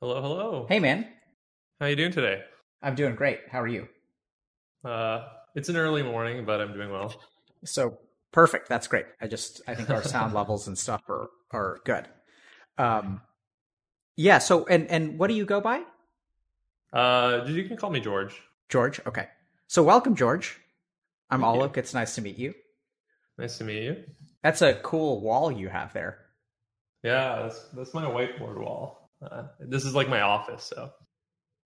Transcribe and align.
Hello, 0.00 0.22
hello. 0.22 0.66
Hey, 0.68 0.78
man. 0.78 1.08
How 1.80 1.86
you 1.86 1.96
doing 1.96 2.12
today? 2.12 2.42
I'm 2.80 2.94
doing 2.94 3.16
great. 3.16 3.40
How 3.50 3.60
are 3.60 3.66
you? 3.66 3.88
Uh, 4.84 5.26
it's 5.56 5.68
an 5.68 5.76
early 5.76 6.04
morning, 6.04 6.44
but 6.44 6.60
I'm 6.60 6.72
doing 6.72 6.92
well. 6.92 7.12
So 7.64 7.98
perfect. 8.30 8.68
That's 8.68 8.86
great. 8.86 9.06
I 9.20 9.26
just 9.26 9.60
I 9.66 9.74
think 9.74 9.90
our 9.90 10.04
sound 10.04 10.34
levels 10.40 10.68
and 10.68 10.78
stuff 10.78 11.02
are 11.08 11.30
are 11.50 11.80
good. 11.84 12.06
Um, 12.78 13.22
yeah. 14.16 14.38
So 14.38 14.66
and 14.66 14.86
and 14.88 15.18
what 15.18 15.26
do 15.26 15.34
you 15.34 15.44
go 15.44 15.60
by? 15.60 15.82
Uh, 16.92 17.44
you 17.48 17.64
can 17.64 17.76
call 17.76 17.90
me 17.90 17.98
George. 17.98 18.40
George. 18.68 19.00
Okay. 19.04 19.26
So 19.66 19.82
welcome, 19.82 20.14
George. 20.14 20.60
I'm 21.28 21.40
Thank 21.40 21.56
you. 21.56 21.72
It's 21.74 21.92
nice 21.92 22.14
to 22.14 22.22
meet 22.22 22.38
you. 22.38 22.54
Nice 23.36 23.58
to 23.58 23.64
meet 23.64 23.82
you. 23.82 24.04
That's 24.44 24.62
a 24.62 24.74
cool 24.74 25.20
wall 25.20 25.50
you 25.50 25.68
have 25.68 25.92
there. 25.92 26.18
Yeah, 27.02 27.42
that's 27.42 27.64
that's 27.74 27.94
my 27.94 28.04
whiteboard 28.04 28.60
wall. 28.60 29.07
Uh, 29.22 29.44
this 29.60 29.84
is 29.84 29.94
like 29.94 30.08
my 30.08 30.20
office, 30.20 30.62
so 30.64 30.92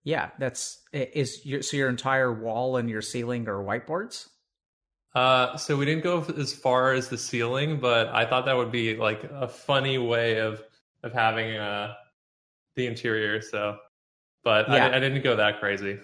Yeah, 0.05 0.31
that's 0.39 0.83
i- 0.95 1.11
is 1.12 1.45
your 1.45 1.62
so 1.62 1.77
your 1.77 1.89
entire 1.89 2.33
wall 2.33 2.77
and 2.78 2.89
your 2.89 3.03
ceiling 3.03 3.47
are 3.48 3.62
whiteboards. 3.62 4.28
uh, 5.14 5.56
so 5.58 5.77
we 5.77 5.84
didn't 5.84 6.03
go 6.03 6.23
as 6.39 6.55
far 6.55 6.92
as 6.95 7.08
the 7.08 7.19
ceiling, 7.19 7.78
but 7.78 8.08
I 8.08 8.25
thought 8.25 8.47
that 8.47 8.56
would 8.56 8.73
be 8.73 8.97
like 8.97 9.25
a 9.25 9.47
funny 9.48 9.98
way 9.98 10.39
of 10.39 10.62
of 11.03 11.12
having 11.12 11.56
uh 11.56 11.95
the 12.77 12.86
interior. 12.86 13.42
So, 13.42 13.77
but 14.45 14.69
Yeah. 14.70 14.86
I, 14.86 14.97
I 14.97 15.00
didn't 15.00 15.23
go 15.23 15.36
that 15.36 15.61
crazy. 15.61 15.98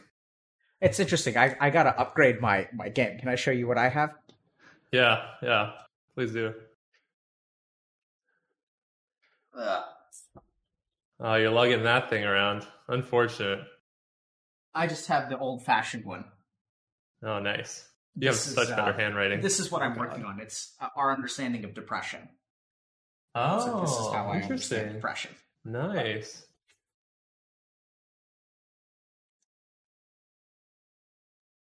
It's 0.83 1.01
interesting. 1.01 1.37
I 1.39 1.57
I 1.61 1.71
gotta 1.71 1.99
upgrade 1.99 2.41
my 2.43 2.69
my 2.75 2.89
game. 2.91 3.19
Can 3.19 3.29
I 3.31 3.37
show 3.37 3.51
you 3.53 3.67
what 3.67 3.79
I 3.79 3.89
have? 3.89 4.15
Yeah, 4.93 5.29
yeah. 5.43 5.73
Please 6.15 6.33
do. 6.33 6.53
Oh, 11.21 11.35
you're 11.35 11.51
lugging 11.51 11.83
that 11.83 12.11
thing 12.11 12.25
around. 12.25 12.67
Unfortunate. 12.89 13.61
I 14.75 14.87
just 14.87 15.09
have 15.09 15.29
the 15.29 15.39
old 15.39 15.65
fashioned 15.65 16.05
one. 16.05 16.25
Oh, 17.25 17.41
nice. 17.41 17.85
You 18.15 18.29
have 18.29 18.37
This 18.37 18.47
is, 18.47 18.55
such 18.55 18.69
better 18.69 18.93
uh, 18.93 18.97
handwriting. 18.97 19.41
This 19.41 19.59
is 19.59 19.71
what 19.71 19.83
I'm 19.83 19.95
God. 19.95 20.01
working 20.01 20.25
on. 20.25 20.41
It's 20.41 20.75
uh, 20.81 20.89
our 20.97 21.13
understanding 21.13 21.65
of 21.65 21.75
depression. 21.75 22.29
Oh, 23.35 23.61
so 23.61 23.81
this 23.81 23.91
is 23.91 24.13
how 24.13 24.27
I 24.29 24.37
understand 24.41 24.43
interesting. 24.43 24.93
depression. 24.93 25.31
Nice. 25.65 26.45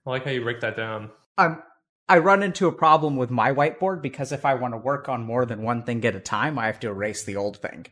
I 0.07 0.11
like 0.11 0.25
how 0.25 0.31
you 0.31 0.43
break 0.43 0.61
that 0.61 0.77
down. 0.77 1.11
Um, 1.39 1.63
I 2.09 2.19
run 2.19 2.43
into 2.43 2.67
a 2.67 2.73
problem 2.73 3.17
with 3.17 3.31
my 3.31 3.53
whiteboard 3.53 4.03
because 4.03 4.33
if 4.33 4.45
I 4.45 4.55
want 4.55 4.75
to 4.75 4.79
work 4.79 5.09
on 5.09 5.25
more 5.25 5.47
than 5.47 5.63
one 5.63 5.85
thing 5.85 6.05
at 6.05 6.17
a 6.17 6.21
time, 6.21 6.59
I 6.59 6.67
have 6.67 6.81
to 6.81 6.89
erase 6.89 7.23
the 7.25 7.37
old 7.37 7.59
thing. 7.59 7.87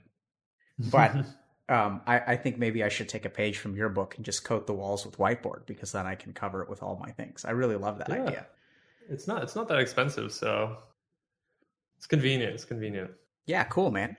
But 0.79 1.25
um, 1.71 2.03
I, 2.07 2.19
I 2.19 2.37
think 2.37 2.59
maybe 2.59 2.83
I 2.83 2.89
should 2.89 3.09
take 3.09 3.25
a 3.25 3.31
page 3.31 3.59
from 3.59 3.77
your 3.77 3.89
book 3.89 4.17
and 4.17 4.25
just 4.25 4.45
coat 4.45 4.67
the 4.67 4.73
walls 4.75 5.07
with 5.07 5.17
whiteboard 5.19 5.67
because 5.67 5.93
then 5.93 6.07
I 6.07 6.17
can 6.17 6.33
cover 6.33 6.63
it 6.63 6.69
with 6.69 6.83
all 6.83 6.97
my 6.97 7.13
things. 7.13 7.45
I 7.45 7.53
really 7.53 7.77
love 7.77 7.99
that 7.99 8.09
Yeah. 8.09 8.25
idea. 8.25 8.47
it's 9.09 9.27
not 9.27 9.43
it's 9.43 9.55
not 9.57 9.69
that 9.69 9.79
expensive, 9.79 10.33
so 10.33 10.77
it's 11.97 12.07
convenient. 12.07 12.55
It's 12.55 12.65
convenient. 12.65 13.11
Yeah, 13.47 13.65
cool, 13.65 13.91
man. 13.91 14.17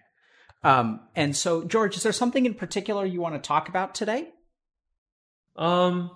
Um, 0.63 1.01
and 1.15 1.35
so, 1.35 1.63
George, 1.63 1.97
is 1.97 2.03
there 2.03 2.11
something 2.11 2.45
in 2.45 2.53
particular 2.53 3.05
you 3.05 3.21
want 3.21 3.35
to 3.35 3.47
talk 3.47 3.67
about 3.69 3.95
today? 3.95 4.29
Um, 5.55 6.11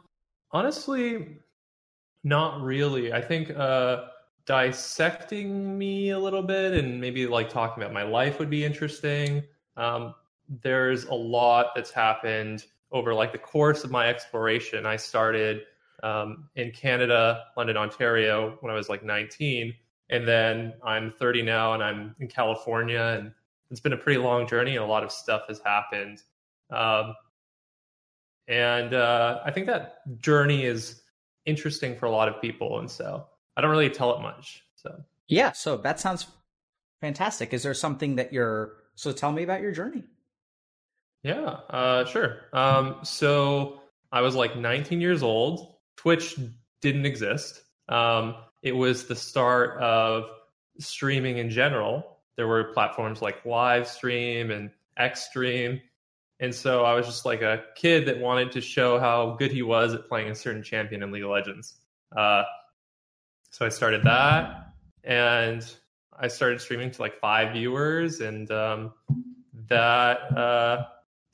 honestly, 0.52 1.40
not 2.24 2.62
really. 2.62 3.12
I 3.12 3.22
think 3.22 3.50
uh, 3.50 4.06
dissecting 4.46 5.78
me 5.78 6.12
a 6.12 6.20
little 6.20 6.44
bit 6.44 6.74
and 6.74 7.02
maybe 7.02 7.28
like 7.28 7.50
talking 7.50 7.82
about 7.82 7.94
my 7.94 8.04
life 8.04 8.40
would 8.40 8.50
be 8.50 8.64
interesting. 8.64 9.44
Um, 9.78 10.14
there's 10.62 11.06
a 11.06 11.14
lot 11.14 11.68
that's 11.76 11.92
happened 11.92 12.66
over 12.92 13.14
like 13.14 13.32
the 13.32 13.38
course 13.38 13.84
of 13.84 13.92
my 13.92 14.08
exploration. 14.08 14.86
I 14.86 14.96
started 14.96 15.64
um, 16.04 16.50
in 16.56 16.72
Canada, 16.72 17.46
London, 17.58 17.78
Ontario, 17.78 18.58
when 18.62 18.72
I 18.72 18.76
was 18.76 18.90
like 18.90 19.04
19, 19.04 19.74
and 20.10 20.28
then 20.28 20.74
I'm 20.84 21.12
30 21.12 21.42
now, 21.42 21.74
and 21.74 21.84
I'm 21.84 22.16
in 22.20 22.28
California, 22.28 23.18
and 23.20 23.32
it's 23.72 23.80
been 23.80 23.94
a 23.94 23.98
pretty 23.98 24.20
long 24.20 24.48
journey, 24.48 24.76
and 24.76 24.84
a 24.84 24.88
lot 24.88 25.04
of 25.04 25.12
stuff 25.12 25.44
has 25.48 25.60
happened. 25.60 26.22
Um, 26.70 27.16
and 28.48 28.94
uh, 28.94 29.42
I 29.44 29.52
think 29.52 29.66
that 29.66 30.20
journey 30.20 30.66
is 30.66 31.02
interesting 31.46 31.96
for 31.96 32.06
a 32.06 32.12
lot 32.12 32.28
of 32.28 32.40
people, 32.42 32.80
and 32.80 32.90
so 32.90 33.26
I 33.58 33.62
don't 33.62 33.72
really 33.72 33.90
tell 33.90 34.16
it 34.16 34.22
much. 34.22 34.64
So 34.76 35.04
Yeah, 35.28 35.52
so 35.54 35.78
that 35.78 36.00
sounds 36.00 36.28
fantastic. 37.02 37.54
Is 37.54 37.64
there 37.64 37.74
something 37.74 38.16
that 38.18 38.32
you're 38.32 38.74
so 38.96 39.12
tell 39.12 39.32
me 39.32 39.44
about 39.44 39.62
your 39.62 39.72
journey? 39.72 40.04
Yeah, 41.26 41.58
uh, 41.72 42.06
sure. 42.06 42.42
Um, 42.54 42.98
so 43.02 43.82
I 44.12 44.22
was 44.22 44.36
like 44.36 44.56
19 44.56 45.02
years 45.02 45.24
old. 45.24 45.74
Twitch 45.98 46.40
didn't 46.82 47.08
exist. 47.08 47.64
Um, 47.90 48.36
it 48.62 48.74
was 48.74 49.06
the 49.08 49.16
start 49.16 49.82
of 49.82 50.26
streaming 50.78 51.40
in 51.40 51.50
general. 51.50 52.20
There 52.38 52.48
were 52.48 52.66
platforms 52.66 53.24
like 53.24 53.44
Livestream 53.44 54.56
and 54.56 54.70
Xstream. 55.00 55.82
And 56.40 56.54
so 56.54 56.86
I 56.86 56.94
was 56.94 57.08
just 57.08 57.26
like 57.26 57.42
a 57.42 57.64
kid 57.76 58.06
that 58.06 58.20
wanted 58.20 58.52
to 58.52 58.62
show 58.62 59.00
how 59.00 59.32
good 59.40 59.52
he 59.52 59.64
was 59.64 59.96
at 59.96 60.08
playing 60.08 60.30
a 60.30 60.36
certain 60.36 60.62
champion 60.62 61.02
in 61.02 61.12
League 61.12 61.24
of 61.24 61.32
Legends. 61.32 61.74
Uh, 62.16 62.44
so 63.50 63.66
I 63.66 63.70
started 63.70 64.04
that, 64.04 64.74
and 65.04 65.66
I 66.16 66.28
started 66.28 66.62
streaming 66.62 66.92
to 66.92 67.02
like 67.02 67.20
five 67.20 67.54
viewers, 67.54 68.20
and 68.20 68.52
um, 68.52 68.94
that 69.70 70.38
uh, 70.38 70.86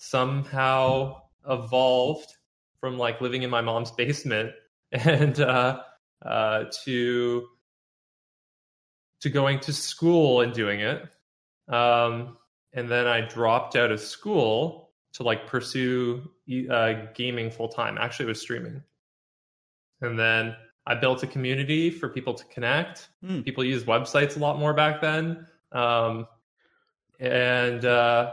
somehow 0.04 1.16
evolved 1.48 2.34
from 2.80 2.98
like 2.98 3.22
living 3.22 3.44
in 3.44 3.52
my 3.52 3.62
mom's 3.62 3.92
basement 3.92 4.52
and 4.92 5.40
uh, 5.40 5.80
uh, 6.26 6.64
to 6.84 7.48
to 9.22 9.30
going 9.30 9.60
to 9.60 9.72
school 9.72 10.42
and 10.42 10.54
doing 10.54 10.80
it. 10.80 11.04
Um, 11.72 12.38
and 12.74 12.90
then 12.90 13.06
I 13.06 13.22
dropped 13.22 13.76
out 13.76 13.92
of 13.92 14.00
school 14.00 14.90
to 15.14 15.24
like 15.24 15.46
pursue 15.46 16.28
uh, 16.72 16.94
gaming 17.14 17.52
full 17.52 17.70
time. 17.70 18.00
Actually, 18.00 18.26
it 18.26 18.30
was 18.30 18.42
streaming. 18.42 18.82
And 20.02 20.18
then 20.18 20.56
I 20.88 20.96
built 20.96 21.22
a 21.22 21.28
community 21.28 21.92
for 21.92 22.10
people 22.10 22.34
to 22.34 22.44
connect. 22.46 23.10
Hmm. 23.24 23.42
People 23.42 23.64
used 23.64 23.86
websites 23.86 24.36
a 24.36 24.40
lot 24.40 24.58
more 24.58 24.74
back 24.74 25.00
then. 25.00 25.46
Um, 25.72 26.28
and 27.20 27.86
uh, 27.86 28.32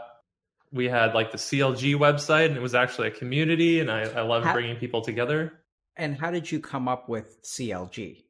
we 0.73 0.87
had 0.87 1.15
like 1.15 1.33
the 1.33 1.39
CLG 1.39 1.95
website, 1.95 2.47
and 2.47 2.57
it 2.57 2.63
was 2.63 2.75
actually 2.75 3.09
a 3.09 3.13
community. 3.13 3.81
And 3.81 3.91
I, 3.91 4.03
I 4.03 4.23
loved 4.23 4.47
How- 4.47 4.53
bringing 4.53 4.77
people 4.77 5.01
together. 5.01 5.53
And 5.97 6.17
how 6.17 6.31
did 6.31 6.51
you 6.51 6.61
come 6.61 6.87
up 6.87 7.09
with 7.09 7.43
CLG? 7.43 8.23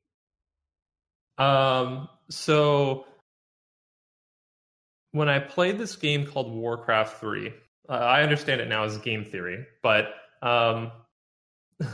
Um, 1.37 2.09
so 2.31 3.05
when 5.13 5.29
I 5.29 5.39
played 5.39 5.79
this 5.79 5.95
game 5.97 6.27
called 6.27 6.53
Warcraft 6.53 7.21
3, 7.21 7.53
uh, 7.89 7.93
I 7.93 8.23
understand 8.23 8.61
it 8.61 8.69
now 8.69 8.85
as 8.85 8.99
game 8.99 9.25
theory, 9.25 9.67
but 9.83 10.15
um, 10.43 10.93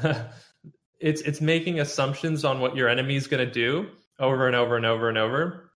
it's 1.00 1.20
it's 1.22 1.40
making 1.40 1.80
assumptions 1.80 2.44
on 2.44 2.60
what 2.60 2.76
your 2.76 2.88
enemy 2.88 3.16
is 3.16 3.26
going 3.26 3.46
to 3.46 3.52
do 3.52 3.88
over 4.18 4.46
and 4.46 4.56
over 4.56 4.76
and 4.76 4.86
over 4.86 5.08
and 5.08 5.18
over. 5.18 5.70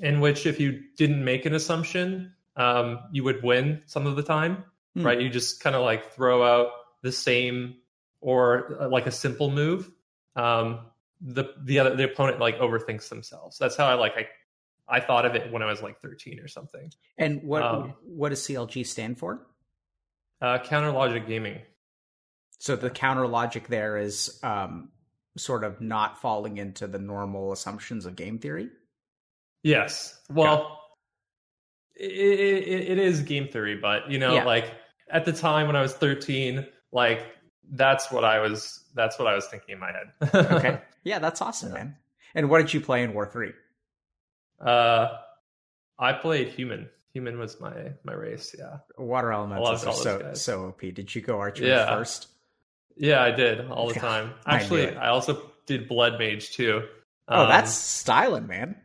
In 0.00 0.20
which, 0.20 0.46
if 0.46 0.58
you 0.58 0.80
didn't 0.96 1.22
make 1.22 1.44
an 1.44 1.54
assumption, 1.54 2.32
um, 2.56 3.00
you 3.12 3.24
would 3.24 3.42
win 3.42 3.82
some 3.86 4.06
of 4.06 4.16
the 4.16 4.22
time, 4.22 4.64
Hmm. 4.94 5.06
right? 5.06 5.20
You 5.20 5.28
just 5.30 5.60
kind 5.62 5.74
of 5.74 5.82
like 5.82 6.12
throw 6.12 6.42
out 6.44 6.70
the 7.02 7.12
same 7.12 7.76
or 8.20 8.76
uh, 8.82 8.88
like 8.88 9.06
a 9.06 9.10
simple 9.10 9.50
move. 9.50 9.90
Um, 10.36 10.80
the 11.20 11.54
the 11.62 11.78
other 11.78 11.94
the 11.96 12.04
opponent 12.04 12.40
like 12.40 12.58
overthinks 12.58 13.08
themselves. 13.08 13.56
That's 13.58 13.76
how 13.76 13.86
I 13.86 13.94
like 13.94 14.12
I 14.16 14.26
I 14.88 15.00
thought 15.00 15.24
of 15.24 15.34
it 15.34 15.50
when 15.52 15.62
I 15.62 15.66
was 15.66 15.80
like 15.82 16.00
13 16.00 16.40
or 16.40 16.48
something. 16.48 16.92
And 17.16 17.42
what 17.44 17.62
Um, 17.62 17.94
what 18.04 18.30
does 18.30 18.40
CLG 18.40 18.84
stand 18.86 19.18
for? 19.18 19.46
Uh, 20.40 20.58
counter 20.58 20.90
logic 20.90 21.26
gaming. 21.26 21.60
So 22.58 22.76
the 22.76 22.90
counter 22.90 23.26
logic 23.26 23.68
there 23.68 23.96
is 23.96 24.40
um, 24.42 24.90
sort 25.36 25.64
of 25.64 25.80
not 25.80 26.20
falling 26.20 26.58
into 26.58 26.86
the 26.88 26.98
normal 26.98 27.52
assumptions 27.52 28.04
of 28.06 28.16
game 28.16 28.38
theory. 28.38 28.68
Yes. 29.62 30.20
Well, 30.28 30.80
it, 32.10 32.40
it, 32.68 32.90
it 32.92 32.98
is 32.98 33.20
game 33.22 33.48
theory, 33.48 33.76
but 33.76 34.10
you 34.10 34.18
know, 34.18 34.34
Yeah. 34.34 34.44
like 34.44 34.74
at 35.10 35.24
the 35.24 35.32
time 35.32 35.66
when 35.66 35.76
I 35.76 35.82
was 35.82 35.92
13, 35.94 36.66
like 36.92 37.26
that's 37.70 38.10
what 38.10 38.24
I 38.24 38.40
was 38.40 38.84
that's 38.94 39.18
what 39.18 39.28
I 39.28 39.34
was 39.34 39.46
thinking 39.46 39.74
in 39.74 39.78
my 39.78 39.92
head. 39.92 40.34
Okay, 40.56 40.80
yeah, 41.04 41.18
that's 41.18 41.40
awesome, 41.40 41.72
man. 41.72 41.96
And 42.34 42.48
what 42.50 42.58
did 42.58 42.72
you 42.74 42.80
play 42.80 43.02
in 43.02 43.14
War 43.14 43.26
Three? 43.26 43.52
uh 44.60 45.08
I 45.98 46.12
played 46.12 46.48
human. 46.48 46.88
Human 47.14 47.38
was 47.38 47.60
my 47.60 47.92
my 48.04 48.14
race, 48.14 48.54
yeah. 48.58 48.78
Water 48.98 49.32
elementals 49.32 49.84
are 49.86 49.92
so 49.92 50.18
guys. 50.18 50.42
so 50.42 50.66
OP. 50.66 50.80
Did 50.80 51.14
you 51.14 51.20
go 51.20 51.36
Archmage 51.36 51.60
Yeah. 51.66 51.86
first? 51.96 52.28
Yeah, 52.96 53.22
I 53.22 53.30
did 53.30 53.70
all 53.70 53.88
the 53.88 53.94
God, 54.00 54.00
time. 54.00 54.32
Actually, 54.46 54.82
it. 54.82 54.96
I, 54.96 55.08
also 55.08 55.50
did 55.66 55.88
blood 55.88 56.18
mage 56.18 56.52
too. 56.52 56.82
Oh, 57.28 57.42
Um, 57.42 57.48
that's 57.48 57.72
styling, 57.72 58.46
man. 58.46 58.76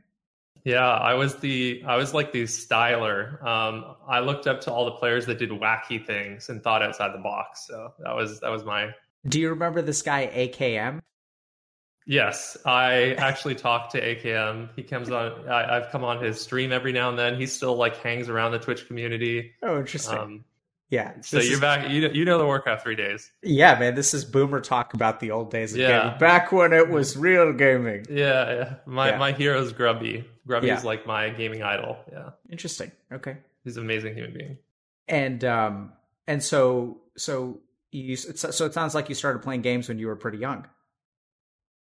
Yeah, 0.67 0.85
I 0.85 1.13
was 1.13 1.37
the 1.37 1.81
I 1.87 1.95
was 1.95 2.13
like 2.13 2.33
the 2.33 2.43
styler. 2.43 3.41
Um, 3.41 3.95
I 4.05 4.19
looked 4.19 4.47
up 4.47 4.59
to 4.61 4.71
all 4.73 4.83
the 4.83 4.91
players 4.91 5.25
that 5.27 5.39
did 5.39 5.49
wacky 5.49 6.05
things 6.05 6.49
and 6.49 6.61
thought 6.61 6.83
outside 6.83 7.13
the 7.13 7.19
box. 7.19 7.65
So 7.65 7.93
that 7.99 8.13
was 8.13 8.41
that 8.41 8.49
was 8.49 8.65
my 8.65 8.89
Do 9.25 9.39
you 9.39 9.51
remember 9.51 9.81
this 9.81 10.01
guy 10.01 10.27
AKM? 10.27 10.99
yes. 12.05 12.57
I 12.65 13.13
actually 13.13 13.55
talked 13.55 13.93
to 13.93 14.01
AKM. 14.01 14.71
He 14.75 14.83
comes 14.83 15.09
on. 15.09 15.47
I, 15.47 15.77
I've 15.77 15.89
come 15.89 16.03
on 16.03 16.21
his 16.21 16.41
stream 16.41 16.73
every 16.73 16.91
now 16.91 17.07
and 17.07 17.17
then. 17.17 17.39
He 17.39 17.45
still 17.45 17.77
like 17.77 17.95
hangs 18.03 18.27
around 18.27 18.51
the 18.51 18.59
Twitch 18.59 18.87
community. 18.87 19.53
Oh, 19.63 19.79
interesting. 19.79 20.17
Um, 20.17 20.43
yeah. 20.89 21.13
so 21.21 21.37
you're 21.39 21.53
is- 21.53 21.59
back. 21.59 21.89
You 21.89 22.01
know, 22.07 22.13
you 22.13 22.25
know 22.25 22.37
the 22.37 22.45
Warcraft 22.45 22.83
three 22.83 22.95
days. 22.95 23.31
Yeah, 23.43 23.77
man. 23.79 23.95
This 23.95 24.13
is 24.13 24.23
boomer 24.25 24.59
talk 24.61 24.93
about 24.93 25.19
the 25.19 25.31
old 25.31 25.51
days 25.51 25.73
of 25.73 25.79
Yeah. 25.79 26.03
gaming, 26.03 26.19
back 26.19 26.51
when 26.51 26.73
it 26.73 26.89
was 26.89 27.15
real 27.17 27.53
gaming. 27.53 28.05
Yeah, 28.09 28.51
yeah. 28.53 28.73
My 28.85 29.09
Yeah. 29.11 29.17
my 29.17 29.31
hero's 29.33 29.73
Grubby. 29.73 30.25
Grubby 30.45 30.67
Yeah. 30.67 30.77
is 30.77 30.83
like 30.85 31.05
my 31.05 31.29
gaming 31.29 31.61
idol. 31.63 31.97
Yeah, 32.11 32.29
Interesting. 32.49 32.91
Okay. 33.11 33.37
he's 33.63 33.77
an 33.77 33.83
amazing 33.83 34.15
human 34.15 34.33
being. 34.33 34.57
And 35.09 35.43
um 35.43 35.93
and 36.27 36.41
so 36.43 37.01
so 37.17 37.59
you 37.91 38.15
so 38.15 38.65
it 38.65 38.73
sounds 38.73 38.93
like 38.95 39.09
you 39.09 39.15
started 39.15 39.39
playing 39.41 39.61
games 39.61 39.87
when 39.87 39.97
you 39.99 40.07
were 40.07 40.15
pretty 40.15 40.37
young. 40.37 40.67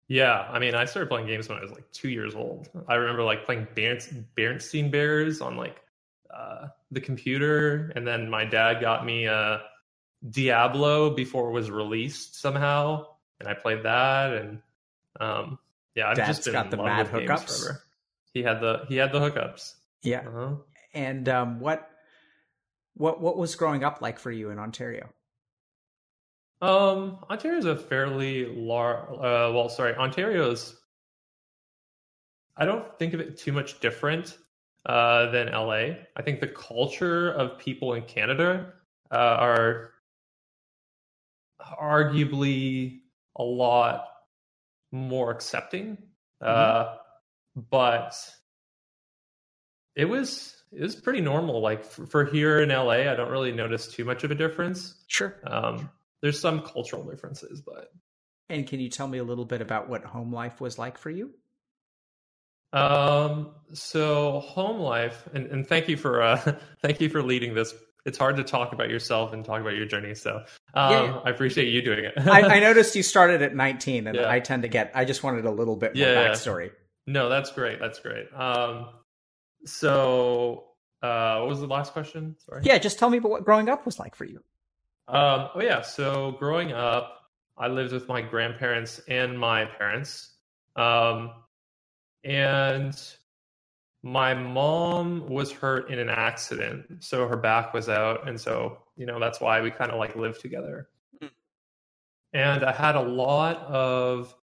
Yeah, 0.09 0.47
I 0.51 0.59
mean, 0.59 0.75
I 0.75 0.85
started 0.85 1.09
playing 1.09 1.27
games 1.27 1.49
when 1.49 1.59
I 1.59 1.63
was 1.63 1.71
like 1.71 1.91
two 1.93 2.09
years 2.11 2.35
old. 2.35 2.69
I 2.89 2.97
remember 2.97 3.23
like 3.23 3.45
playing 3.47 3.67
Berens- 3.75 4.13
Bernstein 4.37 4.91
Bears 4.91 5.41
on 5.41 5.57
like 5.57 5.81
uh, 6.35 6.69
the 6.91 7.01
computer, 7.01 7.93
and 7.95 8.07
then 8.07 8.31
my 8.31 8.45
dad 8.45 8.81
got 8.81 9.05
me 9.05 9.27
uh, 9.27 9.59
Diablo 10.29 11.11
before 11.15 11.51
it 11.51 11.53
was 11.53 11.71
released 11.71 12.41
somehow, 12.41 13.07
and 13.41 13.49
I 13.49 13.55
played 13.55 13.83
that. 13.85 14.33
And 14.33 14.63
um, 15.21 15.59
yeah, 15.95 16.09
I've 16.09 16.17
Dad's 16.17 16.39
just 16.39 16.45
been 16.45 16.55
got 16.55 16.71
the 16.71 16.77
mad 16.79 17.09
hookups. 17.09 17.61
forever. 17.61 17.83
He 18.33 18.43
had 18.43 18.61
the 18.61 18.85
he 18.89 18.97
had 18.97 19.13
the 19.13 19.21
hookups. 19.21 19.75
Yeah. 20.03 20.21
Uh-huh. 20.27 20.55
And 20.95 21.29
um 21.29 21.61
what 21.61 21.89
what 22.95 23.21
what 23.21 23.37
was 23.37 23.55
growing 23.55 23.85
up 23.85 24.01
like 24.01 24.19
for 24.19 24.31
you 24.31 24.51
in 24.51 24.59
Ontario? 24.59 25.09
Um, 26.61 27.19
Ontario 27.29 27.59
is 27.59 27.65
a 27.65 27.77
fairly 27.77 28.47
large. 28.47 29.09
Uh, 29.11 29.53
well, 29.53 29.69
sorry, 29.69 29.95
Ontario's. 29.95 30.77
I 32.57 32.65
don't 32.65 32.99
think 32.99 33.15
of 33.15 33.21
it 33.21 33.39
too 33.39 33.53
much 33.53 33.81
different 33.81 34.37
uh, 34.87 35.31
than 35.31 35.53
LA. 35.53 35.97
I 36.17 36.23
think 36.23 36.41
the 36.41 36.49
culture 36.49 37.31
of 37.31 37.59
people 37.59 37.95
in 37.95 38.03
Canada 38.03 38.73
uh, 39.11 39.15
are 39.15 39.91
arguably 41.81 43.01
a 43.37 43.43
lot 43.43 44.07
more 44.91 45.31
accepting, 45.31 45.99
uh, 46.41 46.97
but 47.71 48.15
it 49.95 50.05
was 50.07 50.57
it 50.73 50.81
was 50.83 50.97
pretty 50.97 51.21
normal. 51.21 51.61
Like 51.61 51.85
for, 51.85 52.07
for 52.07 52.25
here 52.25 52.61
in 52.61 52.71
LA, 52.71 53.11
I 53.11 53.15
don't 53.15 53.31
really 53.31 53.53
notice 53.53 53.89
too 53.89 54.05
much 54.05 54.25
of 54.25 54.31
a 54.31 54.35
difference. 54.35 55.05
Sure. 55.07 55.37
Um, 55.47 55.91
there's 56.23 56.41
some 56.41 56.63
cultural 56.63 57.05
differences, 57.05 57.61
but 57.61 57.93
And 58.49 58.67
can 58.67 58.81
you 58.81 58.89
tell 58.91 59.09
me 59.09 59.19
a 59.19 59.25
little 59.25 59.45
bit 59.45 59.61
about 59.61 59.89
what 59.89 60.05
home 60.05 60.33
life 60.33 60.61
was 60.61 60.79
like 60.79 60.99
for 60.99 61.11
you? 61.11 61.35
Um, 62.73 63.51
so 63.73 64.41
home 64.41 64.79
life, 64.81 65.29
and, 65.35 65.47
and 65.47 65.67
thank 65.67 65.89
you 65.89 65.97
for 65.97 66.23
uh, 66.23 66.55
thank 66.83 67.01
you 67.01 67.09
for 67.09 67.23
leading 67.23 67.55
this. 67.55 67.75
It's 68.05 68.19
hard 68.19 68.37
to 68.37 68.43
talk 68.45 68.73
about 68.73 68.91
yourself 68.91 69.33
and 69.33 69.45
talk 69.45 69.61
about 69.61 69.75
your 69.77 69.87
journey, 69.87 70.15
so 70.15 70.39
um, 70.75 70.93
Yeah. 70.93 71.21
I 71.25 71.31
appreciate 71.31 71.69
you 71.69 71.83
doing 71.83 72.05
it. 72.05 72.15
I, 72.19 72.57
I 72.57 72.61
noticed 72.69 72.97
you 72.97 73.03
started 73.05 73.43
at 73.43 73.55
19, 73.55 74.09
and 74.09 74.17
Yeah. 74.17 74.29
I 74.29 74.41
tend 74.41 74.63
to 74.63 74.69
get. 74.69 74.91
I 74.95 75.05
just 75.05 75.23
wanted 75.23 75.45
a 75.45 75.51
little 75.53 75.77
bit 75.77 75.95
more 75.95 76.05
Yeah, 76.07 76.29
backstory. 76.29 76.71
no, 77.07 77.29
that's 77.29 77.53
great. 77.53 77.79
That's 77.79 78.01
great. 78.01 78.27
Um, 78.35 78.89
so 79.65 80.65
uh, 81.03 81.39
what 81.41 81.49
was 81.49 81.61
the 81.61 81.67
last 81.67 81.93
question? 81.93 82.37
Sorry. 82.47 82.63
Yeah, 82.65 82.79
just 82.79 82.99
tell 82.99 83.11
me 83.11 83.19
about 83.19 83.31
what 83.31 83.45
growing 83.45 83.69
up 83.69 83.87
was 83.87 83.99
like 83.99 84.15
for 84.15 84.25
you. 84.25 84.43
Um, 85.09 85.49
oh 85.55 85.61
yeah. 85.63 85.83
So 85.83 86.33
growing 86.39 86.73
up, 86.73 87.19
I 87.57 87.69
lived 87.69 87.93
with 87.93 88.09
my 88.09 88.23
grandparents 88.23 89.01
and 89.09 89.39
my 89.39 89.65
parents. 89.67 90.33
Um, 90.77 91.31
and 92.25 92.99
my 94.03 94.35
mom 94.35 95.29
was 95.29 95.53
hurt 95.53 95.91
in 95.91 95.99
an 95.99 96.09
accident, 96.09 97.05
so 97.05 97.27
her 97.29 97.37
back 97.37 97.73
was 97.73 97.89
out, 97.89 98.29
and 98.29 98.41
so 98.41 98.79
you 98.97 99.07
know 99.07 99.19
that's 99.21 99.41
why 99.41 99.61
we 99.61 99.71
kind 99.71 99.91
of 99.91 99.99
like 99.99 100.17
lived 100.17 100.41
together. 100.41 100.89
Mm. 101.23 101.31
And 102.33 102.65
I 102.65 102.73
had 102.73 102.97
a 102.97 103.03
lot 103.03 103.59
of 103.63 104.35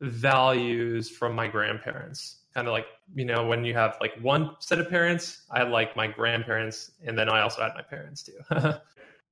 values 0.00 1.08
from 1.10 1.34
my 1.34 1.46
grandparents. 1.48 2.38
Kind 2.54 2.68
of 2.68 2.72
like 2.72 2.86
you 3.14 3.24
know 3.24 3.46
when 3.46 3.64
you 3.64 3.74
have 3.74 3.96
like 4.00 4.12
one 4.20 4.50
set 4.60 4.78
of 4.78 4.88
parents, 4.90 5.42
I 5.50 5.60
had 5.60 5.70
like 5.70 5.96
my 5.96 6.06
grandparents, 6.06 6.90
and 7.04 7.18
then 7.18 7.28
I 7.28 7.42
also 7.42 7.62
had 7.62 7.72
my 7.74 7.82
parents 7.82 8.22
too. 8.22 8.38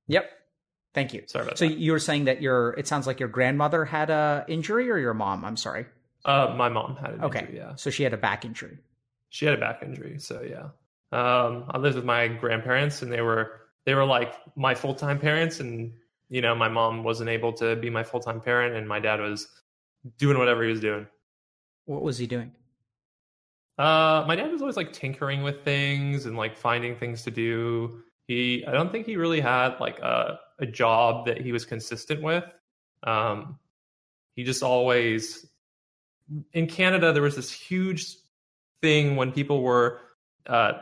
Yep. 0.07 0.29
Thank 0.93 1.13
you. 1.13 1.23
Sorry 1.27 1.45
about 1.45 1.57
So 1.57 1.65
that. 1.67 1.77
you 1.77 1.93
were 1.93 1.99
saying 1.99 2.25
that 2.25 2.41
your 2.41 2.71
it 2.71 2.85
sounds 2.85 3.07
like 3.07 3.19
your 3.21 3.29
grandmother 3.29 3.85
had 3.85 4.09
a 4.09 4.43
injury 4.49 4.89
or 4.91 4.97
your 4.97 5.13
mom, 5.13 5.45
I'm 5.45 5.55
sorry. 5.55 5.85
Uh, 6.25 6.53
my 6.57 6.69
mom 6.69 6.95
had 6.97 7.11
an 7.11 7.23
Okay. 7.23 7.39
injury, 7.39 7.57
yeah. 7.57 7.75
So 7.75 7.89
she 7.89 8.03
had 8.03 8.13
a 8.13 8.17
back 8.17 8.45
injury. 8.45 8.77
She 9.29 9.45
had 9.45 9.55
a 9.55 9.57
back 9.59 9.81
injury, 9.81 10.19
so 10.19 10.41
yeah. 10.41 10.69
Um, 11.11 11.65
I 11.69 11.77
lived 11.77 11.95
with 11.95 12.05
my 12.05 12.27
grandparents, 12.27 13.01
and 13.01 13.11
they 13.11 13.21
were 13.21 13.61
they 13.85 13.95
were 13.95 14.05
like 14.05 14.33
my 14.55 14.75
full 14.75 14.93
time 14.95 15.19
parents, 15.19 15.59
and 15.59 15.93
you 16.29 16.41
know 16.41 16.53
my 16.55 16.69
mom 16.69 17.03
wasn't 17.03 17.29
able 17.29 17.53
to 17.53 17.75
be 17.75 17.89
my 17.89 18.03
full 18.03 18.19
time 18.19 18.39
parent, 18.41 18.75
and 18.75 18.87
my 18.87 18.99
dad 18.99 19.19
was 19.19 19.47
doing 20.17 20.37
whatever 20.37 20.63
he 20.63 20.69
was 20.69 20.79
doing. 20.79 21.07
What 21.85 22.01
was 22.01 22.17
he 22.17 22.27
doing? 22.27 22.51
Uh, 23.77 24.23
my 24.27 24.35
dad 24.35 24.51
was 24.51 24.61
always 24.61 24.77
like 24.77 24.93
tinkering 24.93 25.43
with 25.43 25.63
things 25.63 26.25
and 26.25 26.37
like 26.37 26.55
finding 26.55 26.95
things 26.95 27.23
to 27.23 27.31
do. 27.31 28.01
He, 28.27 28.63
I 28.65 28.71
don't 28.71 28.91
think 28.91 29.05
he 29.05 29.15
really 29.15 29.41
had 29.41 29.79
like 29.79 29.99
a 29.99 30.39
a 30.59 30.65
job 30.65 31.25
that 31.25 31.41
he 31.41 31.51
was 31.51 31.65
consistent 31.65 32.21
with. 32.21 32.43
Um, 33.03 33.57
he 34.35 34.43
just 34.43 34.61
always 34.61 35.45
in 36.53 36.67
Canada 36.67 37.13
there 37.13 37.21
was 37.21 37.35
this 37.35 37.51
huge 37.51 38.17
thing 38.81 39.15
when 39.15 39.31
people 39.31 39.61
were 39.61 39.99
uh, 40.47 40.73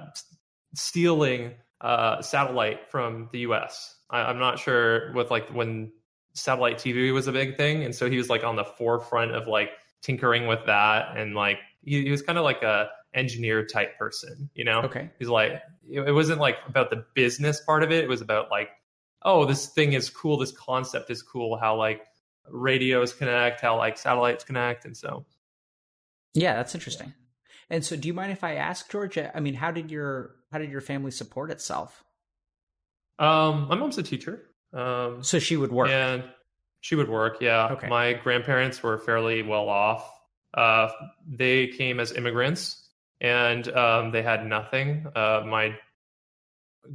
stealing 0.74 1.54
uh, 1.82 2.22
satellite 2.22 2.90
from 2.90 3.30
the 3.32 3.40
U.S. 3.40 3.96
I, 4.10 4.22
I'm 4.22 4.40
not 4.40 4.60
sure 4.60 5.14
with 5.14 5.32
like 5.32 5.50
when 5.50 5.92
satellite 6.34 6.78
TV 6.78 7.14
was 7.14 7.28
a 7.28 7.32
big 7.32 7.58
thing, 7.58 7.84
and 7.84 7.94
so 7.94 8.10
he 8.10 8.18
was 8.18 8.30
like 8.30 8.44
on 8.44 8.56
the 8.56 8.64
forefront 8.66 9.32
of 9.32 9.48
like 9.48 9.72
tinkering 10.02 10.48
with 10.48 10.66
that, 10.66 11.18
and 11.18 11.36
like 11.36 11.58
he, 11.84 12.04
he 12.04 12.12
was 12.12 12.22
kind 12.22 12.38
of 12.38 12.44
like 12.44 12.64
a 12.64 12.90
engineer 13.14 13.66
type 13.66 13.98
person, 13.98 14.50
you 14.54 14.64
know. 14.64 14.82
Okay. 14.82 15.10
He's 15.20 15.30
like, 15.30 15.62
it 15.90 16.02
it 16.02 16.12
wasn't 16.12 16.40
like 16.40 16.58
about 16.68 16.90
the 16.90 17.06
business 17.14 17.62
part 17.62 17.84
of 17.84 17.92
it. 17.92 18.04
It 18.04 18.10
was 18.10 18.22
about 18.22 18.52
like, 18.52 18.70
oh, 19.24 19.46
this 19.46 19.68
thing 19.68 19.94
is 19.94 20.10
cool. 20.10 20.38
This 20.38 20.52
concept 20.52 21.10
is 21.10 21.22
cool. 21.22 21.58
How 21.58 21.76
like 21.76 22.02
radios 22.52 23.14
connect, 23.14 23.62
how 23.62 23.78
like 23.78 23.98
satellites 23.98 24.44
connect, 24.44 24.86
and 24.86 24.96
so 24.96 25.26
Yeah, 26.34 26.56
that's 26.56 26.74
interesting. 26.76 27.14
And 27.70 27.86
so 27.86 27.96
do 27.96 28.08
you 28.08 28.14
mind 28.14 28.32
if 28.32 28.44
I 28.44 28.56
ask 28.56 28.90
Georgia, 28.92 29.32
I 29.36 29.40
mean, 29.40 29.54
how 29.54 29.72
did 29.72 29.92
your 29.92 30.36
how 30.52 30.58
did 30.58 30.72
your 30.72 30.82
family 30.82 31.12
support 31.12 31.52
itself? 31.52 32.04
um, 33.20 33.68
my 33.68 33.76
mom's 33.76 33.98
a 33.98 34.04
teacher. 34.04 34.46
Um, 34.74 35.24
So 35.24 35.40
she 35.40 35.58
would 35.58 35.72
work. 35.72 35.90
and 35.90 36.24
she 36.82 36.96
would 36.96 37.10
work. 37.10 37.38
Yeah. 37.42 37.68
Okay. 37.74 37.88
My 37.90 38.14
grandparents 38.14 38.82
were 38.82 38.98
fairly 38.98 39.42
well 39.44 39.68
off. 39.68 40.10
Uh, 40.54 40.90
they 41.28 41.68
came 41.68 42.00
as 42.00 42.12
immigrants, 42.14 42.90
and 43.20 43.68
um, 43.76 44.12
they 44.12 44.22
had 44.22 44.46
nothing. 44.46 45.06
Uh, 45.16 45.44
my 45.46 45.76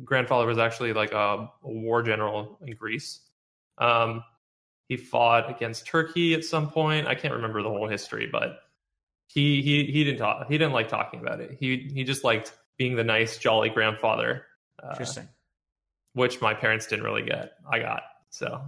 grandfather 0.05 0.47
was 0.47 0.59
actually 0.59 0.93
like 0.93 1.13
a, 1.13 1.49
a 1.63 1.71
war 1.71 2.03
general 2.03 2.59
in 2.67 2.75
Greece. 2.75 3.21
Um, 3.79 4.25
he 4.89 4.97
fought 4.97 5.51
against 5.51 5.87
Turkey 5.87 6.35
at 6.35 6.45
some 6.45 6.71
point. 6.71 7.07
I 7.07 7.15
can't 7.15 7.35
remember 7.35 7.63
the 7.63 7.71
whole 7.71 7.89
history, 7.89 8.29
but 8.31 8.61
he 9.27 9.63
he 9.63 9.85
he 9.87 10.05
didn't 10.05 10.19
talk. 10.19 10.47
He 10.49 10.59
didn't 10.59 10.73
like 10.73 10.89
talking 10.89 11.21
about 11.21 11.41
it. 11.41 11.57
He 11.59 11.91
he 11.93 12.05
just 12.05 12.25
liked 12.25 12.53
being 12.77 12.97
the 12.97 13.05
nice, 13.05 13.39
jolly 13.39 13.71
grandfather. 13.71 14.45
Uh, 14.83 14.91
Interesting. 14.91 15.29
Which 16.13 16.41
my 16.41 16.55
parents 16.55 16.87
didn't 16.87 17.05
really 17.05 17.23
get. 17.23 17.53
I 17.71 17.79
got 17.79 18.03
so. 18.31 18.61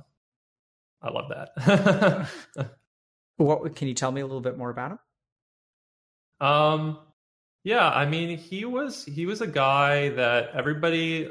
I 1.02 1.11
love 1.11 1.28
that. 1.28 2.28
what 3.37 3.76
can 3.76 3.88
you 3.88 3.94
tell 3.94 4.11
me 4.11 4.20
a 4.20 4.26
little 4.26 4.40
bit 4.40 4.56
more 4.56 4.70
about 4.70 4.92
him? 4.92 4.99
Um, 6.40 6.99
yeah, 7.64 7.88
I 7.88 8.06
mean, 8.06 8.38
he 8.38 8.64
was 8.64 9.04
he 9.04 9.26
was 9.26 9.40
a 9.40 9.46
guy 9.46 10.11
that 10.11 10.50
everybody 10.54 11.30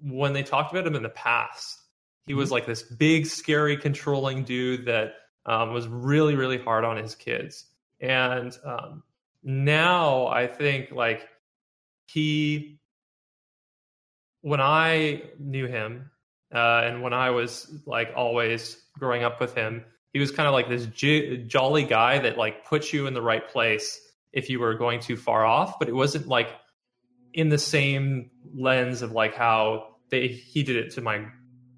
when 0.00 0.32
they 0.32 0.42
talked 0.42 0.72
about 0.72 0.86
him 0.86 0.94
in 0.96 1.02
the 1.02 1.08
past, 1.08 1.82
he 2.26 2.34
was 2.34 2.50
like 2.50 2.66
this 2.66 2.82
big, 2.82 3.26
scary, 3.26 3.76
controlling 3.76 4.44
dude 4.44 4.86
that 4.86 5.14
um, 5.46 5.72
was 5.72 5.86
really, 5.86 6.34
really 6.34 6.58
hard 6.58 6.84
on 6.84 6.96
his 6.96 7.14
kids. 7.14 7.66
And 8.00 8.56
um, 8.64 9.02
now 9.42 10.26
I 10.26 10.46
think 10.46 10.90
like 10.90 11.28
he, 12.06 12.80
when 14.40 14.60
I 14.60 15.22
knew 15.38 15.66
him, 15.66 16.10
uh, 16.54 16.82
and 16.84 17.02
when 17.02 17.12
I 17.12 17.30
was 17.30 17.70
like 17.84 18.12
always 18.16 18.80
growing 18.98 19.24
up 19.24 19.40
with 19.40 19.54
him, 19.54 19.84
he 20.12 20.20
was 20.20 20.30
kind 20.30 20.46
of 20.46 20.52
like 20.52 20.68
this 20.68 20.86
jolly 20.86 21.84
guy 21.84 22.20
that 22.20 22.38
like 22.38 22.64
puts 22.64 22.92
you 22.92 23.06
in 23.06 23.14
the 23.14 23.22
right 23.22 23.46
place 23.48 24.00
if 24.32 24.48
you 24.48 24.60
were 24.60 24.74
going 24.74 25.00
too 25.00 25.16
far 25.16 25.44
off, 25.44 25.78
but 25.78 25.88
it 25.88 25.94
wasn't 25.94 26.28
like 26.28 26.50
in 27.32 27.48
the 27.48 27.58
same 27.58 28.30
lens 28.54 29.02
of 29.02 29.12
like 29.12 29.34
how 29.34 29.96
they 30.10 30.28
he 30.28 30.62
did 30.62 30.76
it 30.76 30.92
to 30.92 31.00
my 31.00 31.26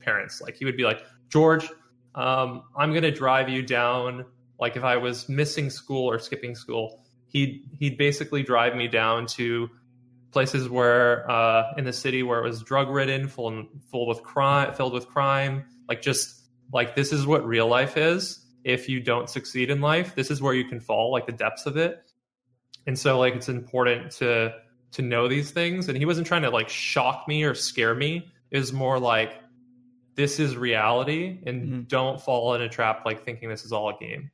parents. 0.07 0.41
Like 0.41 0.57
he 0.57 0.65
would 0.65 0.77
be 0.77 0.85
like, 0.85 1.03
George, 1.29 1.69
um, 2.15 2.63
I'm 2.77 2.95
gonna 2.95 3.11
drive 3.11 3.51
you 3.51 3.63
down. 3.63 4.25
Like 4.59 4.77
if 4.77 4.85
I 4.85 4.97
was 4.97 5.29
missing 5.29 5.69
school 5.69 6.09
or 6.11 6.19
skipping 6.19 6.55
school, 6.55 7.05
he'd 7.29 7.69
he'd 7.79 7.99
basically 7.99 8.43
drive 8.43 8.75
me 8.75 8.89
down 8.89 9.27
to 9.39 9.69
places 10.33 10.69
where 10.69 11.31
uh, 11.31 11.75
in 11.77 11.85
the 11.85 11.93
city 11.93 12.23
where 12.23 12.39
it 12.39 12.49
was 12.49 12.63
drug 12.63 12.89
ridden, 12.89 13.29
full 13.29 13.67
full 13.91 14.07
with 14.07 14.23
crime, 14.23 14.73
filled 14.73 14.95
with 14.95 15.09
crime. 15.09 15.67
Like 15.89 16.01
just 16.01 16.43
like 16.73 16.95
this 16.95 17.13
is 17.13 17.27
what 17.27 17.47
real 17.47 17.67
life 17.69 17.99
is. 17.99 18.47
If 18.65 18.89
you 18.89 19.01
don't 19.01 19.29
succeed 19.29 19.71
in 19.71 19.81
life, 19.81 20.15
this 20.15 20.31
is 20.31 20.41
where 20.41 20.55
you 20.55 20.65
can 20.65 20.81
fall, 20.81 21.13
like 21.13 21.27
the 21.27 21.33
depths 21.33 21.67
of 21.67 21.77
it 21.77 22.07
and 22.87 22.99
so 22.99 23.19
like 23.19 23.35
it's 23.35 23.49
important 23.49 24.11
to 24.13 24.55
to 24.93 25.03
know 25.03 25.29
these 25.29 25.51
things 25.51 25.89
and 25.89 25.99
he 25.99 26.05
wasn't 26.05 26.27
trying 26.27 26.43
to 26.43 26.51
like 26.51 26.69
shock 26.69 27.27
me 27.29 27.43
or 27.43 27.55
scare 27.55 27.95
me 27.95 28.27
it 28.51 28.59
was 28.59 28.73
more 28.73 28.99
like 28.99 29.35
this 30.17 30.41
is 30.41 30.57
reality 30.57 31.39
and 31.47 31.63
mm-hmm. 31.63 31.81
don't 31.83 32.21
fall 32.21 32.55
in 32.55 32.63
a 32.63 32.69
trap 32.69 33.05
like 33.05 33.25
thinking 33.25 33.49
this 33.49 33.65
is 33.65 33.73
all 33.73 33.91
a 33.91 33.99
game 33.99 34.31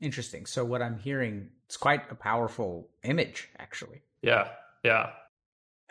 interesting 0.00 0.44
so 0.44 0.64
what 0.64 0.82
i'm 0.82 0.98
hearing 0.98 1.48
it's 1.66 1.76
quite 1.76 2.10
a 2.10 2.14
powerful 2.14 2.88
image 3.04 3.48
actually 3.58 4.02
yeah 4.20 4.48
yeah 4.84 5.10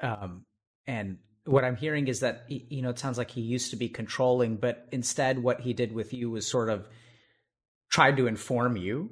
um 0.01 0.45
and 0.85 1.17
what 1.45 1.63
i'm 1.63 1.75
hearing 1.75 2.07
is 2.07 2.19
that 2.19 2.45
you 2.47 2.81
know 2.81 2.89
it 2.89 2.99
sounds 2.99 3.17
like 3.17 3.31
he 3.31 3.41
used 3.41 3.71
to 3.71 3.77
be 3.77 3.89
controlling 3.89 4.57
but 4.57 4.87
instead 4.91 5.41
what 5.41 5.61
he 5.61 5.73
did 5.73 5.91
with 5.91 6.13
you 6.13 6.29
was 6.29 6.45
sort 6.45 6.69
of 6.69 6.87
tried 7.89 8.17
to 8.17 8.27
inform 8.27 8.77
you 8.77 9.11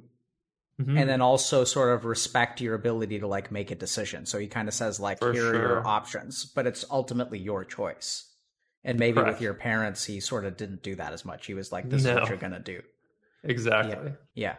Mm-hmm. 0.80 0.96
and 0.96 1.10
then 1.10 1.20
also 1.20 1.64
sort 1.64 1.92
of 1.92 2.06
respect 2.06 2.58
your 2.62 2.74
ability 2.74 3.18
to 3.18 3.26
like 3.26 3.52
make 3.52 3.70
a 3.70 3.74
decision. 3.74 4.24
So 4.24 4.38
he 4.38 4.46
kind 4.46 4.66
of 4.66 4.72
says 4.72 4.98
like 4.98 5.18
For 5.18 5.30
here 5.30 5.42
sure. 5.42 5.54
are 5.54 5.58
your 5.58 5.86
options, 5.86 6.46
but 6.46 6.66
it's 6.66 6.86
ultimately 6.90 7.38
your 7.38 7.66
choice. 7.66 8.29
And 8.82 8.98
maybe 8.98 9.16
Correct. 9.20 9.34
with 9.34 9.42
your 9.42 9.54
parents, 9.54 10.04
he 10.04 10.20
sort 10.20 10.46
of 10.46 10.56
didn't 10.56 10.82
do 10.82 10.94
that 10.94 11.12
as 11.12 11.24
much. 11.24 11.46
He 11.46 11.54
was 11.54 11.70
like, 11.70 11.90
"This 11.90 12.04
no. 12.04 12.10
is 12.10 12.16
what 12.16 12.28
you're 12.28 12.38
gonna 12.38 12.60
do." 12.60 12.82
Exactly. 13.44 14.12
Yeah. 14.34 14.56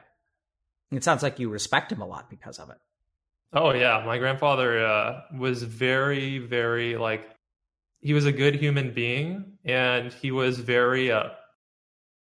yeah. 0.92 0.98
It 0.98 1.04
sounds 1.04 1.24
like 1.24 1.40
you 1.40 1.50
respect 1.50 1.92
him 1.92 2.02
a 2.02 2.06
lot 2.06 2.30
because 2.30 2.60
of 2.60 2.70
it. 2.70 2.78
Oh 3.54 3.74
yeah, 3.74 4.04
my 4.06 4.18
grandfather 4.18 4.86
uh, 4.86 5.22
was 5.38 5.64
very, 5.64 6.38
very 6.38 6.98
like 6.98 7.30
he 8.00 8.14
was 8.14 8.26
a 8.26 8.32
good 8.32 8.56
human 8.56 8.94
being, 8.94 9.58
and 9.66 10.14
he 10.14 10.32
was 10.32 10.60
very 10.60 11.12
uh, 11.12 11.30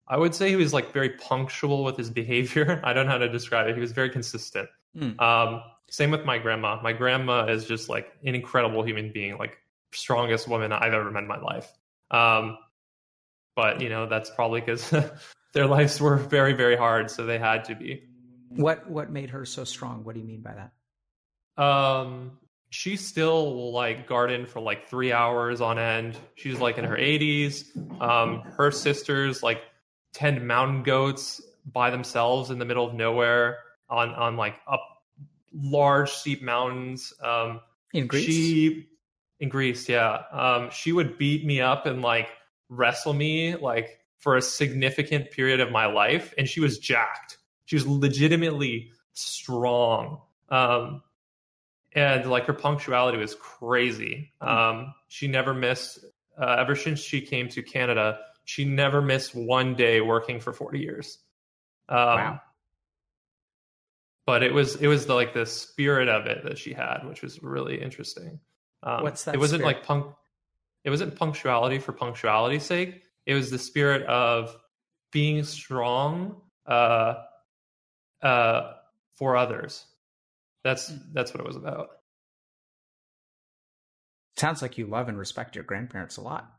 I 0.07 0.17
would 0.17 0.35
say 0.35 0.51
he 0.51 0.57
was 0.57 0.73
like 0.73 0.93
very 0.93 1.11
punctual 1.11 1.85
with 1.85 1.97
his 1.97 2.11
behavior. 2.21 2.81
I 2.85 2.93
don't 2.93 3.07
know 3.07 3.13
how 3.13 3.19
to 3.19 3.29
describe 3.29 3.69
it. 3.69 3.75
He 3.75 3.81
was 3.81 3.93
very 3.93 4.11
consistent. 4.11 4.69
Mm. 4.97 5.21
Um, 5.21 5.63
same 5.89 6.11
with 6.11 6.25
my 6.25 6.39
grandma. 6.39 6.81
My 6.83 6.93
grandma 6.93 7.47
is 7.47 7.65
just 7.65 7.89
like 7.89 8.13
an 8.25 8.35
incredible 8.35 8.83
human 8.83 9.13
being, 9.13 9.39
like 9.39 9.59
strongest 9.93 10.49
woman 10.49 10.73
I've 10.73 10.93
ever 10.93 11.11
met 11.11 11.23
in 11.23 11.29
my 11.29 11.41
life. 11.41 11.71
Um, 12.11 12.59
but 13.55 13.81
you 13.81 13.89
know 13.89 14.07
that's 14.07 14.31
probably 14.31 14.61
because 14.61 14.93
their 15.55 15.67
lives 15.67 16.01
were 16.01 16.17
very 16.17 16.53
very 16.53 16.77
hard, 16.77 17.11
so 17.11 17.27
they 17.27 17.39
had 17.39 17.65
to 17.65 17.75
be. 17.75 18.03
What 18.51 18.89
what 18.91 19.11
made 19.11 19.31
her 19.31 19.45
so 19.45 19.65
strong? 19.65 20.05
What 20.05 20.15
do 20.15 20.21
you 20.21 20.27
mean 20.27 20.43
by 20.43 20.55
that? 20.55 21.63
Um, 21.63 22.39
she 22.71 22.97
still 22.97 23.55
will 23.55 23.73
like 23.73 24.07
garden 24.07 24.47
for 24.47 24.61
like 24.61 24.89
three 24.89 25.13
hours 25.13 25.61
on 25.61 25.79
end. 25.79 26.17
She's 26.37 26.59
like 26.59 26.79
in 26.79 26.85
her 26.85 26.97
80s. 26.97 28.01
Um, 28.01 28.41
her 28.57 28.71
sisters 28.71 29.43
like 29.43 29.61
tend 30.15 30.47
mountain 30.47 30.83
goats 30.83 31.41
by 31.71 31.91
themselves 31.91 32.51
in 32.51 32.59
the 32.59 32.65
middle 32.65 32.87
of 32.87 32.95
nowhere 32.95 33.59
on 33.89 34.11
on 34.11 34.37
like 34.37 34.57
up 34.67 34.83
large 35.55 36.11
steep 36.11 36.43
mountains. 36.43 37.13
Um, 37.23 37.61
in 37.93 38.07
Greece, 38.07 38.25
she 38.25 38.89
in 39.43 39.49
Greece, 39.49 39.89
yeah. 39.89 40.23
Um, 40.33 40.71
she 40.71 40.93
would 40.93 41.19
beat 41.19 41.45
me 41.45 41.61
up 41.61 41.85
and 41.85 42.01
like 42.01 42.29
wrestle 42.71 43.13
me 43.13 43.57
like 43.57 43.99
for 44.19 44.37
a 44.37 44.43
significant 44.43 45.31
period 45.31 45.61
of 45.61 45.71
my 45.71 45.87
life, 45.87 46.33
and 46.39 46.49
she 46.49 46.61
was 46.61 46.79
jacked. 46.79 47.37
She 47.67 47.77
was 47.77 47.87
legitimately 47.87 48.91
strong. 49.13 50.21
Um, 50.49 51.03
and 51.95 52.31
like 52.31 52.47
her 52.47 52.55
punctuality 52.55 53.19
was 53.19 53.35
crazy. 53.35 54.33
Hmm. 54.41 54.49
Um, 54.49 54.95
she 55.09 55.29
never 55.29 55.53
missed 55.53 55.99
uh, 56.41 56.57
ever 56.59 56.75
since 56.75 57.01
she 57.01 57.21
came 57.21 57.49
to 57.51 57.63
Canada 57.63 58.19
she 58.45 58.65
never 58.65 59.01
missed 59.01 59.35
one 59.35 59.75
day 59.75 60.01
working 60.01 60.41
for 60.41 60.53
40 60.53 60.79
years. 60.79 61.19
Um, 61.89 61.97
wow. 61.99 62.41
But 64.25 64.43
it 64.43 64.55
was 64.55 64.77
it 64.77 64.87
was 64.87 65.07
the, 65.07 65.15
like 65.15 65.35
the 65.35 65.47
spirit 65.47 66.09
of 66.09 66.27
it 66.27 66.45
that 66.45 66.57
she 66.57 66.73
had, 66.73 67.01
which 67.05 67.23
was 67.23 67.43
really 67.43 67.81
interesting. 67.81 68.39
Um, 68.83 69.03
What's 69.03 69.25
that? 69.25 69.35
It 69.35 69.39
wasn't 69.39 69.61
spirit? 69.61 69.77
like 69.77 69.87
punk. 69.87 70.07
It 70.85 70.91
wasn't 70.91 71.17
punctuality 71.17 71.79
for 71.79 71.93
punctuality's 71.93 72.65
sake. 72.65 73.03
It 73.27 73.35
was 73.35 73.51
the 73.51 73.59
spirit 73.59 74.03
of 74.05 74.57
being 75.13 75.45
strong 75.45 76.41
uh, 76.67 77.15
uh, 78.23 78.73
for 79.15 79.37
others. 79.37 79.85
That's 80.65 80.93
that's 81.13 81.33
what 81.33 81.41
it 81.41 81.47
was 81.47 81.57
about. 81.57 81.91
Sounds 84.37 84.63
like 84.63 84.79
you 84.79 84.87
love 84.87 85.09
and 85.09 85.19
respect 85.19 85.55
your 85.55 85.65
grandparents 85.65 86.17
a 86.17 86.21
lot. 86.23 86.51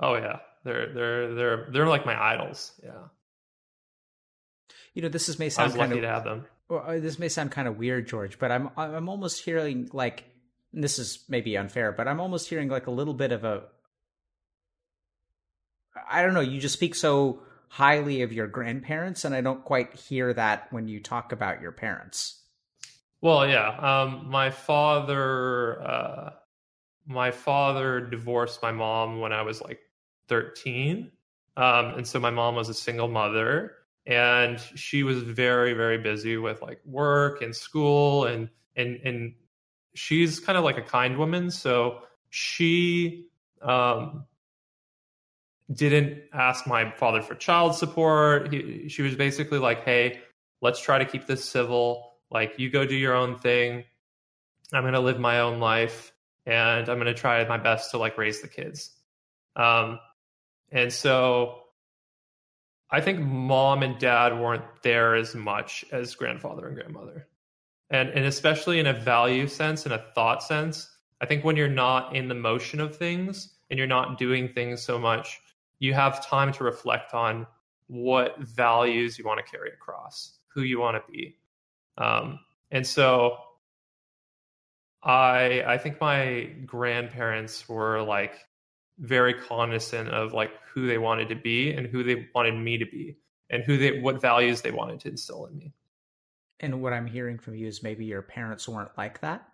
Oh 0.00 0.14
yeah, 0.14 0.38
they're 0.64 0.92
they're 0.92 1.34
they're 1.34 1.68
they're 1.72 1.86
like 1.86 2.06
my 2.06 2.20
idols. 2.20 2.72
Yeah. 2.82 2.90
You 4.94 5.02
know, 5.02 5.08
this 5.08 5.28
is 5.28 5.38
may 5.38 5.48
sound 5.48 5.64
I 5.64 5.68
was 5.72 5.76
lucky 5.76 5.98
of, 5.98 6.02
to 6.02 6.08
have 6.08 6.24
them. 6.24 6.46
Well, 6.68 6.84
uh, 6.86 7.00
this 7.00 7.18
may 7.18 7.28
sound 7.28 7.50
kind 7.50 7.66
of 7.66 7.76
weird, 7.78 8.06
George, 8.06 8.38
but 8.38 8.52
I'm 8.52 8.70
I'm 8.76 9.08
almost 9.08 9.44
hearing 9.44 9.88
like 9.92 10.24
this 10.82 10.98
is 10.98 11.24
maybe 11.28 11.56
unfair, 11.56 11.92
but 11.92 12.08
I'm 12.08 12.20
almost 12.20 12.48
hearing 12.48 12.68
like 12.68 12.86
a 12.86 12.90
little 12.90 13.14
bit 13.14 13.32
of 13.32 13.44
a 13.44 13.64
I 16.10 16.22
don't 16.22 16.34
know, 16.34 16.40
you 16.40 16.60
just 16.60 16.74
speak 16.74 16.94
so 16.94 17.40
highly 17.68 18.22
of 18.22 18.32
your 18.32 18.46
grandparents 18.46 19.24
and 19.24 19.34
I 19.34 19.40
don't 19.40 19.64
quite 19.64 19.94
hear 19.94 20.32
that 20.34 20.72
when 20.72 20.88
you 20.88 21.00
talk 21.00 21.32
about 21.32 21.60
your 21.60 21.72
parents. 21.72 22.42
Well, 23.20 23.46
yeah. 23.46 23.76
Um 23.78 24.28
my 24.28 24.50
father 24.50 25.82
uh 25.82 26.30
my 27.06 27.30
father 27.30 28.00
divorced 28.00 28.62
my 28.62 28.72
mom 28.72 29.20
when 29.20 29.32
I 29.32 29.42
was 29.42 29.60
like 29.60 29.80
13. 30.28 31.10
Um, 31.56 31.86
and 31.96 32.06
so 32.06 32.18
my 32.18 32.30
mom 32.30 32.54
was 32.54 32.68
a 32.68 32.74
single 32.74 33.08
mother 33.08 33.72
and 34.06 34.58
she 34.74 35.02
was 35.02 35.22
very, 35.22 35.72
very 35.72 35.98
busy 35.98 36.36
with 36.36 36.62
like 36.62 36.80
work 36.84 37.42
and 37.42 37.54
school 37.54 38.24
and, 38.24 38.48
and, 38.76 38.96
and 39.04 39.34
she's 39.94 40.40
kind 40.40 40.58
of 40.58 40.64
like 40.64 40.78
a 40.78 40.82
kind 40.82 41.18
woman. 41.18 41.50
So 41.50 42.00
she, 42.30 43.26
um, 43.62 44.26
didn't 45.72 46.22
ask 46.32 46.66
my 46.66 46.90
father 46.90 47.22
for 47.22 47.34
child 47.34 47.74
support. 47.74 48.52
He, 48.52 48.88
she 48.88 49.02
was 49.02 49.16
basically 49.16 49.58
like, 49.58 49.84
Hey, 49.84 50.20
let's 50.60 50.80
try 50.80 50.98
to 50.98 51.04
keep 51.04 51.26
this 51.26 51.44
civil. 51.44 52.12
Like 52.30 52.58
you 52.58 52.70
go 52.70 52.84
do 52.84 52.96
your 52.96 53.14
own 53.14 53.38
thing. 53.38 53.84
I'm 54.72 54.82
going 54.82 54.94
to 54.94 55.00
live 55.00 55.20
my 55.20 55.40
own 55.40 55.60
life 55.60 56.12
and 56.46 56.88
I'm 56.88 56.98
going 56.98 57.06
to 57.06 57.14
try 57.14 57.46
my 57.46 57.58
best 57.58 57.92
to 57.92 57.98
like 57.98 58.18
raise 58.18 58.40
the 58.40 58.48
kids. 58.48 58.90
Um, 59.56 60.00
and 60.70 60.92
so 60.92 61.60
I 62.90 63.00
think 63.00 63.20
mom 63.20 63.82
and 63.82 63.98
dad 63.98 64.38
weren't 64.38 64.64
there 64.82 65.14
as 65.14 65.34
much 65.34 65.84
as 65.92 66.14
grandfather 66.14 66.66
and 66.66 66.76
grandmother. 66.76 67.28
And 67.90 68.08
and 68.10 68.24
especially 68.24 68.78
in 68.78 68.86
a 68.86 68.92
value 68.92 69.46
sense, 69.46 69.86
in 69.86 69.92
a 69.92 70.04
thought 70.14 70.42
sense, 70.42 70.90
I 71.20 71.26
think 71.26 71.44
when 71.44 71.56
you're 71.56 71.68
not 71.68 72.16
in 72.16 72.28
the 72.28 72.34
motion 72.34 72.80
of 72.80 72.96
things 72.96 73.54
and 73.70 73.78
you're 73.78 73.86
not 73.86 74.18
doing 74.18 74.48
things 74.48 74.82
so 74.82 74.98
much, 74.98 75.40
you 75.78 75.94
have 75.94 76.26
time 76.26 76.52
to 76.52 76.64
reflect 76.64 77.14
on 77.14 77.46
what 77.86 78.38
values 78.40 79.18
you 79.18 79.24
want 79.24 79.44
to 79.44 79.50
carry 79.50 79.70
across, 79.70 80.38
who 80.48 80.62
you 80.62 80.80
want 80.80 80.96
to 80.96 81.12
be. 81.12 81.36
Um, 81.98 82.40
and 82.70 82.86
so 82.86 83.36
I 85.02 85.62
I 85.66 85.78
think 85.78 86.00
my 86.00 86.50
grandparents 86.64 87.68
were 87.68 88.02
like 88.02 88.34
very 88.98 89.34
cognizant 89.34 90.08
of 90.08 90.32
like 90.32 90.52
who 90.72 90.86
they 90.86 90.98
wanted 90.98 91.28
to 91.28 91.36
be 91.36 91.72
and 91.72 91.86
who 91.86 92.02
they 92.02 92.28
wanted 92.34 92.54
me 92.54 92.78
to 92.78 92.86
be 92.86 93.16
and 93.50 93.62
who 93.62 93.76
they 93.76 94.00
what 94.00 94.20
values 94.20 94.62
they 94.62 94.70
wanted 94.70 95.00
to 95.00 95.08
instill 95.08 95.46
in 95.46 95.58
me. 95.58 95.72
And 96.60 96.80
what 96.80 96.92
I'm 96.92 97.06
hearing 97.06 97.38
from 97.38 97.54
you 97.54 97.66
is 97.66 97.82
maybe 97.82 98.04
your 98.04 98.22
parents 98.22 98.68
weren't 98.68 98.96
like 98.96 99.20
that? 99.20 99.46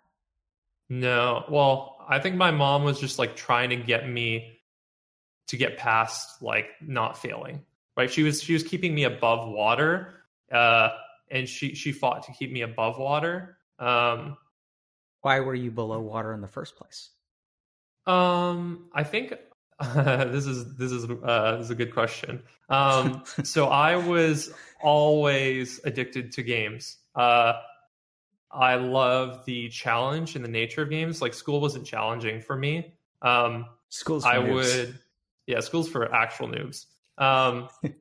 No. 0.89 1.45
Well, 1.49 1.97
I 2.07 2.19
think 2.19 2.35
my 2.35 2.51
mom 2.51 2.83
was 2.83 2.99
just 2.99 3.17
like 3.17 3.35
trying 3.35 3.69
to 3.71 3.75
get 3.75 4.07
me 4.07 4.59
to 5.47 5.57
get 5.57 5.77
past 5.77 6.41
like 6.41 6.67
not 6.81 7.17
failing. 7.17 7.63
Right? 7.97 8.09
She 8.09 8.23
was 8.23 8.41
she 8.41 8.53
was 8.53 8.63
keeping 8.63 8.93
me 8.93 9.03
above 9.03 9.49
water. 9.49 10.13
Uh 10.51 10.89
and 11.29 11.47
she 11.47 11.75
she 11.75 11.91
fought 11.91 12.23
to 12.23 12.33
keep 12.33 12.51
me 12.51 12.61
above 12.61 12.97
water. 12.97 13.57
Um 13.79 14.37
why 15.21 15.39
were 15.39 15.55
you 15.55 15.71
below 15.71 15.99
water 15.99 16.33
in 16.33 16.41
the 16.41 16.47
first 16.47 16.75
place? 16.75 17.09
Um, 18.07 18.89
I 18.93 19.03
think 19.03 19.33
uh, 19.81 20.25
this 20.31 20.45
is 20.45 20.75
this 20.77 20.91
is 20.91 21.05
uh, 21.09 21.57
this 21.57 21.65
is 21.65 21.71
a 21.71 21.75
good 21.75 21.93
question. 21.93 22.43
Um, 22.69 23.23
so 23.43 23.67
I 23.67 23.95
was 23.97 24.53
always 24.81 25.79
addicted 25.83 26.31
to 26.33 26.43
games. 26.43 26.97
Uh, 27.15 27.53
I 28.51 28.75
love 28.75 29.45
the 29.45 29.69
challenge 29.69 30.35
and 30.35 30.43
the 30.43 30.49
nature 30.49 30.81
of 30.81 30.89
games. 30.89 31.21
Like 31.21 31.33
school 31.33 31.61
wasn't 31.61 31.85
challenging 31.85 32.41
for 32.41 32.55
me. 32.55 32.93
Um, 33.21 33.65
School's 33.89 34.25
I 34.25 34.37
noobs. 34.37 34.53
would, 34.53 34.99
yeah, 35.47 35.59
school's 35.59 35.89
for 35.89 36.13
actual 36.13 36.47
noobs. 36.47 36.85
Um, 37.17 37.67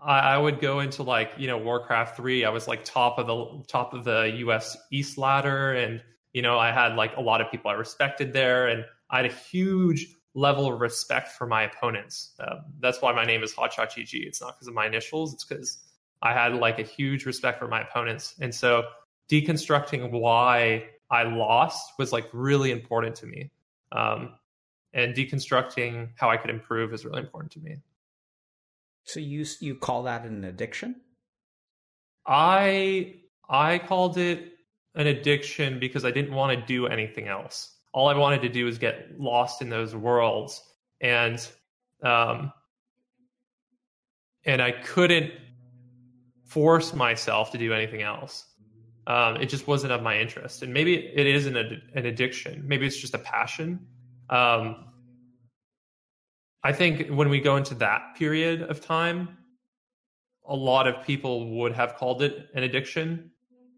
I, 0.00 0.20
I 0.20 0.38
would 0.38 0.60
go 0.60 0.80
into 0.80 1.02
like 1.02 1.32
you 1.36 1.46
know 1.46 1.58
Warcraft 1.58 2.16
three. 2.16 2.44
I 2.44 2.50
was 2.50 2.66
like 2.66 2.84
top 2.84 3.18
of 3.18 3.26
the 3.26 3.64
top 3.68 3.92
of 3.92 4.04
the 4.04 4.32
U.S. 4.38 4.76
East 4.90 5.18
ladder, 5.18 5.72
and 5.72 6.02
you 6.32 6.40
know 6.40 6.58
I 6.58 6.72
had 6.72 6.96
like 6.96 7.16
a 7.16 7.20
lot 7.20 7.42
of 7.42 7.50
people 7.50 7.70
I 7.70 7.74
respected 7.74 8.32
there, 8.32 8.68
and 8.68 8.84
I 9.10 9.18
had 9.18 9.26
a 9.26 9.34
huge 9.34 10.06
level 10.34 10.72
of 10.72 10.80
respect 10.80 11.28
for 11.28 11.46
my 11.46 11.62
opponents. 11.64 12.32
Uh, 12.38 12.56
that's 12.80 13.02
why 13.02 13.12
my 13.12 13.24
name 13.24 13.42
is 13.42 13.52
Hotshot 13.52 13.88
GG. 13.88 14.26
It's 14.26 14.40
not 14.40 14.56
because 14.56 14.68
of 14.68 14.74
my 14.74 14.86
initials. 14.86 15.34
It's 15.34 15.44
because 15.44 15.78
I 16.22 16.32
had 16.32 16.54
like 16.54 16.78
a 16.78 16.82
huge 16.82 17.26
respect 17.26 17.58
for 17.58 17.68
my 17.68 17.82
opponents, 17.82 18.34
and 18.40 18.54
so 18.54 18.84
deconstructing 19.30 20.10
why 20.10 20.84
I 21.10 21.22
lost 21.24 21.92
was 21.98 22.12
like 22.12 22.28
really 22.32 22.70
important 22.70 23.16
to 23.16 23.26
me. 23.26 23.50
Um, 23.92 24.34
and 24.92 25.14
deconstructing 25.14 26.10
how 26.16 26.30
I 26.30 26.36
could 26.36 26.50
improve 26.50 26.92
is 26.92 27.04
really 27.04 27.20
important 27.20 27.52
to 27.52 27.60
me. 27.60 27.76
So 29.04 29.20
you 29.20 29.44
you 29.60 29.74
call 29.74 30.04
that 30.04 30.24
an 30.24 30.44
addiction? 30.44 30.96
I 32.26 33.16
I 33.48 33.78
called 33.78 34.18
it 34.18 34.52
an 34.94 35.06
addiction 35.06 35.78
because 35.78 36.04
I 36.04 36.10
didn't 36.10 36.34
want 36.34 36.58
to 36.58 36.66
do 36.66 36.86
anything 36.86 37.28
else. 37.28 37.76
All 37.92 38.08
I 38.08 38.16
wanted 38.16 38.42
to 38.42 38.48
do 38.48 38.64
was 38.64 38.78
get 38.78 39.18
lost 39.18 39.62
in 39.62 39.68
those 39.68 39.94
worlds, 39.94 40.62
and 41.00 41.46
um, 42.02 42.52
and 44.44 44.62
I 44.62 44.72
couldn't 44.72 45.32
force 46.44 46.94
myself 46.94 47.50
to 47.52 47.58
do 47.58 47.72
anything 47.72 48.02
else. 48.02 48.46
Um, 49.06 49.36
it 49.36 49.46
just 49.46 49.66
wasn't 49.66 49.92
of 49.92 50.02
my 50.02 50.18
interest, 50.18 50.62
and 50.62 50.72
maybe 50.72 50.94
it 50.96 51.26
is 51.26 51.46
an 51.46 51.56
an 51.56 52.06
addiction. 52.06 52.62
Maybe 52.66 52.86
it's 52.86 52.98
just 52.98 53.14
a 53.14 53.18
passion. 53.18 53.86
Um, 54.28 54.86
I 56.62 56.72
think 56.72 57.08
when 57.08 57.30
we 57.30 57.40
go 57.40 57.56
into 57.56 57.74
that 57.76 58.14
period 58.16 58.62
of 58.62 58.80
time, 58.80 59.38
a 60.46 60.54
lot 60.54 60.86
of 60.86 61.04
people 61.04 61.58
would 61.58 61.72
have 61.72 61.96
called 61.96 62.22
it 62.22 62.48
an 62.54 62.64
addiction 62.64 63.30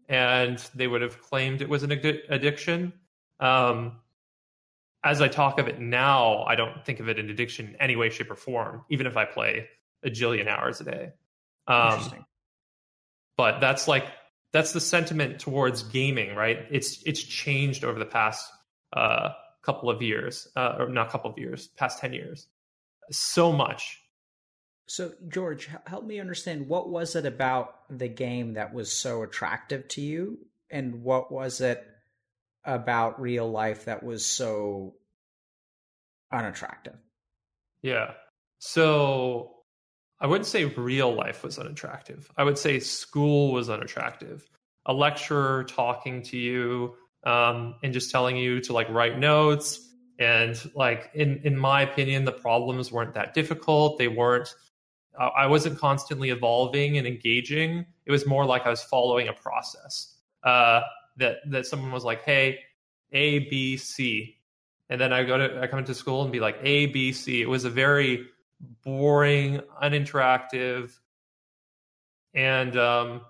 and 0.09 0.59
they 0.75 0.87
would 0.87 1.01
have 1.01 1.21
claimed 1.21 1.61
it 1.61 1.69
was 1.69 1.83
an 1.83 1.91
addi- 1.91 2.21
addiction. 2.29 2.91
Um, 3.39 3.99
as 5.03 5.21
I 5.21 5.27
talk 5.27 5.59
of 5.59 5.67
it 5.67 5.79
now, 5.79 6.43
I 6.43 6.55
don't 6.55 6.83
think 6.85 6.99
of 6.99 7.09
it 7.09 7.19
in 7.19 7.29
addiction 7.29 7.67
in 7.67 7.75
any 7.75 7.95
way, 7.95 8.09
shape, 8.09 8.31
or 8.31 8.35
form, 8.35 8.85
even 8.89 9.05
if 9.05 9.17
I 9.17 9.25
play 9.25 9.67
a 10.03 10.09
jillion 10.09 10.47
hours 10.47 10.79
a 10.81 10.85
day. 10.85 11.11
Um, 11.67 12.25
but 13.37 13.59
that's 13.59 13.87
like 13.87 14.05
that's 14.51 14.71
the 14.71 14.79
sentiment 14.79 15.39
towards 15.39 15.83
gaming, 15.83 16.35
right? 16.35 16.59
It's 16.69 17.01
it's 17.03 17.21
changed 17.21 17.83
over 17.83 17.99
the 17.99 18.05
past 18.05 18.49
uh, 18.93 19.29
couple 19.61 19.89
of 19.89 20.01
years, 20.01 20.47
uh, 20.55 20.75
or 20.79 20.89
not 20.89 21.09
couple 21.09 21.31
of 21.31 21.37
years, 21.37 21.67
past 21.67 21.99
ten 21.99 22.13
years, 22.13 22.47
so 23.11 23.51
much. 23.51 23.99
So 24.85 25.13
George, 25.27 25.69
help 25.87 26.05
me 26.05 26.19
understand 26.19 26.67
what 26.67 26.89
was 26.89 27.15
it 27.15 27.25
about 27.25 27.75
the 27.89 28.09
game 28.09 28.53
that 28.53 28.73
was 28.73 28.91
so 28.91 29.23
attractive 29.23 29.87
to 29.89 30.01
you, 30.01 30.37
and 30.69 31.03
what 31.03 31.31
was 31.31 31.61
it 31.61 31.85
about 32.65 33.21
real 33.21 33.49
life 33.49 33.85
that 33.85 34.03
was 34.03 34.25
so 34.25 34.95
unattractive? 36.31 36.95
Yeah. 37.81 38.11
So 38.59 39.53
I 40.19 40.27
wouldn't 40.27 40.47
say 40.47 40.65
real 40.65 41.13
life 41.13 41.43
was 41.43 41.59
unattractive. 41.59 42.31
I 42.37 42.43
would 42.43 42.57
say 42.57 42.79
school 42.79 43.51
was 43.51 43.69
unattractive. 43.69 44.49
A 44.85 44.93
lecturer 44.93 45.65
talking 45.65 46.21
to 46.23 46.37
you 46.37 46.95
um, 47.25 47.75
and 47.83 47.93
just 47.93 48.11
telling 48.11 48.37
you 48.37 48.61
to 48.61 48.73
like 48.73 48.89
write 48.89 49.19
notes. 49.19 49.79
And 50.19 50.57
like 50.75 51.11
in 51.13 51.41
in 51.43 51.57
my 51.57 51.81
opinion, 51.81 52.23
the 52.23 52.31
problems 52.31 52.91
weren't 52.91 53.15
that 53.15 53.33
difficult. 53.33 53.97
They 53.97 54.07
weren't. 54.07 54.53
I 55.19 55.45
wasn't 55.45 55.77
constantly 55.77 56.29
evolving 56.31 56.97
and 56.97 57.05
engaging. 57.05 57.85
It 58.05 58.11
was 58.11 58.25
more 58.25 58.45
like 58.45 58.65
I 58.65 58.69
was 58.69 58.81
following 58.81 59.27
a 59.27 59.33
process. 59.33 60.17
Uh, 60.43 60.81
that 61.17 61.37
that 61.49 61.65
someone 61.65 61.91
was 61.91 62.03
like, 62.03 62.23
"Hey, 62.23 62.59
A, 63.11 63.39
B, 63.39 63.77
C," 63.77 64.37
and 64.89 64.99
then 64.99 65.13
I 65.13 65.23
go 65.23 65.37
to 65.37 65.61
I 65.61 65.67
come 65.67 65.79
into 65.79 65.93
school 65.93 66.23
and 66.23 66.31
be 66.31 66.39
like 66.39 66.57
A, 66.61 66.87
B, 66.87 67.13
C. 67.13 67.41
It 67.41 67.49
was 67.49 67.65
a 67.65 67.69
very 67.69 68.27
boring, 68.83 69.61
uninteractive, 69.81 70.91
and 72.33 72.75
um, 72.77 73.21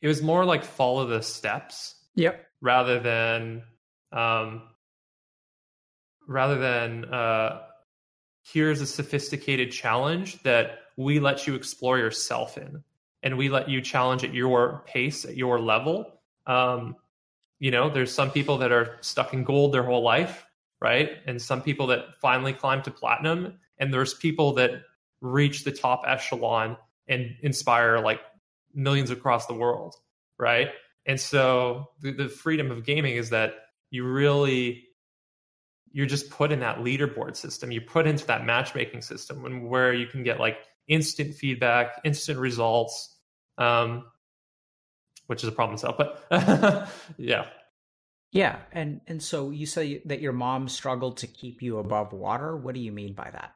it 0.00 0.08
was 0.08 0.22
more 0.22 0.44
like 0.44 0.64
follow 0.64 1.06
the 1.06 1.22
steps 1.22 1.96
Yep. 2.14 2.44
rather 2.60 3.00
than 3.00 3.62
um, 4.12 4.62
rather 6.28 6.58
than 6.58 7.04
uh, 7.06 7.62
here's 8.42 8.80
a 8.80 8.86
sophisticated 8.86 9.72
challenge 9.72 10.42
that 10.42 10.78
we 10.96 11.20
let 11.20 11.46
you 11.46 11.54
explore 11.54 11.98
yourself 11.98 12.58
in 12.58 12.82
and 13.22 13.36
we 13.36 13.48
let 13.48 13.68
you 13.68 13.80
challenge 13.80 14.24
at 14.24 14.34
your 14.34 14.82
pace 14.86 15.24
at 15.24 15.36
your 15.36 15.60
level. 15.60 16.20
Um, 16.46 16.96
you 17.58 17.70
know 17.70 17.88
there's 17.88 18.12
some 18.12 18.30
people 18.30 18.58
that 18.58 18.72
are 18.72 18.96
stuck 19.00 19.32
in 19.32 19.44
gold 19.44 19.72
their 19.72 19.84
whole 19.84 20.02
life 20.02 20.44
right? 20.82 21.10
And 21.26 21.40
some 21.40 21.62
people 21.62 21.86
that 21.86 22.16
finally 22.20 22.52
climb 22.52 22.82
to 22.82 22.90
platinum. 22.90 23.54
And 23.78 23.94
there's 23.94 24.14
people 24.14 24.54
that 24.54 24.82
reach 25.20 25.62
the 25.62 25.70
top 25.70 26.02
echelon 26.04 26.76
and 27.06 27.36
inspire 27.40 28.00
like 28.00 28.18
millions 28.74 29.10
across 29.10 29.46
the 29.46 29.54
world 29.54 29.94
right? 30.38 30.70
And 31.06 31.20
so 31.20 31.90
the, 32.00 32.10
the 32.12 32.28
freedom 32.28 32.70
of 32.72 32.84
gaming 32.84 33.14
is 33.16 33.30
that 33.30 33.54
you 33.90 34.04
really 34.04 34.88
you're 35.92 36.06
just 36.06 36.30
put 36.30 36.50
in 36.50 36.60
that 36.60 36.78
leaderboard 36.78 37.36
system. 37.36 37.70
You 37.70 37.82
put 37.82 38.06
into 38.06 38.26
that 38.26 38.46
matchmaking 38.46 39.02
system 39.02 39.42
when, 39.42 39.68
where 39.68 39.92
you 39.92 40.06
can 40.06 40.22
get 40.22 40.40
like 40.40 40.56
instant 40.88 41.34
feedback 41.34 42.00
instant 42.02 42.38
results 42.40 43.11
um, 43.58 44.04
which 45.26 45.42
is 45.42 45.48
a 45.48 45.52
problem 45.52 45.74
itself 45.74 45.96
but 45.98 46.88
yeah 47.18 47.46
Yeah, 48.32 48.60
and 48.72 49.02
and 49.06 49.22
so 49.22 49.50
you 49.50 49.66
say 49.66 50.00
that 50.06 50.22
your 50.22 50.32
mom 50.32 50.68
struggled 50.68 51.18
to 51.18 51.26
keep 51.26 51.60
you 51.60 51.78
above 51.78 52.14
water. 52.14 52.56
What 52.56 52.74
do 52.74 52.80
you 52.80 52.90
mean 52.90 53.12
by 53.12 53.30
that? 53.30 53.54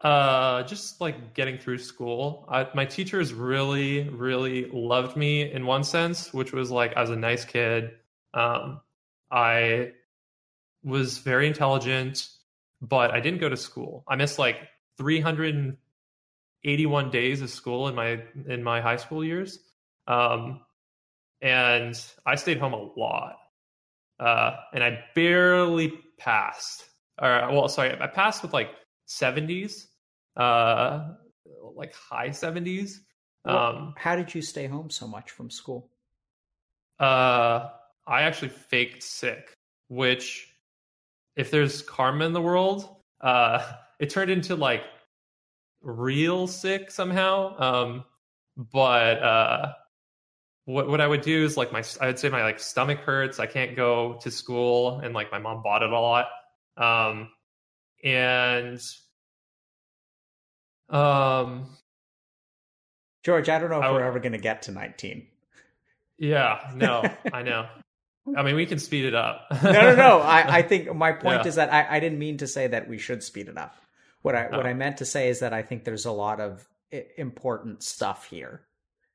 Uh, 0.00 0.64
just 0.64 1.00
like 1.00 1.34
getting 1.34 1.56
through 1.58 1.78
school. 1.78 2.44
I, 2.50 2.66
my 2.74 2.84
teachers 2.84 3.32
really, 3.32 4.08
really 4.08 4.68
loved 4.72 5.16
me 5.16 5.48
in 5.52 5.64
one 5.66 5.84
sense, 5.84 6.34
which 6.34 6.52
was 6.52 6.72
like 6.72 6.96
I 6.96 7.00
was 7.00 7.10
a 7.10 7.16
nice 7.16 7.44
kid. 7.44 7.92
Um, 8.34 8.80
I 9.30 9.92
was 10.82 11.18
very 11.18 11.46
intelligent, 11.46 12.26
but 12.80 13.12
I 13.12 13.20
didn't 13.20 13.38
go 13.38 13.48
to 13.48 13.56
school. 13.56 14.02
I 14.08 14.16
missed 14.16 14.40
like 14.40 14.56
381 16.64 17.10
days 17.10 17.42
of 17.42 17.50
school 17.50 17.88
in 17.88 17.94
my 17.94 18.22
in 18.48 18.62
my 18.62 18.80
high 18.80 18.96
school 18.96 19.24
years, 19.24 19.58
um, 20.06 20.60
and 21.40 22.00
I 22.24 22.34
stayed 22.36 22.58
home 22.58 22.72
a 22.74 22.82
lot. 22.98 23.36
Uh, 24.20 24.56
and 24.72 24.84
I 24.84 25.04
barely 25.14 25.92
passed. 26.18 26.84
Or 27.20 27.48
well, 27.50 27.68
sorry, 27.68 27.96
I 28.00 28.06
passed 28.06 28.42
with 28.42 28.52
like 28.52 28.70
70s 29.08 29.86
uh 30.36 31.10
like 31.74 31.92
high 31.94 32.28
70s 32.30 33.00
Well, 33.44 33.56
um 33.58 33.94
How 33.96 34.16
did 34.16 34.34
you 34.34 34.40
stay 34.42 34.66
home 34.66 34.90
so 34.90 35.06
much 35.06 35.30
from 35.30 35.50
school? 35.50 35.90
uh 36.98 37.68
I 38.06 38.22
actually 38.22 38.48
faked 38.48 39.02
sick, 39.02 39.52
which 39.88 40.48
if 41.36 41.50
there's 41.50 41.82
karma 41.82 42.24
in 42.24 42.32
the 42.32 42.40
world, 42.42 42.96
uh, 43.20 43.72
it 44.00 44.10
turned 44.10 44.30
into 44.30 44.56
like 44.56 44.82
real 45.82 46.46
sick 46.46 46.90
somehow. 46.90 47.58
Um, 47.58 48.04
but 48.56 49.22
uh, 49.22 49.72
what 50.64 50.88
what 50.88 51.00
I 51.00 51.06
would 51.06 51.22
do 51.22 51.44
is 51.44 51.56
like 51.56 51.72
my 51.72 51.82
I 52.00 52.06
would 52.06 52.18
say 52.18 52.28
my 52.28 52.42
like 52.42 52.60
stomach 52.60 52.98
hurts. 53.00 53.40
I 53.40 53.46
can't 53.46 53.74
go 53.76 54.18
to 54.22 54.30
school, 54.30 55.00
and 55.00 55.14
like 55.14 55.30
my 55.32 55.38
mom 55.38 55.62
bought 55.62 55.82
it 55.82 55.90
a 55.90 55.98
lot. 56.00 56.26
Um, 56.76 57.28
and 58.04 58.80
um, 60.88 61.66
George, 63.24 63.48
I 63.48 63.58
don't 63.58 63.70
know 63.70 63.78
if 63.78 63.84
I 63.84 63.92
we're 63.92 64.04
ever 64.04 64.18
going 64.20 64.32
to 64.32 64.38
get 64.38 64.62
to 64.62 64.72
19. 64.72 65.26
yeah, 66.18 66.70
no, 66.74 67.04
I 67.32 67.42
know. 67.42 67.66
I 68.36 68.42
mean, 68.42 68.54
we 68.54 68.66
can 68.66 68.78
speed 68.78 69.04
it 69.06 69.14
up. 69.14 69.46
no, 69.64 69.72
no, 69.72 69.94
no. 69.96 70.18
I, 70.20 70.58
I 70.58 70.62
think 70.68 70.94
my 70.94 71.12
point 71.12 71.42
Yeah. 71.42 71.48
is 71.48 71.54
that 71.56 71.72
I, 71.72 71.96
I 71.96 72.00
didn't 72.00 72.18
mean 72.18 72.38
to 72.38 72.46
say 72.46 72.68
that 72.68 72.88
we 72.88 72.98
should 72.98 73.22
speed 73.22 73.48
it 73.48 73.58
up. 73.58 73.74
What 74.22 74.34
I 74.34 74.44
what 74.46 74.64
Oh. 74.66 74.68
I 74.68 74.74
meant 74.74 74.96
to 74.98 75.04
say 75.04 75.28
is 75.28 75.40
that 75.40 75.52
I 75.52 75.62
think 75.62 75.84
there's 75.84 76.06
a 76.06 76.12
lot 76.12 76.40
of 76.40 76.66
important 77.16 77.82
stuff 77.82 78.26
here, 78.28 78.62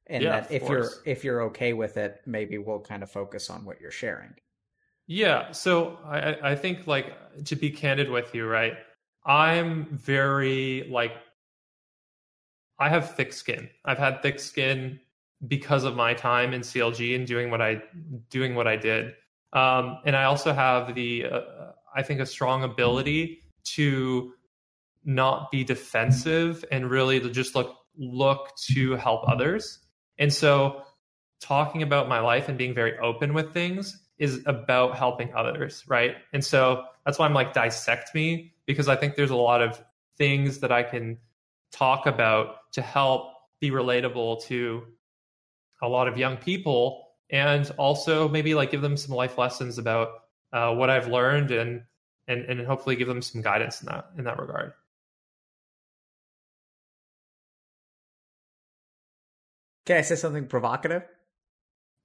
and 0.07 0.23
Yeah, 0.23 0.41
that 0.41 0.51
if 0.51 0.67
you're 0.69 0.89
if 1.05 1.23
you're 1.23 1.41
okay 1.43 1.73
with 1.73 1.97
it, 1.97 2.21
maybe 2.25 2.57
we'll 2.57 2.79
kind 2.81 3.03
of 3.03 3.11
focus 3.11 3.49
on 3.49 3.65
what 3.65 3.79
you're 3.81 3.91
sharing. 3.91 4.35
Yeah, 5.07 5.51
so 5.51 5.97
I, 6.05 6.19
I- 6.33 6.51
I 6.51 6.55
think 6.55 6.85
like 6.87 7.13
to 7.45 7.55
be 7.55 7.69
candid 7.71 8.09
with 8.09 8.35
you, 8.35 8.45
right? 8.47 8.73
I'm 9.25 9.85
very 9.97 10.87
like 10.89 11.13
I 12.79 12.89
have 12.89 13.15
thick 13.15 13.33
skin. 13.33 13.69
I've 13.85 13.97
had 13.97 14.21
thick 14.21 14.39
skin 14.39 14.99
because 15.47 15.83
of 15.83 15.95
my 15.95 16.13
time 16.13 16.53
in 16.53 16.61
CLG 16.61 17.15
and 17.15 17.25
doing 17.27 17.49
what 17.51 17.61
I 17.61 17.81
doing 18.29 18.55
what 18.55 18.67
I 18.67 18.75
did. 18.75 19.13
Um, 19.53 19.99
and 20.05 20.15
I 20.15 20.25
also 20.25 20.53
have 20.53 20.93
the 20.93 21.25
uh, 21.25 21.41
I 21.95 22.03
think 22.03 22.19
a 22.19 22.25
strong 22.25 22.63
ability 22.63 23.39
to 23.75 24.33
not 25.05 25.51
be 25.51 25.63
defensive 25.63 26.63
and 26.71 26.89
really 26.89 27.19
just 27.31 27.55
look 27.55 27.75
look 27.97 28.55
to 28.69 28.95
help 28.95 29.27
others. 29.27 29.79
And 30.19 30.31
so 30.31 30.83
talking 31.41 31.81
about 31.81 32.07
my 32.07 32.19
life 32.19 32.49
and 32.49 32.57
being 32.57 32.73
very 32.73 32.97
open 32.99 33.33
with 33.33 33.53
things 33.53 34.03
is 34.17 34.41
about 34.45 34.95
helping 34.95 35.33
others, 35.33 35.83
right? 35.87 36.15
And 36.33 36.43
so 36.43 36.85
that's 37.05 37.19
why 37.19 37.25
I'm 37.25 37.33
like 37.33 37.53
dissect 37.53 38.13
me 38.15 38.53
because 38.65 38.87
I 38.87 38.95
think 38.95 39.15
there's 39.15 39.29
a 39.29 39.35
lot 39.35 39.61
of 39.61 39.83
things 40.17 40.59
that 40.59 40.71
I 40.71 40.83
can 40.83 41.17
talk 41.71 42.05
about 42.05 42.71
to 42.73 42.81
help 42.81 43.33
be 43.59 43.71
relatable 43.71 44.43
to 44.45 44.83
a 45.81 45.87
lot 45.87 46.07
of 46.07 46.17
young 46.17 46.37
people 46.37 47.07
and 47.29 47.69
also 47.77 48.27
maybe 48.27 48.55
like 48.55 48.71
give 48.71 48.81
them 48.81 48.97
some 48.97 49.15
life 49.15 49.37
lessons 49.37 49.77
about 49.77 50.09
uh, 50.53 50.73
what 50.73 50.89
I've 50.89 51.07
learned 51.07 51.51
and 51.51 51.83
and 52.27 52.45
and 52.45 52.65
hopefully 52.65 52.95
give 52.95 53.07
them 53.07 53.21
some 53.21 53.41
guidance 53.41 53.81
in 53.81 53.87
that 53.87 54.09
in 54.17 54.23
that 54.23 54.39
regard. 54.39 54.73
Can 59.87 59.97
I 59.97 60.01
say 60.01 60.15
something 60.15 60.45
provocative? 60.47 61.03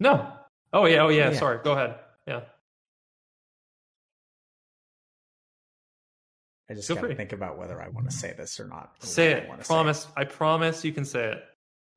No. 0.01 0.33
Oh 0.73 0.87
yeah. 0.87 1.03
Oh 1.03 1.09
yeah. 1.09 1.31
Yeah. 1.33 1.38
Sorry. 1.38 1.59
Go 1.62 1.73
ahead. 1.73 1.97
Yeah. 2.27 2.40
I 6.71 6.75
just 6.75 6.87
Feel 6.87 6.95
got 6.97 7.03
to 7.03 7.09
free. 7.09 7.16
think 7.16 7.33
about 7.33 7.59
whether 7.59 7.83
I 7.83 7.88
want 7.88 8.09
to 8.09 8.16
say 8.16 8.33
this 8.33 8.59
or 8.61 8.66
not. 8.68 8.92
or 9.03 9.07
Say 9.07 9.35
whether 9.35 9.51
I 9.51 9.55
it. 9.57 9.64
say 9.64 9.66
Promise. 9.66 10.07
I 10.16 10.25
promise 10.25 10.85
you 10.85 10.92
can 10.92 11.05
say 11.05 11.33
it. 11.33 11.45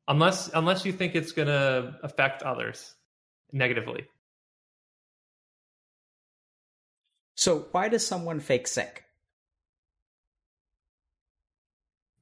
Unless 0.08 0.50
unless 0.54 0.86
you 0.86 0.92
think 0.92 1.16
it's 1.16 1.32
gonna 1.32 1.98
affect 2.04 2.42
others 2.44 2.94
negatively. 3.54 4.08
So 7.38 7.68
why 7.72 7.90
does 7.90 8.06
someone 8.06 8.40
fake 8.40 8.68
sick? 8.68 9.04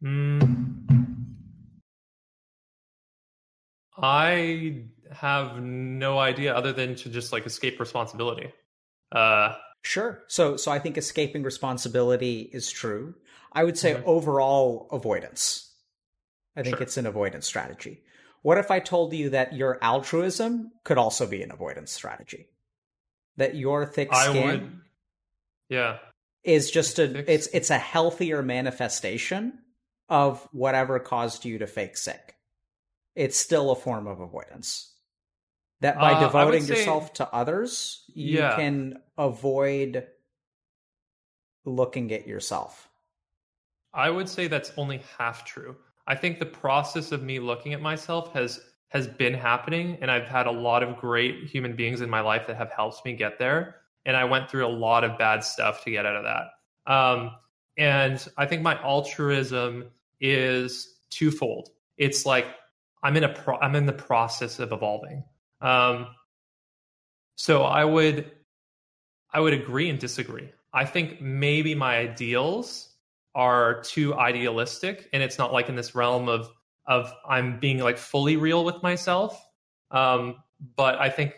Mm. 0.04 1.03
I 3.98 4.86
have 5.12 5.62
no 5.62 6.18
idea 6.20 6.56
other 6.56 6.74
than 6.74 6.96
to 6.96 7.10
just 7.10 7.32
like 7.32 7.46
escape 7.46 7.80
responsibility. 7.80 8.52
Uh 9.12 9.56
Sure. 9.86 10.24
So 10.28 10.56
so 10.58 10.72
I 10.72 10.80
think 10.80 10.98
escaping 10.98 11.44
responsibility 11.44 12.50
is 12.54 12.72
true. 12.72 13.16
I 13.52 13.64
would 13.64 13.78
say 13.78 13.94
Mhm. 13.96 14.04
overall 14.06 14.88
avoidance. 14.92 15.72
I 16.56 16.64
think 16.64 16.78
Sure. 16.78 16.84
it's 16.84 16.98
an 16.98 17.06
avoidance 17.06 17.46
strategy. 17.46 18.04
What 18.42 18.58
if 18.58 18.72
I 18.72 18.80
told 18.80 19.14
you 19.14 19.30
that 19.32 19.54
your 19.54 19.78
altruism 19.84 20.72
could 20.84 20.98
also 20.98 21.28
be 21.28 21.44
an 21.44 21.52
avoidance 21.52 21.92
strategy? 21.92 22.50
That 23.38 23.56
your 23.56 23.86
thick 23.86 24.14
skin 24.14 24.46
would 24.48 24.82
Yeah. 25.70 26.00
is 26.44 26.72
just 26.72 26.98
a 27.00 27.08
Thick 27.08 27.26
it's 27.28 27.48
it's 27.48 27.70
a 27.70 27.78
healthier 27.78 28.42
manifestation 28.42 29.60
of 30.10 30.48
whatever 30.52 31.00
caused 31.00 31.46
you 31.46 31.58
to 31.60 31.68
fake 31.68 31.98
sick. 31.98 32.33
It's 33.16 33.38
still 33.38 33.72
a 33.72 33.76
form 33.76 34.08
of 34.08 34.20
avoidance. 34.20 34.90
That 35.82 35.98
by 35.98 36.14
Uh, 36.14 36.22
devoting 36.22 36.64
say- 36.64 36.78
yourself 36.78 37.14
to 37.14 37.28
others, 37.34 38.04
you 38.14 38.40
Yeah. 38.40 38.56
can 38.56 39.02
avoid 39.18 40.08
looking 41.66 42.12
at 42.12 42.28
yourself. 42.28 42.90
I 43.94 44.10
would 44.10 44.28
say 44.28 44.48
that's 44.48 44.72
only 44.78 45.02
half 45.18 45.46
true. 45.46 45.78
I 46.08 46.16
think 46.16 46.40
the 46.40 46.46
process 46.46 47.12
of 47.12 47.24
me 47.24 47.40
looking 47.40 47.74
at 47.74 47.82
myself 47.82 48.34
has 48.34 48.60
has 48.90 49.08
been 49.08 49.34
happening 49.34 49.98
and 50.02 50.12
I've 50.12 50.28
had 50.28 50.46
a 50.46 50.52
lot 50.52 50.84
of 50.84 50.98
great 50.98 51.46
human 51.50 51.76
beings 51.76 52.02
in 52.02 52.12
my 52.12 52.20
life 52.22 52.46
that 52.46 52.58
have 52.58 52.70
helped 52.72 53.04
me 53.04 53.14
get 53.16 53.40
there 53.40 53.78
and 54.06 54.16
I 54.16 54.24
went 54.24 54.52
through 54.52 54.68
a 54.68 54.70
lot 54.70 55.04
of 55.04 55.18
bad 55.18 55.44
stuff 55.44 55.84
to 55.86 55.90
get 55.90 56.06
out 56.06 56.16
of 56.16 56.24
that. 56.26 56.92
Um, 56.94 57.36
and 57.76 58.24
I 58.38 58.46
think 58.46 58.62
my 58.62 58.80
altruism 58.84 59.90
is 60.22 61.00
twofold. 61.10 61.72
It's 61.98 62.24
like 62.28 62.46
I'm 63.04 63.18
in 63.18 63.24
a 63.26 63.30
pro- 63.30 63.60
I'm 63.60 63.76
in 63.76 63.86
the 63.86 63.94
process 63.94 64.60
of 64.60 64.72
evolving. 64.72 65.24
Um, 65.62 66.08
so 67.36 67.64
I 67.64 67.84
would 67.84 68.32
I 69.32 69.40
would 69.40 69.54
agree 69.54 69.90
and 69.90 70.00
disagree. 70.00 70.50
I 70.74 70.86
think 70.86 71.22
maybe 71.22 71.76
my 71.76 71.98
ideals 71.98 72.90
are 73.36 73.82
too 73.82 74.14
idealistic 74.16 75.10
and 75.12 75.24
it's 75.24 75.38
not 75.38 75.52
like 75.52 75.70
in 75.70 75.76
this 75.76 75.96
realm 75.96 76.30
of 76.30 76.50
of 76.86 77.14
I'm 77.28 77.60
being 77.60 77.80
like 77.80 77.98
fully 77.98 78.38
real 78.38 78.64
with 78.64 78.82
myself. 78.84 79.40
Um, 79.92 80.38
but 80.76 81.00
I 81.00 81.10
think 81.10 81.34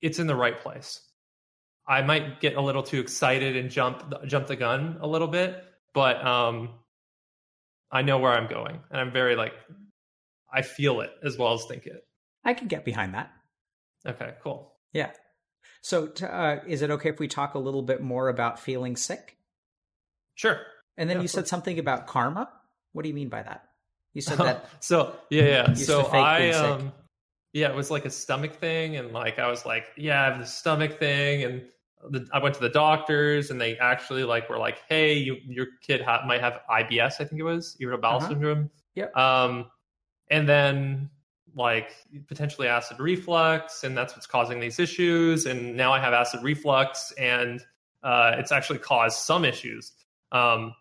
it's 0.00 0.18
in 0.18 0.26
the 0.26 0.34
right 0.34 0.58
place. 0.58 1.00
I 1.86 2.02
might 2.02 2.40
get 2.40 2.56
a 2.56 2.60
little 2.60 2.82
too 2.82 3.00
excited 3.00 3.56
and 3.56 3.70
jump 3.70 4.12
jump 4.26 4.46
the 4.46 4.56
gun 4.56 4.98
a 5.00 5.06
little 5.06 5.28
bit, 5.28 5.64
but 5.94 6.24
um, 6.24 6.70
I 7.92 8.02
know 8.02 8.18
where 8.18 8.32
I'm 8.32 8.48
going, 8.48 8.80
and 8.90 9.00
I'm 9.00 9.12
very 9.12 9.36
like 9.36 9.52
I 10.52 10.62
feel 10.62 11.00
it 11.00 11.10
as 11.24 11.36
well 11.38 11.54
as 11.54 11.64
think 11.66 11.86
it. 11.86 12.04
I 12.44 12.54
can 12.54 12.68
get 12.68 12.84
behind 12.84 13.14
that. 13.14 13.30
Okay, 14.06 14.34
cool. 14.42 14.74
Yeah. 14.92 15.10
So, 15.82 16.08
uh, 16.22 16.58
is 16.66 16.82
it 16.82 16.90
okay 16.90 17.08
if 17.08 17.18
we 17.18 17.28
talk 17.28 17.54
a 17.54 17.58
little 17.58 17.82
bit 17.82 18.00
more 18.00 18.28
about 18.28 18.58
feeling 18.58 18.96
sick? 18.96 19.36
Sure. 20.34 20.60
And 20.96 21.08
then 21.08 21.18
Yeah, 21.18 21.22
you 21.22 21.28
said 21.28 21.48
something 21.48 21.78
about 21.78 22.06
karma. 22.06 22.48
What 22.92 23.02
do 23.02 23.08
you 23.08 23.14
mean 23.14 23.28
by 23.28 23.42
that? 23.42 23.64
You 24.12 24.22
said 24.22 24.38
that. 24.38 24.68
so 24.80 25.16
yeah, 25.30 25.42
yeah. 25.68 25.74
So 25.74 26.02
I 26.06 26.50
um, 26.50 26.92
yeah, 27.52 27.68
it 27.68 27.76
was 27.76 27.90
like 27.90 28.04
a 28.04 28.10
stomach 28.10 28.56
thing, 28.56 28.96
and 28.96 29.12
like 29.12 29.38
I 29.38 29.48
was 29.48 29.64
like, 29.66 29.84
yeah, 29.96 30.22
I 30.22 30.24
have 30.30 30.38
this 30.38 30.54
stomach 30.54 30.98
thing, 30.98 31.44
and 31.44 31.62
the, 32.10 32.26
I 32.32 32.38
went 32.40 32.54
to 32.56 32.60
the 32.60 32.68
doctors, 32.68 33.50
and 33.50 33.60
they 33.60 33.76
actually 33.78 34.24
like 34.24 34.48
were 34.48 34.58
like, 34.58 34.78
hey, 34.88 35.14
you 35.14 35.36
your 35.46 35.66
kid 35.82 36.02
ha- 36.02 36.22
might 36.26 36.40
have 36.40 36.60
IBS, 36.70 37.14
I 37.20 37.24
think 37.24 37.38
it 37.40 37.42
was 37.44 37.76
irritable 37.80 38.02
bowel 38.02 38.16
Uh-huh. 38.18 38.28
syndrome. 38.28 38.70
Yep. 38.94 39.16
Um, 39.16 39.66
and 40.30 40.48
then 40.48 41.10
like 41.54 41.90
potentially 42.28 42.66
acid 42.68 42.98
reflux, 42.98 43.84
and 43.84 43.96
that's 43.96 44.14
what's 44.14 44.26
causing 44.26 44.58
these 44.60 44.78
issues. 44.78 45.46
And 45.46 45.76
now 45.76 45.92
I 45.92 46.00
have 46.00 46.12
acid 46.14 46.42
reflux, 46.42 47.12
and 47.18 47.60
uh, 48.02 48.36
it's 48.38 48.50
actually 48.52 48.78
caused 48.80 49.18
some 49.18 49.44
issues, 49.44 49.92
um, 50.32 50.74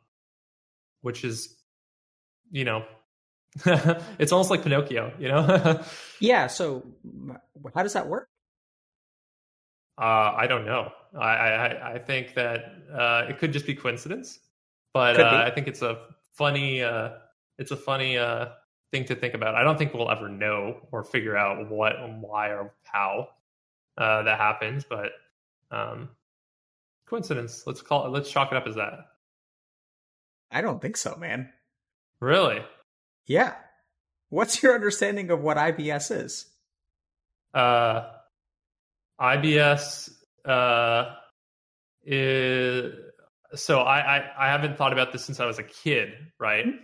which 1.01 1.23
is, 1.23 1.55
you 2.51 2.63
know, 2.65 2.85
it's 4.17 4.31
almost 4.31 4.49
like 4.49 4.63
Pinocchio, 4.63 5.13
you 5.19 5.27
know. 5.27 5.83
Yeah. 6.21 6.47
So, 6.47 6.85
how 7.75 7.83
does 7.83 7.93
that 7.93 8.07
work? 8.07 8.29
uh, 9.97 10.33
I 10.37 10.47
don't 10.47 10.65
know. 10.65 10.91
I, 11.17 11.27
I 11.27 11.93
I 11.93 11.99
think 11.99 12.33
that 12.35 12.73
uh, 12.93 13.25
it 13.27 13.37
could 13.37 13.51
just 13.51 13.65
be 13.65 13.75
coincidence, 13.75 14.39
but 14.93 15.15
Could 15.15 15.25
uh, 15.25 15.31
be. 15.31 15.37
I 15.37 15.51
think 15.51 15.67
it's 15.67 15.81
a 15.81 15.99
funny 16.33 16.83
uh, 16.83 17.09
it's 17.57 17.71
a 17.71 17.77
funny 17.77 18.17
uh, 18.17 18.47
thing 18.91 19.05
to 19.05 19.15
think 19.15 19.33
about. 19.33 19.55
I 19.55 19.63
don't 19.63 19.77
think 19.77 19.93
we'll 19.93 20.11
ever 20.11 20.29
know 20.29 20.77
or 20.91 21.03
figure 21.03 21.35
out 21.35 21.69
what 21.69 21.97
and 21.97 22.21
why 22.21 22.49
or 22.49 22.73
how 22.83 23.29
uh, 23.97 24.23
that 24.23 24.37
happens, 24.37 24.85
but 24.89 25.11
um, 25.69 26.09
coincidence. 27.07 27.63
Let's 27.65 27.81
call 27.81 28.05
it. 28.05 28.09
Let's 28.09 28.29
chalk 28.31 28.51
it 28.51 28.57
up 28.57 28.67
as 28.67 28.75
that. 28.75 28.99
I 30.51 30.61
don't 30.61 30.81
think 30.81 30.97
so, 30.97 31.15
man. 31.15 31.49
Really? 32.19 32.59
Yeah. 33.25 33.53
What's 34.29 34.61
your 34.63 34.75
understanding 34.75 35.29
of 35.31 35.41
what 35.41 35.57
IBS 35.57 36.23
is? 36.23 36.45
Uh, 37.53 38.03
IBS 39.19 40.09
uh, 40.45 41.15
is 42.03 42.93
so 43.55 43.79
I, 43.81 44.17
I 44.17 44.23
I 44.39 44.47
haven't 44.47 44.77
thought 44.77 44.93
about 44.93 45.11
this 45.11 45.25
since 45.25 45.39
I 45.39 45.45
was 45.45 45.59
a 45.59 45.63
kid, 45.63 46.09
right? 46.39 46.65
Mm-hmm. 46.65 46.77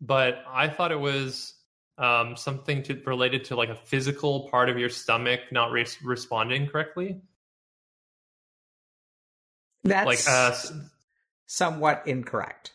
But 0.00 0.44
I 0.48 0.68
thought 0.68 0.92
it 0.92 1.00
was 1.00 1.54
um, 1.96 2.36
something 2.36 2.82
to 2.84 3.00
related 3.06 3.44
to 3.46 3.56
like 3.56 3.70
a 3.70 3.74
physical 3.76 4.48
part 4.50 4.68
of 4.68 4.78
your 4.78 4.90
stomach 4.90 5.40
not 5.52 5.70
re- 5.72 5.86
responding 6.02 6.66
correctly. 6.66 7.20
That's 9.84 10.06
Like 10.06 10.20
uh, 10.28 10.54
somewhat 11.46 12.02
incorrect. 12.06 12.72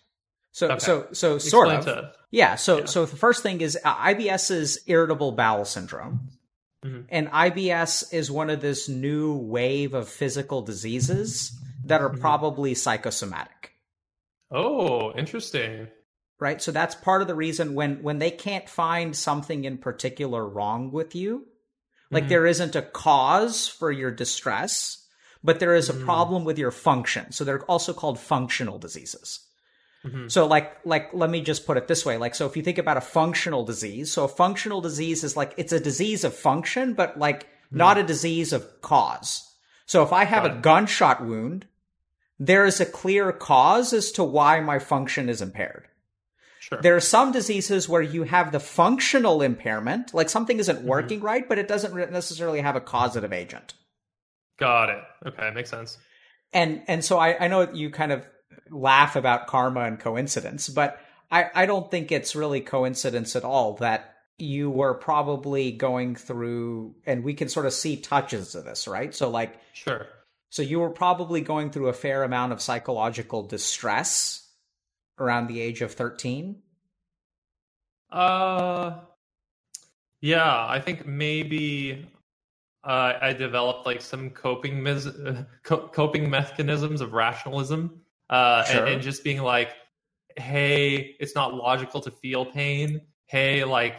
So 0.51 0.67
Okay. 0.71 0.79
so 0.79 1.07
so 1.11 1.37
sort 1.37 1.67
explain 1.73 1.79
of. 1.97 2.03
to- 2.03 2.11
Yeah. 2.31 2.55
So 2.55 2.79
Yeah. 2.79 2.85
so 2.85 3.05
the 3.05 3.15
first 3.15 3.43
thing 3.43 3.61
is 3.61 3.77
uh, 3.83 3.95
IBS 3.95 4.51
is 4.51 4.79
irritable 4.87 5.31
bowel 5.33 5.65
syndrome, 5.65 6.29
Mhm. 6.83 7.05
and 7.09 7.27
IBS 7.29 8.13
is 8.13 8.31
one 8.31 8.49
of 8.49 8.61
this 8.61 8.87
new 8.87 9.35
wave 9.35 9.93
of 9.93 10.07
physical 10.07 10.61
diseases 10.61 11.51
that 11.85 12.01
are 12.01 12.09
Mhm. 12.11 12.19
probably 12.19 12.73
psychosomatic. 12.73 13.73
Oh, 14.51 15.11
interesting. 15.13 15.87
Right. 16.39 16.61
So 16.61 16.71
that's 16.71 16.95
part 16.95 17.21
of 17.21 17.27
the 17.27 17.35
reason 17.35 17.73
when 17.75 18.01
when 18.01 18.19
they 18.19 18.31
can't 18.31 18.69
find 18.69 19.15
something 19.15 19.65
in 19.65 19.77
particular 19.77 20.47
wrong 20.47 20.91
with 20.91 21.13
you, 21.13 21.47
like 22.11 22.25
Mhm. 22.25 22.29
there 22.29 22.45
isn't 22.45 22.75
a 22.75 22.81
cause 22.81 23.67
for 23.67 23.91
your 23.91 24.11
distress, 24.11 25.05
but 25.43 25.59
there 25.59 25.75
is 25.75 25.89
a 25.89 25.93
Mm. 25.93 26.05
problem 26.05 26.45
with 26.45 26.57
your 26.57 26.71
function. 26.71 27.31
So 27.31 27.43
they're 27.43 27.65
also 27.65 27.93
called 27.93 28.19
functional 28.19 28.79
diseases. 28.79 29.41
Mhm. 30.05 30.31
So 30.31 30.47
like 30.47 30.77
like 30.85 31.09
let 31.13 31.29
me 31.29 31.41
just 31.41 31.65
put 31.65 31.75
it 31.77 31.87
this 31.87 32.05
way 32.05 32.17
like 32.17 32.33
so 32.33 32.45
if 32.45 32.55
you 32.55 32.63
think 32.63 32.77
about 32.77 32.95
a 32.97 33.01
functional 33.01 33.65
disease 33.65 34.11
so 34.11 34.23
a 34.23 34.29
functional 34.29 34.79
disease 34.79 35.23
is 35.25 35.35
like 35.35 35.53
it's 35.57 35.73
a 35.73 35.79
disease 35.79 36.23
of 36.23 36.33
function 36.33 36.93
but 36.93 37.17
like 37.19 37.47
not 37.71 37.97
a 37.97 38.03
disease 38.03 38.53
of 38.53 38.65
cause. 38.81 39.45
So 39.85 40.01
if 40.03 40.13
I 40.13 40.23
have 40.23 40.43
Got 40.43 40.51
a 40.51 40.55
it. 40.55 40.61
gunshot 40.61 41.25
wound 41.25 41.67
there 42.39 42.65
is 42.65 42.79
a 42.79 42.85
clear 42.85 43.33
cause 43.33 43.91
as 43.91 44.11
to 44.13 44.23
why 44.23 44.61
my 44.61 44.79
function 44.79 45.27
is 45.27 45.41
impaired. 45.41 45.85
Sure. 46.61 46.79
There 46.81 46.95
are 46.95 47.01
some 47.01 47.31
diseases 47.33 47.89
where 47.89 48.01
you 48.01 48.23
have 48.23 48.51
the 48.53 48.59
functional 48.61 49.41
impairment 49.41 50.13
like 50.13 50.29
something 50.29 50.59
isn't 50.59 50.83
working 50.83 51.19
right 51.19 51.47
but 51.49 51.57
it 51.59 51.67
doesn't 51.67 51.93
necessarily 52.11 52.61
have 52.61 52.77
a 52.77 52.81
causative 52.81 53.33
agent. 53.33 53.73
Got 54.57 54.89
it. 54.89 55.03
Okay, 55.25 55.51
makes 55.53 55.69
sense. 55.69 55.97
and 56.53 56.83
and 56.87 57.03
so 57.03 57.17
I, 57.17 57.45
I 57.45 57.47
know 57.49 57.69
you 57.73 57.89
kind 57.89 58.11
of 58.13 58.25
laugh 58.71 59.15
about 59.15 59.47
karma 59.47 59.81
and 59.81 59.99
coincidence, 59.99 60.69
but 60.69 60.99
I, 61.31 61.49
I 61.53 61.65
don't 61.65 61.89
think 61.91 62.11
it's 62.11 62.35
really 62.35 62.61
coincidence 62.61 63.35
at 63.35 63.43
all 63.43 63.73
that 63.75 64.15
you 64.37 64.69
were 64.69 64.93
probably 64.93 65.71
going 65.71 66.15
through 66.15 66.95
and 67.05 67.23
we 67.23 67.33
can 67.33 67.49
sort 67.49 67.65
of 67.65 67.73
see 67.73 67.97
touches 67.97 68.55
of 68.55 68.63
this, 68.65 68.87
right? 68.87 69.13
So 69.13 69.29
like 69.29 69.59
Sure. 69.73 70.07
so 70.49 70.61
you 70.61 70.79
were 70.79 70.89
probably 70.89 71.41
going 71.41 71.71
through 71.71 71.89
a 71.89 71.93
fair 71.93 72.23
amount 72.23 72.53
of 72.53 72.61
psychological 72.61 73.43
distress 73.43 74.47
around 75.19 75.47
the 75.47 75.59
age 75.59 75.81
of 75.81 75.91
13. 75.93 76.61
Uh, 78.11 78.99
yeah, 80.21 80.65
I 80.67 80.79
think 80.79 81.05
maybe 81.05 82.07
uh, 82.83 83.13
I 83.21 83.33
developed 83.33 83.85
like 83.85 84.01
some 84.01 84.29
coping 84.29 84.85
uh, 84.87 85.43
co- 85.63 85.87
coping 85.89 86.29
mechanisms 86.29 87.01
of 87.01 87.13
rationalism, 87.13 88.01
uh, 88.29 88.63
Sure. 88.63 88.81
and, 88.85 88.93
and 88.95 89.01
just 89.01 89.23
being 89.23 89.41
like, 89.41 89.69
"Hey, 90.37 91.15
it's 91.19 91.35
not 91.35 91.53
logical 91.53 92.01
to 92.01 92.11
feel 92.11 92.45
pain. 92.45 93.01
Hey, 93.25 93.63
like 93.63 93.95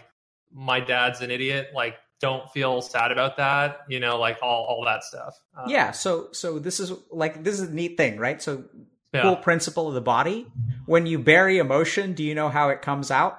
my 0.52 0.80
dad's 0.80 1.20
an 1.20 1.30
idiot. 1.30 1.68
Like, 1.74 1.96
don't 2.20 2.50
feel 2.50 2.82
sad 2.82 3.12
about 3.12 3.36
that. 3.38 3.80
You 3.88 4.00
know, 4.00 4.18
like 4.18 4.38
all 4.42 4.64
all 4.64 4.84
that 4.84 5.04
stuff." 5.04 5.34
Uh, 5.56 5.64
yeah, 5.68 5.90
so 5.90 6.28
so 6.32 6.58
this 6.58 6.80
is 6.80 6.92
like 7.10 7.42
this 7.44 7.54
is 7.60 7.68
a 7.68 7.72
neat 7.72 7.96
thing, 7.96 8.18
right? 8.18 8.40
So 8.42 8.64
yeah. 9.12 9.22
cool 9.22 9.36
principle 9.36 9.88
of 9.88 9.94
the 9.94 10.00
body. 10.00 10.46
When 10.86 11.06
you 11.06 11.18
bury 11.18 11.58
emotion, 11.58 12.14
do 12.14 12.22
you 12.24 12.34
know 12.34 12.48
how 12.48 12.68
it 12.70 12.82
comes 12.82 13.10
out? 13.10 13.38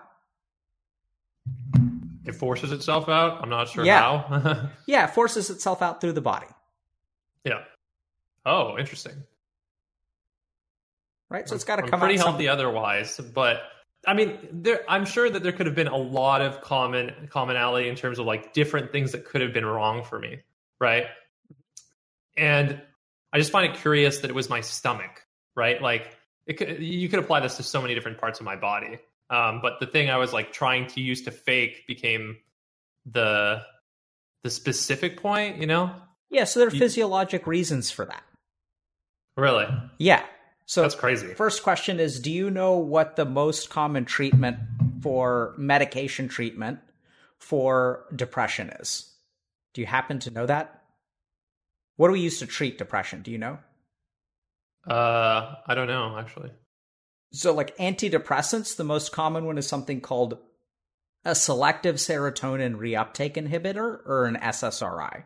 It 2.25 2.35
forces 2.35 2.71
itself 2.71 3.09
out. 3.09 3.41
I'm 3.41 3.49
not 3.49 3.67
sure 3.69 3.83
Yeah. 3.83 4.21
how. 4.21 4.69
Yeah, 4.85 5.05
it 5.05 5.11
forces 5.11 5.49
itself 5.49 5.81
out 5.81 6.01
through 6.01 6.13
the 6.13 6.21
body. 6.21 6.47
yeah. 7.43 7.63
Oh, 8.45 8.77
interesting. 8.77 9.23
Right? 11.31 11.47
So 11.49 11.55
it's 11.55 11.63
got 11.63 11.77
to 11.77 11.83
come 11.83 11.99
pretty 11.99 12.17
healthy 12.17 12.47
otherwise, 12.47 13.19
but 13.33 13.61
I 14.05 14.13
mean, 14.13 14.37
there. 14.51 14.81
I'm 14.87 15.05
sure 15.05 15.29
that 15.29 15.41
there 15.43 15.51
could 15.51 15.65
have 15.67 15.75
been 15.75 15.87
a 15.87 15.97
lot 15.97 16.41
of 16.41 16.61
common 16.61 17.27
commonality 17.29 17.87
in 17.89 17.95
terms 17.95 18.19
of 18.19 18.25
like 18.25 18.53
different 18.53 18.91
things 18.91 19.11
that 19.13 19.25
could 19.25 19.41
have 19.41 19.53
been 19.53 19.65
wrong 19.65 20.03
for 20.03 20.19
me, 20.19 20.39
right? 20.79 21.05
And 22.37 22.81
I 23.33 23.37
just 23.37 23.51
find 23.51 23.71
it 23.73 23.79
curious 23.79 24.19
that 24.19 24.29
it 24.29 24.33
was 24.35 24.49
my 24.49 24.61
stomach, 24.61 25.25
right? 25.55 25.81
Like, 25.81 26.17
it 26.45 26.53
could, 26.53 26.81
you 26.81 27.07
could 27.09 27.19
apply 27.19 27.39
this 27.41 27.57
to 27.57 27.63
so 27.63 27.81
many 27.81 27.93
different 27.93 28.17
parts 28.17 28.39
of 28.39 28.45
my 28.45 28.55
body. 28.55 28.99
Um, 29.29 29.59
but 29.61 29.79
the 29.79 29.85
thing 29.85 30.09
I 30.09 30.17
was 30.17 30.33
like 30.33 30.51
trying 30.51 30.87
to 30.87 31.01
use 31.01 31.21
to 31.23 31.31
fake 31.31 31.85
became 31.87 32.37
the 33.05 33.61
the 34.43 34.49
specific 34.49 35.21
point, 35.21 35.57
you 35.57 35.67
know? 35.67 35.91
yeah, 36.31 36.45
so 36.45 36.59
there 36.59 36.67
are 36.67 36.71
You- 36.71 36.79
physiologic 36.79 37.45
reasons 37.45 37.91
for 37.91 38.05
that. 38.05 38.23
Really, 39.37 39.67
Yeah. 39.99 40.25
So 40.65 40.81
that's 40.81 40.95
crazy. 40.95 41.33
first 41.33 41.63
question 41.63 41.99
is 41.99 42.19
do 42.19 42.31
you 42.31 42.49
know 42.49 42.77
what 42.77 43.15
the 43.15 43.25
most 43.25 43.69
common 43.69 44.05
treatment 44.05 44.57
for 45.01 45.53
medication 45.57 46.27
treatment 46.27 46.79
for 47.39 48.05
depression 48.15 48.69
is? 48.79 49.13
Do 49.73 49.81
you 49.81 49.87
happen 49.87 50.19
to 50.19 50.31
know 50.31 50.45
that? 50.45 50.83
What 51.97 52.07
do 52.07 52.13
we 52.13 52.21
use 52.21 52.39
to 52.39 52.47
treat 52.47 52.77
depression? 52.77 53.21
Do 53.21 53.31
you 53.31 53.37
know? 53.37 53.59
Uh, 54.87 55.55
I 55.67 55.75
don't 55.75 55.87
know 55.87 56.17
actually. 56.17 56.51
So, 57.33 57.53
like 57.53 57.77
antidepressants, 57.77 58.75
the 58.75 58.83
most 58.83 59.11
common 59.11 59.45
one 59.45 59.57
is 59.57 59.67
something 59.67 60.01
called 60.01 60.37
a 61.23 61.35
selective 61.35 61.95
serotonin 61.95 62.75
reuptake 62.75 63.35
inhibitor 63.35 63.99
or 64.05 64.25
an 64.25 64.35
SSRI. 64.35 65.23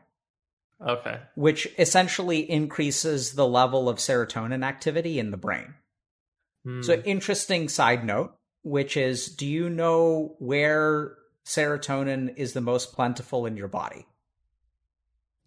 Okay. 0.82 1.20
which 1.36 1.68
essentially 1.80 2.50
increases 2.50 3.34
the 3.34 3.48
level 3.48 3.88
of 3.88 3.98
serotonin 3.98 4.64
activity 4.66 5.20
in 5.20 5.32
the 5.32 5.38
brain. 5.38 5.74
Hmm. 6.64 6.82
So, 6.82 7.02
interesting 7.06 7.70
side 7.70 8.04
note, 8.04 8.36
which 8.64 8.98
is 8.98 9.28
do 9.36 9.46
you 9.48 9.70
know 9.70 10.36
where 10.40 11.16
serotonin 11.46 12.36
is 12.38 12.54
the 12.54 12.62
most 12.62 12.94
plentiful 12.94 13.46
in 13.46 13.56
your 13.58 13.68
body? 13.68 14.06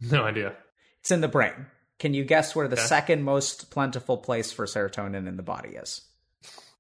no 0.01 0.23
idea. 0.25 0.55
It's 1.01 1.11
in 1.11 1.21
the 1.21 1.29
brain. 1.29 1.67
Can 1.99 2.14
you 2.14 2.25
guess 2.25 2.55
where 2.55 2.69
the 2.69 2.77
Okay. 2.77 2.87
second 2.87 3.25
most 3.25 3.71
plentiful 3.71 4.19
place 4.19 4.53
for 4.53 4.64
serotonin 4.67 5.27
in 5.27 5.37
the 5.37 5.43
body 5.43 5.71
is? 5.71 6.03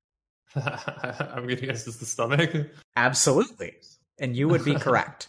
I'm 0.54 1.42
gonna 1.42 1.56
guess 1.56 1.86
it's 1.86 1.96
the 1.98 2.06
stomach. 2.06 2.50
Absolutely. 2.96 3.74
And 4.18 4.34
you 4.36 4.48
would 4.48 4.64
be 4.64 4.74
correct. 4.78 5.28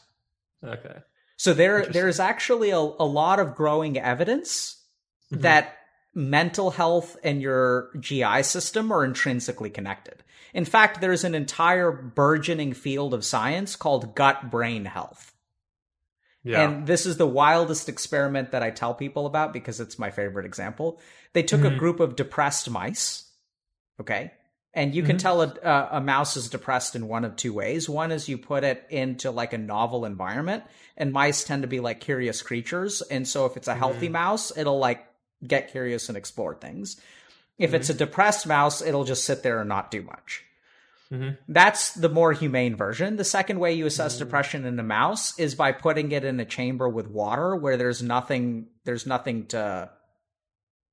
Okay. 0.63 0.99
So 1.39 1.53
there 1.53 1.85
there's 1.85 2.19
actually 2.19 2.71
a, 2.71 2.77
a 2.77 3.07
lot 3.07 3.39
of 3.39 3.55
growing 3.55 3.97
evidence 3.97 4.75
Mhm. 5.31 5.41
that 5.41 5.77
mental 6.13 6.71
health 6.71 7.15
and 7.23 7.41
your 7.41 7.91
GI 7.99 8.41
system 8.41 8.91
are 8.91 9.05
intrinsically 9.05 9.69
connected. 9.69 10.23
In 10.53 10.65
fact, 10.65 10.99
there's 10.99 11.23
an 11.23 11.35
entire 11.35 11.91
burgeoning 11.91 12.73
field 12.73 13.13
of 13.13 13.23
science 13.23 13.75
called 13.77 14.15
gut 14.15 14.49
brain 14.51 14.85
health. 14.85 15.33
Yeah. 16.43 16.61
And 16.67 16.87
this 16.87 17.05
is 17.05 17.17
the 17.17 17.27
wildest 17.27 17.87
experiment 17.87 18.51
that 18.51 18.63
I 18.63 18.71
tell 18.71 18.93
people 18.93 19.25
about 19.25 19.53
because 19.53 19.79
it's 19.79 19.99
my 19.99 20.09
favorite 20.09 20.45
example. 20.45 20.99
They 21.33 21.43
took 21.43 21.63
a 21.63 21.69
Mhm. 21.69 21.77
group 21.77 21.99
of 22.01 22.15
depressed 22.15 22.69
mice, 22.69 23.31
okay? 24.01 24.33
And 24.73 24.93
you 24.93 25.01
can 25.01 25.15
Mhm. 25.17 25.19
tell 25.19 25.41
a, 25.41 25.89
a, 25.93 25.99
mouse 26.01 26.37
is 26.37 26.47
depressed 26.47 26.95
in 26.95 27.07
one 27.07 27.25
of 27.25 27.35
two 27.35 27.53
ways. 27.53 27.89
One 27.89 28.11
is 28.11 28.29
you 28.29 28.37
put 28.37 28.63
it 28.63 28.85
into 28.91 29.31
like 29.31 29.51
a 29.51 29.57
novel 29.57 30.05
environment, 30.05 30.63
and 30.95 31.11
mice 31.11 31.43
tend 31.43 31.63
to 31.63 31.67
be 31.67 31.79
like 31.79 31.99
curious 31.99 32.41
creatures. 32.43 33.01
And 33.01 33.27
so 33.27 33.45
if 33.45 33.57
it's 33.57 33.67
a 33.67 33.73
healthy 33.75 34.09
Mhm. 34.09 34.13
mouse, 34.13 34.55
it'll 34.55 34.77
like 34.77 35.05
get 35.45 35.71
curious 35.71 36.07
and 36.07 36.17
explore 36.17 36.53
things. 36.53 37.01
If 37.57 37.69
Mm-hmm. 37.71 37.75
it's 37.77 37.89
a 37.89 37.93
depressed 37.95 38.45
mouse, 38.45 38.81
it'll 38.81 39.05
just 39.05 39.25
sit 39.25 39.41
there 39.41 39.59
and 39.59 39.67
not 39.69 39.89
do 39.89 40.03
much. 40.03 40.43
Mhm. 41.11 41.37
That's 41.47 41.91
the 41.95 42.07
more 42.09 42.33
humane 42.33 42.75
version. 42.75 43.15
The 43.17 43.23
second 43.23 43.59
way 43.59 43.73
you 43.73 43.87
assess 43.87 44.15
Mm. 44.15 44.19
depression 44.19 44.65
in 44.67 44.79
a 44.79 44.83
mouse 44.83 45.37
is 45.39 45.55
by 45.55 45.71
putting 45.71 46.11
it 46.11 46.23
in 46.23 46.39
a 46.39 46.45
chamber 46.45 46.87
with 46.87 47.07
water 47.07 47.55
where 47.55 47.75
there's 47.77 48.03
nothing 48.03 48.67
there's 48.85 49.07
nothing 49.07 49.47
to 49.47 49.89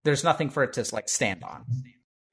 there's 0.05 0.25
nothing 0.25 0.49
for 0.49 0.63
it 0.63 0.73
to 0.75 0.87
like 0.95 1.09
stand 1.11 1.45
on. 1.45 1.67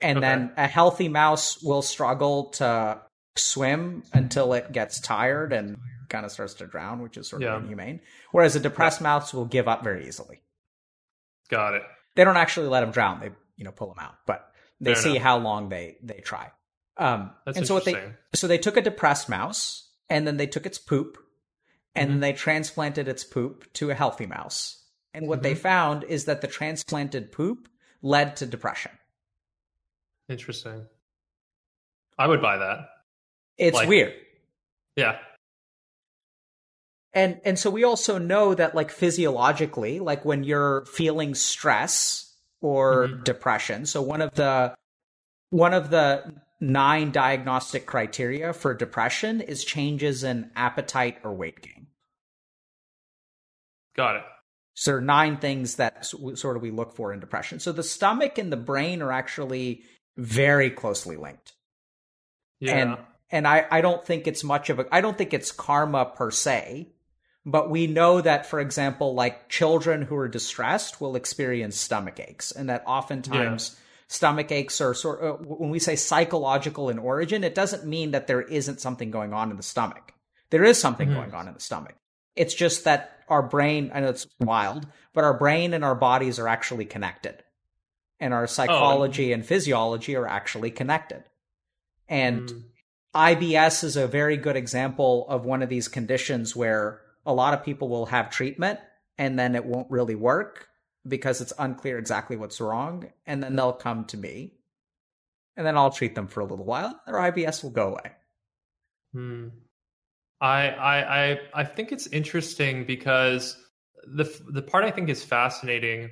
And 0.03 0.17
Okay. 0.19 0.27
then 0.27 0.51
a 0.57 0.67
healthy 0.67 1.07
mouse 1.09 1.61
will 1.63 1.81
struggle 1.81 2.49
to 2.51 3.01
swim 3.35 4.03
until 4.13 4.53
it 4.53 4.71
gets 4.71 4.99
tired 4.99 5.53
and 5.53 5.77
kind 6.09 6.25
of 6.25 6.31
starts 6.31 6.53
to 6.55 6.67
drown, 6.67 7.01
which 7.01 7.17
is 7.17 7.27
sort 7.29 7.41
Yeah. 7.41 7.55
of 7.55 7.63
inhumane. 7.63 8.01
Whereas 8.31 8.55
a 8.55 8.59
depressed 8.59 9.01
mouse 9.01 9.33
will 9.33 9.45
give 9.45 9.67
up 9.67 9.83
very 9.83 10.07
easily. 10.07 10.41
Got 11.49 11.75
it. 11.75 11.83
They 12.15 12.23
don't 12.23 12.37
actually 12.37 12.67
let 12.67 12.81
them 12.81 12.91
drown; 12.91 13.19
they 13.19 13.31
you 13.57 13.63
know 13.65 13.71
pull 13.71 13.87
them 13.87 13.99
out, 13.99 14.15
but 14.27 14.51
they 14.79 14.93
Fair 14.93 15.03
see 15.03 15.09
enough. 15.11 15.23
how 15.23 15.37
long 15.39 15.69
they 15.69 15.97
they 16.03 16.19
try. 16.19 16.51
Um, 16.97 17.31
That's 17.45 17.57
and 17.57 17.67
so 17.67 17.73
what 17.73 17.85
they 17.85 18.11
so 18.35 18.47
they 18.47 18.57
took 18.59 18.77
a 18.77 18.81
depressed 18.81 19.27
mouse 19.29 19.89
and 20.09 20.27
then 20.27 20.37
they 20.37 20.45
took 20.47 20.65
its 20.67 20.77
poop 20.77 21.17
and 21.95 22.05
Mm-hmm. 22.09 22.11
then 22.13 22.19
they 22.19 22.33
transplanted 22.33 23.07
its 23.07 23.23
poop 23.23 23.71
to 23.73 23.89
a 23.89 23.95
healthy 23.95 24.25
mouse 24.27 24.83
And 25.13 25.27
what 25.27 25.37
mm-hmm. 25.39 25.43
they 25.43 25.55
found 25.55 26.03
is 26.03 26.25
that 26.25 26.41
the 26.41 26.47
transplanted 26.47 27.31
poop 27.31 27.67
led 28.03 28.35
to 28.37 28.45
depression. 28.45 28.91
Interesting. 30.29 30.86
I 32.17 32.27
would 32.27 32.41
buy 32.41 32.57
that. 32.57 32.89
It's 33.57 33.75
like, 33.75 33.89
weird. 33.89 34.13
Yeah. 34.95 35.17
And 37.13 37.39
and 37.45 37.59
so 37.59 37.69
we 37.69 37.83
also 37.83 38.17
know 38.17 38.55
that 38.55 38.73
like 38.73 38.91
physiologically, 38.91 39.99
like 39.99 40.25
when 40.25 40.43
you're 40.43 40.86
feeling 40.86 41.36
stress 41.36 42.36
or 42.62 43.07
mm-hmm. 43.07 43.23
depression, 43.23 43.86
so 43.86 44.01
one 44.01 44.21
of 44.21 44.33
the 44.33 44.73
one 45.49 45.73
of 45.73 45.91
the 45.91 46.33
nine 46.59 47.12
diagnostic 47.12 47.86
criteria 47.86 48.53
for 48.53 48.73
depression 48.73 49.41
is 49.41 49.63
changes 49.63 50.23
in 50.23 50.49
appetite 50.55 51.17
or 51.23 51.33
weight 51.33 51.62
gain. 51.62 51.88
Got 53.95 54.15
it. 54.15 54.23
So 54.75 54.91
there 54.91 54.97
are 54.97 55.01
nine 55.01 55.38
things 55.38 55.75
that 55.75 56.05
sort 56.05 56.55
of 56.55 56.63
we 56.63 56.71
look 56.71 56.95
for 56.95 57.13
in 57.13 57.19
depression. 57.19 57.59
So 57.59 57.71
the 57.71 57.83
stomach 57.83 58.39
and 58.39 58.51
the 58.51 58.57
brain 58.57 59.03
are 59.03 59.12
actually 59.12 59.83
very 60.17 60.69
closely 60.69 61.15
linked. 61.15 61.54
Yeah. 62.60 62.76
And 62.76 62.97
and 63.32 63.47
I, 63.47 63.65
I 63.71 63.82
don't 63.82 64.06
think 64.06 64.28
it's 64.28 64.43
much 64.43 64.69
of 64.69 64.80
a 64.80 64.86
I 64.91 65.02
don't 65.02 65.17
think 65.17 65.34
it's 65.34 65.52
karma 65.52 66.06
per 66.06 66.32
se, 66.32 66.89
but 67.45 67.69
we 67.69 67.88
know 67.88 68.21
that, 68.21 68.45
for 68.45 68.60
example, 68.60 69.15
like 69.15 69.49
children 69.49 70.04
who 70.04 70.15
are 70.15 70.28
distressed 70.28 71.02
will 71.02 71.15
experience 71.15 71.78
stomach 71.78 72.19
aches, 72.19 72.52
and 72.52 72.69
that 72.69 72.84
oftentimes 72.86 73.71
yeah. 73.73 73.80
stomach 74.08 74.52
aches 74.52 74.80
are 74.80 74.93
sort 74.93 75.21
of, 75.21 75.41
uh, 75.41 75.43
when 75.43 75.69
we 75.69 75.80
say 75.80 75.95
psychological 75.95 76.89
in 76.89 76.99
origin, 76.99 77.43
it 77.43 77.56
doesn't 77.56 77.86
mean 77.86 78.12
that 78.12 78.28
there 78.28 78.41
isn't 78.41 78.80
something 78.80 79.12
going 79.12 79.34
on 79.34 79.52
in 79.52 79.58
the 79.58 79.63
stomach. 79.63 80.13
There 80.52 80.63
is 80.63 80.80
something 80.80 81.10
mm-hmm. 81.10 81.17
going 81.17 81.34
on 81.34 81.47
in 81.47 81.54
the 81.54 81.60
stomach. 81.60 81.95
It's 82.36 82.54
just 82.54 82.86
that 82.86 83.23
our 83.28 83.43
brain, 83.43 83.91
I 83.93 83.99
know 83.99 84.10
it's 84.10 84.28
wild, 84.39 84.88
but 85.13 85.23
our 85.23 85.38
brain 85.38 85.73
and 85.73 85.84
our 85.84 85.95
bodies 85.95 86.39
are 86.39 86.47
actually 86.47 86.86
connected. 86.86 87.42
And 88.23 88.33
our 88.33 88.43
oh, 88.43 88.45
psychology 88.45 89.31
oh. 89.31 89.33
and 89.33 89.45
physiology 89.45 90.15
are 90.15 90.25
actually 90.25 90.71
connected. 90.71 91.25
And 92.07 92.47
mm. 92.47 92.63
IBS 93.13 93.83
is 93.83 93.97
a 93.97 94.07
very 94.07 94.38
good 94.38 94.55
example 94.55 95.25
of 95.27 95.43
one 95.43 95.62
of 95.62 95.67
these 95.67 95.89
conditions 95.89 96.55
where 96.55 97.01
a 97.25 97.33
lot 97.33 97.53
of 97.53 97.65
people 97.65 97.89
will 97.89 98.05
have 98.05 98.29
treatment 98.29 98.79
and 99.17 99.38
then 99.38 99.55
it 99.55 99.65
won't 99.65 99.91
really 99.91 100.15
work 100.15 100.69
because 101.05 101.41
it's 101.41 101.51
unclear 101.59 101.97
exactly 101.97 102.38
what's 102.38 102.62
wrong. 102.62 103.12
And 103.25 103.43
then 103.43 103.57
they'll 103.57 103.73
come 103.73 104.05
to 104.05 104.17
me 104.17 104.53
and 105.57 105.67
then 105.67 105.75
I'll 105.75 105.91
treat 105.91 106.15
them 106.15 106.27
for 106.27 106.39
a 106.39 106.45
little 106.45 106.65
while. 106.65 106.97
Their 107.05 107.15
IBS 107.15 107.62
will 107.62 107.71
go 107.71 107.89
away. 107.89 108.12
Hmm. 109.12 109.47
I, 110.39 110.69
I, 110.69 111.25
I, 111.25 111.39
I 111.55 111.63
think 111.65 111.91
it's 111.91 112.07
interesting 112.07 112.86
because 112.86 113.57
the, 114.07 114.23
the 114.47 114.62
part 114.62 114.86
I 114.86 114.91
think 114.91 115.09
is 115.09 115.25
fascinating 115.25 116.09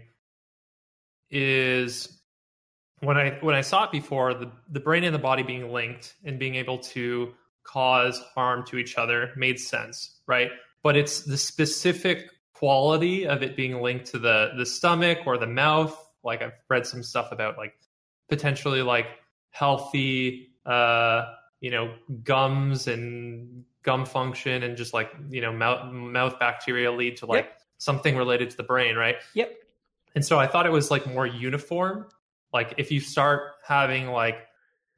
is 1.31 2.19
when 2.99 3.17
I, 3.17 3.37
when 3.41 3.55
I 3.55 3.61
saw 3.61 3.85
it 3.85 3.91
before, 3.91 4.33
the, 4.33 4.51
the 4.69 4.79
brain 4.79 5.03
and 5.03 5.15
the 5.15 5.19
body 5.19 5.43
being 5.43 5.71
linked 5.71 6.15
and 6.23 6.37
being 6.37 6.55
able 6.55 6.77
to 6.79 7.33
cause 7.63 8.19
harm 8.35 8.65
to 8.67 8.77
each 8.77 8.97
other 8.97 9.31
made 9.35 9.59
sense, 9.59 10.19
right? 10.27 10.51
but 10.83 10.97
it's 10.97 11.21
the 11.21 11.37
specific 11.37 12.29
quality 12.53 13.27
of 13.27 13.43
it 13.43 13.55
being 13.55 13.81
linked 13.81 14.05
to 14.05 14.19
the 14.19 14.51
the 14.57 14.65
stomach 14.65 15.19
or 15.25 15.37
the 15.37 15.47
mouth. 15.47 15.97
Like 16.23 16.41
I've 16.41 16.53
read 16.69 16.85
some 16.85 17.03
stuff 17.03 17.31
about 17.31 17.57
like 17.57 17.73
potentially 18.29 18.81
like 18.81 19.07
healthy 19.49 20.55
uh 20.65 21.25
you 21.59 21.71
know 21.71 21.93
gums 22.23 22.87
and 22.87 23.63
gum 23.83 24.05
function 24.05 24.63
and 24.63 24.77
just 24.77 24.93
like 24.93 25.11
you 25.29 25.41
know 25.41 25.51
mouth 25.51 25.91
mouth 25.91 26.39
bacteria 26.39 26.91
lead 26.91 27.17
to 27.17 27.25
like 27.25 27.45
yep. 27.45 27.57
something 27.79 28.15
related 28.15 28.49
to 28.49 28.57
the 28.57 28.63
brain 28.63 28.95
right 28.95 29.15
yep 29.33 29.55
and 30.15 30.25
so 30.25 30.39
i 30.39 30.47
thought 30.47 30.65
it 30.65 30.71
was 30.71 30.91
like 30.91 31.05
more 31.07 31.25
uniform 31.25 32.07
like 32.53 32.73
if 32.77 32.91
you 32.91 32.99
start 32.99 33.53
having 33.65 34.07
like 34.07 34.37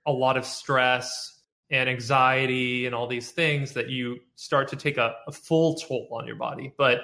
a 0.06 0.12
lot 0.12 0.38
of 0.38 0.46
stress 0.46 1.34
and 1.70 1.90
anxiety 1.90 2.86
and 2.86 2.94
all 2.94 3.08
these 3.08 3.32
things 3.32 3.74
that 3.74 3.90
you 3.90 4.20
start 4.36 4.68
to 4.70 4.76
take 4.76 4.98
a, 4.98 5.16
a 5.28 5.32
full 5.32 5.76
toll 5.76 6.08
on 6.12 6.28
your 6.28 6.36
body. 6.36 6.72
But 6.78 7.02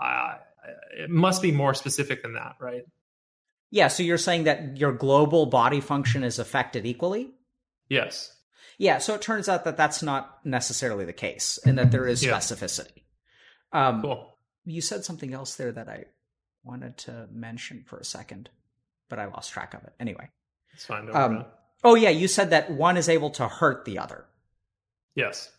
uh, 0.00 0.36
it 0.96 1.10
must 1.10 1.42
be 1.42 1.52
more 1.52 1.74
specific 1.74 2.22
than 2.22 2.34
that, 2.34 2.56
right? 2.60 2.84
Yeah. 3.70 3.88
So 3.88 4.02
you're 4.02 4.16
saying 4.16 4.44
that 4.44 4.78
your 4.78 4.92
global 4.92 5.46
body 5.46 5.80
function 5.80 6.24
is 6.24 6.38
affected 6.38 6.86
equally? 6.86 7.30
Yes. 7.88 8.32
Yeah. 8.78 8.98
So 8.98 9.14
it 9.14 9.22
turns 9.22 9.48
out 9.48 9.64
that 9.64 9.76
that's 9.76 10.02
not 10.02 10.38
necessarily 10.44 11.04
the 11.04 11.12
case 11.12 11.58
and 11.64 11.78
that 11.78 11.90
there 11.90 12.06
is 12.06 12.24
yeah. 12.24 12.32
specificity. 12.32 13.02
Um, 13.72 14.02
cool. 14.02 14.38
You 14.64 14.80
said 14.80 15.04
something 15.04 15.34
else 15.34 15.56
there 15.56 15.72
that 15.72 15.88
I 15.88 16.04
wanted 16.66 16.96
to 16.98 17.28
mention 17.32 17.84
for 17.86 17.98
a 17.98 18.04
second, 18.04 18.50
but 19.08 19.18
I 19.18 19.26
lost 19.26 19.52
track 19.52 19.74
of 19.74 19.84
it. 19.84 19.92
Anyway. 20.00 20.28
It's 20.74 20.84
fine. 20.84 21.08
Um, 21.14 21.46
Oh 21.84 21.94
yeah, 21.94 22.10
you 22.10 22.28
said 22.28 22.50
that 22.50 22.70
one 22.70 22.96
is 22.96 23.08
able 23.08 23.30
to 23.30 23.46
hurt 23.46 23.84
the 23.84 23.98
other. 23.98 24.24
Yes. 25.14 25.52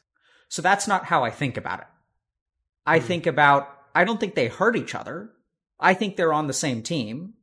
So 0.50 0.62
that's 0.62 0.88
not 0.88 1.06
how 1.06 1.24
I 1.24 1.30
think 1.30 1.56
about 1.56 1.80
it. 1.80 1.88
I 2.86 3.00
mm. 3.00 3.04
think 3.04 3.28
about 3.28 3.70
I 3.96 4.04
don't 4.04 4.20
think 4.20 4.36
they 4.36 4.48
hurt 4.48 4.76
each 4.76 4.94
other. 4.94 5.32
I 5.80 5.94
think 5.94 6.16
they're 6.16 6.34
on 6.34 6.48
the 6.48 6.54
same 6.54 6.82
team. 6.82 7.36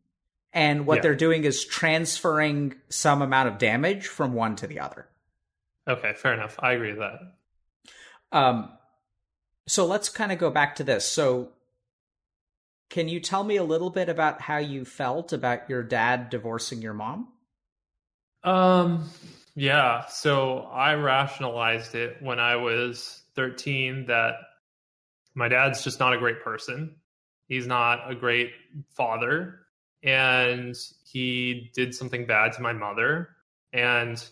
And 0.52 0.86
what 0.86 0.96
yeah. 0.96 1.02
they're 1.02 1.14
doing 1.16 1.44
is 1.44 1.64
transferring 1.64 2.76
some 2.88 3.22
amount 3.22 3.48
of 3.48 3.58
damage 3.58 4.06
from 4.06 4.34
one 4.34 4.54
to 4.56 4.66
the 4.66 4.80
other. 4.80 5.08
Okay, 5.88 6.12
fair 6.14 6.34
enough. 6.34 6.56
I 6.58 6.72
agree 6.72 6.90
with 6.90 7.00
that. 7.00 7.20
Um 8.32 8.70
so 9.66 9.86
let's 9.86 10.10
kind 10.10 10.30
of 10.30 10.38
go 10.38 10.50
back 10.50 10.76
to 10.76 10.84
this. 10.84 11.06
So 11.06 11.52
can 12.90 13.08
you 13.08 13.20
tell 13.20 13.42
me 13.42 13.56
a 13.56 13.64
little 13.64 13.90
bit 13.90 14.08
about 14.08 14.40
how 14.40 14.58
you 14.58 14.84
felt 14.84 15.32
about 15.32 15.68
your 15.68 15.82
dad 15.82 16.30
divorcing 16.30 16.82
your 16.82 16.94
mom? 16.94 17.28
Um, 18.42 19.08
yeah. 19.54 20.06
So 20.06 20.60
I 20.72 20.94
rationalized 20.94 21.94
it 21.94 22.18
when 22.20 22.38
I 22.38 22.56
was 22.56 23.22
13 23.36 24.06
that 24.06 24.34
my 25.34 25.48
dad's 25.48 25.82
just 25.82 25.98
not 25.98 26.12
a 26.12 26.18
great 26.18 26.42
person. 26.42 26.96
He's 27.48 27.66
not 27.66 28.10
a 28.10 28.14
great 28.14 28.52
father. 28.90 29.60
And 30.02 30.76
he 31.04 31.70
did 31.74 31.94
something 31.94 32.26
bad 32.26 32.52
to 32.54 32.62
my 32.62 32.72
mother. 32.72 33.30
And 33.72 34.22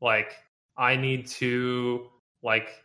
like, 0.00 0.36
I 0.76 0.96
need 0.96 1.28
to, 1.28 2.08
like, 2.42 2.83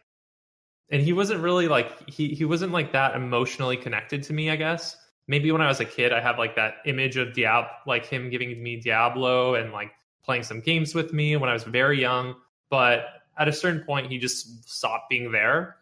and 0.92 1.02
he 1.02 1.14
wasn't 1.14 1.42
really 1.42 1.68
like, 1.68 2.10
he, 2.10 2.30
he 2.30 2.46
wasn't 2.46 2.72
like 2.72 2.92
that 2.94 3.16
emotionally 3.16 3.78
connected 3.78 4.24
to 4.24 4.34
me, 4.34 4.50
I 4.50 4.56
guess. 4.56 4.98
Maybe 5.28 5.52
when 5.52 5.62
I 5.62 5.68
was 5.68 5.80
a 5.80 5.86
kid, 5.86 6.12
I 6.12 6.20
had 6.20 6.38
like 6.38 6.56
that 6.56 6.76
image 6.86 7.16
of 7.18 7.34
Diablo, 7.34 7.70
like 7.86 8.06
him 8.06 8.30
giving 8.30 8.62
me 8.62 8.78
Diablo 8.78 9.56
and 9.56 9.72
like 9.72 9.92
playing 10.24 10.44
some 10.44 10.60
games 10.60 10.96
with 10.96 11.14
me 11.14 11.36
when 11.38 11.50
I 11.50 11.54
was 11.54 11.64
very 11.64 12.00
young. 12.00 12.36
But 12.70 13.06
at 13.38 13.48
a 13.48 13.54
certain 13.54 13.84
point, 13.84 14.12
he 14.12 14.18
just 14.18 14.68
stopped 14.68 15.10
being 15.10 15.32
there. 15.32 15.78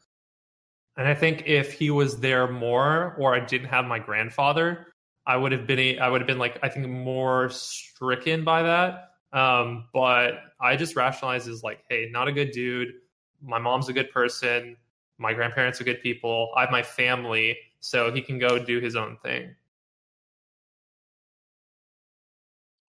And 0.98 1.08
I 1.08 1.14
think 1.14 1.44
if 1.46 1.74
he 1.74 1.92
was 1.92 2.20
there 2.20 2.48
more, 2.48 3.16
or 3.18 3.36
I 3.36 3.40
didn't 3.40 3.68
have 3.68 3.86
my 3.86 4.00
grandfather, 4.00 4.88
I 5.26 5.38
would 5.38 5.52
have 5.52 5.68
been 5.68 6.00
I 6.00 6.10
would 6.10 6.22
have 6.22 6.28
been 6.28 6.40
like 6.40 6.58
I 6.64 6.70
think 6.70 6.88
more 6.88 7.50
stricken 7.50 8.44
by 8.44 8.64
that. 8.64 9.12
Um, 9.34 9.86
but 9.94 10.36
I 10.60 10.76
just 10.76 10.96
rationalized 10.96 11.48
as 11.48 11.64
like, 11.64 11.84
hey, 11.90 12.10
not 12.12 12.28
a 12.28 12.32
good 12.32 12.52
dude. 12.52 12.90
My 13.42 13.60
mom's 13.60 13.90
a 13.90 13.94
good 13.94 14.10
person. 14.12 14.78
My 15.18 15.34
grandparents 15.34 15.82
are 15.82 15.84
good 15.84 16.02
people. 16.02 16.52
I 16.56 16.62
have 16.62 16.72
my 16.72 16.84
family, 16.84 17.58
so 17.80 18.12
he 18.12 18.22
can 18.22 18.38
go 18.40 18.60
do 18.60 18.80
his 18.80 18.96
own 18.96 19.18
thing. 19.24 19.56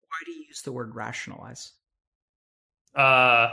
Why 0.09 0.19
do 0.25 0.33
you 0.33 0.45
use 0.49 0.63
the 0.63 0.73
word 0.73 0.95
rationalize? 0.95 1.73
Uh, 2.95 3.51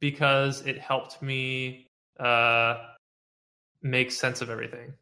because 0.00 0.62
it 0.66 0.78
helped 0.78 1.22
me 1.22 1.88
uh, 2.18 2.78
make 3.82 4.10
sense 4.10 4.40
of 4.40 4.50
everything. 4.50 4.92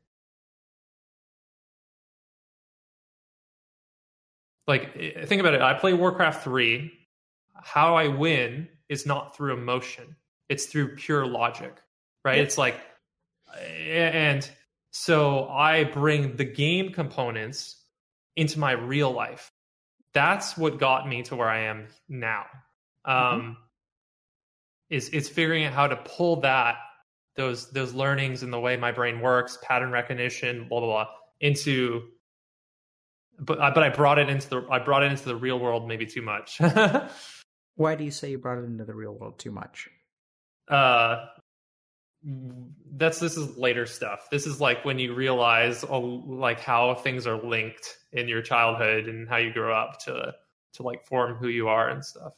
Like, 4.66 4.94
think 5.26 5.40
about 5.40 5.54
it. 5.54 5.62
I 5.62 5.74
play 5.74 5.94
Warcraft 5.94 6.44
3. 6.44 6.92
How 7.54 7.96
I 7.96 8.08
win 8.08 8.68
is 8.88 9.04
not 9.04 9.36
through 9.36 9.54
emotion, 9.54 10.16
it's 10.48 10.66
through 10.66 10.96
pure 10.96 11.26
logic, 11.26 11.76
right? 12.24 12.36
Yep. 12.36 12.46
It's 12.46 12.58
like, 12.58 12.76
and 13.58 14.48
so 14.90 15.48
I 15.48 15.84
bring 15.84 16.36
the 16.36 16.44
game 16.44 16.92
components 16.92 17.76
into 18.36 18.58
my 18.58 18.72
real 18.72 19.10
life 19.10 19.52
that's 20.12 20.56
what 20.56 20.78
got 20.78 21.08
me 21.08 21.22
to 21.22 21.36
where 21.36 21.48
I 21.48 21.60
am 21.60 21.86
now. 22.08 22.46
Um, 23.04 23.16
mm-hmm. 23.16 23.50
Is 24.90 25.08
is 25.10 25.28
figuring 25.28 25.64
out 25.64 25.72
how 25.72 25.86
to 25.86 25.96
pull 25.96 26.40
that 26.40 26.76
those 27.36 27.70
those 27.70 27.94
learnings 27.94 28.42
and 28.42 28.52
the 28.52 28.58
way 28.58 28.76
my 28.76 28.90
brain 28.90 29.20
works, 29.20 29.58
pattern 29.62 29.92
recognition, 29.92 30.66
blah 30.68 30.80
blah 30.80 30.88
blah, 30.88 31.06
into. 31.40 32.02
But 33.38 33.60
I, 33.60 33.70
but 33.70 33.82
I 33.82 33.88
brought 33.88 34.18
it 34.18 34.28
into 34.28 34.48
the 34.48 34.66
I 34.70 34.80
brought 34.80 35.04
it 35.04 35.12
into 35.12 35.24
the 35.24 35.36
real 35.36 35.58
world 35.58 35.86
maybe 35.86 36.06
too 36.06 36.22
much. 36.22 36.60
Why 37.76 37.94
do 37.94 38.04
you 38.04 38.10
say 38.10 38.30
you 38.32 38.38
brought 38.38 38.58
it 38.58 38.64
into 38.64 38.84
the 38.84 38.94
real 38.94 39.14
world 39.14 39.38
too 39.38 39.52
much? 39.52 39.88
Uh, 40.68 41.26
that's 42.22 43.18
this 43.18 43.36
is 43.36 43.56
later 43.56 43.86
stuff. 43.86 44.28
This 44.30 44.46
is 44.46 44.60
like 44.60 44.84
when 44.84 44.98
you 44.98 45.14
realize 45.14 45.84
oh, 45.88 46.00
like 46.00 46.60
how 46.60 46.94
things 46.94 47.26
are 47.26 47.36
linked 47.42 47.96
in 48.12 48.28
your 48.28 48.42
childhood 48.42 49.06
and 49.06 49.28
how 49.28 49.36
you 49.38 49.52
grow 49.52 49.74
up 49.74 49.98
to 50.04 50.34
to 50.74 50.82
like 50.82 51.04
form 51.04 51.34
who 51.36 51.48
you 51.48 51.68
are 51.68 51.88
and 51.88 52.04
stuff. 52.04 52.34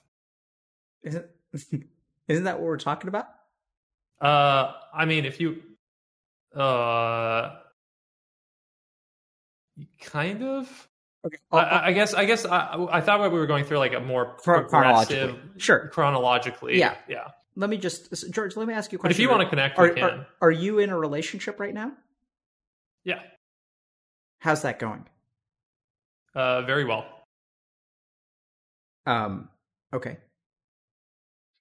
Isn't 1.02 1.26
isn't 2.28 2.44
that 2.44 2.58
what 2.60 2.66
we're 2.66 2.76
talking 2.78 3.08
about? 3.08 3.26
Uh, 4.20 4.72
I 4.94 5.04
mean, 5.04 5.24
if 5.24 5.40
you, 5.40 5.60
uh, 6.54 7.56
kind 10.00 10.42
of. 10.44 10.88
Okay. 11.26 11.38
I, 11.52 11.88
I 11.88 11.92
guess. 11.92 12.14
I 12.14 12.24
guess. 12.24 12.44
I, 12.46 12.86
I 12.90 13.00
thought 13.00 13.20
we 13.20 13.28
were 13.38 13.46
going 13.46 13.64
through 13.64 13.78
like 13.78 13.94
a 13.94 14.00
more 14.00 14.36
Chron- 14.38 14.68
chronologically. 14.68 15.16
progressive, 15.32 15.60
Sure. 15.60 15.88
chronologically. 15.88 16.78
Yeah. 16.78 16.94
yeah. 17.08 17.28
Let 17.56 17.70
me 17.70 17.76
just 17.76 18.30
George. 18.30 18.56
Let 18.56 18.66
me 18.66 18.74
ask 18.74 18.92
you 18.92 18.96
a 18.96 19.00
question. 19.00 19.10
But 19.10 19.16
if 19.16 19.20
you 19.20 19.28
want 19.28 19.42
to 19.42 19.48
connect, 19.48 19.78
are, 19.78 19.98
are, 20.00 20.26
are 20.40 20.50
you 20.50 20.78
in 20.78 20.90
a 20.90 20.98
relationship 20.98 21.60
right 21.60 21.74
now? 21.74 21.92
yeah. 23.04 23.20
How's 24.38 24.62
that 24.62 24.78
going? 24.78 25.06
Uh, 26.34 26.62
very 26.62 26.84
well. 26.84 27.06
Um. 29.06 29.48
Okay. 29.92 30.18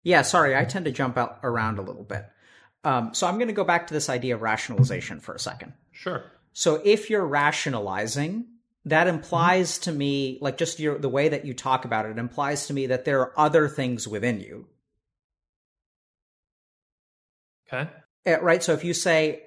Yeah. 0.03 0.21
Sorry, 0.21 0.55
I 0.55 0.65
tend 0.65 0.85
to 0.85 0.91
jump 0.91 1.17
out 1.17 1.39
around 1.43 1.79
a 1.79 1.81
little 1.81 2.03
bit. 2.03 2.25
Um. 2.83 3.13
So 3.13 3.27
I'm 3.27 3.35
going 3.35 3.47
to 3.47 3.53
go 3.53 3.63
back 3.63 3.87
to 3.87 3.93
this 3.93 4.09
idea 4.09 4.35
of 4.35 4.41
rationalization 4.41 5.19
for 5.19 5.35
a 5.35 5.39
second. 5.39 5.73
Sure. 5.91 6.23
So 6.53 6.81
if 6.83 7.09
you're 7.09 7.25
rationalizing, 7.25 8.45
that 8.85 9.07
implies 9.07 9.79
to 9.79 9.91
me, 9.91 10.37
like 10.41 10.57
just 10.57 10.79
your 10.79 10.97
the 10.97 11.09
way 11.09 11.29
that 11.29 11.45
you 11.45 11.53
talk 11.53 11.85
about 11.85 12.05
it, 12.05 12.17
implies 12.17 12.67
to 12.67 12.73
me 12.73 12.87
that 12.87 13.05
there 13.05 13.19
are 13.21 13.33
other 13.37 13.67
things 13.67 14.07
within 14.07 14.39
you. 14.39 14.67
Okay. 17.71 17.89
Uh, 18.27 18.41
right? 18.41 18.61
So 18.61 18.73
if 18.73 18.83
you 18.83 18.93
say, 18.93 19.43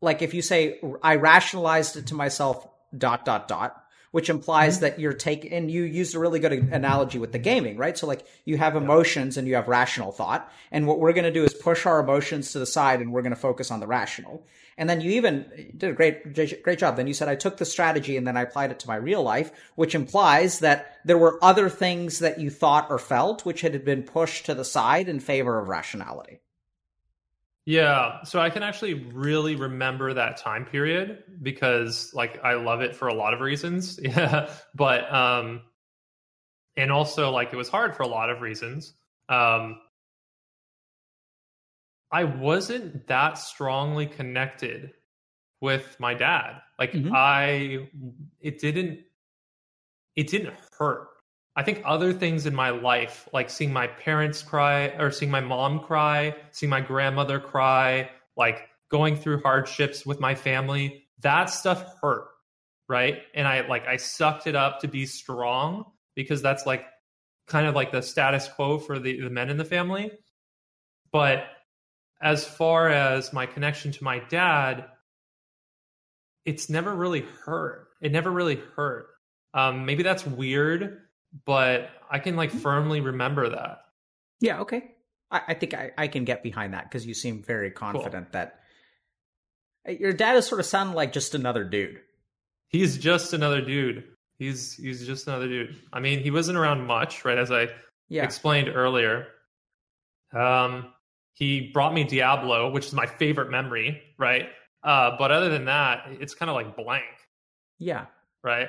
like, 0.00 0.22
if 0.22 0.34
you 0.34 0.42
say, 0.42 0.80
I 1.02 1.16
rationalized 1.16 1.96
it 1.96 2.06
to 2.08 2.14
myself, 2.14 2.66
dot, 2.96 3.24
dot, 3.24 3.48
dot, 3.48 3.76
which 4.12 4.28
implies 4.28 4.80
that 4.80 4.98
you're 4.98 5.12
taking, 5.12 5.52
and 5.52 5.70
you 5.70 5.82
used 5.84 6.16
a 6.16 6.18
really 6.18 6.40
good 6.40 6.52
analogy 6.52 7.18
with 7.18 7.30
the 7.30 7.38
gaming, 7.38 7.76
right? 7.76 7.96
So, 7.96 8.06
like, 8.06 8.26
you 8.44 8.56
have 8.56 8.74
emotions 8.74 9.36
and 9.36 9.46
you 9.46 9.54
have 9.54 9.68
rational 9.68 10.10
thought. 10.10 10.50
And 10.72 10.86
what 10.86 10.98
we're 10.98 11.12
going 11.12 11.24
to 11.24 11.32
do 11.32 11.44
is 11.44 11.54
push 11.54 11.86
our 11.86 12.00
emotions 12.00 12.52
to 12.52 12.58
the 12.58 12.66
side 12.66 13.00
and 13.00 13.12
we're 13.12 13.22
going 13.22 13.34
to 13.34 13.40
focus 13.40 13.70
on 13.70 13.78
the 13.78 13.86
rational. 13.86 14.44
And 14.76 14.88
then 14.88 15.00
you 15.00 15.12
even 15.12 15.72
did 15.76 15.90
a 15.90 15.92
great, 15.92 16.34
great 16.62 16.78
job. 16.78 16.96
Then 16.96 17.06
you 17.06 17.14
said, 17.14 17.28
I 17.28 17.34
took 17.36 17.58
the 17.58 17.64
strategy 17.64 18.16
and 18.16 18.26
then 18.26 18.36
I 18.36 18.42
applied 18.42 18.70
it 18.70 18.80
to 18.80 18.88
my 18.88 18.96
real 18.96 19.22
life, 19.22 19.52
which 19.74 19.94
implies 19.94 20.60
that 20.60 20.96
there 21.04 21.18
were 21.18 21.38
other 21.42 21.68
things 21.68 22.20
that 22.20 22.40
you 22.40 22.50
thought 22.50 22.90
or 22.90 22.98
felt 22.98 23.44
which 23.44 23.60
had 23.60 23.84
been 23.84 24.02
pushed 24.02 24.46
to 24.46 24.54
the 24.54 24.64
side 24.64 25.08
in 25.08 25.20
favor 25.20 25.58
of 25.58 25.68
rationality. 25.68 26.40
Yeah, 27.70 28.24
so 28.24 28.40
I 28.40 28.50
can 28.50 28.64
actually 28.64 28.94
really 28.94 29.54
remember 29.54 30.12
that 30.14 30.36
time 30.38 30.64
period 30.64 31.22
because 31.40 32.12
like 32.12 32.42
I 32.42 32.54
love 32.54 32.80
it 32.80 32.96
for 32.96 33.06
a 33.06 33.14
lot 33.14 33.32
of 33.32 33.40
reasons. 33.40 33.96
Yeah, 34.02 34.52
but 34.74 35.12
um 35.12 35.62
and 36.76 36.90
also 36.90 37.30
like 37.30 37.52
it 37.52 37.56
was 37.56 37.68
hard 37.68 37.94
for 37.96 38.02
a 38.02 38.06
lot 38.08 38.30
of 38.30 38.40
reasons. 38.40 38.94
Um 39.28 39.78
I 42.12 42.24
wasn't 42.24 43.06
that 43.06 43.38
strongly 43.38 44.06
connected 44.06 44.92
with 45.60 45.98
my 46.00 46.14
dad. 46.14 46.62
Like 46.78 46.92
Mhm. 46.94 47.12
I 47.14 47.88
it 48.40 48.58
didn't 48.60 49.00
it 50.16 50.28
didn't 50.28 50.54
hurt. 50.78 51.09
I 51.56 51.62
think 51.62 51.82
other 51.84 52.12
things 52.12 52.46
in 52.46 52.54
my 52.54 52.70
life, 52.70 53.28
like 53.32 53.50
seeing 53.50 53.72
my 53.72 53.88
parents 53.88 54.42
cry 54.42 54.88
or 54.98 55.10
seeing 55.10 55.30
my 55.30 55.40
mom 55.40 55.80
cry, 55.80 56.36
seeing 56.52 56.70
my 56.70 56.80
grandmother 56.80 57.40
cry, 57.40 58.10
like 58.36 58.68
going 58.90 59.16
through 59.16 59.42
hardships 59.42 60.06
with 60.06 60.20
my 60.20 60.34
family, 60.34 61.04
that 61.20 61.50
stuff 61.50 61.96
hurt, 62.00 62.28
right? 62.88 63.18
And 63.34 63.46
I 63.46 63.66
like 63.66 63.86
I 63.86 63.96
sucked 63.96 64.46
it 64.46 64.54
up 64.54 64.80
to 64.80 64.88
be 64.88 65.06
strong 65.06 65.84
because 66.14 66.40
that's 66.40 66.66
like 66.66 66.84
kind 67.46 67.66
of 67.66 67.74
like 67.74 67.92
the 67.92 68.02
status 68.02 68.48
quo 68.48 68.78
for 68.78 68.98
the, 68.98 69.20
the 69.20 69.30
men 69.30 69.50
in 69.50 69.56
the 69.56 69.64
family. 69.64 70.12
But 71.12 71.44
as 72.22 72.44
far 72.44 72.88
as 72.88 73.32
my 73.32 73.46
connection 73.46 73.92
to 73.92 74.04
my 74.04 74.20
dad, 74.20 74.86
it's 76.44 76.70
never 76.70 76.94
really 76.94 77.24
hurt. 77.44 77.88
It 78.00 78.12
never 78.12 78.30
really 78.30 78.60
hurt. 78.76 79.08
Um, 79.52 79.84
maybe 79.84 80.02
that's 80.02 80.24
weird, 80.24 80.98
but 81.44 81.90
I 82.10 82.18
can 82.18 82.36
like 82.36 82.50
firmly 82.50 83.00
remember 83.00 83.50
that. 83.50 83.82
Yeah, 84.40 84.60
okay. 84.60 84.92
I, 85.30 85.40
I 85.48 85.54
think 85.54 85.74
I, 85.74 85.90
I 85.96 86.08
can 86.08 86.24
get 86.24 86.42
behind 86.42 86.74
that 86.74 86.84
because 86.84 87.06
you 87.06 87.14
seem 87.14 87.42
very 87.42 87.70
confident 87.70 88.32
that 88.32 88.60
uh, 89.88 89.92
your 89.92 90.12
dad 90.12 90.36
is 90.36 90.46
sort 90.46 90.60
of 90.60 90.66
sounding 90.66 90.94
like 90.94 91.12
just 91.12 91.34
another 91.34 91.64
dude. 91.64 92.00
He's 92.68 92.98
just 92.98 93.32
another 93.32 93.60
dude. 93.60 94.04
He's 94.38 94.74
he's 94.74 95.06
just 95.06 95.26
another 95.26 95.48
dude. 95.48 95.76
I 95.92 96.00
mean, 96.00 96.20
he 96.20 96.30
wasn't 96.30 96.56
around 96.58 96.86
much, 96.86 97.24
right? 97.24 97.38
As 97.38 97.50
I 97.50 97.68
Yeah. 98.08 98.24
explained 98.24 98.68
earlier. 98.68 99.26
Um, 100.32 100.92
he 101.34 101.70
brought 101.72 101.92
me 101.94 102.04
Diablo, 102.04 102.70
which 102.70 102.86
is 102.86 102.92
my 102.92 103.06
favorite 103.06 103.50
memory, 103.50 104.02
right? 104.18 104.48
Uh, 104.82 105.16
but 105.18 105.30
other 105.30 105.48
than 105.48 105.64
that, 105.66 106.04
it's 106.08 106.34
kind 106.34 106.48
of 106.48 106.54
like 106.54 106.76
blank, 106.76 107.04
yeah. 107.78 108.06
right? 108.42 108.68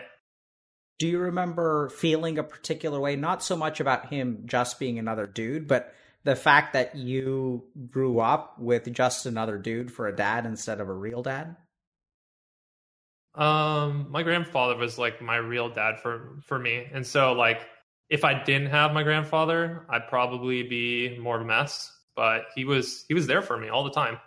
Do 1.02 1.08
you 1.08 1.18
remember 1.18 1.90
feeling 1.90 2.38
a 2.38 2.44
particular 2.44 3.00
way? 3.00 3.16
Not 3.16 3.42
so 3.42 3.56
much 3.56 3.80
about 3.80 4.14
him 4.14 4.44
just 4.46 4.78
being 4.78 5.00
another 5.00 5.26
dude, 5.26 5.68
but 5.68 5.96
the 6.26 6.36
fact 6.36 6.74
that 6.74 6.96
you 6.96 7.64
grew 7.90 8.20
up 8.20 8.60
with 8.60 8.94
just 8.94 9.26
another 9.26 9.58
dude 9.58 9.92
for 9.92 10.08
a 10.08 10.16
dad 10.16 10.46
instead 10.46 10.80
of 10.80 10.90
a 10.90 10.94
real 10.94 11.24
dad? 11.24 11.56
Um, 13.34 14.12
my 14.12 14.22
grandfather 14.22 14.76
was 14.76 15.00
like 15.00 15.24
my 15.24 15.38
real 15.38 15.74
dad 15.74 16.00
for 16.00 16.38
for 16.46 16.60
me, 16.60 16.88
and 16.94 17.08
so 17.08 17.32
like 17.32 17.68
if 18.12 18.24
I 18.24 18.44
didn't 18.44 18.70
have 18.70 18.94
my 18.94 19.02
grandfather, 19.02 19.88
I'd 19.90 20.08
probably 20.08 20.62
be 20.62 21.18
more 21.18 21.38
of 21.38 21.42
a 21.42 21.46
mess. 21.46 21.92
But 22.16 22.44
he 22.54 22.64
was 22.64 23.06
he 23.08 23.16
was 23.16 23.26
there 23.26 23.42
for 23.42 23.58
me 23.58 23.70
all 23.70 23.84
the 23.84 23.90
time. 23.90 24.20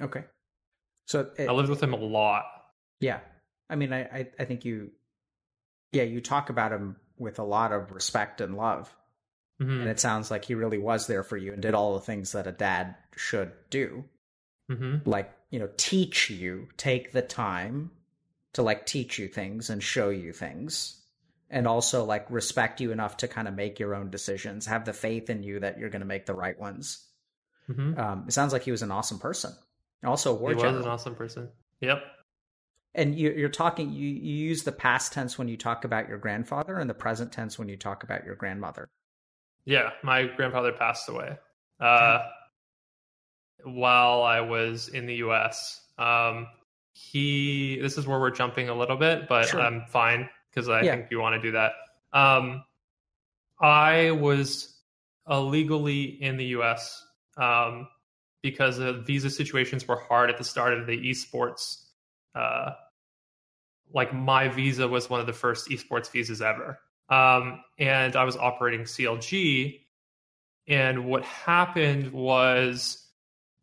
Okay. 0.00 0.24
So 1.06 1.30
it, 1.38 1.48
I 1.48 1.52
lived 1.52 1.70
with 1.70 1.80
him 1.80 1.92
a 1.92 1.98
lot. 1.98 2.46
Yeah. 2.98 3.20
I 3.70 3.76
mean, 3.76 3.92
I, 3.92 4.00
I, 4.02 4.26
I 4.40 4.44
think 4.44 4.64
you, 4.64 4.90
yeah, 5.92 6.02
you 6.02 6.20
talk 6.20 6.50
about 6.50 6.72
him 6.72 6.96
with 7.18 7.38
a 7.38 7.44
lot 7.44 7.72
of 7.72 7.92
respect 7.92 8.40
and 8.40 8.56
love. 8.56 8.94
Mhm. 9.60 9.82
And 9.82 9.88
it 9.88 10.00
sounds 10.00 10.30
like 10.30 10.44
he 10.44 10.54
really 10.54 10.78
was 10.78 11.06
there 11.06 11.22
for 11.22 11.36
you 11.36 11.52
and 11.52 11.62
did 11.62 11.74
all 11.74 11.94
the 11.94 12.00
things 12.00 12.32
that 12.32 12.46
a 12.46 12.52
dad 12.52 12.96
should 13.14 13.52
do. 13.70 14.04
Mhm. 14.70 15.06
Like, 15.06 15.32
you 15.50 15.58
know, 15.58 15.70
teach 15.76 16.30
you, 16.30 16.68
take 16.76 17.12
the 17.12 17.22
time 17.22 17.90
to 18.54 18.62
like 18.62 18.86
teach 18.86 19.18
you 19.18 19.28
things 19.28 19.70
and 19.70 19.82
show 19.82 20.08
you 20.08 20.32
things. 20.32 20.98
And 21.50 21.68
also 21.68 22.04
like 22.04 22.30
respect 22.30 22.80
you 22.80 22.92
enough 22.92 23.18
to 23.18 23.28
kind 23.28 23.46
of 23.46 23.54
make 23.54 23.78
your 23.78 23.94
own 23.94 24.10
decisions, 24.10 24.66
have 24.66 24.84
the 24.86 24.94
faith 24.94 25.28
in 25.28 25.42
you 25.42 25.60
that 25.60 25.78
you're 25.78 25.90
going 25.90 26.00
to 26.00 26.06
make 26.06 26.24
the 26.26 26.34
right 26.34 26.58
ones. 26.58 27.06
Mhm. 27.68 27.98
Um, 27.98 28.24
it 28.26 28.32
sounds 28.32 28.52
like 28.54 28.62
he 28.62 28.70
was 28.70 28.82
an 28.82 28.90
awesome 28.90 29.18
person. 29.18 29.52
Also 30.02 30.32
a 30.32 30.34
war 30.34 30.50
He 30.50 30.56
was 30.56 30.64
an 30.64 30.88
awesome 30.90 31.14
person. 31.14 31.50
Yep. 31.80 32.02
And 32.94 33.18
you, 33.18 33.32
you're 33.32 33.48
talking, 33.48 33.90
you, 33.92 34.08
you 34.08 34.34
use 34.34 34.64
the 34.64 34.72
past 34.72 35.12
tense 35.12 35.38
when 35.38 35.48
you 35.48 35.56
talk 35.56 35.84
about 35.84 36.08
your 36.08 36.18
grandfather 36.18 36.78
and 36.78 36.90
the 36.90 36.94
present 36.94 37.32
tense 37.32 37.58
when 37.58 37.68
you 37.68 37.76
talk 37.76 38.04
about 38.04 38.24
your 38.24 38.34
grandmother. 38.34 38.90
Yeah, 39.64 39.90
my 40.02 40.24
grandfather 40.26 40.72
passed 40.72 41.08
away 41.08 41.38
uh, 41.80 42.18
while 43.64 44.22
I 44.22 44.40
was 44.40 44.88
in 44.88 45.06
the 45.06 45.14
U.S. 45.16 45.80
Um, 45.98 46.48
he. 46.92 47.78
This 47.80 47.96
is 47.96 48.06
where 48.06 48.20
we're 48.20 48.30
jumping 48.30 48.68
a 48.68 48.74
little 48.74 48.96
bit, 48.96 49.28
but 49.28 49.46
Sure. 49.46 49.60
I'm 49.60 49.84
fine 49.88 50.28
because 50.50 50.68
I 50.68 50.82
Yeah. 50.82 50.96
think 50.96 51.10
you 51.10 51.20
want 51.20 51.40
to 51.40 51.40
do 51.40 51.52
that. 51.52 51.72
Um, 52.12 52.64
I 53.60 54.10
was 54.10 54.76
illegally 55.30 56.02
in 56.22 56.36
the 56.36 56.46
U.S. 56.46 57.06
Um, 57.36 57.88
because 58.42 58.76
the 58.78 58.94
visa 58.94 59.30
situations 59.30 59.86
were 59.86 60.00
hard 60.08 60.28
at 60.28 60.36
the 60.36 60.44
start 60.44 60.74
of 60.74 60.86
the 60.86 60.98
esports. 60.98 61.81
Uh, 62.34 62.72
like 63.94 64.14
my 64.14 64.48
visa 64.48 64.88
was 64.88 65.10
one 65.10 65.20
of 65.20 65.26
the 65.26 65.32
first 65.32 65.68
esports 65.68 66.10
visas 66.10 66.40
ever. 66.40 66.78
Um, 67.08 67.62
and 67.78 68.16
I 68.16 68.24
was 68.24 68.36
operating 68.36 68.82
CLG. 68.82 69.80
And 70.68 71.04
what 71.04 71.24
happened 71.24 72.12
was 72.12 73.06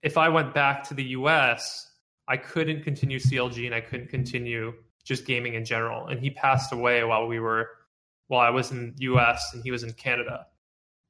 if 0.04 0.18
I 0.18 0.30
went 0.30 0.54
back 0.54 0.84
to 0.90 0.94
the 0.94 1.04
US, 1.04 1.92
I 2.28 2.38
couldn't 2.38 2.84
continue 2.84 3.18
CLG 3.18 3.66
and 3.66 3.74
I 3.74 3.82
couldn't 3.82 4.10
continue 4.10 4.74
just 5.04 5.26
gaming 5.26 5.56
in 5.56 5.66
general. 5.66 6.08
And 6.08 6.20
he 6.20 6.30
passed 6.30 6.72
away 6.72 7.04
while 7.04 7.26
we 7.26 7.40
were, 7.40 7.70
while 8.28 8.42
I 8.42 8.52
was 8.52 8.72
in 8.72 8.94
US 9.00 9.52
and 9.54 9.64
he 9.64 9.72
was 9.72 9.84
in 9.84 9.94
Canada. 9.94 10.46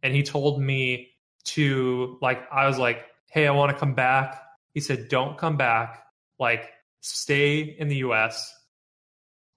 And 0.01 0.15
he 0.15 0.23
told 0.23 0.61
me 0.61 1.09
to, 1.45 2.17
like, 2.21 2.41
I 2.51 2.67
was 2.67 2.77
like, 2.77 3.07
hey, 3.25 3.47
I 3.47 3.51
want 3.51 3.71
to 3.71 3.77
come 3.77 3.93
back. 3.93 4.41
He 4.73 4.79
said, 4.79 5.09
don't 5.09 5.37
come 5.37 5.57
back. 5.57 6.05
Like, 6.39 6.71
stay 7.01 7.59
in 7.61 7.87
the 7.87 7.97
US. 7.97 8.53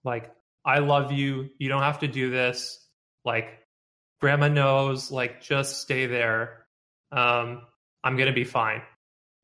Like, 0.05 0.31
I 0.65 0.79
love 0.79 1.13
you. 1.13 1.51
You 1.59 1.69
don't 1.69 1.83
have 1.83 1.99
to 2.01 2.09
do 2.09 2.31
this. 2.31 2.87
Like, 3.25 3.59
grandma 4.21 4.49
knows. 4.49 5.11
Like, 5.11 5.41
just 5.43 5.81
stay 5.81 6.07
there. 6.07 6.67
Um, 7.11 7.63
I'm 8.05 8.17
gonna 8.17 8.33
be 8.33 8.45
fine. 8.45 8.83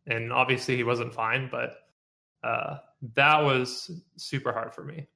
and 0.07 0.33
obviously 0.33 0.75
he 0.75 0.83
wasn't 0.85 1.13
fine, 1.13 1.51
but 1.51 1.75
uh, 2.43 2.79
that 3.15 3.41
was 3.43 3.91
super 4.17 4.53
hard 4.53 4.75
for 4.75 4.83
me. 4.83 5.07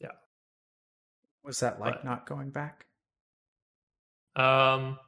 Yeah. 0.00 0.08
Was 1.44 1.60
that 1.60 1.78
like 1.78 1.94
But- 1.94 2.04
not 2.04 2.26
going 2.26 2.50
back? 2.50 2.86
Um, 4.34 4.98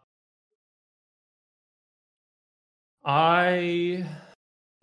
I 3.04 4.06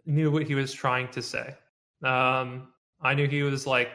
knew 0.10 0.32
what 0.32 0.44
he 0.44 0.56
was 0.56 0.74
trying 0.74 1.08
to 1.10 1.22
say. 1.22 1.56
Um, 2.04 2.70
I 3.02 3.14
knew 3.14 3.28
he 3.28 3.44
was 3.44 3.66
like, 3.66 3.90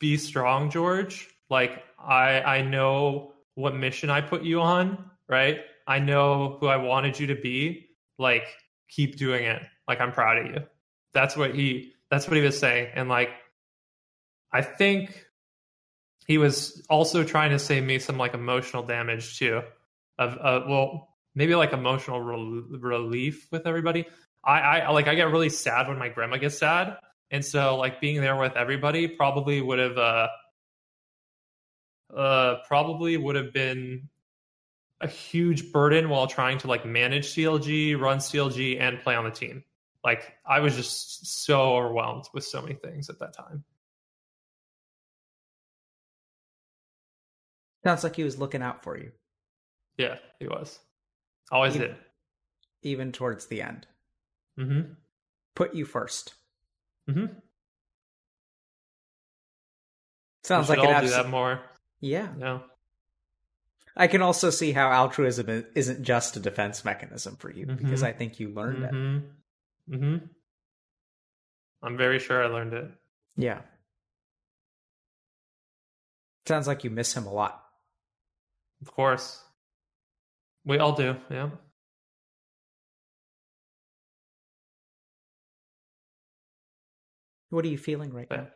"Be 0.00 0.16
strong, 0.16 0.70
George." 0.70 1.28
Like 1.48 1.82
I, 1.98 2.40
I 2.40 2.62
know 2.62 3.32
what 3.54 3.74
mission 3.74 4.10
I 4.10 4.20
put 4.20 4.42
you 4.42 4.60
on, 4.60 5.10
right? 5.28 5.60
I 5.86 5.98
know 6.00 6.58
who 6.60 6.66
I 6.66 6.76
wanted 6.76 7.18
you 7.18 7.28
to 7.28 7.36
be. 7.36 7.86
Like, 8.18 8.44
keep 8.88 9.16
doing 9.16 9.44
it. 9.44 9.62
Like 9.86 10.00
I'm 10.00 10.12
proud 10.12 10.38
of 10.38 10.46
you. 10.46 10.62
That's 11.14 11.36
what 11.36 11.54
he. 11.54 11.92
That's 12.10 12.28
what 12.28 12.36
he 12.36 12.42
was 12.42 12.58
saying, 12.58 12.90
and 12.94 13.08
like, 13.08 13.30
I 14.52 14.62
think 14.62 15.26
he 16.26 16.38
was 16.38 16.84
also 16.90 17.24
trying 17.24 17.50
to 17.50 17.58
save 17.58 17.84
me 17.84 17.98
some 17.98 18.18
like 18.18 18.34
emotional 18.34 18.82
damage 18.82 19.38
too 19.38 19.62
of 20.18 20.38
uh, 20.40 20.64
well 20.68 21.16
maybe 21.34 21.54
like 21.54 21.72
emotional 21.72 22.20
rel- 22.20 22.64
relief 22.70 23.46
with 23.52 23.66
everybody 23.66 24.06
I, 24.46 24.80
I 24.80 24.90
like 24.90 25.08
i 25.08 25.14
get 25.16 25.30
really 25.32 25.48
sad 25.48 25.88
when 25.88 25.98
my 25.98 26.08
grandma 26.08 26.36
gets 26.36 26.56
sad. 26.58 26.96
And 27.32 27.44
so 27.44 27.76
like 27.76 28.00
being 28.00 28.20
there 28.20 28.36
with 28.36 28.54
everybody 28.56 29.08
probably 29.08 29.60
would 29.60 29.80
have 29.80 29.98
uh 29.98 30.28
uh 32.16 32.54
probably 32.68 33.16
would 33.16 33.34
have 33.34 33.52
been 33.52 34.08
a 35.00 35.08
huge 35.08 35.72
burden 35.72 36.08
while 36.08 36.28
trying 36.28 36.58
to 36.58 36.68
like 36.68 36.86
manage 36.86 37.26
clg 37.34 38.00
run 38.00 38.18
clg 38.18 38.80
and 38.80 39.00
play 39.00 39.16
on 39.16 39.24
the 39.24 39.30
team. 39.32 39.64
Like 40.04 40.34
i 40.46 40.60
was 40.60 40.76
just 40.76 41.26
so 41.44 41.74
overwhelmed 41.76 42.24
with 42.32 42.44
so 42.44 42.62
many 42.62 42.74
things 42.74 43.10
at 43.10 43.18
that 43.18 43.32
time. 43.34 43.64
Sounds 47.84 48.02
like 48.04 48.16
he 48.16 48.24
was 48.24 48.38
looking 48.38 48.62
out 48.62 48.82
for 48.82 48.96
you, 48.98 49.10
yeah 49.96 50.16
he 50.38 50.46
was. 50.46 50.78
Always 51.50 51.74
You- 51.74 51.80
did. 51.82 51.96
even 52.82 53.10
towards 53.12 53.46
the 53.46 53.62
end. 53.62 53.86
Mm-hmm 54.58 54.92
Put 55.54 55.74
you 55.74 55.84
first. 55.86 56.34
mm-hmm 57.08 57.26
Sounds 60.44 60.68
like 60.68 60.78
should 60.78 60.88
an 60.88 60.94
all 60.94 61.00
do 61.00 61.08
that 61.08 61.28
more. 61.28 61.60
Yeah. 62.00 62.28
Yeah. 62.38 62.58
I 63.96 64.06
can 64.06 64.22
also 64.22 64.50
see 64.50 64.70
how 64.72 64.92
altruism 64.92 65.64
isn't 65.74 66.02
just 66.04 66.36
a 66.36 66.40
defense 66.40 66.84
mechanism 66.84 67.34
for 67.36 67.50
you 67.50 67.66
because 67.66 68.02
Mhm. 68.02 68.06
I 68.06 68.12
think 68.12 68.38
you 68.38 68.50
learned 68.50 68.84
it. 68.84 68.92
Mm-hmm. 68.92 69.94
Mm-hmm. 69.94 70.26
I'm 71.82 71.96
very 71.96 72.18
sure 72.20 72.44
I 72.44 72.46
learned 72.46 72.74
it. 72.74 72.90
Yeah. 73.36 73.62
Sounds 76.46 76.66
like 76.68 76.84
you 76.84 76.90
miss 76.90 77.12
him 77.14 77.26
a 77.26 77.32
lot. 77.32 77.64
Of 78.82 78.92
course. 78.92 79.42
We 80.64 80.78
all 80.78 80.92
do. 80.92 81.16
Yeah. 81.30 81.50
What 87.50 87.64
are 87.64 87.68
you 87.68 87.78
feeling 87.78 88.12
right 88.12 88.28
now? 88.30 88.48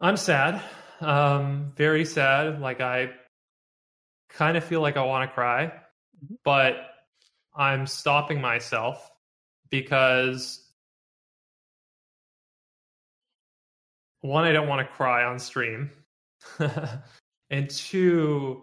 I'm 0.00 0.16
sad. 0.16 0.62
Um, 1.00 1.72
very 1.76 2.04
sad. 2.04 2.60
Like 2.60 2.80
I 2.80 3.10
kind 4.30 4.56
of 4.56 4.64
feel 4.64 4.80
like 4.80 4.96
I 4.96 5.02
want 5.04 5.28
to 5.28 5.34
cry, 5.34 5.66
Mhm. 6.24 6.36
but 6.44 6.76
I'm 7.54 7.86
stopping 7.86 8.40
myself 8.40 9.10
because 9.70 10.60
one, 14.20 14.44
I 14.44 14.52
don't 14.52 14.68
want 14.68 14.86
to 14.86 14.94
cry 14.94 15.24
on 15.24 15.38
stream. 15.38 15.90
and 17.50 17.70
two, 17.70 18.62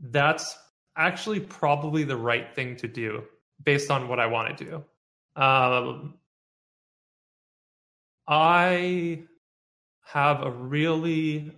that's 0.00 0.56
actually 0.96 1.40
probably 1.40 2.04
the 2.04 2.16
right 2.16 2.54
thing 2.54 2.76
to 2.76 2.88
do 2.88 3.24
based 3.62 3.90
on 3.90 4.08
what 4.08 4.20
I 4.20 4.26
want 4.26 4.56
to 4.56 4.64
do. 4.64 4.84
Um, 5.40 6.14
I 8.28 9.22
have 10.04 10.42
a 10.42 10.50
really 10.50 11.52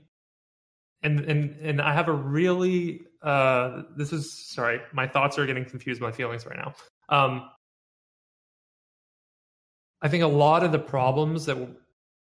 and 1.03 1.21
and 1.21 1.57
and 1.61 1.81
I 1.81 1.93
have 1.95 2.09
a 2.09 2.13
really 2.13 3.03
uh 3.23 3.83
this 3.97 4.13
is 4.13 4.33
sorry, 4.33 4.81
my 4.93 5.07
thoughts 5.07 5.39
are 5.39 5.47
getting 5.47 5.65
confused 5.65 6.01
my 6.01 6.13
feelings 6.13 6.47
right 6.47 6.57
now. 6.57 6.75
Um 7.09 7.51
I 10.01 10.09
think 10.09 10.23
a 10.23 10.29
lot 10.29 10.65
of 10.65 10.73
the 10.73 10.79
problems 10.79 11.47
that 11.47 11.59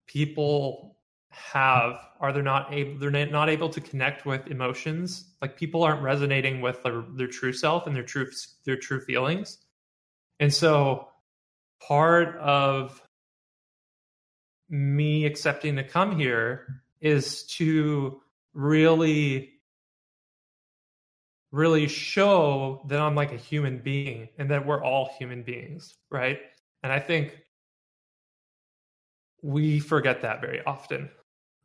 people 0.07 0.97
have 1.31 2.01
are 2.21 2.33
they're 2.33 2.43
not 2.43 2.73
able 2.73 2.99
they're 2.99 3.27
not 3.27 3.49
able 3.49 3.69
to 3.69 3.81
connect 3.81 4.27
with 4.27 4.47
emotions 4.49 5.33
like 5.41 5.57
people 5.57 5.83
aren't 5.83 6.03
resonating 6.03 6.61
with 6.61 6.83
their, 6.83 7.05
their 7.15 7.29
true 7.29 7.53
self 7.53 7.87
and 7.87 7.95
their 7.95 8.03
true 8.03 8.29
their 8.65 8.77
true 8.77 9.01
feelings 9.01 9.59
and 10.41 10.53
so 10.53 11.09
part 11.81 12.37
of 12.39 13.01
me 14.69 15.25
accepting 15.25 15.77
to 15.77 15.85
come 15.85 16.19
here 16.19 16.83
is 17.01 17.45
to 17.45 18.21
really 18.53 19.53
really 21.53 21.89
show 21.89 22.85
that 22.89 23.01
I'm 23.01 23.15
like 23.15 23.33
a 23.33 23.37
human 23.37 23.79
being 23.79 24.29
and 24.39 24.51
that 24.51 24.67
we're 24.67 24.83
all 24.83 25.11
human 25.19 25.43
beings, 25.43 25.97
right? 26.11 26.39
And 26.83 26.93
I 26.93 27.01
think 27.01 27.37
we 29.43 29.81
forget 29.81 30.23
that 30.23 30.41
very 30.41 30.63
often. 30.65 31.11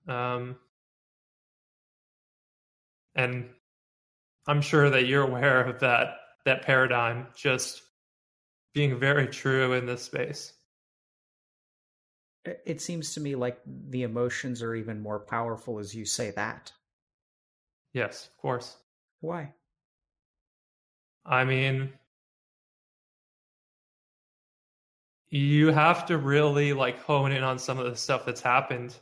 Um, 0.08 0.58
and 3.16 3.50
I'm 4.48 4.62
sure 4.62 4.90
that 4.90 5.06
you're 5.08 5.24
aware 5.28 5.64
of 5.64 5.80
that 5.80 6.18
that 6.46 6.62
paradigm 6.62 7.28
just 7.36 7.82
being 8.74 9.00
very 9.00 9.28
true 9.28 9.74
in 9.74 9.86
this 9.86 10.04
space. 10.04 10.54
It- 12.46 12.62
It 12.66 12.82
seems 12.82 13.14
to 13.16 13.20
me 13.20 13.36
like 13.36 13.62
the 13.66 14.04
emotions 14.04 14.62
are 14.62 14.76
even 14.76 15.02
more 15.02 15.20
powerful 15.20 15.80
as 15.80 15.96
you 15.96 16.06
say 16.06 16.32
that. 16.32 16.74
Yes, 17.94 18.28
of 18.28 18.38
course. 18.38 18.78
Why? 19.22 19.54
I 21.26 21.44
mean, 21.44 21.94
you 25.30 25.68
have 25.72 26.06
to 26.08 26.18
really 26.18 26.74
like 26.74 27.00
hone 27.00 27.32
in 27.32 27.44
on 27.44 27.60
some 27.60 27.80
of 27.80 27.86
the 27.86 27.96
stuff 27.96 28.26
that's 28.26 28.42
happened 28.42 28.96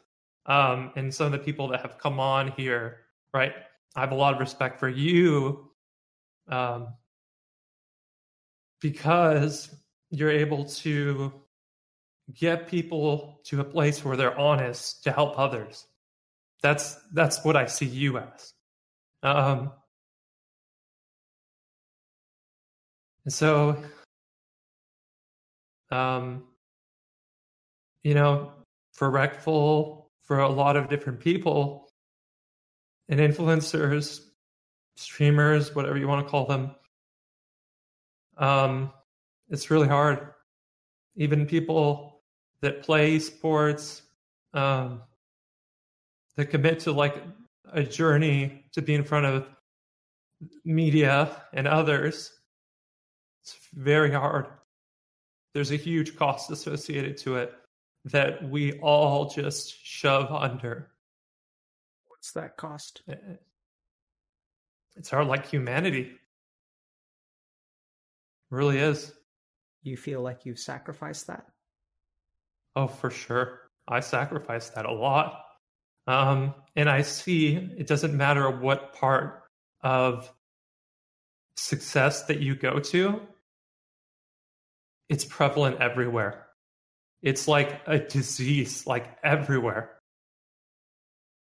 um, 0.46 0.92
and 0.96 1.14
some 1.14 1.28
of 1.28 1.32
the 1.32 1.40
people 1.40 1.68
that 1.70 1.82
have 1.82 1.98
come 1.98 2.20
on 2.20 2.52
here, 2.52 3.00
right? 3.34 3.54
I 3.96 4.02
have 4.02 4.12
a 4.12 4.16
lot 4.16 4.34
of 4.34 4.40
respect 4.40 4.80
for 4.80 4.90
you 4.90 5.72
um, 6.50 6.88
because 8.82 9.74
you're 10.10 10.32
able 10.32 10.66
to 10.66 11.34
get 12.34 12.68
people 12.68 13.42
to 13.46 13.62
a 13.62 13.64
place 13.64 14.04
where 14.04 14.18
they're 14.18 14.38
honest 14.38 15.04
to 15.04 15.12
help 15.12 15.38
others. 15.38 15.86
That's 16.62 16.96
that's 17.14 17.44
what 17.44 17.56
I 17.56 17.66
see 17.66 17.86
you 17.86 18.18
as. 18.18 18.54
Um, 19.22 19.72
and 23.26 23.34
so, 23.34 23.82
um, 25.92 26.44
you 28.04 28.14
know, 28.14 28.52
for 28.94 29.10
Reckful, 29.12 30.03
for 30.24 30.40
a 30.40 30.50
lot 30.50 30.76
of 30.76 30.90
different 30.90 31.20
people, 31.20 31.90
and 33.10 33.20
influencers, 33.20 34.22
streamers, 34.96 35.76
whatever 35.76 35.98
you 35.98 36.08
want 36.08 36.26
to 36.26 36.30
call 36.30 36.46
them, 36.46 36.76
um, 38.38 38.92
it's 39.50 39.70
really 39.70 39.88
hard. 39.88 40.34
Even 41.16 41.46
people 41.46 42.22
that 42.62 42.82
play 42.82 43.20
sports, 43.20 44.02
um, 44.54 45.02
that 46.36 46.46
commit 46.46 46.80
to 46.80 46.92
like 46.92 47.22
a 47.72 47.84
journey 47.84 48.66
to 48.72 48.82
be 48.82 48.96
in 48.96 49.04
front 49.04 49.26
of 49.26 49.48
media 50.66 51.44
and 51.54 51.68
others, 51.68 52.32
it's 53.42 53.58
very 53.74 54.12
hard. 54.12 54.48
There's 55.54 55.72
a 55.72 55.76
huge 55.76 56.16
cost 56.16 56.50
associated 56.50 57.18
to 57.18 57.36
it 57.36 57.54
that 58.06 58.50
we 58.50 58.74
all 58.80 59.30
just 59.30 59.76
shove 59.84 60.32
under. 60.32 60.92
What's 62.08 62.32
that 62.34 62.58
cost? 62.58 63.02
It's 64.96 65.14
our 65.14 65.24
like 65.24 65.48
humanity. 65.48 66.12
really 68.50 68.78
is. 68.78 69.12
You 69.82 69.98
feel 69.98 70.22
like 70.22 70.46
you've 70.46 70.60
sacrificed 70.60 71.28
that? 71.28 71.46
Oh, 72.76 72.88
for 72.88 73.10
sure. 73.10 73.62
I 73.88 74.00
sacrifice 74.00 74.70
that 74.70 74.86
a 74.86 74.92
lot. 74.92 75.40
Um, 76.08 76.54
and 76.76 76.90
I 76.90 77.02
see 77.02 77.56
it 77.56 77.88
doesn't 77.88 78.16
matter 78.16 78.50
what 78.50 78.94
part 78.94 79.44
of 79.82 80.32
success 81.56 82.24
that 82.24 82.40
you 82.40 82.56
go 82.56 82.80
to, 82.80 83.22
it's 85.10 85.26
prevalent 85.26 85.82
everywhere. 85.82 86.43
It's 87.24 87.48
like 87.48 87.82
a 87.88 88.00
disease, 88.00 88.86
like 88.86 89.18
everywhere. 89.24 89.98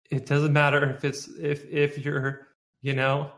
It 0.09 0.25
doesn't 0.25 0.53
matter 0.53 0.89
if 0.89 1.03
it's 1.03 1.27
if 1.27 1.65
if 1.65 1.99
you're, 1.99 2.47
you 2.81 2.93
know, 2.93 3.31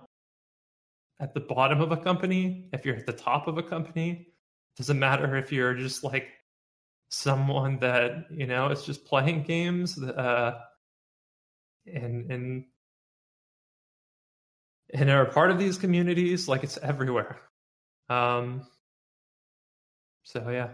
at 1.20 1.34
the 1.34 1.40
bottom 1.42 1.82
of 1.82 1.92
a 1.92 1.98
company, 1.98 2.70
if 2.72 2.86
you're 2.86 2.96
at 2.96 3.08
the 3.08 3.14
top 3.14 3.48
of 3.48 3.58
a 3.58 3.64
company, 3.64 4.12
it 4.12 4.78
doesn't 4.78 5.00
matter 5.00 5.36
if 5.38 5.52
you're 5.52 5.74
just 5.74 6.04
like 6.04 6.28
someone 7.10 7.80
that, 7.80 8.28
you 8.30 8.46
know, 8.46 8.70
is 8.70 8.84
just 8.86 9.06
playing 9.06 9.44
games 9.44 10.02
uh 10.02 10.60
and 11.88 12.32
and 12.32 12.66
and 14.94 15.10
are 15.10 15.24
a 15.24 15.32
part 15.32 15.52
of 15.52 15.60
these 15.60 15.78
communities 15.78 16.48
like 16.48 16.64
it's 16.64 16.78
everywhere 16.78 17.42
um 18.10 18.66
so 20.24 20.50
yeah 20.50 20.70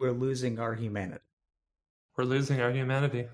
We're 0.00 0.12
losing 0.12 0.58
our 0.58 0.74
humanity. 0.74 1.20
we're 2.16 2.24
losing 2.24 2.60
our 2.60 2.70
humanity 2.72 3.28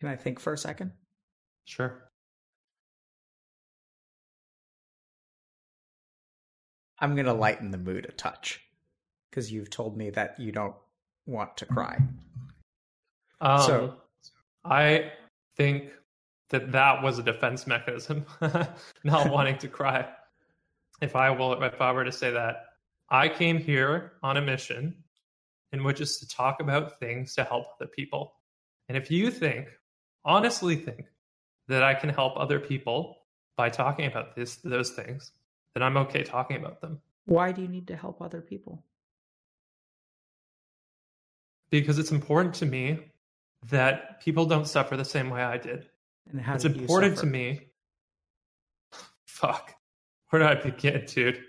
Can 0.00 0.08
I 0.08 0.16
think 0.16 0.40
for 0.40 0.52
a 0.52 0.58
second? 0.58 0.92
sure 1.64 2.02
I'm 7.00 7.14
going 7.14 7.26
to 7.26 7.32
lighten 7.32 7.70
the 7.72 7.78
mood 7.78 8.06
a 8.08 8.12
touch 8.12 8.60
because 9.30 9.50
you've 9.52 9.68
told 9.68 9.96
me 9.96 10.10
that 10.10 10.38
you 10.38 10.52
don't 10.52 10.74
want 11.26 11.56
to 11.58 11.66
cry. 11.66 11.98
um 13.40 13.60
So- 13.62 13.94
i 14.64 15.12
think 15.56 15.92
that 16.50 16.72
that 16.72 17.00
was 17.02 17.18
a 17.20 17.22
defense 17.22 17.66
mechanism 17.68 18.24
not 19.04 19.30
wanting 19.30 19.58
to 19.58 19.68
cry 19.68 20.08
if 21.00 21.14
i 21.16 21.30
will 21.30 21.62
if 21.62 21.80
i 21.80 21.92
were 21.92 22.04
to 22.04 22.12
say 22.12 22.30
that 22.30 22.64
i 23.10 23.28
came 23.28 23.58
here 23.58 24.12
on 24.22 24.36
a 24.36 24.42
mission 24.42 24.94
in 25.72 25.84
which 25.84 26.00
is 26.00 26.18
to 26.18 26.28
talk 26.28 26.60
about 26.60 26.98
things 26.98 27.34
to 27.34 27.44
help 27.44 27.66
other 27.80 27.88
people 27.88 28.34
and 28.88 28.96
if 28.96 29.10
you 29.10 29.30
think 29.30 29.68
honestly 30.24 30.76
think 30.76 31.06
that 31.68 31.82
i 31.82 31.94
can 31.94 32.08
help 32.08 32.34
other 32.36 32.58
people 32.60 33.18
by 33.56 33.68
talking 33.68 34.06
about 34.06 34.34
this 34.36 34.56
those 34.56 34.90
things 34.90 35.32
then 35.74 35.82
i'm 35.82 35.96
okay 35.96 36.22
talking 36.22 36.56
about 36.56 36.80
them 36.80 37.00
Why 37.26 37.52
do 37.52 37.62
you 37.62 37.68
need 37.68 37.86
to 37.88 37.96
help 37.96 38.20
other 38.22 38.40
people? 38.40 38.84
because 41.70 41.98
it's 41.98 42.12
important 42.12 42.54
to 42.54 42.66
me 42.66 42.98
that 43.68 44.20
people 44.20 44.46
don't 44.46 44.68
suffer 44.68 44.96
the 44.96 45.04
same 45.04 45.30
way 45.30 45.42
i 45.42 45.58
did 45.58 45.88
And 46.30 46.40
how 46.40 46.54
it's 46.54 46.62
did 46.62 46.76
you 46.76 46.82
important 46.82 47.18
to 47.18 47.26
me. 47.26 47.68
Fuck. 49.26 49.74
Where 50.30 50.42
do 50.42 50.48
I 50.48 50.54
begin, 50.54 51.04
dude? 51.06 51.42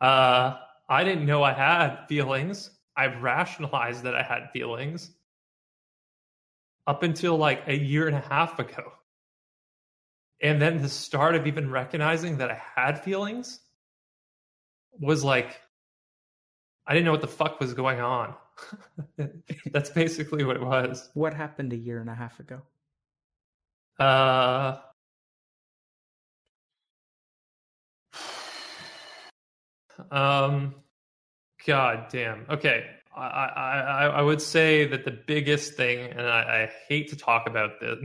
Uh, 0.00 0.56
I 0.88 1.04
didn't 1.04 1.26
know 1.26 1.42
I 1.42 1.52
had 1.52 2.06
feelings. 2.08 2.70
I 2.96 3.06
rationalized 3.06 4.04
that 4.04 4.14
I 4.14 4.22
had 4.22 4.50
feelings 4.52 5.10
up 6.86 7.02
until 7.02 7.36
like 7.36 7.62
a 7.66 7.76
year 7.76 8.06
and 8.06 8.16
a 8.16 8.20
half 8.20 8.58
ago. 8.58 8.92
And 10.40 10.62
then 10.62 10.80
the 10.80 10.88
start 10.88 11.34
of 11.34 11.46
even 11.46 11.70
recognizing 11.70 12.38
that 12.38 12.50
I 12.50 12.60
had 12.76 13.02
feelings 13.02 13.60
was 14.92 15.24
like, 15.24 15.60
I 16.86 16.94
didn't 16.94 17.04
know 17.04 17.12
what 17.12 17.20
the 17.20 17.28
fuck 17.28 17.60
was 17.60 17.74
going 17.74 18.00
on. 18.00 18.34
That's 19.70 19.90
basically 19.90 20.44
what 20.44 20.56
it 20.56 20.62
was. 20.62 21.10
What 21.14 21.34
happened 21.34 21.72
a 21.72 21.76
year 21.76 22.00
and 22.00 22.08
a 22.08 22.14
half 22.14 22.40
ago? 22.40 22.62
Uh, 23.98 24.78
um, 30.10 30.74
God 31.66 32.06
damn. 32.10 32.46
Okay, 32.48 32.86
I, 33.16 33.26
I 33.26 34.06
I 34.06 34.22
would 34.22 34.40
say 34.40 34.86
that 34.86 35.04
the 35.04 35.10
biggest 35.10 35.74
thing, 35.74 36.10
and 36.10 36.20
I, 36.20 36.62
I 36.62 36.70
hate 36.88 37.08
to 37.10 37.16
talk 37.16 37.46
about 37.48 37.80
this. 37.80 37.98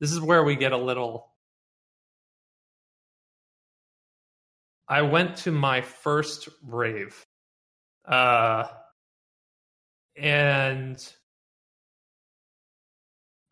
This 0.00 0.12
is 0.12 0.20
where 0.20 0.44
we 0.44 0.56
get 0.56 0.72
a 0.72 0.76
little. 0.76 1.28
I 4.88 5.02
went 5.02 5.36
to 5.38 5.52
my 5.52 5.82
first 5.82 6.48
rave, 6.66 7.26
uh, 8.06 8.64
and 10.16 11.12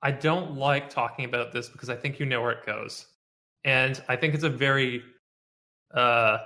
I 0.03 0.11
don't 0.13 0.57
like 0.57 0.91
talking 0.91 1.25
about 1.25 1.53
this 1.53 1.69
because 1.69 1.91
I 1.91 1.97
think 1.97 2.21
you 2.21 2.27
know 2.27 2.43
where 2.43 2.53
it 2.53 2.65
goes. 2.65 3.07
And 3.65 4.01
I 4.09 4.17
think 4.17 4.35
it's 4.35 4.45
a 4.45 4.49
very 4.49 5.03
uh 5.95 6.39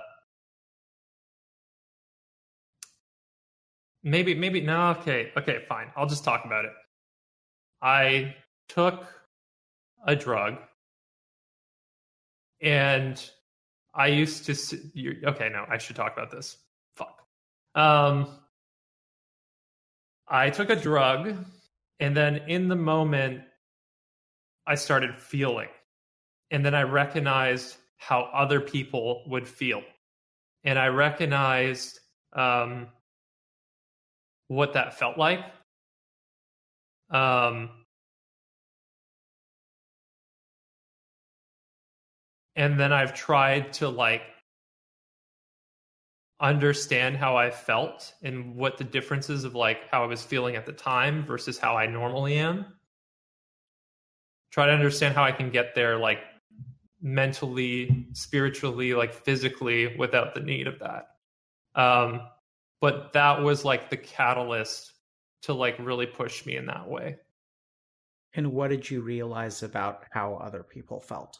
maybe 4.03 4.35
maybe 4.35 4.61
no 4.61 4.91
okay 4.91 5.31
okay 5.37 5.63
fine 5.67 5.91
I'll 5.95 6.07
just 6.07 6.23
talk 6.23 6.45
about 6.45 6.65
it. 6.65 6.71
I 7.81 8.35
took 8.67 9.05
a 10.05 10.15
drug 10.15 10.57
and 12.61 13.29
I 13.93 14.07
used 14.07 14.45
to 14.45 15.19
okay 15.27 15.49
no 15.49 15.65
I 15.69 15.77
should 15.77 15.95
talk 15.95 16.13
about 16.13 16.31
this. 16.31 16.57
Fuck. 16.95 17.21
Um 17.75 18.27
I 20.27 20.49
took 20.49 20.69
a 20.69 20.75
drug 20.75 21.35
and 21.99 22.15
then 22.17 22.35
in 22.47 22.67
the 22.67 22.75
moment 22.75 23.41
i 24.67 24.75
started 24.75 25.15
feeling 25.17 25.69
and 26.51 26.65
then 26.65 26.75
i 26.75 26.83
recognized 26.83 27.77
how 27.97 28.29
other 28.33 28.59
people 28.59 29.23
would 29.27 29.47
feel 29.47 29.81
and 30.63 30.77
i 30.77 30.87
recognized 30.87 31.99
um, 32.33 32.87
what 34.47 34.73
that 34.73 34.97
felt 34.97 35.17
like 35.17 35.39
um, 37.09 37.69
and 42.55 42.79
then 42.79 42.91
i've 42.93 43.13
tried 43.13 43.73
to 43.73 43.89
like 43.89 44.23
understand 46.43 47.15
how 47.15 47.37
I 47.37 47.49
felt 47.49 48.13
and 48.21 48.55
what 48.55 48.77
the 48.77 48.83
differences 48.83 49.45
of 49.45 49.55
like 49.55 49.89
how 49.89 50.03
I 50.03 50.07
was 50.07 50.21
feeling 50.21 50.57
at 50.57 50.65
the 50.65 50.73
time 50.73 51.25
versus 51.25 51.57
how 51.57 51.77
I 51.77 51.87
normally 51.87 52.35
am. 52.35 52.65
Try 54.51 54.67
to 54.67 54.73
understand 54.73 55.15
how 55.15 55.23
I 55.23 55.31
can 55.31 55.49
get 55.49 55.73
there 55.73 55.97
like 55.97 56.19
mentally, 57.01 58.07
spiritually, 58.11 58.93
like 58.93 59.13
physically 59.13 59.95
without 59.97 60.33
the 60.35 60.41
need 60.41 60.67
of 60.67 60.79
that. 60.79 61.07
Um 61.75 62.21
but 62.83 63.13
that 63.13 63.41
was 63.41 63.63
like 63.63 63.89
the 63.89 63.95
catalyst 63.95 64.91
to 65.43 65.53
like 65.53 65.77
really 65.79 66.05
push 66.05 66.45
me 66.45 66.57
in 66.57 66.65
that 66.65 66.89
way. 66.89 67.15
And 68.33 68.51
what 68.51 68.71
did 68.71 68.91
you 68.91 68.99
realize 68.99 69.63
about 69.63 70.03
how 70.11 70.33
other 70.35 70.63
people 70.63 70.99
felt? 70.99 71.39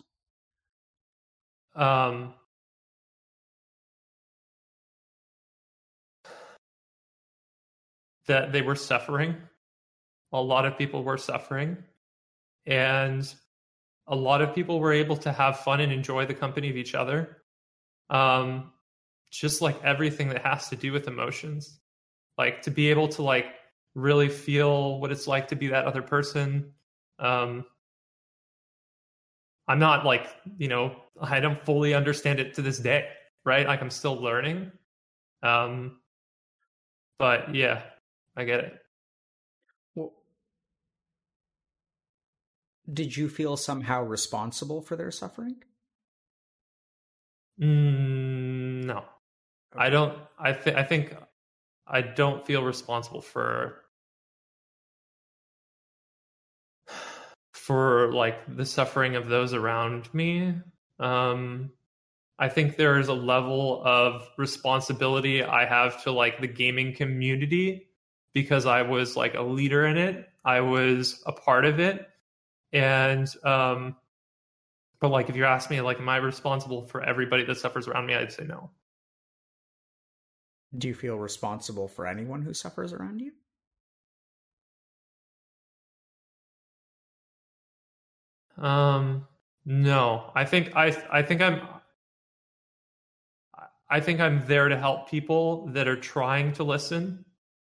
Um 1.75 2.35
that 8.27 8.53
they 8.53 8.61
were 8.61 8.75
suffering. 8.75 9.35
A 10.31 10.41
lot 10.41 10.65
of 10.65 10.77
people 10.77 11.03
were 11.03 11.17
suffering. 11.17 11.75
And 12.65 13.35
a 14.07 14.15
lot 14.15 14.41
of 14.41 14.55
people 14.55 14.79
were 14.79 14.93
able 14.93 15.17
to 15.17 15.33
have 15.33 15.59
fun 15.59 15.81
and 15.81 15.91
enjoy 15.91 16.25
the 16.25 16.33
company 16.35 16.69
of 16.69 16.77
each 16.77 16.95
other. 16.95 17.39
Um, 18.09 18.72
just 19.39 19.61
like 19.61 19.83
everything 19.83 20.29
that 20.29 20.45
has 20.45 20.69
to 20.69 20.75
do 20.75 20.91
with 20.91 21.07
emotions. 21.07 21.79
Like 22.37 22.61
to 22.63 22.71
be 22.71 22.89
able 22.89 23.07
to 23.09 23.23
like 23.23 23.47
really 23.95 24.29
feel 24.29 24.99
what 24.99 25.11
it's 25.11 25.27
like 25.27 25.47
to 25.49 25.55
be 25.55 25.67
that 25.67 25.85
other 25.85 26.01
person. 26.01 26.71
Um, 27.19 27.65
I'm 29.67 29.79
not 29.79 30.05
like, 30.05 30.27
you 30.57 30.67
know, 30.67 30.95
I 31.19 31.39
don't 31.39 31.63
fully 31.65 31.93
understand 31.93 32.39
it 32.39 32.53
to 32.55 32.61
this 32.61 32.79
day, 32.79 33.07
right? 33.45 33.65
Like 33.65 33.81
I'm 33.81 33.89
still 33.89 34.15
learning. 34.15 34.71
Um, 35.41 35.99
but 37.17 37.53
yeah, 37.55 37.83
I 38.35 38.43
get 38.43 38.59
it. 38.59 38.79
Well, 39.95 40.13
did 42.91 43.15
you 43.15 43.29
feel 43.29 43.57
somehow 43.57 44.03
responsible 44.03 44.81
for 44.81 44.95
their 44.95 45.11
suffering? 45.11 45.55
Mm, 47.61 48.85
no, 48.85 49.05
I 49.75 49.89
don't. 49.89 50.17
I 50.39 50.53
th- 50.53 50.75
I 50.75 50.83
think 50.83 51.15
I 51.87 52.01
don't 52.01 52.45
feel 52.45 52.63
responsible 52.63 53.21
for 53.21 53.83
for 57.53 58.11
like 58.13 58.39
the 58.55 58.65
suffering 58.65 59.15
of 59.15 59.27
those 59.29 59.53
around 59.53 60.13
me. 60.13 60.53
Um, 60.99 61.71
I 62.39 62.49
think 62.49 62.77
there's 62.77 63.07
a 63.09 63.13
level 63.13 63.81
of 63.85 64.27
responsibility 64.37 65.43
I 65.43 65.65
have 65.65 66.03
to 66.03 66.11
like 66.11 66.41
the 66.41 66.47
gaming 66.47 66.93
community 66.95 67.89
because 68.33 68.65
I 68.65 68.81
was 68.83 69.15
like 69.15 69.35
a 69.35 69.41
leader 69.41 69.85
in 69.85 69.97
it. 69.97 70.29
I 70.45 70.61
was 70.61 71.21
a 71.25 71.31
part 71.31 71.65
of 71.65 71.79
it. 71.79 72.07
and 72.73 73.27
um, 73.45 73.97
but 74.99 75.09
like 75.09 75.29
if 75.29 75.35
you 75.35 75.45
ask 75.45 75.69
me, 75.69 75.81
like, 75.81 75.99
am 75.99 76.09
I 76.09 76.17
responsible 76.17 76.87
for 76.87 77.03
everybody 77.03 77.43
that 77.45 77.57
suffers 77.57 77.87
around 77.87 78.05
me? 78.07 78.15
I'd 78.15 78.31
say 78.31 78.45
no. 78.45 78.71
Do 80.77 80.87
you 80.87 80.93
feel 80.93 81.17
responsible 81.17 81.87
for 81.87 82.05
anyone 82.05 82.43
who 82.43 82.53
suffers 82.53 82.93
around 82.93 83.21
you? 83.21 83.31
Um, 88.57 89.27
no, 89.65 90.31
I 90.35 90.45
think 90.45 90.75
I 90.75 90.87
I 91.11 91.21
think 91.21 91.41
I'm 91.41 91.61
I 93.89 93.99
think 93.99 94.19
I'm 94.19 94.45
there 94.47 94.69
to 94.69 94.77
help 94.77 95.09
people 95.09 95.67
that 95.67 95.87
are 95.87 95.95
trying 95.99 96.53
to 96.53 96.63
listen. 96.63 97.25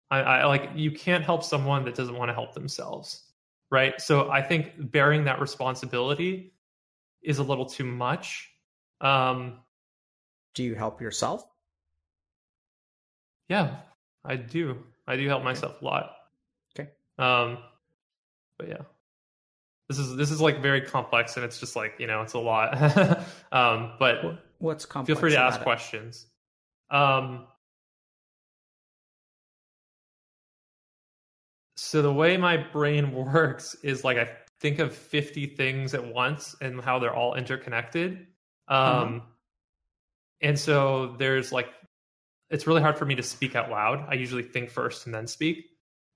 I, 0.09 0.19
I 0.21 0.45
like 0.45 0.71
you 0.75 0.91
can't 0.91 1.23
help 1.23 1.43
someone 1.43 1.85
that 1.85 1.95
doesn't 1.95 2.15
want 2.15 2.29
to 2.29 2.33
help 2.33 2.53
themselves, 2.53 3.23
right? 3.69 3.99
So 4.01 4.29
I 4.29 4.41
think 4.41 4.71
bearing 4.91 5.25
that 5.25 5.39
responsibility 5.39 6.53
is 7.23 7.39
a 7.39 7.43
little 7.43 7.65
too 7.65 7.85
much. 7.85 8.51
Um, 9.01 9.59
Do 10.55 10.63
you 10.63 10.75
help 10.75 11.01
yourself? 11.01 11.45
Yeah, 13.49 13.77
I 14.23 14.35
do. 14.35 14.83
I 15.07 15.15
do 15.15 15.27
help 15.27 15.43
myself 15.43 15.81
a 15.81 15.85
lot. 15.85 16.11
Okay. 16.77 16.89
Um, 17.17 17.59
but 18.57 18.69
yeah 18.69 18.81
this 19.87 19.99
is 19.99 20.15
this 20.15 20.31
is 20.31 20.41
like 20.41 20.61
very 20.61 20.81
complex 20.81 21.35
and 21.35 21.45
it's 21.45 21.59
just 21.59 21.75
like 21.75 21.93
you 21.99 22.07
know 22.07 22.21
it's 22.21 22.33
a 22.33 22.39
lot 22.39 22.73
um 23.51 23.91
but 23.99 24.39
what's 24.59 24.85
complex 24.85 25.07
feel 25.07 25.19
free 25.19 25.31
to 25.31 25.37
ask 25.39 25.59
it? 25.59 25.63
questions 25.63 26.27
um 26.89 27.45
so 31.75 32.01
the 32.01 32.11
way 32.11 32.37
my 32.37 32.57
brain 32.57 33.11
works 33.33 33.75
is 33.83 34.03
like 34.03 34.17
i 34.17 34.27
think 34.59 34.79
of 34.79 34.95
50 34.95 35.47
things 35.47 35.93
at 35.93 36.03
once 36.13 36.55
and 36.61 36.81
how 36.81 36.97
they're 36.97 37.13
all 37.15 37.35
interconnected 37.35 38.27
um 38.67 38.77
Uh-huh. 38.77 39.19
and 40.41 40.57
so 40.59 41.15
there's 41.19 41.51
like 41.51 41.67
it's 42.49 42.67
really 42.67 42.81
hard 42.81 42.97
for 42.97 43.05
me 43.05 43.15
to 43.15 43.23
speak 43.23 43.55
out 43.55 43.69
loud 43.69 44.05
i 44.09 44.13
usually 44.13 44.43
think 44.43 44.69
first 44.69 45.05
and 45.05 45.13
then 45.13 45.27
speak 45.27 45.65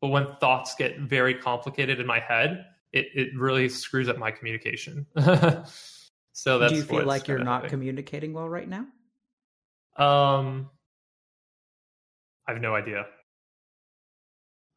but 0.02 0.10
when 0.10 0.28
thoughts 0.40 0.76
get 0.76 1.00
very 1.00 1.34
complicated 1.34 2.00
in 2.00 2.08
my 2.08 2.20
head 2.20 2.66
it, 2.92 3.08
it 3.14 3.38
really 3.38 3.70
screws 3.70 4.10
up 4.10 4.18
my 4.18 4.32
communication. 4.32 5.06
so 6.34 6.60
that's 6.60 6.72
Do 6.72 6.78
you 6.78 6.84
feel 6.84 7.06
like 7.06 7.28
you're 7.28 7.40
not 7.40 7.64
happening. 7.64 7.70
communicating 7.70 8.34
well 8.34 8.50
right 8.50 8.68
now? 8.68 8.86
Um, 9.98 10.70
I 12.48 12.54
have 12.54 12.62
no 12.62 12.74
idea. 12.74 13.06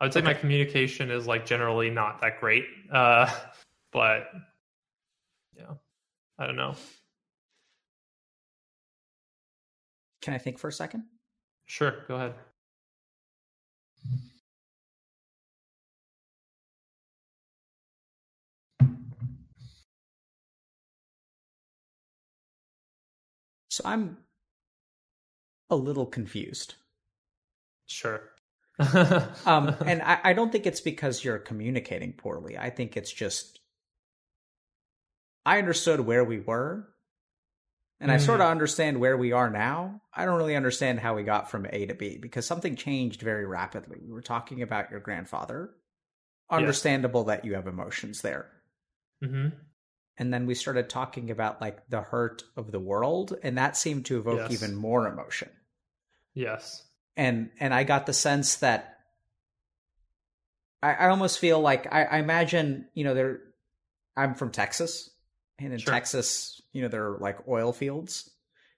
I 0.01 0.05
would 0.05 0.13
say 0.13 0.21
my 0.21 0.35
communication 0.35 1.11
is 1.11 1.27
like 1.27 1.47
generally 1.47 1.89
not 1.89 2.21
that 2.21 2.41
great. 2.41 2.65
Uh, 2.93 3.33
but 3.93 4.25
yeah, 5.57 5.75
I 6.39 6.47
don't 6.47 6.57
know. 6.57 6.75
Can 10.23 10.35
I 10.35 10.39
think 10.39 10.59
for 10.59 10.69
a 10.69 10.73
second? 10.73 11.05
Sure, 11.73 12.05
go 12.07 12.17
ahead. 12.17 12.35
So 23.71 23.83
I'm 23.87 24.19
a 25.71 25.77
little 25.77 26.05
confused. 26.05 26.75
Sure. 27.87 28.21
Um, 29.47 29.75
and 29.87 30.03
I, 30.03 30.19
I 30.25 30.33
don't 30.35 30.53
think 30.53 30.67
it's 30.67 30.83
because 30.83 31.25
you're 31.25 31.39
communicating 31.39 32.13
poorly. 32.13 32.59
I 32.59 32.69
think 32.69 32.99
it's 32.99 33.11
just 33.13 33.61
I 35.47 35.59
understood 35.59 36.01
where 36.01 36.23
we 36.25 36.39
were, 36.39 36.92
and 38.03 38.13
I 38.13 38.19
sort 38.19 38.41
of 38.41 38.49
understand 38.49 39.01
where 39.01 39.17
we 39.17 39.33
are 39.33 39.49
now. 39.49 40.01
I 40.13 40.27
don't 40.27 40.37
really 40.37 40.57
understand 40.57 41.01
how 41.01 41.15
we 41.15 41.23
got 41.23 41.51
from 41.51 41.67
A 41.71 41.87
to 41.87 41.95
B 41.95 42.19
because 42.19 42.45
something 42.45 42.77
changed 42.77 43.23
very 43.23 43.47
rapidly. 43.47 43.99
We 44.05 44.13
were 44.13 44.21
talking 44.23 44.61
about 44.61 44.91
your 44.91 45.01
grandfather. 45.01 45.71
Understandable 46.51 47.25
that 47.25 47.45
you 47.45 47.55
have 47.55 47.67
emotions 47.67 48.21
there. 48.21 48.51
hmm 49.23 49.49
And 50.19 50.35
then 50.35 50.47
we 50.47 50.55
started 50.55 50.91
talking 50.91 51.31
about 51.31 51.61
like 51.61 51.89
the 51.89 52.03
hurt 52.03 52.43
of 52.57 52.73
the 52.73 52.81
world, 52.81 53.39
and 53.43 53.57
that 53.57 53.77
seemed 53.77 54.05
to 54.07 54.19
evoke 54.19 54.41
Yes. 54.41 54.53
even 54.53 54.77
more 54.77 55.07
emotion. 55.07 55.49
Yes. 56.35 56.83
and 57.17 57.51
and 57.61 57.73
I 57.75 57.85
got 57.85 58.07
the 58.07 58.13
sense 58.13 58.57
that 58.57 58.99
I, 60.83 60.93
I 60.95 61.09
almost 61.09 61.39
feel 61.39 61.61
like 61.61 61.93
I, 61.93 62.05
I 62.05 62.19
imagine 62.19 62.87
you 62.95 63.05
know 63.05 63.15
there 63.15 63.41
I'm 64.17 64.35
from 64.35 64.51
Texas 64.51 65.11
and 65.59 65.73
in 65.73 65.79
Sure. 65.79 65.93
Texas 65.93 66.62
you 66.73 66.83
know 66.83 66.89
they're 66.89 67.17
like 67.19 67.47
oil 67.49 67.73
fields 67.73 68.31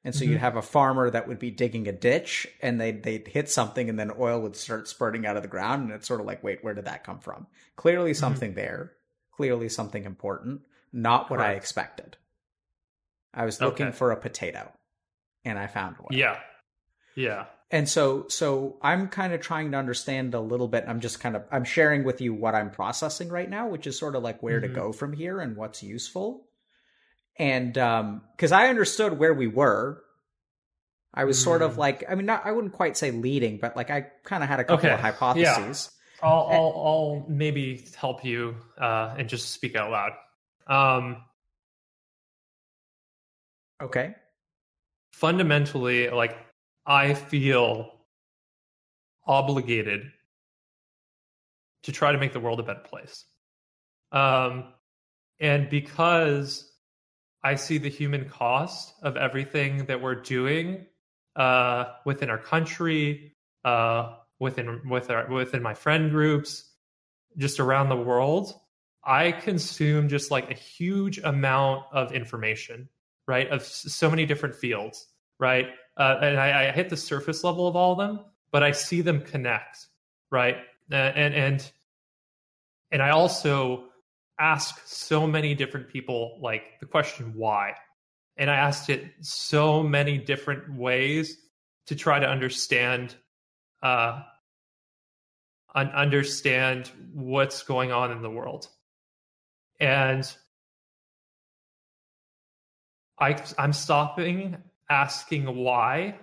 and 0.06 0.14
so 0.14 0.24
Mhm. 0.24 0.28
you'd 0.28 0.40
have 0.40 0.56
a 0.56 0.62
farmer 0.62 1.08
that 1.08 1.26
would 1.28 1.38
be 1.38 1.50
digging 1.50 1.88
a 1.88 1.92
ditch 1.92 2.46
and 2.60 2.80
they'd 2.80 3.02
they'd 3.02 3.26
hit 3.28 3.48
something 3.50 3.88
and 3.88 3.98
then 3.98 4.10
oil 4.18 4.40
would 4.40 4.56
start 4.56 4.86
spurting 4.88 5.24
out 5.26 5.36
of 5.36 5.42
the 5.42 5.48
ground 5.48 5.84
and 5.84 5.92
it's 5.92 6.06
sort 6.06 6.20
of 6.20 6.26
like 6.26 6.42
wait 6.44 6.62
where 6.62 6.74
did 6.74 6.84
that 6.86 7.04
come 7.04 7.18
from 7.20 7.46
clearly 7.76 8.10
Mm-hmm. 8.10 8.18
something 8.20 8.54
there 8.54 8.92
clearly 9.32 9.68
something 9.68 10.04
important 10.04 10.62
not 10.92 11.30
what 11.30 11.40
I 11.40 11.52
expected 11.52 12.16
I 13.32 13.44
was 13.44 13.60
looking 13.60 13.86
Okay. 13.88 13.96
for 13.96 14.12
a 14.12 14.16
potato 14.16 14.72
and 15.44 15.58
I 15.58 15.66
found 15.66 15.96
one 15.98 16.12
Yeah. 16.16 16.38
Yeah. 17.16 17.46
and 17.70 17.88
so 17.88 18.26
so 18.28 18.76
i'm 18.82 19.08
kind 19.08 19.32
of 19.32 19.40
trying 19.40 19.70
to 19.70 19.76
understand 19.78 20.34
a 20.34 20.40
little 20.40 20.68
bit 20.68 20.84
i'm 20.86 21.00
just 21.00 21.18
kind 21.20 21.34
of 21.36 21.44
i'm 21.52 21.64
sharing 21.64 22.02
with 22.04 22.20
you 22.20 22.34
what 22.34 22.54
i'm 22.54 22.70
processing 22.70 23.28
right 23.28 23.48
now 23.48 23.68
which 23.68 23.86
is 23.86 23.98
sort 23.98 24.14
of 24.16 24.22
like 24.22 24.42
where 24.42 24.58
Mhm. 24.60 24.62
to 24.62 24.68
go 24.68 24.92
from 24.92 25.12
here 25.12 25.40
and 25.40 25.56
what's 25.56 25.82
useful 25.82 26.46
and 27.36 27.76
um 27.78 28.22
because 28.36 28.52
i 28.52 28.68
understood 28.68 29.18
where 29.18 29.34
we 29.34 29.46
were 29.46 30.00
i 31.12 31.24
was 31.24 31.40
sort 31.42 31.62
of 31.62 31.74
Mm. 31.74 31.78
like 31.78 32.04
i 32.08 32.14
mean 32.14 32.26
not 32.26 32.44
i 32.46 32.52
wouldn't 32.52 32.72
quite 32.72 32.96
say 32.96 33.10
leading 33.10 33.58
but 33.58 33.76
like 33.76 33.90
i 33.90 34.06
kind 34.24 34.42
of 34.42 34.48
had 34.48 34.60
a 34.60 34.64
couple 34.64 34.86
Okay. 34.86 34.94
of 34.94 35.00
hypotheses 35.00 35.90
I'll, 36.22 36.48
Eh. 36.50 36.54
I'll, 36.54 36.72
I'll 36.86 37.26
maybe 37.28 37.84
help 37.96 38.24
you 38.24 38.56
uh, 38.80 39.14
and 39.18 39.28
just 39.28 39.50
speak 39.50 39.76
out 39.76 39.90
loud. 39.90 40.12
Um, 40.66 41.18
okay 43.82 44.14
fundamentally, 45.12 46.10
like 46.10 46.36
I 46.86 47.14
feel 47.14 47.92
obligated 49.26 50.10
to 51.84 51.92
try 51.92 52.12
to 52.12 52.18
make 52.18 52.32
the 52.32 52.40
world 52.40 52.60
a 52.60 52.62
better 52.62 52.80
place. 52.80 53.24
Um, 54.12 54.72
and 55.40 55.68
because 55.70 56.70
I 57.44 57.56
see 57.56 57.76
the 57.76 57.90
human 57.90 58.28
cost 58.28 58.94
of 59.02 59.18
everything 59.18 59.84
that 59.86 60.00
we're 60.00 60.14
doing 60.14 60.86
uh, 61.36 61.84
within 62.06 62.30
our 62.30 62.38
country, 62.38 63.34
uh, 63.64 64.14
within 64.40 64.88
with 64.88 65.10
our 65.10 65.30
within 65.30 65.62
my 65.62 65.74
friend 65.74 66.10
groups, 66.10 66.64
just 67.36 67.60
around 67.60 67.90
the 67.90 67.96
world, 67.96 68.58
I 69.04 69.32
consume 69.32 70.08
just 70.08 70.30
like 70.30 70.50
a 70.50 70.54
huge 70.54 71.18
amount 71.18 71.84
of 71.92 72.12
information, 72.12 72.88
right? 73.28 73.48
Of 73.48 73.62
so 73.62 74.08
many 74.08 74.24
different 74.24 74.54
fields, 74.54 75.06
right? 75.38 75.66
Uh, 75.98 76.16
and 76.22 76.40
I, 76.40 76.68
I 76.68 76.72
hit 76.72 76.88
the 76.88 76.96
surface 76.96 77.44
level 77.44 77.68
of 77.68 77.76
all 77.76 77.92
of 77.92 77.98
them, 77.98 78.24
but 78.52 78.62
I 78.62 78.72
see 78.72 79.02
them 79.02 79.20
connect, 79.20 79.86
right? 80.30 80.56
And 80.90 81.34
and 81.34 81.72
and 82.90 83.02
I 83.02 83.10
also 83.10 83.88
ask 84.38 84.80
so 84.86 85.26
many 85.26 85.54
different 85.54 85.88
people 85.88 86.38
like 86.40 86.80
the 86.80 86.86
question 86.86 87.34
why, 87.34 87.74
and 88.36 88.50
I 88.50 88.56
asked 88.56 88.90
it 88.90 89.04
so 89.20 89.82
many 89.82 90.18
different 90.18 90.74
ways 90.74 91.36
to 91.86 91.94
try 91.94 92.18
to 92.18 92.28
understand 92.28 93.14
uh, 93.82 94.22
un- 95.74 95.90
understand 95.90 96.90
what's 97.12 97.62
going 97.62 97.92
on 97.92 98.10
in 98.10 98.22
the 98.22 98.30
world. 98.30 98.68
And 99.80 100.24
I, 103.18 103.42
I'm 103.58 103.72
stopping 103.72 104.56
asking 104.88 105.54
why. 105.54 106.18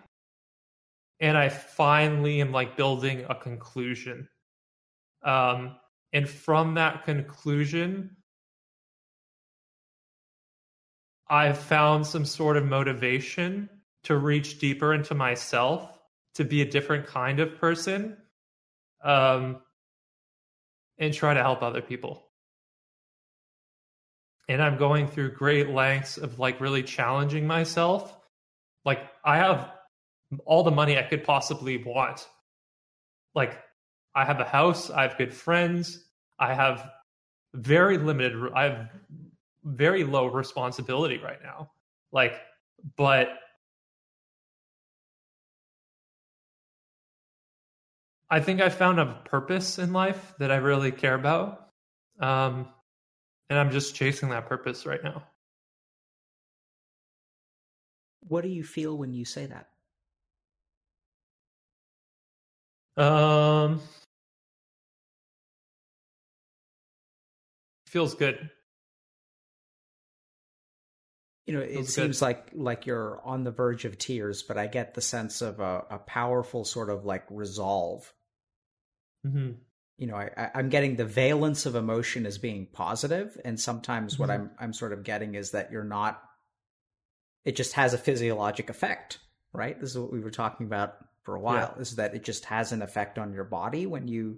And 1.20 1.38
I 1.38 1.49
finally 1.49 2.41
am 2.41 2.51
like 2.51 2.76
building 2.76 3.26
a 3.30 3.36
conclusion. 3.36 4.28
Um, 5.24 5.76
and 6.14 6.30
from 6.30 6.76
that 6.76 7.05
conclusion, 7.05 8.18
I've 11.30 11.57
found 11.57 12.05
some 12.05 12.26
sort 12.26 12.57
of 12.57 12.66
motivation 12.66 13.70
to 14.03 14.18
reach 14.18 14.59
deeper 14.59 14.93
into 14.93 15.16
myself, 15.16 15.97
to 16.36 16.43
be 16.43 16.62
a 16.62 16.70
different 16.70 17.07
kind 17.07 17.39
of 17.39 17.57
person, 17.57 18.18
um, 19.03 19.62
and 20.97 21.14
try 21.14 21.34
to 21.34 21.39
help 21.39 21.62
other 21.62 21.82
people. 21.82 22.28
And 24.49 24.62
I'm 24.62 24.78
going 24.78 25.07
through 25.07 25.32
great 25.36 25.70
lengths 25.70 26.18
of 26.18 26.39
like 26.39 26.59
really 26.59 26.84
challenging 26.84 27.47
myself. 27.47 28.18
Like, 28.84 28.99
I 29.24 29.38
have 29.38 29.72
all 30.45 30.64
the 30.64 30.72
money 30.72 30.97
I 30.97 31.03
could 31.03 31.24
possibly 31.24 31.78
want. 31.78 32.28
Like, 33.34 33.57
I 34.14 34.26
have 34.26 34.39
a 34.39 34.45
house, 34.45 34.89
I 34.89 35.03
have 35.03 35.18
good 35.18 35.34
friends, 35.34 36.05
I 36.39 36.53
have 36.53 36.89
very 37.53 37.97
limited. 37.97 38.51
I 38.53 38.64
have 38.64 38.89
very 39.64 40.03
low 40.03 40.28
responsibility 40.28 41.18
right 41.18 41.41
now. 41.43 41.72
Like, 42.12 42.39
but 42.97 43.30
I 48.30 48.39
think 48.39 48.62
I 48.62 48.70
found 48.70 48.99
a 48.99 49.22
purpose 49.26 49.78
in 49.78 49.91
life 49.93 50.34
that 50.39 50.51
I 50.51 50.57
really 50.57 50.91
care 50.91 51.16
about. 51.16 51.70
Um, 52.20 52.70
and 53.49 53.59
I'm 53.59 53.72
just 53.72 53.95
chasing 53.95 54.30
that 54.30 54.47
purpose 54.47 54.86
right 54.86 55.03
now. 55.03 55.24
What 58.28 58.43
do 58.43 58.49
you 58.49 58.64
feel 58.64 58.97
when 58.97 59.14
you 59.14 59.26
say 59.26 59.47
that? 59.47 59.68
Um, 63.01 63.82
feels 67.91 68.15
good. 68.15 68.49
You 71.45 71.55
know, 71.55 71.61
it 71.61 71.73
feels 71.73 71.93
seems 71.93 72.19
good. 72.19 72.25
like 72.25 72.51
like 72.53 72.85
you're 72.85 73.21
on 73.25 73.43
the 73.43 73.51
verge 73.51 73.85
of 73.85 73.97
tears, 73.97 74.43
but 74.43 74.57
I 74.57 74.67
get 74.67 74.93
the 74.93 75.01
sense 75.01 75.41
of 75.41 75.59
a, 75.59 75.85
a 75.89 75.97
powerful 75.99 76.63
sort 76.63 76.89
of 76.89 77.05
like 77.05 77.25
resolve. 77.29 78.11
Mm-hmm. 79.27 79.51
You 79.97 80.07
know, 80.07 80.15
I, 80.15 80.49
I'm 80.55 80.69
getting 80.69 80.95
the 80.95 81.05
valence 81.05 81.65
of 81.65 81.75
emotion 81.75 82.25
as 82.25 82.37
being 82.37 82.67
positive, 82.71 83.39
and 83.43 83.59
sometimes 83.59 84.13
mm-hmm. 84.13 84.23
what 84.23 84.29
I'm 84.31 84.51
I'm 84.59 84.73
sort 84.73 84.93
of 84.93 85.03
getting 85.03 85.35
is 85.35 85.51
that 85.51 85.71
you're 85.71 85.83
not. 85.83 86.21
It 87.43 87.55
just 87.55 87.73
has 87.73 87.93
a 87.93 87.97
physiologic 87.97 88.69
effect, 88.69 89.17
right? 89.51 89.79
This 89.79 89.91
is 89.91 89.97
what 89.97 90.13
we 90.13 90.21
were 90.21 90.31
talking 90.31 90.67
about 90.67 90.95
for 91.23 91.35
a 91.35 91.41
while. 91.41 91.73
Yeah. 91.75 91.81
Is 91.81 91.95
that 91.97 92.15
it 92.15 92.23
just 92.23 92.45
has 92.45 92.71
an 92.71 92.81
effect 92.81 93.19
on 93.19 93.33
your 93.33 93.43
body 93.43 93.85
when 93.87 94.07
you 94.07 94.37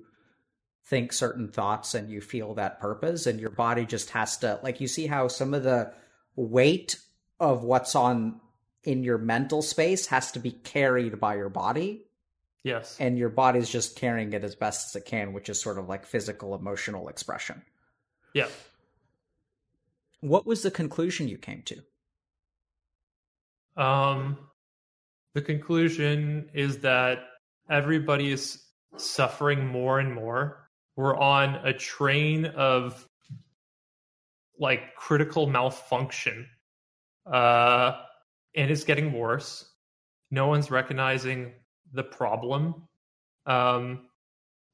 think 0.85 1.13
certain 1.13 1.47
thoughts 1.47 1.93
and 1.93 2.09
you 2.09 2.19
feel 2.19 2.55
that 2.55 2.79
purpose 2.79 3.25
and 3.25 3.39
your 3.39 3.49
body 3.49 3.85
just 3.85 4.09
has 4.09 4.37
to 4.37 4.59
like 4.63 4.81
you 4.81 4.87
see 4.87 5.07
how 5.07 5.27
some 5.27 5.53
of 5.53 5.63
the 5.63 5.91
weight 6.35 6.99
of 7.39 7.63
what's 7.63 7.95
on 7.95 8.39
in 8.83 9.03
your 9.03 9.17
mental 9.17 9.61
space 9.61 10.07
has 10.07 10.31
to 10.33 10.39
be 10.39 10.51
carried 10.51 11.19
by 11.19 11.35
your 11.35 11.49
body. 11.49 12.05
Yes. 12.63 12.97
And 12.99 13.17
your 13.17 13.29
body's 13.29 13.69
just 13.69 13.95
carrying 13.95 14.33
it 14.33 14.43
as 14.43 14.55
best 14.55 14.89
as 14.89 15.01
it 15.01 15.05
can 15.05 15.31
which 15.31 15.47
is 15.47 15.59
sort 15.59 15.77
of 15.77 15.87
like 15.87 16.05
physical 16.05 16.53
emotional 16.53 17.07
expression. 17.07 17.61
Yeah. 18.33 18.47
What 20.19 20.45
was 20.45 20.63
the 20.63 20.71
conclusion 20.71 21.29
you 21.29 21.37
came 21.37 21.63
to? 23.77 23.81
Um 23.81 24.37
the 25.33 25.41
conclusion 25.41 26.49
is 26.53 26.79
that 26.79 27.19
everybody 27.69 28.31
is 28.31 28.61
suffering 28.97 29.65
more 29.65 29.99
and 29.99 30.13
more 30.13 30.62
we're 30.95 31.17
on 31.17 31.55
a 31.65 31.73
train 31.73 32.45
of 32.45 33.07
like 34.59 34.95
critical 34.95 35.47
malfunction 35.47 36.47
uh 37.25 38.01
and 38.55 38.69
it's 38.69 38.83
getting 38.83 39.11
worse. 39.11 39.65
No 40.29 40.47
one's 40.47 40.69
recognizing 40.69 41.51
the 41.91 42.03
problem. 42.03 42.87
Um 43.45 44.07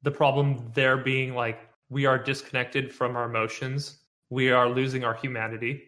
the 0.01 0.11
problem 0.11 0.71
there 0.73 0.97
being 0.97 1.33
like 1.33 1.69
we 1.89 2.05
are 2.05 2.17
disconnected 2.17 2.93
from 2.93 3.15
our 3.15 3.25
emotions. 3.25 3.99
We 4.29 4.51
are 4.51 4.69
losing 4.69 5.03
our 5.03 5.15
humanity. 5.15 5.83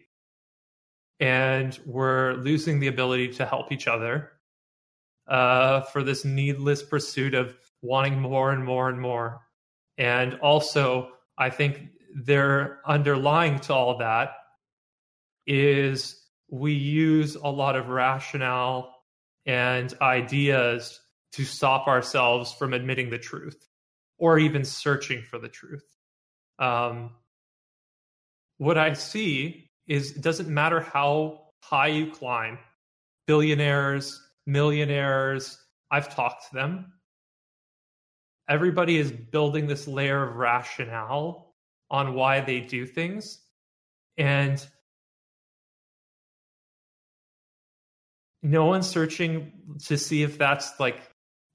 And 1.20 1.78
we're 1.86 2.34
losing 2.34 2.80
the 2.80 2.88
ability 2.88 3.28
to 3.34 3.46
help 3.46 3.70
each 3.70 3.86
other 3.86 4.32
uh, 5.28 5.82
for 5.82 6.02
this 6.02 6.24
needless 6.24 6.82
pursuit 6.82 7.34
of 7.34 7.56
wanting 7.80 8.20
more 8.20 8.50
and 8.50 8.64
more 8.64 8.88
and 8.88 9.00
more 9.00 9.40
and 9.98 10.34
also, 10.34 11.10
I 11.38 11.50
think 11.50 11.88
they're 12.14 12.80
underlying 12.86 13.58
to 13.60 13.74
all 13.74 13.98
that 13.98 14.34
is 15.46 16.20
we 16.50 16.72
use 16.72 17.34
a 17.34 17.48
lot 17.48 17.76
of 17.76 17.88
rationale 17.88 18.94
and 19.46 19.92
ideas 20.00 21.00
to 21.32 21.44
stop 21.44 21.88
ourselves 21.88 22.52
from 22.52 22.74
admitting 22.74 23.10
the 23.10 23.18
truth 23.18 23.68
or 24.18 24.38
even 24.38 24.64
searching 24.64 25.22
for 25.22 25.38
the 25.38 25.48
truth. 25.48 25.84
Um, 26.58 27.10
what 28.58 28.78
I 28.78 28.92
see 28.92 29.70
is 29.88 30.12
it 30.12 30.22
doesn't 30.22 30.48
matter 30.48 30.80
how 30.80 31.48
high 31.62 31.88
you 31.88 32.10
climb, 32.10 32.58
billionaires, 33.26 34.20
millionaires, 34.46 35.58
I've 35.90 36.14
talked 36.14 36.48
to 36.48 36.54
them 36.54 36.92
everybody 38.52 38.96
is 38.98 39.10
building 39.10 39.66
this 39.66 39.88
layer 39.88 40.28
of 40.28 40.36
rationale 40.36 41.54
on 41.90 42.14
why 42.14 42.40
they 42.40 42.60
do 42.60 42.86
things. 42.86 43.40
And 44.16 44.64
no 48.42 48.66
one's 48.66 48.88
searching 48.88 49.52
to 49.84 49.96
see 49.96 50.22
if 50.22 50.38
that's 50.38 50.78
like 50.78 51.00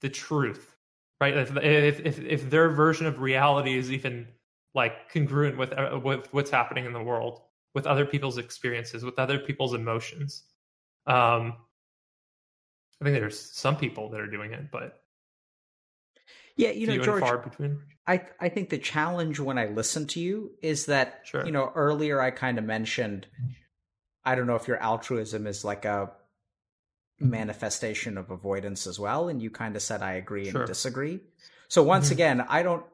the 0.00 0.08
truth 0.08 0.74
right? 1.20 1.36
If 1.36 1.56
if 1.56 2.18
if, 2.20 2.50
their 2.50 2.70
version 2.70 3.06
of 3.06 3.20
reality 3.20 3.76
is 3.76 3.90
even 3.90 4.28
like 4.74 5.10
congruent 5.12 5.58
with 5.58 5.72
uh, 5.72 5.98
with 6.02 6.32
what's 6.32 6.50
happening 6.50 6.84
in 6.84 6.92
the 6.92 7.02
world 7.02 7.40
with 7.74 7.86
other 7.86 8.06
people's 8.06 8.38
experiences 8.38 9.04
with 9.04 9.18
other 9.18 9.38
people's 9.38 9.74
emotions. 9.74 10.44
Um 11.06 11.54
i 13.00 13.04
think 13.04 13.16
there's 13.16 13.40
some 13.52 13.76
people 13.76 14.10
that 14.10 14.20
are 14.20 14.26
doing 14.26 14.52
it 14.52 14.72
but 14.72 15.02
yeah, 16.58 16.70
you 16.70 16.86
know, 16.86 16.98
George, 16.98 17.20
far 17.22 17.38
between. 17.38 17.80
I 18.06 18.22
I 18.40 18.48
think 18.48 18.68
the 18.68 18.78
challenge 18.78 19.38
when 19.38 19.58
I 19.58 19.66
listen 19.66 20.06
to 20.08 20.20
you 20.20 20.52
is 20.60 20.86
that 20.86 21.20
sure. 21.24 21.46
you 21.46 21.52
know 21.52 21.70
earlier 21.74 22.20
I 22.20 22.30
kind 22.30 22.58
of 22.58 22.64
mentioned 22.64 23.26
I 24.24 24.34
don't 24.34 24.46
know 24.46 24.56
if 24.56 24.68
your 24.68 24.82
altruism 24.82 25.46
is 25.46 25.64
like 25.64 25.84
a 25.84 26.10
manifestation 27.20 28.18
of 28.18 28.30
avoidance 28.30 28.86
as 28.86 28.98
well, 28.98 29.28
and 29.28 29.40
you 29.40 29.50
kind 29.50 29.76
of 29.76 29.82
said 29.82 30.02
I 30.02 30.14
agree 30.14 30.50
sure. 30.50 30.62
and 30.62 30.68
disagree. 30.68 31.20
So 31.68 31.82
once 31.82 32.06
mm-hmm. 32.06 32.14
again, 32.14 32.40
I 32.48 32.62
don't 32.62 32.84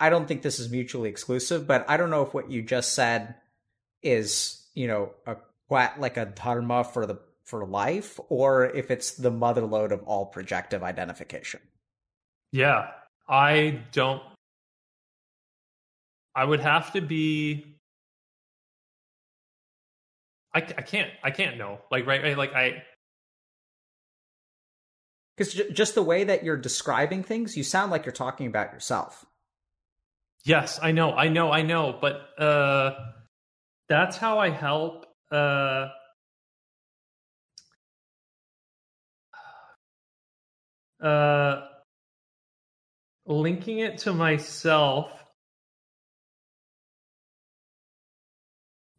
I 0.00 0.08
don't 0.08 0.26
think 0.26 0.42
this 0.42 0.58
is 0.58 0.70
mutually 0.70 1.10
exclusive, 1.10 1.66
but 1.66 1.84
I 1.88 1.96
don't 1.96 2.10
know 2.10 2.22
if 2.22 2.32
what 2.32 2.50
you 2.50 2.62
just 2.62 2.94
said 2.94 3.34
is 4.02 4.66
you 4.74 4.86
know 4.86 5.12
a 5.26 5.36
like 5.70 6.16
a 6.16 6.26
dharma 6.26 6.84
for 6.84 7.06
the 7.06 7.18
for 7.44 7.66
life, 7.66 8.18
or 8.28 8.64
if 8.66 8.90
it's 8.90 9.12
the 9.12 9.30
mother 9.30 9.66
lode 9.66 9.92
of 9.92 10.02
all 10.04 10.26
projective 10.26 10.82
identification. 10.82 11.60
Yeah, 12.54 12.86
I 13.28 13.80
don't. 13.90 14.22
I 16.36 16.44
would 16.44 16.60
have 16.60 16.92
to 16.92 17.00
be. 17.00 17.66
I, 20.54 20.58
I 20.58 20.82
can't 20.82 21.10
I 21.24 21.32
can't 21.32 21.58
know 21.58 21.80
like 21.90 22.06
right, 22.06 22.22
right 22.22 22.38
like 22.38 22.52
I 22.54 22.84
because 25.36 25.52
j- 25.52 25.72
just 25.72 25.96
the 25.96 26.02
way 26.04 26.22
that 26.22 26.44
you're 26.44 26.56
describing 26.56 27.24
things, 27.24 27.56
you 27.56 27.64
sound 27.64 27.90
like 27.90 28.06
you're 28.06 28.12
talking 28.12 28.46
about 28.46 28.72
yourself. 28.72 29.26
Yes, 30.44 30.78
I 30.80 30.92
know, 30.92 31.10
I 31.10 31.30
know, 31.30 31.50
I 31.50 31.62
know, 31.62 31.98
but 32.00 32.40
uh, 32.40 32.92
that's 33.88 34.16
how 34.16 34.38
I 34.38 34.50
help. 34.50 35.06
Uh, 35.28 35.88
uh, 41.02 41.62
linking 43.26 43.78
it 43.78 43.98
to 43.98 44.12
myself 44.12 45.10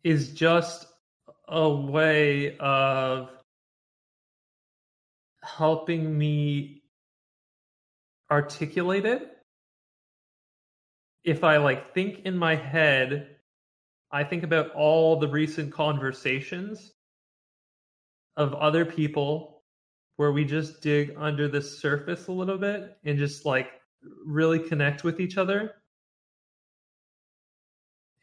is 0.03 0.34
just 0.34 0.88
a 1.47 1.69
way 1.69 2.57
of 2.57 3.30
helping 5.43 6.17
me 6.17 6.84
articulate 8.32 9.05
it. 9.05 9.32
If 11.23 11.43
I 11.43 11.57
like 11.57 11.93
think 11.93 12.19
in 12.26 12.38
my 12.38 12.55
head, 12.55 13.38
I 14.11 14.23
think 14.23 14.43
about 14.43 14.71
all 14.71 15.19
the 15.19 15.28
recent 15.28 15.71
conversations 15.71 16.93
of 18.38 18.53
other 18.53 18.86
people 18.86 19.63
where 20.17 20.32
we 20.32 20.45
just 20.45 20.82
dig 20.82 21.15
under 21.17 21.47
the 21.47 21.61
surface 21.61 22.28
a 22.28 22.32
little 22.32 22.57
bit 22.57 22.95
and 23.03 23.17
just 23.17 23.45
like 23.45 23.69
really 24.26 24.60
connect 24.60 25.03
with 25.03 25.20
each 25.20 25.38
other. 25.38 25.76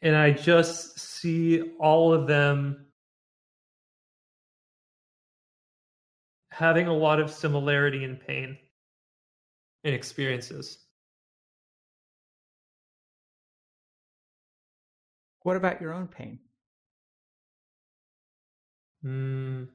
And 0.01 0.15
I 0.15 0.31
just 0.31 0.99
see 0.99 1.61
all 1.79 2.13
of 2.13 2.27
them 2.27 2.87
having 6.51 6.87
a 6.87 6.93
lot 6.93 7.19
of 7.19 7.31
similarity 7.31 8.03
in 8.03 8.17
pain 8.17 8.57
and 9.83 9.95
experiences. 9.95 10.77
What 15.41 15.57
about 15.57 15.81
your 15.81 15.93
own 15.93 16.07
pain? 16.07 16.39
Mm, 19.03 19.67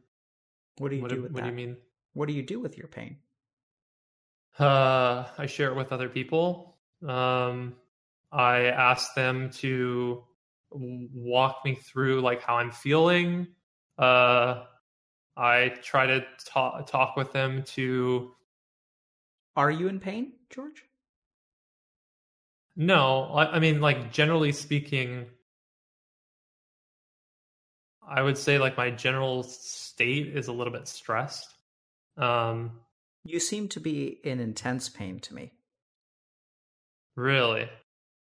what 0.79 0.91
do 0.91 0.97
you 0.97 1.03
what 1.03 1.11
do 1.11 1.17
do, 1.17 1.23
with 1.23 1.33
what 1.33 1.43
that? 1.43 1.55
do 1.55 1.61
you 1.61 1.67
mean? 1.69 1.77
What 2.15 2.29
do 2.29 2.35
you 2.35 2.43
do 2.43 2.61
with 2.61 2.79
your 2.79 2.89
pain? 2.89 3.19
Uh, 4.59 5.27
I 5.39 5.47
share 5.47 5.71
it 5.71 5.77
with 5.77 5.93
other 5.93 6.09
people. 6.09 6.77
Um, 7.07 7.77
I 8.33 8.65
ask 8.67 9.15
them 9.15 9.51
to 9.51 10.25
walk 10.71 11.61
me 11.65 11.77
through 11.77 12.21
like 12.21 12.43
how 12.43 12.57
I'm 12.57 12.73
feeling. 12.73 13.47
Uh, 13.97 14.65
I 15.37 15.75
try 15.83 16.07
to 16.07 16.25
talk 16.45 16.87
talk 16.87 17.17
with 17.17 17.33
them 17.33 17.63
to. 17.75 18.33
Are 19.57 19.71
you 19.71 19.89
in 19.89 19.99
pain, 20.01 20.33
George? 20.51 20.85
No, 22.77 23.25
I, 23.35 23.57
I 23.57 23.59
mean, 23.59 23.81
like 23.81 24.13
generally 24.13 24.53
speaking, 24.53 25.27
I 28.07 28.23
would 28.23 28.39
say 28.39 28.59
like 28.59 28.77
my 28.77 28.91
general 28.91 29.43
state 29.43 30.29
is 30.37 30.49
a 30.49 30.53
little 30.53 30.73
bit 30.73 30.89
stressed. 30.89 31.55
Um, 32.17 32.73
you 33.29 33.41
seem 33.41 33.69
to 33.69 33.81
be 33.81 34.19
in 34.25 34.41
intense 34.41 34.89
pain 34.89 35.21
to 35.21 35.35
me. 35.35 35.53
Really? 37.17 37.69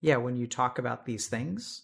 Yeah, 0.01 0.17
when 0.17 0.35
you 0.35 0.47
talk 0.47 0.79
about 0.79 1.05
these 1.05 1.27
things. 1.27 1.83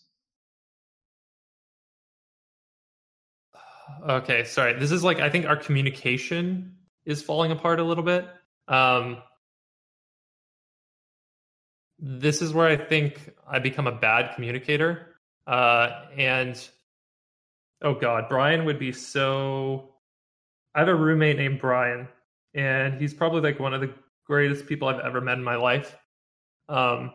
Okay, 4.07 4.43
sorry. 4.43 4.73
This 4.73 4.91
is 4.91 5.03
like 5.03 5.19
I 5.19 5.29
think 5.29 5.45
our 5.45 5.57
communication 5.57 6.75
is 7.05 7.21
falling 7.21 7.51
apart 7.51 7.79
a 7.79 7.83
little 7.83 8.03
bit. 8.03 8.27
Um, 8.67 9.17
this 11.97 12.41
is 12.41 12.53
where 12.53 12.67
I 12.67 12.77
think 12.77 13.33
I 13.47 13.59
become 13.59 13.87
a 13.87 13.91
bad 13.91 14.35
communicator. 14.35 15.15
Uh, 15.47 16.05
and 16.15 16.69
oh 17.81 17.95
god, 17.95 18.25
Brian 18.29 18.65
would 18.65 18.79
be 18.79 18.91
so. 18.91 19.95
I 20.75 20.79
have 20.79 20.87
a 20.87 20.95
roommate 20.95 21.37
named 21.37 21.59
Brian, 21.59 22.07
and 22.53 22.99
he's 22.99 23.13
probably 23.13 23.41
like 23.41 23.59
one 23.59 23.73
of 23.73 23.81
the 23.81 23.93
greatest 24.25 24.67
people 24.67 24.87
I've 24.87 24.99
ever 24.99 25.21
met 25.21 25.37
in 25.37 25.43
my 25.43 25.55
life. 25.55 25.95
Um, 26.67 27.13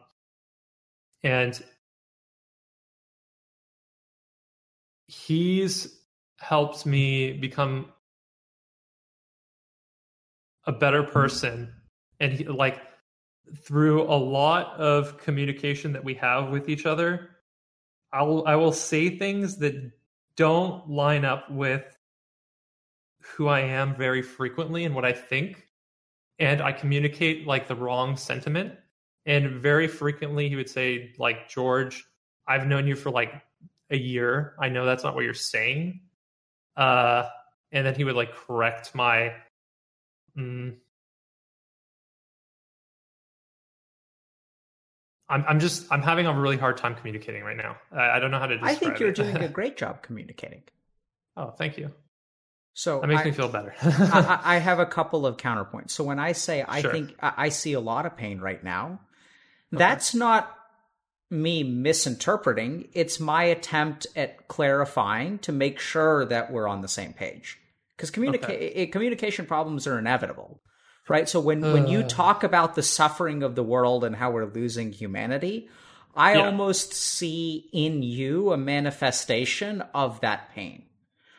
and 1.22 1.62
he's 5.06 6.00
helped 6.40 6.84
me 6.84 7.32
become 7.32 7.86
a 10.66 10.72
better 10.72 11.02
person 11.02 11.72
and 12.20 12.32
he, 12.32 12.44
like 12.44 12.80
through 13.56 14.02
a 14.02 14.16
lot 14.16 14.74
of 14.78 15.18
communication 15.18 15.92
that 15.92 16.04
we 16.04 16.14
have 16.14 16.50
with 16.50 16.68
each 16.68 16.86
other 16.86 17.30
i'll 18.12 18.44
i 18.46 18.56
will 18.56 18.72
say 18.72 19.10
things 19.10 19.58
that 19.58 19.92
don't 20.36 20.88
line 20.88 21.24
up 21.24 21.50
with 21.50 21.93
who 23.36 23.48
i 23.48 23.60
am 23.60 23.94
very 23.96 24.22
frequently 24.22 24.84
and 24.84 24.94
what 24.94 25.04
i 25.04 25.12
think 25.12 25.66
and 26.38 26.60
i 26.60 26.72
communicate 26.72 27.46
like 27.46 27.68
the 27.68 27.74
wrong 27.74 28.16
sentiment 28.16 28.74
and 29.26 29.50
very 29.50 29.88
frequently 29.88 30.48
he 30.48 30.56
would 30.56 30.68
say 30.68 31.12
like 31.18 31.48
george 31.48 32.04
i've 32.46 32.66
known 32.66 32.86
you 32.86 32.94
for 32.94 33.10
like 33.10 33.32
a 33.90 33.96
year 33.96 34.54
i 34.60 34.68
know 34.68 34.84
that's 34.84 35.04
not 35.04 35.14
what 35.14 35.24
you're 35.24 35.34
saying 35.34 36.00
uh 36.76 37.28
and 37.72 37.86
then 37.86 37.94
he 37.94 38.04
would 38.04 38.16
like 38.16 38.34
correct 38.34 38.94
my 38.94 39.32
mm, 40.38 40.74
I'm 45.28 45.44
I'm 45.48 45.60
just 45.60 45.90
I'm 45.90 46.02
having 46.02 46.26
a 46.26 46.38
really 46.38 46.56
hard 46.56 46.76
time 46.76 46.94
communicating 46.94 47.42
right 47.42 47.56
now. 47.56 47.76
I, 47.92 48.16
I 48.16 48.18
don't 48.20 48.30
know 48.30 48.38
how 48.38 48.46
to. 48.46 48.56
Describe 48.56 48.76
I 48.76 48.78
think 48.78 49.00
you're 49.00 49.08
it. 49.08 49.14
doing 49.16 49.36
a 49.36 49.48
great 49.58 49.76
job 49.76 50.02
communicating. 50.02 50.62
oh, 51.36 51.50
thank 51.50 51.78
you. 51.78 51.90
So 52.74 53.00
That 53.00 53.06
makes 53.06 53.22
I, 53.22 53.24
me 53.26 53.30
feel 53.30 53.48
better. 53.48 53.72
I, 53.82 54.40
I 54.44 54.56
have 54.58 54.80
a 54.80 54.86
couple 54.86 55.26
of 55.26 55.36
counterpoints. 55.36 55.90
So 55.90 56.04
when 56.04 56.18
I 56.18 56.32
say 56.32 56.62
I 56.66 56.82
Sure. 56.82 56.92
think 56.92 57.14
I 57.22 57.48
see 57.48 57.72
a 57.72 57.80
lot 57.80 58.04
of 58.04 58.16
pain 58.16 58.40
right 58.40 58.62
now, 58.62 59.00
that's 59.70 60.14
not 60.14 60.52
me 61.30 61.62
misinterpreting. 61.62 62.88
It's 62.92 63.18
my 63.20 63.44
attempt 63.44 64.06
at 64.16 64.48
clarifying 64.48 65.38
to 65.40 65.52
make 65.52 65.78
sure 65.78 66.24
that 66.26 66.52
we're 66.52 66.68
on 66.68 66.80
the 66.82 66.88
same 66.88 67.12
page. 67.12 67.58
Because 67.96 68.10
communica- 68.10 68.90
communication 68.90 69.46
problems 69.46 69.86
are 69.86 69.98
inevitable, 69.98 70.60
right? 71.08 71.28
So 71.28 71.38
when 71.40 71.60
when 71.60 71.86
you 71.86 72.00
uh. 72.00 72.08
talk 72.08 72.42
about 72.42 72.74
the 72.74 72.82
suffering 72.82 73.44
of 73.44 73.54
the 73.54 73.62
world 73.62 74.02
and 74.04 74.16
how 74.16 74.32
we're 74.32 74.46
losing 74.46 74.92
humanity, 74.92 75.68
I 76.16 76.34
Yeah. 76.34 76.46
almost 76.46 76.92
see 76.92 77.68
in 77.72 78.02
you 78.02 78.52
a 78.52 78.56
manifestation 78.56 79.80
of 79.94 80.20
that 80.22 80.52
pain. 80.54 80.84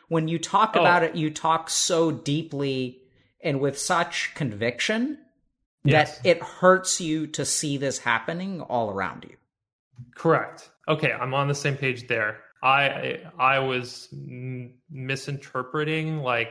When 0.08 0.28
you 0.28 0.38
talk 0.38 0.74
Oh. 0.76 0.80
about 0.80 1.02
it, 1.02 1.14
you 1.14 1.30
talk 1.30 1.68
so 1.70 2.10
deeply 2.10 3.00
and 3.42 3.60
with 3.60 3.78
such 3.78 4.34
conviction 4.34 5.18
Yes. 5.84 6.18
that 6.18 6.26
it 6.26 6.42
hurts 6.42 7.00
you 7.00 7.26
to 7.28 7.44
see 7.44 7.76
this 7.76 7.98
happening 7.98 8.60
all 8.60 8.90
around 8.90 9.24
you. 9.28 9.36
Correct. 10.14 10.70
Okay, 10.88 11.12
I'm 11.12 11.32
on 11.34 11.48
the 11.48 11.54
same 11.54 11.76
page 11.76 12.06
there. 12.08 12.38
I 12.62 13.20
I 13.38 13.58
was 13.60 14.08
misinterpreting 14.90 16.18
like 16.22 16.50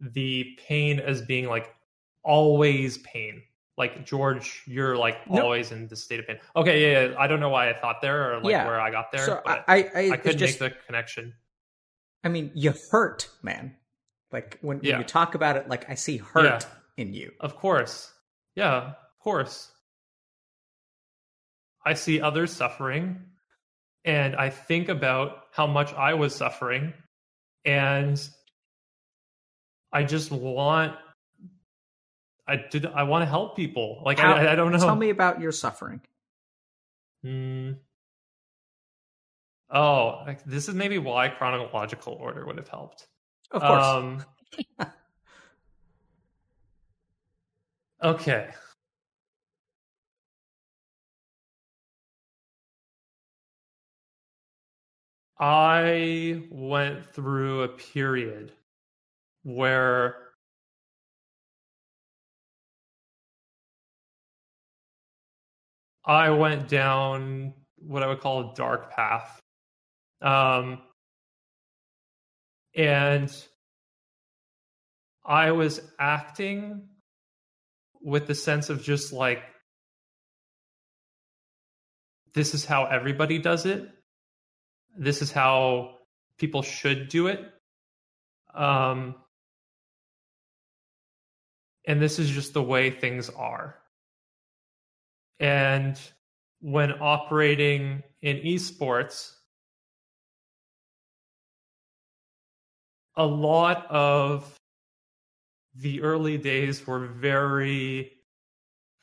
the 0.00 0.56
pain 0.66 0.98
as 1.00 1.22
being 1.22 1.46
like 1.46 1.74
always 2.22 2.98
pain. 2.98 3.42
Like 3.78 4.06
George, 4.06 4.62
you're 4.66 4.96
like 4.96 5.18
always 5.28 5.70
in 5.70 5.86
the 5.88 5.96
state 5.96 6.18
of 6.18 6.26
pain. 6.26 6.38
Okay, 6.56 6.90
yeah, 6.92 7.08
yeah. 7.08 7.14
I 7.18 7.26
don't 7.26 7.40
know 7.40 7.50
why 7.50 7.68
I 7.68 7.78
thought 7.78 8.00
there 8.00 8.32
or 8.32 8.40
like 8.40 8.50
Yeah. 8.50 8.66
where 8.66 8.80
I 8.80 8.90
got 8.90 9.12
there, 9.12 9.26
so 9.26 9.40
but 9.44 9.64
I, 9.68 9.76
I, 9.76 9.90
I, 9.94 10.10
I, 10.12 10.16
couldn't 10.16 10.38
just, 10.38 10.60
make 10.60 10.72
the 10.72 10.78
connection. 10.86 11.34
I 12.26 12.28
mean, 12.28 12.50
you 12.54 12.74
hurt, 12.90 13.28
man. 13.40 13.76
Like 14.32 14.58
when, 14.60 14.78
when 14.78 14.98
you 14.98 15.04
talk 15.04 15.36
about 15.36 15.56
it, 15.56 15.68
like 15.68 15.88
I 15.88 15.94
see 15.94 16.16
hurt 16.16 16.44
Yeah. 16.44 17.04
in 17.04 17.14
you. 17.14 17.30
Of 17.38 17.54
course. 17.54 18.12
Yeah, 18.56 18.88
of 18.88 19.18
course. 19.22 19.70
I 21.84 21.94
see 21.94 22.20
others 22.20 22.52
suffering 22.52 23.20
and 24.04 24.34
I 24.34 24.50
think 24.50 24.88
about 24.88 25.44
how 25.52 25.68
much 25.68 25.92
I 25.94 26.14
was 26.14 26.34
suffering 26.34 26.94
and 27.64 28.20
I 29.92 30.02
just 30.02 30.32
want 30.32 30.96
I 32.48 32.56
did 32.56 32.86
I 32.86 33.04
want 33.04 33.22
to 33.22 33.26
help 33.26 33.54
people. 33.56 34.02
Like 34.04 34.18
How- 34.18 34.32
I, 34.34 34.52
I 34.52 34.54
don't 34.56 34.72
know. 34.72 34.78
Tell 34.78 34.96
me 34.96 35.10
about 35.10 35.40
your 35.40 35.52
suffering. 35.52 36.00
Hmm. 37.22 37.72
Oh, 39.70 40.24
this 40.46 40.68
is 40.68 40.74
maybe 40.74 40.98
why 40.98 41.28
chronological 41.28 42.14
order 42.14 42.46
would 42.46 42.56
have 42.56 42.68
helped. 42.68 43.08
Of 43.50 43.62
course. 43.62 43.84
Um, 43.84 44.24
okay. 48.02 48.50
I 55.38 56.42
went 56.50 57.04
through 57.04 57.62
a 57.62 57.68
period 57.68 58.52
where 59.42 60.16
I 66.06 66.30
went 66.30 66.68
down 66.68 67.52
what 67.76 68.02
I 68.02 68.06
would 68.06 68.20
call 68.20 68.52
a 68.52 68.54
dark 68.54 68.90
path. 68.92 69.40
Um, 70.22 70.78
and 72.74 73.32
I 75.24 75.52
was 75.52 75.80
acting 75.98 76.88
with 78.00 78.26
the 78.26 78.34
sense 78.34 78.70
of 78.70 78.82
just 78.82 79.12
like, 79.12 79.42
this 82.34 82.54
is 82.54 82.64
how 82.64 82.84
everybody 82.84 83.38
does 83.38 83.66
it. 83.66 83.88
This 84.96 85.22
is 85.22 85.32
how 85.32 85.96
people 86.38 86.62
should 86.62 87.08
do 87.08 87.26
it. 87.28 87.40
Um, 88.54 89.14
and 91.86 92.00
this 92.00 92.18
is 92.18 92.28
just 92.28 92.52
the 92.52 92.62
way 92.62 92.90
things 92.90 93.30
are. 93.30 93.76
And 95.38 95.98
when 96.60 96.92
operating 97.00 98.02
in 98.22 98.38
esports, 98.38 99.35
a 103.16 103.24
lot 103.24 103.86
of 103.90 104.54
the 105.74 106.02
early 106.02 106.38
days 106.38 106.86
were 106.86 107.06
very 107.06 108.12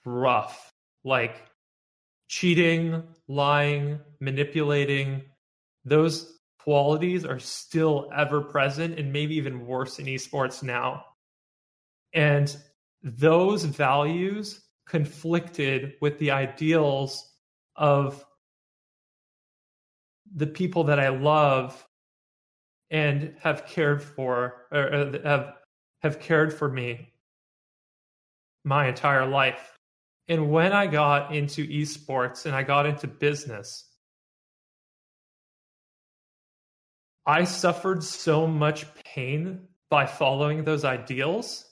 rough, 0.06 0.72
like 1.04 1.42
cheating, 2.28 3.04
lying, 3.28 4.00
manipulating. 4.20 5.24
Those 5.86 6.40
qualities 6.60 7.26
are 7.26 7.40
still 7.40 8.10
ever 8.16 8.42
present 8.42 8.98
and 9.00 9.12
maybe 9.12 9.36
even 9.36 9.66
worse 9.66 10.00
in 10.00 10.06
esports 10.06 10.64
now. 10.64 11.06
And 12.14 12.56
those 13.02 13.66
values 13.66 14.62
conflicted 14.88 15.94
with 16.02 16.18
the 16.20 16.32
ideals 16.32 17.32
of 17.76 18.24
the 20.36 20.48
people 20.48 20.86
that 20.86 21.00
I 21.00 21.10
love 21.10 21.86
and 22.94 23.36
have 23.42 23.66
cared 23.66 24.04
for 24.04 24.68
or 24.72 25.12
have 25.26 25.56
have 26.04 26.20
cared 26.20 26.54
for 26.54 26.70
me 26.70 27.12
my 28.64 28.88
entire 28.88 29.26
life. 29.26 29.78
And 30.28 30.52
when 30.52 30.72
I 30.72 30.88
got 30.88 31.36
into 31.36 31.68
esports 31.68 32.46
and 32.46 32.56
I 32.56 32.64
got 32.64 32.86
into 32.86 33.08
business, 33.08 33.90
I 37.26 37.46
suffered 37.46 38.04
so 38.04 38.48
much 38.48 38.86
pain 39.04 39.68
by 39.90 40.06
following 40.06 40.64
those 40.64 40.86
ideals 40.86 41.66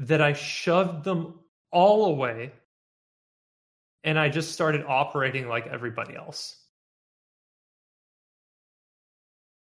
that 0.00 0.20
I 0.20 0.32
shoved 0.32 1.04
them 1.04 1.38
all 1.70 2.06
away 2.06 2.52
and 4.02 4.18
I 4.18 4.28
just 4.28 4.52
started 4.52 4.84
operating 4.86 5.48
like 5.48 5.66
everybody 5.66 6.16
else. 6.16 6.63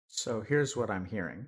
So 0.08 0.40
here's 0.40 0.76
what 0.76 0.90
I'm 0.90 1.04
hearing. 1.06 1.46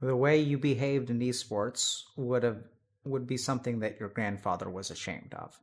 The 0.00 0.16
way 0.16 0.38
you 0.40 0.58
behaved 0.58 1.10
in 1.10 1.20
esports 1.20 2.04
would 2.16 2.42
have 2.42 2.64
would 3.04 3.26
be 3.26 3.36
something 3.36 3.78
that 3.80 4.00
your 4.00 4.08
grandfather 4.08 4.68
was 4.68 4.90
ashamed 4.90 5.32
of. 5.34 5.60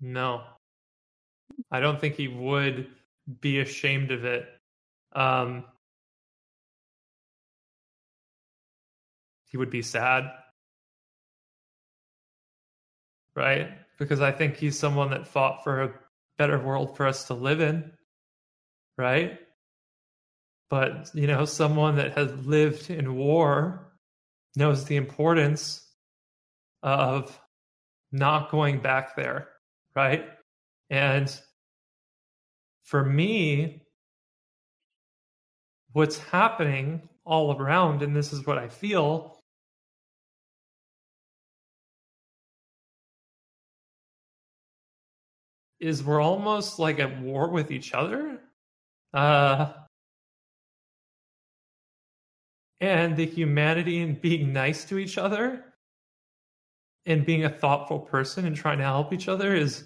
No. 0.00 0.44
I 1.70 1.80
don't 1.80 2.00
think 2.00 2.14
he 2.14 2.28
would 2.28 2.88
be 3.40 3.60
ashamed 3.60 4.10
of 4.12 4.24
it. 4.24 4.46
Um, 5.12 5.64
he 9.46 9.56
would 9.56 9.70
be 9.70 9.82
sad. 9.82 10.30
Right? 13.36 13.68
Because 13.98 14.20
I 14.20 14.32
think 14.32 14.56
he's 14.56 14.78
someone 14.78 15.10
that 15.10 15.26
fought 15.26 15.64
for 15.64 15.82
a 15.82 15.94
better 16.38 16.58
world 16.58 16.96
for 16.96 17.06
us 17.06 17.26
to 17.26 17.34
live 17.34 17.60
in. 17.60 17.92
Right? 18.96 19.38
But, 20.70 21.10
you 21.14 21.26
know, 21.26 21.44
someone 21.44 21.96
that 21.96 22.16
has 22.16 22.32
lived 22.46 22.90
in 22.90 23.14
war 23.14 23.92
knows 24.56 24.84
the 24.84 24.96
importance 24.96 25.86
of 26.82 27.38
not 28.12 28.50
going 28.50 28.80
back 28.80 29.16
there. 29.16 29.48
Right? 29.94 30.26
And 30.90 31.34
for 32.84 33.04
me, 33.04 33.82
what's 35.92 36.18
happening 36.18 37.08
all 37.24 37.56
around, 37.58 38.02
and 38.02 38.14
this 38.14 38.32
is 38.32 38.46
what 38.46 38.58
I 38.58 38.68
feel. 38.68 39.33
Is 45.84 46.02
we're 46.02 46.22
almost 46.22 46.78
like 46.78 46.98
at 46.98 47.20
war 47.20 47.50
with 47.50 47.70
each 47.70 47.92
other. 47.92 48.40
Uh, 49.12 49.74
and 52.80 53.18
the 53.18 53.26
humanity 53.26 54.00
and 54.00 54.18
being 54.18 54.54
nice 54.54 54.86
to 54.86 54.98
each 54.98 55.18
other 55.18 55.62
and 57.04 57.26
being 57.26 57.44
a 57.44 57.50
thoughtful 57.50 57.98
person 57.98 58.46
and 58.46 58.56
trying 58.56 58.78
to 58.78 58.84
help 58.84 59.12
each 59.12 59.28
other 59.28 59.54
is 59.54 59.84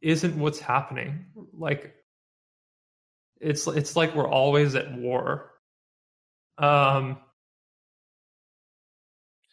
isn't 0.00 0.38
what's 0.38 0.58
happening. 0.58 1.26
Like 1.52 1.94
it's 3.38 3.66
it's 3.66 3.96
like 3.96 4.14
we're 4.14 4.30
always 4.30 4.74
at 4.74 4.96
war. 4.96 5.50
Um 6.56 7.18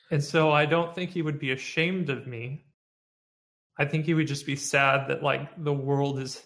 and 0.09 0.23
so 0.23 0.51
I 0.51 0.65
don't 0.65 0.95
think 0.95 1.11
he 1.11 1.21
would 1.21 1.37
be 1.37 1.51
ashamed 1.51 2.09
of 2.09 2.27
me. 2.27 2.63
I 3.77 3.85
think 3.85 4.05
he 4.05 4.13
would 4.13 4.27
just 4.27 4.45
be 4.45 4.55
sad 4.55 5.07
that 5.09 5.23
like 5.23 5.49
the 5.63 5.73
world 5.73 6.19
is 6.19 6.41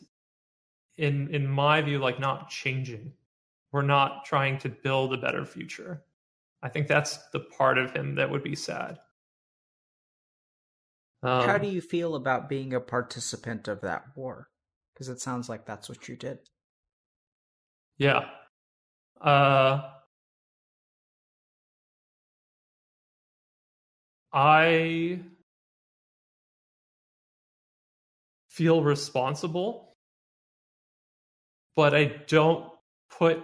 in 0.98 1.34
in 1.34 1.48
my 1.48 1.82
view 1.82 2.00
like 2.00 2.20
not 2.20 2.50
changing. 2.50 3.14
We're 3.72 3.82
not 3.84 4.26
trying 4.26 4.58
to 4.60 4.70
build 4.70 5.14
a 5.14 5.18
better 5.18 5.46
future. 5.46 6.04
I 6.62 6.70
think 6.70 6.88
that's 6.88 7.18
the 7.30 7.40
part 7.40 7.78
of 7.78 7.92
him 7.92 8.16
that 8.16 8.30
would 8.30 8.44
be 8.44 8.56
sad. 8.56 9.00
Um, 11.24 11.48
How 11.48 11.58
do 11.58 11.68
you 11.68 11.82
feel 11.82 12.16
about 12.16 12.50
being 12.50 12.74
a 12.74 12.80
participant 12.80 13.68
of 13.68 13.82
that 13.82 14.06
war? 14.16 14.50
Because 14.94 15.08
it 15.08 15.22
sounds 15.22 15.48
like 15.48 15.66
that's 15.66 15.88
what 15.88 16.08
you 16.08 16.16
did. 16.16 16.40
Yeah. 17.98 18.26
Uh, 19.20 19.82
I 24.34 25.20
feel 28.52 28.84
responsible, 28.84 29.96
but 31.76 31.96
I 31.96 32.22
don't 32.28 32.70
put 33.10 33.42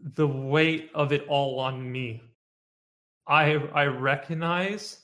the 0.00 0.26
weight 0.26 0.90
of 0.94 1.12
it 1.12 1.26
all 1.28 1.58
on 1.58 1.90
me. 1.90 2.22
I 3.26 3.54
I 3.54 3.86
recognize 3.86 5.00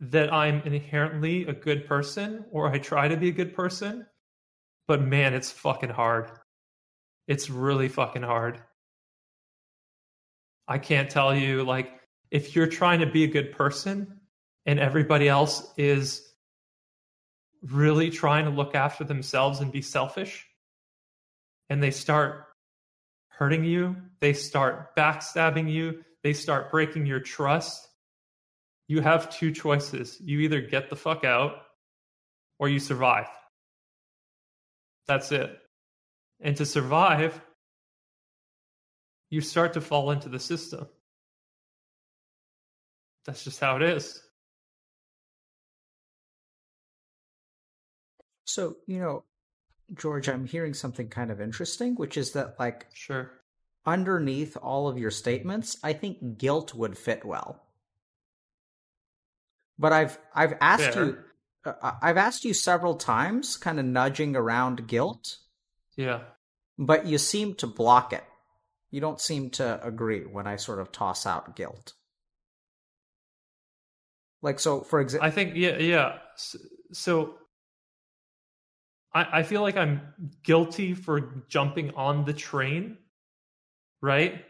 that 0.00 0.32
I'm 0.32 0.62
inherently 0.62 1.46
a 1.46 1.52
good 1.52 1.86
person 1.86 2.46
or 2.50 2.72
I 2.72 2.78
try 2.78 3.08
to 3.08 3.16
be 3.16 3.28
a 3.28 3.32
good 3.32 3.54
person, 3.54 4.06
but 4.88 5.02
man, 5.02 5.34
it's 5.34 5.50
fucking 5.50 5.90
hard. 5.90 6.30
It's 7.28 7.50
really 7.50 7.88
fucking 7.88 8.22
hard. 8.22 8.58
I 10.66 10.78
can't 10.78 11.10
tell 11.10 11.36
you, 11.36 11.62
like, 11.62 12.00
if 12.30 12.56
you're 12.56 12.66
trying 12.66 13.00
to 13.00 13.06
be 13.06 13.24
a 13.24 13.28
good 13.28 13.52
person 13.52 14.20
and 14.64 14.78
everybody 14.80 15.28
else 15.28 15.72
is 15.76 16.33
really 17.64 18.10
trying 18.10 18.44
to 18.44 18.50
look 18.50 18.74
after 18.74 19.04
themselves 19.04 19.60
and 19.60 19.72
be 19.72 19.82
selfish, 19.82 20.46
and 21.68 21.82
they 21.82 21.90
start 21.90 22.46
hurting 23.28 23.64
you, 23.64 23.96
they 24.20 24.32
start 24.32 24.94
backstabbing 24.96 25.70
you, 25.70 26.04
they 26.22 26.32
start 26.32 26.70
breaking 26.70 27.06
your 27.06 27.20
trust, 27.20 27.88
you 28.86 29.00
have 29.00 29.30
two 29.30 29.50
choices. 29.52 30.18
You 30.20 30.40
either 30.40 30.60
get 30.60 30.90
the 30.90 30.96
fuck 30.96 31.24
out 31.24 31.62
or 32.58 32.68
you 32.68 32.78
survive. 32.78 33.28
That's 35.06 35.32
it. 35.32 35.58
And 36.40 36.56
to 36.56 36.66
survive, 36.66 37.40
you 39.30 39.40
start 39.40 39.74
to 39.74 39.80
fall 39.80 40.10
into 40.10 40.28
the 40.28 40.38
system. 40.38 40.86
That's 43.24 43.42
just 43.42 43.60
how 43.60 43.76
it 43.76 43.82
is. 43.82 44.20
So, 48.54 48.76
you 48.86 49.00
know, 49.00 49.24
George, 49.94 50.28
I'm 50.28 50.46
hearing 50.46 50.74
something 50.74 51.08
kind 51.08 51.32
of 51.32 51.40
interesting, 51.40 51.96
which 51.96 52.16
is 52.16 52.34
that, 52.34 52.54
like, 52.56 52.86
sure, 52.94 53.32
underneath 53.84 54.56
all 54.56 54.86
of 54.86 54.96
your 54.96 55.10
statements, 55.10 55.76
I 55.82 55.92
think 55.92 56.38
guilt 56.38 56.72
would 56.72 56.96
fit 56.96 57.24
well. 57.24 57.64
But 59.76 59.92
I've 59.92 60.18
I've 60.32 60.54
asked 60.60 60.94
Fair. 60.94 61.04
you 61.04 61.18
uh, 61.66 61.92
I've 62.00 62.16
asked 62.16 62.44
you 62.44 62.54
several 62.54 62.94
times, 62.94 63.56
kind 63.56 63.80
of 63.80 63.86
nudging 63.86 64.36
around 64.36 64.86
guilt. 64.86 65.38
Yeah. 65.96 66.20
But 66.78 67.06
you 67.06 67.18
seem 67.18 67.56
to 67.56 67.66
block 67.66 68.12
it. 68.12 68.24
You 68.92 69.00
don't 69.00 69.20
seem 69.20 69.50
to 69.50 69.84
agree 69.84 70.20
when 70.20 70.46
I 70.46 70.56
sort 70.56 70.78
of 70.78 70.92
toss 70.92 71.26
out 71.26 71.56
guilt. 71.56 71.94
Like 74.42 74.60
so, 74.60 74.82
for 74.82 75.00
example, 75.00 75.26
I 75.26 75.32
think 75.32 75.56
yeah, 75.56 75.78
yeah. 75.78 76.18
So, 76.36 76.58
so 76.92 77.34
I 79.14 79.40
I 79.40 79.42
feel 79.42 79.62
like 79.62 79.76
I'm 79.76 80.00
guilty 80.42 80.94
for 80.94 81.44
jumping 81.48 81.92
on 81.94 82.24
the 82.24 82.32
train, 82.32 82.98
right? 84.02 84.44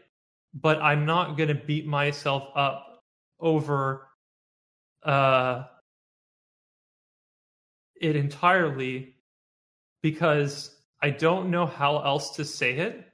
But 0.53 0.81
I'm 0.81 1.05
not 1.05 1.37
going 1.37 1.49
to 1.49 1.55
beat 1.55 1.85
myself 1.85 2.49
up 2.55 3.03
over 3.39 4.07
uh, 5.03 5.65
it 7.99 8.15
entirely 8.15 9.15
because 10.01 10.75
I 11.01 11.09
don't 11.09 11.51
know 11.51 11.65
how 11.65 11.99
else 11.99 12.35
to 12.37 12.45
say 12.45 12.77
it. 12.77 13.05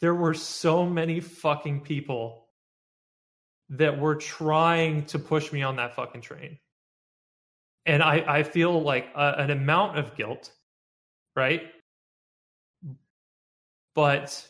There 0.00 0.14
were 0.14 0.34
so 0.34 0.84
many 0.84 1.20
fucking 1.20 1.80
people 1.80 2.48
that 3.70 3.98
were 3.98 4.16
trying 4.16 5.06
to 5.06 5.18
push 5.18 5.52
me 5.52 5.62
on 5.62 5.76
that 5.76 5.94
fucking 5.94 6.20
train. 6.20 6.58
And 7.86 8.02
I, 8.02 8.24
I 8.26 8.42
feel 8.42 8.80
like 8.80 9.08
a, 9.14 9.34
an 9.38 9.50
amount 9.50 9.98
of 9.98 10.16
guilt, 10.16 10.50
right? 11.36 11.62
But 13.94 14.48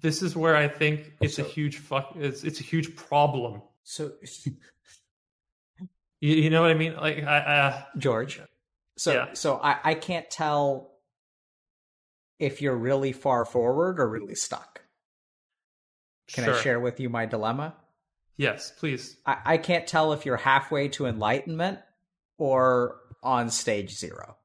this 0.00 0.20
is 0.22 0.36
where 0.36 0.56
I 0.56 0.68
think 0.68 1.12
it's 1.20 1.36
so, 1.36 1.44
a 1.44 1.46
huge 1.46 1.78
fuck. 1.78 2.14
It's 2.16 2.42
it's 2.44 2.60
a 2.60 2.64
huge 2.64 2.96
problem. 2.96 3.62
So, 3.84 4.12
you, 4.50 5.86
you 6.20 6.50
know 6.50 6.60
what 6.60 6.70
I 6.70 6.74
mean? 6.74 6.96
Like, 6.96 7.22
I, 7.22 7.38
uh, 7.38 7.82
George. 7.96 8.40
So, 8.98 9.12
yeah. 9.12 9.26
so 9.32 9.58
I 9.62 9.78
I 9.84 9.94
can't 9.94 10.28
tell 10.28 10.92
if 12.38 12.60
you're 12.60 12.76
really 12.76 13.12
far 13.12 13.44
forward 13.44 14.00
or 14.00 14.08
really 14.08 14.34
stuck. 14.34 14.82
Can 16.28 16.44
sure. 16.44 16.54
I 16.54 16.60
share 16.60 16.80
with 16.80 16.98
you 16.98 17.08
my 17.08 17.26
dilemma? 17.26 17.74
Yes, 18.36 18.72
please. 18.78 19.16
I, 19.26 19.36
I 19.44 19.56
can't 19.58 19.86
tell 19.86 20.12
if 20.12 20.26
you're 20.26 20.36
halfway 20.36 20.88
to 20.88 21.06
enlightenment 21.06 21.78
or 22.38 22.96
on 23.22 23.50
stage 23.50 23.96
zero. 23.96 24.36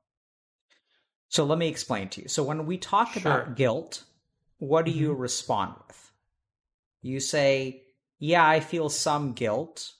So 1.29 1.45
let 1.45 1.57
me 1.57 1.67
explain 1.67 2.09
to 2.09 2.21
you. 2.21 2.27
So 2.27 2.43
when 2.43 2.65
we 2.65 2.77
talk 2.77 3.13
sure. 3.13 3.21
about 3.21 3.55
guilt, 3.55 4.03
what 4.59 4.85
do 4.85 4.91
you 4.91 5.11
mm-hmm. 5.11 5.21
respond 5.21 5.75
with? 5.87 6.11
You 7.01 7.19
say, 7.19 7.83
Yeah, 8.19 8.47
I 8.47 8.59
feel 8.59 8.89
some 8.89 9.33
guilt, 9.33 9.93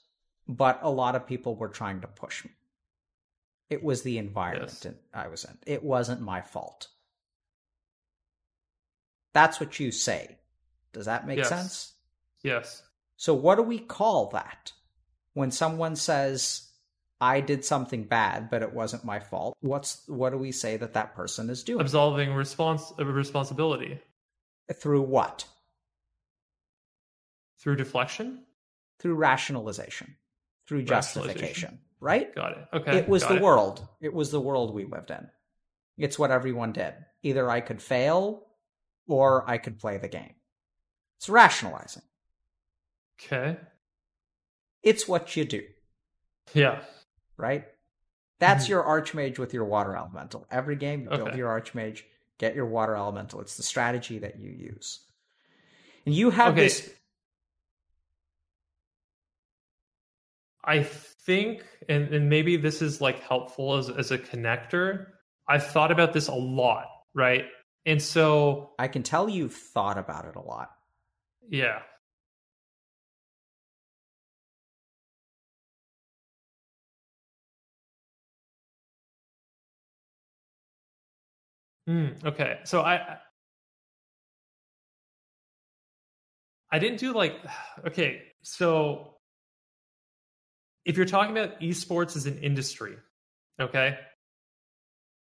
but 0.46 0.80
a 0.82 0.90
lot 0.90 1.14
of 1.14 1.26
people 1.26 1.54
were 1.56 1.68
trying 1.68 2.00
to 2.00 2.08
push 2.08 2.44
me. 2.44 2.50
It 3.68 3.82
was 3.82 4.02
the 4.02 4.18
environment 4.18 4.80
Yes. 4.82 4.94
I 5.12 5.28
was 5.28 5.44
in. 5.44 5.58
It 5.66 5.82
wasn't 5.82 6.20
my 6.22 6.40
fault. 6.40 6.88
That's 9.34 9.60
what 9.60 9.78
you 9.78 9.92
say. 9.92 10.38
Does 10.92 11.06
that 11.06 11.26
make 11.26 11.38
Yes. 11.38 11.48
sense? 11.48 11.92
Yes. 12.42 12.82
So, 13.18 13.34
what 13.34 13.56
do 13.56 13.62
we 13.62 13.78
call 13.80 14.30
that? 14.30 14.72
When 15.34 15.50
someone 15.50 15.96
says, 15.96 16.68
I 17.20 17.40
did 17.40 17.64
something 17.64 18.04
bad, 18.04 18.48
but 18.48 18.62
it 18.62 18.72
wasn't 18.72 19.04
my 19.04 19.18
fault, 19.18 19.56
what's 19.60 20.02
what 20.06 20.30
do 20.30 20.38
we 20.38 20.52
say 20.52 20.76
that 20.76 20.94
that 20.94 21.14
person 21.14 21.50
is 21.50 21.64
doing? 21.64 21.80
Absolving 21.80 22.30
respons- 22.30 22.96
responsibility 22.98 24.00
Through 24.72 25.02
what? 25.02 25.44
through 27.60 27.76
deflection. 27.76 28.44
Through 29.00 29.14
rationalization, 29.16 30.16
through 30.66 30.84
Rationalization. 30.84 31.24
justification, 31.24 31.78
right? 32.00 32.34
Got 32.34 32.52
it. 32.52 32.68
Okay. 32.72 32.96
it 32.98 33.08
was 33.08 33.24
the 33.26 33.40
world. 33.40 33.86
It 34.00 34.12
was 34.12 34.30
the 34.32 34.40
world 34.40 34.74
we 34.74 34.84
lived 34.84 35.10
in. 35.10 35.28
It's 35.96 36.18
what 36.18 36.30
everyone 36.32 36.72
did. 36.72 36.94
Either 37.22 37.48
I 37.48 37.60
could 37.60 37.80
fail 37.80 38.46
or 39.06 39.48
I 39.48 39.58
could 39.58 39.78
play 39.78 39.98
the 39.98 40.08
game. 40.08 40.34
It's 41.18 41.28
rationalizing. 41.28 42.02
Okay. 43.20 43.56
It's 44.82 45.08
what 45.08 45.36
you 45.36 45.44
do, 45.44 45.66
Yeah. 46.54 46.84
right? 47.36 47.66
That's 48.38 48.66
Mhm. 48.66 48.68
your 48.70 48.82
archmage 48.84 49.38
with 49.38 49.52
your 49.52 49.64
water 49.64 49.96
elemental. 49.96 50.46
Every 50.50 50.76
game, 50.76 51.02
you 51.02 51.08
build 51.10 51.28
Okay. 51.30 51.38
your 51.38 51.48
archmage, 51.48 52.04
get 52.38 52.54
your 52.54 52.66
water 52.66 52.94
elemental. 52.94 53.40
It's 53.40 53.56
the 53.56 53.64
strategy 53.64 54.18
that 54.20 54.38
you 54.38 54.50
use. 54.50 55.04
And 56.06 56.14
you 56.14 56.30
have 56.30 56.52
Okay. 56.52 56.62
this. 56.62 56.94
I 60.64 60.82
think, 60.82 61.64
and, 61.88 62.12
and 62.14 62.28
maybe 62.28 62.56
this 62.56 62.82
is 62.82 63.00
like 63.00 63.20
helpful 63.20 63.74
as, 63.74 63.88
as 63.90 64.10
a 64.10 64.18
connector. 64.18 65.06
I've 65.48 65.66
thought 65.66 65.90
about 65.90 66.12
this 66.12 66.28
a 66.28 66.34
lot, 66.34 66.86
right? 67.14 67.46
And 67.86 68.02
so, 68.02 68.74
I 68.78 68.86
can 68.88 69.02
tell 69.02 69.28
you've 69.28 69.54
thought 69.54 69.96
about 69.98 70.26
it 70.26 70.36
a 70.36 70.40
lot. 70.42 70.70
yeah. 71.48 71.82
Hmm, 81.88 82.08
okay. 82.22 82.58
So 82.64 82.82
I 82.82 83.16
I 86.70 86.78
didn't 86.78 86.98
do 86.98 87.14
like 87.14 87.32
okay, 87.86 88.24
so 88.42 89.14
if 90.84 90.98
you're 90.98 91.06
talking 91.06 91.36
about 91.36 91.58
esports 91.60 92.14
as 92.14 92.26
an 92.26 92.36
industry, 92.40 92.94
okay? 93.58 93.96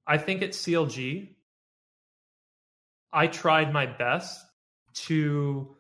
I 0.08 0.18
think 0.18 0.42
at 0.42 0.50
CLG 0.50 1.36
I 3.12 3.28
tried 3.28 3.72
my 3.72 3.86
best 3.86 4.44
to 5.06 5.76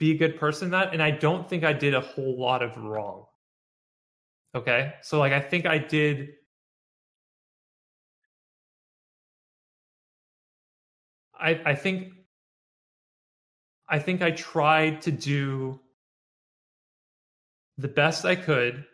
be 0.00 0.10
a 0.10 0.18
good 0.18 0.36
person 0.36 0.66
in 0.66 0.72
that 0.72 0.92
and 0.94 1.00
I 1.00 1.12
don't 1.12 1.48
think 1.48 1.62
I 1.62 1.72
did 1.72 1.94
a 1.94 2.00
whole 2.00 2.36
lot 2.40 2.60
of 2.64 2.76
wrong. 2.76 3.26
Okay? 4.56 4.94
So 5.02 5.20
like 5.20 5.32
I 5.32 5.40
think 5.40 5.64
I 5.64 5.78
did 5.78 6.30
I 11.40 11.60
I 11.64 11.74
think 11.74 12.12
I 13.88 13.98
think 13.98 14.22
I 14.22 14.32
tried 14.32 15.02
to 15.02 15.10
do 15.10 15.80
the 17.78 17.88
best 17.88 18.24
I 18.24 18.36
could. 18.36 18.84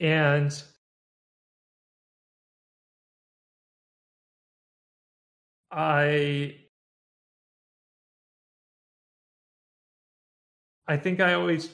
And 0.00 0.62
I 5.70 6.56
I 10.86 10.96
think 10.96 11.20
I 11.20 11.34
always 11.34 11.70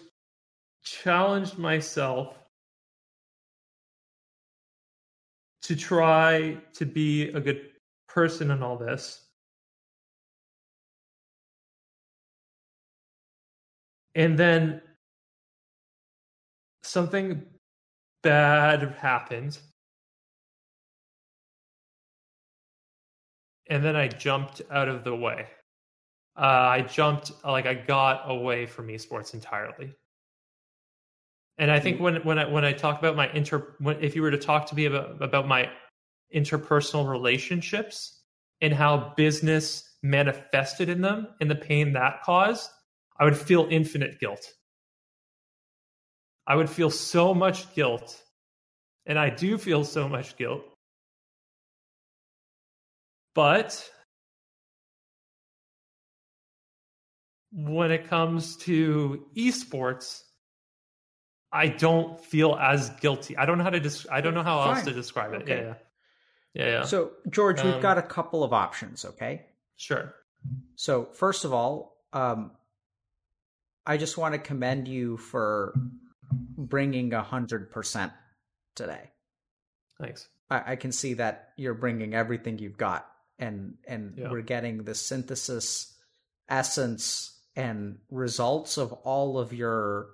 challenged 0.85 1.59
myself 1.59 2.37
to 5.63 5.77
try 5.77 6.59
to 6.75 6.87
be 6.87 7.29
a 7.31 7.41
good 7.41 7.70
person 8.13 8.51
in 8.51 8.63
all 8.63 8.77
this. 8.77 9.27
And 14.15 14.39
then 14.39 14.83
something 16.83 17.47
bad 18.23 18.83
happened. 18.99 19.59
And 23.69 23.85
then 23.85 23.95
I 23.95 24.09
jumped 24.09 24.63
out 24.71 24.89
of 24.89 25.05
the 25.05 25.15
way. 25.15 25.47
Uh, 26.37 26.41
I 26.41 26.83
jumped, 26.83 27.33
like, 27.45 27.67
I 27.67 27.75
got 27.75 28.29
away 28.29 28.67
from 28.67 28.89
esports 28.89 29.33
entirely. 29.33 29.95
And 31.59 31.71
I 31.71 31.79
think 31.79 32.01
when 32.01 32.17
when 32.23 32.39
I 32.39 32.49
when 32.49 32.65
I 32.65 32.73
talk 32.73 32.99
about 32.99 33.17
my 33.17 33.31
inter, 33.33 33.75
when, 33.81 34.03
if 34.03 34.17
you 34.17 34.23
were 34.23 34.31
to 34.31 34.39
talk 34.39 34.67
to 34.69 34.75
me 34.75 34.87
about 34.87 35.23
about 35.23 35.47
my 35.47 35.71
interpersonal 36.35 37.09
relationships 37.09 38.21
and 38.61 38.73
how 38.73 39.15
business 39.17 39.97
manifested 40.03 40.89
in 40.89 41.01
them 41.01 41.29
and 41.41 41.51
the 41.51 41.55
pain 41.55 41.93
that 41.93 42.23
caused, 42.23 42.71
I 43.19 43.25
would 43.25 43.37
feel 43.37 43.67
infinite 43.71 44.19
guilt. 44.21 44.45
I 46.47 46.57
would 46.57 46.71
feel 46.71 46.91
so 46.91 47.35
much 47.35 47.73
guilt. 47.75 48.23
And 49.07 49.19
I 49.19 49.31
do 49.31 49.59
feel 49.59 49.85
so 49.85 50.09
much 50.09 50.37
guilt. 50.37 50.63
But 53.35 53.89
when 57.53 57.91
it 57.91 58.09
comes 58.09 58.57
to 58.59 59.27
esports, 59.37 60.23
I 61.53 61.69
don't 61.69 62.23
feel 62.25 62.55
as 62.57 62.91
guilty. 63.01 63.37
I 63.37 63.47
don't 63.47 63.59
know 63.59 63.65
how 63.65 63.71
to 63.71 63.81
des- 63.81 64.09
I 64.11 64.21
don't 64.21 64.35
know 64.35 64.43
how 64.43 64.63
else 64.63 64.83
to 64.85 64.93
describe 64.93 65.33
it. 65.35 65.43
Okay. 65.43 65.57
Yeah, 65.57 65.63
yeah. 65.69 65.75
Yeah, 66.55 66.67
yeah. 66.67 66.85
So, 66.85 67.13
George, 67.29 67.63
we've 67.63 67.75
Um, 67.75 67.81
got 67.81 67.99
a 67.99 68.03
couple 68.03 68.43
of 68.43 68.53
options, 68.53 69.05
okay? 69.05 69.47
sure. 69.77 70.15
So, 70.75 71.05
first 71.13 71.45
of 71.45 71.53
all, 71.53 71.97
um, 72.13 72.53
I 73.87 73.97
just 73.99 74.17
want 74.19 74.35
to 74.35 74.39
commend 74.39 74.89
you 74.89 75.17
for 75.17 75.75
bringing 76.33 77.13
a 77.13 77.23
hundred 77.23 77.71
percent 77.71 78.13
today. 78.75 79.11
Thanks. 79.99 80.29
I, 80.51 80.73
I 80.73 80.77
can 80.77 80.93
see 80.93 81.15
that 81.15 81.53
you're 81.57 81.75
bringing 81.75 82.15
everything 82.15 82.59
you've 82.59 82.79
got, 82.79 83.11
and 83.39 83.77
and 83.87 84.17
Yeah. 84.17 84.31
we're 84.31 84.43
getting 84.43 84.85
the 84.85 84.95
synthesis, 84.95 85.99
essence, 86.49 87.39
and 87.55 87.99
results 88.11 88.77
of 88.79 88.93
all 88.93 89.39
of 89.39 89.53
your 89.53 90.11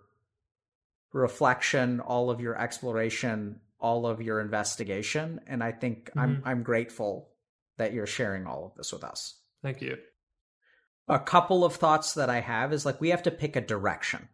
reflection, 1.12 2.00
all 2.00 2.30
of 2.30 2.40
your 2.40 2.58
exploration, 2.60 3.60
all 3.86 4.06
of 4.06 4.20
your 4.20 4.40
investigation, 4.40 5.40
and 5.46 5.62
I 5.62 5.72
think 5.72 6.10
I'm 6.16 6.36
Mm-hmm. 6.36 6.48
I'm 6.48 6.62
grateful 6.62 7.28
that 7.78 7.92
you're 7.92 8.06
sharing 8.18 8.46
all 8.46 8.62
of 8.66 8.74
this 8.76 8.92
with 8.92 9.04
us. 9.04 9.20
Thank 9.62 9.80
you. 9.82 9.96
A 11.08 11.18
couple 11.20 11.64
of 11.64 11.76
thoughts 11.76 12.14
that 12.14 12.28
I 12.30 12.40
have 12.40 12.72
is 12.72 12.84
like 12.84 13.00
we 13.00 13.10
have 13.10 13.22
to 13.24 13.30
pick 13.30 13.54
a 13.56 13.60
direction. 13.60 14.28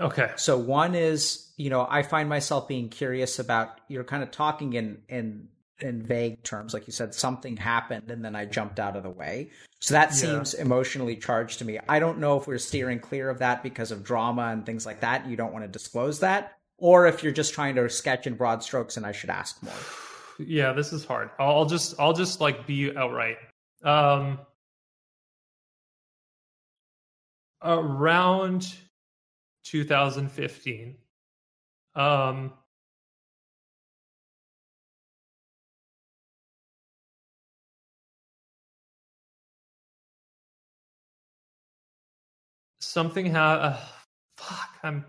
Okay. 0.00 0.30
So 0.36 0.58
one 0.58 0.94
is, 0.94 1.52
you 1.56 1.70
know, 1.70 1.86
I 1.88 2.02
find 2.02 2.28
myself 2.28 2.68
being 2.68 2.88
curious 2.88 3.38
about 3.38 3.80
you're 3.88 4.04
kind 4.04 4.22
of 4.22 4.30
talking 4.30 4.74
in 4.74 5.02
in 5.08 5.48
in 5.80 6.02
vague 6.02 6.42
terms, 6.42 6.74
like 6.74 6.86
you 6.88 6.92
said, 6.92 7.14
something 7.14 7.56
happened 7.56 8.10
and 8.10 8.24
then 8.24 8.34
I 8.34 8.44
jumped 8.46 8.80
out 8.80 8.96
of 8.96 9.04
the 9.04 9.10
way. 9.10 9.50
So 9.80 9.94
that 9.94 10.10
Yeah. 10.10 10.14
seems 10.16 10.54
emotionally 10.54 11.16
charged 11.16 11.60
to 11.60 11.64
me. 11.64 11.78
I 11.88 12.00
don't 12.00 12.18
know 12.18 12.36
if 12.36 12.48
we're 12.48 12.58
steering 12.58 12.98
clear 12.98 13.30
of 13.30 13.38
that 13.38 13.62
because 13.62 13.92
of 13.92 14.02
drama 14.02 14.46
and 14.52 14.66
things 14.66 14.84
like 14.84 15.00
that. 15.00 15.26
You 15.28 15.36
don't 15.36 15.52
want 15.52 15.64
to 15.64 15.68
disclose 15.70 16.18
that, 16.20 16.57
or 16.78 17.06
if 17.06 17.22
you're 17.22 17.32
just 17.32 17.52
trying 17.52 17.74
to 17.74 17.88
sketch 17.90 18.26
in 18.26 18.34
broad 18.34 18.62
strokes 18.62 18.96
and 18.96 19.04
I 19.04 19.12
should 19.12 19.30
ask 19.30 19.62
more. 19.62 19.74
Yeah, 20.40 20.72
this 20.72 20.92
is 20.92 21.04
hard. 21.04 21.30
I'll 21.40 21.64
just 21.64 21.98
I'll 21.98 22.12
just 22.12 22.40
like 22.40 22.64
be 22.64 22.96
outright. 22.96 23.38
Um 23.82 24.38
around 27.62 28.72
2015 29.64 30.96
um 31.96 32.52
something 42.80 43.30
ha 43.32 43.52
uh, 43.54 43.78
fuck 44.36 44.70
i'm 44.84 45.04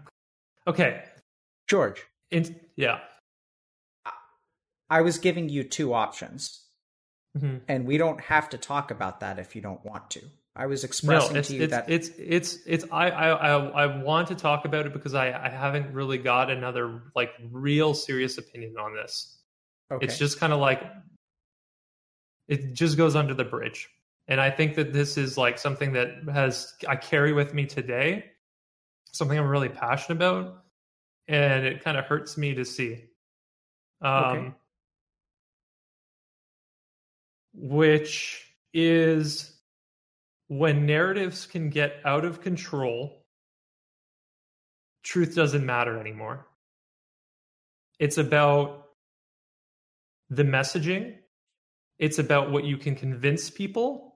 okay 0.68 1.04
George, 1.70 2.04
in, 2.32 2.60
yeah 2.76 3.00
I 4.90 5.02
was 5.02 5.20
giving 5.20 5.50
you 5.50 5.64
two 5.64 5.94
options. 5.94 6.66
mm-hmm. 7.38 7.58
and 7.68 7.86
we 7.86 7.98
don't 7.98 8.20
have 8.22 8.50
to 8.50 8.58
talk 8.58 8.91
about 8.91 9.20
that 9.20 9.38
if 9.40 9.56
you 9.56 9.62
don't 9.62 9.84
want 9.86 10.10
to. 10.12 10.22
I 10.56 10.66
was 10.66 10.84
expressing 10.84 11.36
no, 11.36 11.41
to 11.41 11.56
you 11.56 11.64
it's, 11.64 11.72
that 11.72 11.90
it's 11.90 12.10
it's 12.18 12.58
it's 12.66 12.86
I, 12.91 13.10
I 13.12 13.56
I 13.84 14.04
want 14.04 14.28
to 14.30 14.36
talk 14.36 14.66
about 14.66 14.86
it 14.88 14.94
because 14.94 15.14
I 15.14 15.28
I 15.28 15.50
haven't 15.50 15.94
really 15.94 16.18
got 16.18 16.50
another 16.50 17.04
like 17.16 17.32
real 17.52 17.94
serious 17.94 18.38
opinion 18.38 18.76
on 18.78 18.94
this. 18.94 19.38
Okay. 19.91 20.06
It's 20.06 20.18
just 20.18 20.40
kind 20.40 20.52
of 20.52 20.60
like 20.60 20.84
it 22.48 22.74
just 22.74 22.98
goes 22.98 23.16
under 23.16 23.34
the 23.34 23.46
bridge. 23.46 23.90
And 24.28 24.41
I 24.41 24.50
think 24.50 24.76
that 24.76 24.91
this 24.91 25.18
is 25.18 25.38
like 25.38 25.60
something 25.60 25.94
that 25.94 26.24
has 26.34 26.74
I 26.88 26.96
carry 26.96 27.32
with 27.32 27.54
me 27.54 27.66
today, 27.66 28.26
something 29.12 29.38
I'm 29.38 29.48
really 29.48 29.70
passionate 29.70 30.18
about, 30.18 30.64
and 31.30 31.64
it 31.64 31.84
kind 31.84 31.95
of 31.95 32.06
hurts 32.06 32.38
me 32.38 32.56
to 32.56 32.65
see. 32.65 33.06
Um, 34.01 34.23
okay. 34.23 34.51
Which 37.53 38.45
is 38.73 39.56
when 40.47 40.88
narratives 40.88 41.45
can 41.45 41.69
get 41.69 41.97
out 42.03 42.26
of 42.26 42.41
control, 42.41 43.26
truth 45.03 45.35
doesn't 45.35 45.65
matter 45.65 45.99
anymore. 45.99 46.47
It's 47.99 48.18
about 48.18 48.85
the 50.31 50.43
messaging, 50.43 51.15
it's 51.99 52.18
about 52.18 52.51
what 52.51 52.64
you 52.64 52.77
can 52.77 52.95
convince 52.95 53.51
people. 53.51 54.15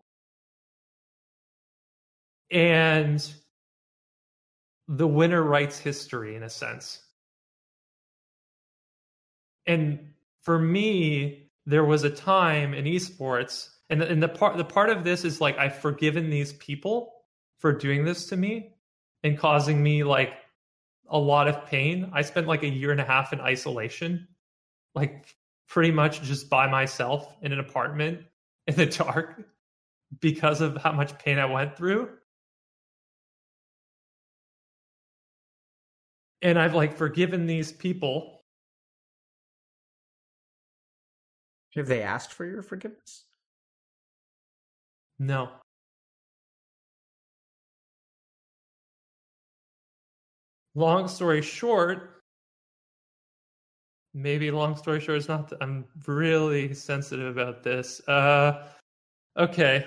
And 2.49 3.23
the 4.87 5.07
winner 5.07 5.41
writes 5.41 5.77
history 5.77 6.35
in 6.35 6.43
a 6.43 6.49
sense. 6.49 7.01
And 9.65 10.13
for 10.41 10.59
me, 10.59 11.49
there 11.65 11.85
was 11.85 12.03
a 12.03 12.09
time 12.09 12.73
in 12.73 12.85
esports 12.85 13.69
and 13.89 14.01
the, 14.01 14.09
and 14.09 14.23
the 14.23 14.27
part 14.27 14.57
the 14.57 14.65
part 14.65 14.89
of 14.89 15.03
this 15.03 15.23
is 15.23 15.39
like 15.39 15.57
I've 15.57 15.77
forgiven 15.77 16.29
these 16.29 16.53
people 16.53 17.13
for 17.59 17.71
doing 17.71 18.05
this 18.05 18.25
to 18.27 18.35
me 18.35 18.73
and 19.23 19.37
causing 19.37 19.81
me 19.81 20.03
like 20.03 20.33
a 21.09 21.19
lot 21.19 21.47
of 21.47 21.65
pain. 21.67 22.09
I 22.13 22.23
spent 22.23 22.47
like 22.47 22.63
a 22.63 22.67
year 22.67 22.91
and 22.91 22.99
a 22.99 23.05
half 23.05 23.33
in 23.33 23.39
isolation, 23.39 24.27
like 24.95 25.35
pretty 25.67 25.91
much 25.91 26.21
just 26.23 26.49
by 26.49 26.67
myself 26.67 27.35
in 27.41 27.51
an 27.51 27.59
apartment 27.59 28.21
in 28.67 28.75
the 28.75 28.85
dark 29.03 29.43
because 30.19 30.61
of 30.61 30.77
how 30.77 30.91
much 30.91 31.17
pain 31.19 31.37
I 31.37 31.45
went 31.45 31.77
through. 31.77 32.09
And 36.43 36.59
I've 36.59 36.75
like 36.75 36.95
forgiven 36.95 37.47
these 37.47 37.71
people. 37.71 38.41
Have 41.75 41.87
they 41.87 42.03
asked 42.03 42.33
for 42.33 42.45
your 42.45 42.61
forgiveness? 42.61 43.23
No. 45.17 45.49
Long 50.75 51.07
story 51.07 51.41
short, 51.41 52.23
maybe 54.13 54.51
long 54.51 54.75
story 54.75 54.99
short 54.99 55.19
is 55.19 55.27
not. 55.27 55.53
I'm 55.61 55.85
really 56.07 56.73
sensitive 56.73 57.37
about 57.37 57.63
this. 57.63 58.01
Uh, 58.07 58.67
okay, 59.37 59.85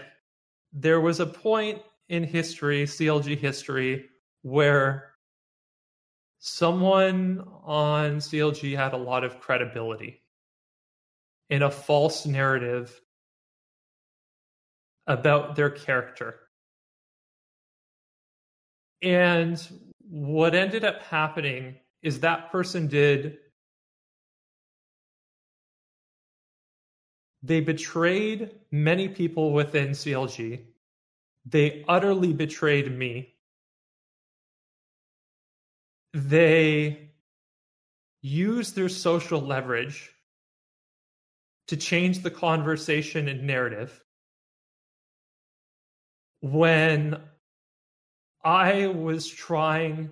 there 0.72 1.00
was 1.00 1.20
a 1.20 1.26
point 1.26 1.82
in 2.08 2.22
history, 2.22 2.84
CLG 2.84 3.36
history, 3.36 4.08
where 4.42 5.15
someone 6.46 7.44
on 7.64 8.18
CLG 8.18 8.76
had 8.76 8.92
a 8.92 8.96
lot 8.96 9.24
of 9.24 9.40
credibility 9.40 10.22
in 11.50 11.62
a 11.62 11.70
false 11.70 12.24
narrative 12.24 13.00
about 15.08 15.56
their 15.56 15.70
character. 15.70 16.36
And 19.02 19.60
what 20.08 20.54
ended 20.54 20.84
up 20.84 21.02
happening 21.02 21.76
is 22.02 22.20
that 22.20 22.52
person 22.52 22.86
did 22.86 23.38
they 27.42 27.60
betrayed 27.60 28.52
many 28.70 29.08
people 29.08 29.52
within 29.52 29.90
CLG. 29.90 30.60
They 31.44 31.84
utterly 31.88 32.32
betrayed 32.32 32.96
me. 32.96 33.35
They 36.14 37.10
use 38.22 38.72
their 38.72 38.88
social 38.88 39.40
leverage 39.40 40.10
to 41.68 41.76
change 41.76 42.22
the 42.22 42.30
conversation 42.30 43.28
and 43.28 43.46
narrative 43.46 44.02
when 46.40 47.20
I 48.44 48.86
was 48.86 49.26
trying 49.26 50.10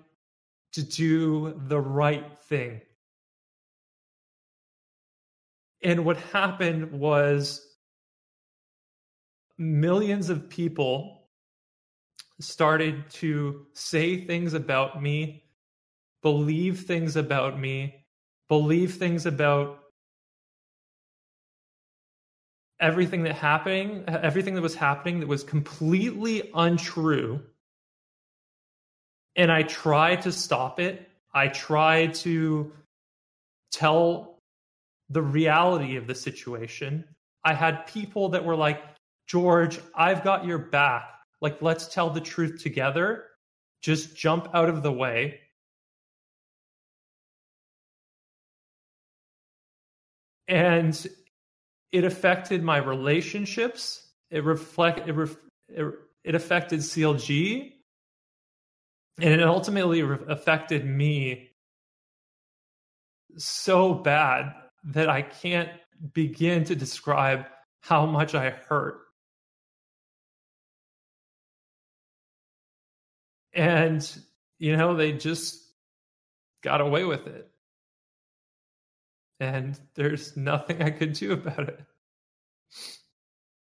to 0.73 0.83
do 0.83 1.61
the 1.69 1.81
right 1.81 2.37
thing. 2.49 2.81
And 5.83 6.05
what 6.05 6.17
happened 6.17 6.93
was 6.93 7.65
millions 9.57 10.31
of 10.31 10.49
people 10.49 11.29
started 12.41 13.09
to 13.11 13.67
say 13.75 14.27
things 14.27 14.55
about 14.55 15.01
me, 15.01 15.44
believe 16.25 16.81
things 16.81 17.17
about 17.17 17.61
me, 17.61 17.95
believe 18.49 18.95
things 18.95 19.27
about 19.27 19.79
everything 22.81 23.23
that 23.23 23.35
happening 23.37 24.05
everything 24.09 24.55
that 24.55 24.61
was 24.61 24.75
happening 24.75 25.21
that 25.21 25.29
was 25.29 25.45
completely 25.45 26.51
untrue. 26.55 27.41
And 29.37 29.53
i 29.53 29.63
tried 29.63 30.23
to 30.23 30.33
stop 30.33 30.81
it. 30.81 31.09
I 31.33 31.49
tried 31.49 32.15
to 32.15 32.73
tell 33.71 34.39
the 35.11 35.23
reality 35.23 35.97
of 35.97 36.07
the 36.07 36.15
situation. 36.15 37.05
I 37.45 37.53
had 37.53 37.87
people 37.87 38.31
that 38.31 38.45
were 38.45 38.57
like 38.57 38.83
george 39.29 39.79
i've 39.95 40.25
got 40.25 40.47
your 40.47 40.59
back. 40.59 41.05
Like 41.43 41.61
let's 41.61 41.87
tell 41.87 42.09
the 42.09 42.21
truth 42.21 42.63
together. 42.63 43.27
Just 43.83 44.17
jump 44.17 44.49
out 44.55 44.71
of 44.71 44.83
the 44.83 44.93
way 44.93 45.41
and 50.49 51.07
it 51.93 52.05
affected 52.05 52.63
my 52.63 52.79
relationships. 52.79 54.07
It 54.31 54.45
reflect 54.45 55.09
it, 55.09 55.13
ref, 55.13 55.37
it, 55.69 55.85
it 56.25 56.35
affected 56.35 56.81
CLG, 56.81 57.73
and 59.21 59.41
it 59.41 59.43
ultimately 59.43 60.03
re- 60.03 60.19
affected 60.29 60.85
me 60.85 61.51
so 63.37 63.95
bad 63.95 64.55
that 64.85 65.09
I 65.09 65.23
can't 65.23 65.71
begin 66.13 66.65
to 66.65 66.75
describe 66.75 67.47
how 67.81 68.07
much 68.07 68.35
I 68.35 68.51
hurt. 68.51 69.01
And, 73.53 74.07
you 74.59 74.77
know, 74.77 74.97
they 74.97 75.13
just 75.13 75.63
got 76.63 76.81
away 76.81 77.05
with 77.05 77.27
it 77.27 77.54
and 79.45 79.79
there's 79.95 80.37
nothing 80.39 80.83
I 80.83 80.91
could 80.91 81.13
do 81.13 81.33
about 81.33 81.69
it. 81.69 81.81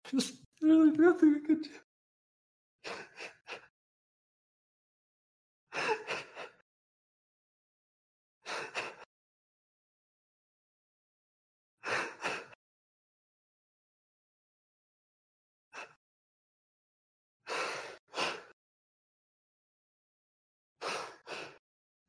Just 0.10 0.36
really 0.62 0.92
nothing 0.92 1.36
I 1.44 1.46
could 1.46 1.64
do. 1.64 1.70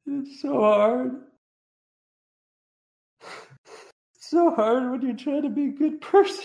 It's 0.08 0.40
so 0.40 0.60
hard 0.60 1.26
so 4.30 4.50
hard 4.54 4.90
when 4.90 5.02
you're 5.02 5.16
trying 5.16 5.42
to 5.42 5.50
be 5.50 5.66
a 5.66 5.72
good 5.72 6.00
person. 6.00 6.44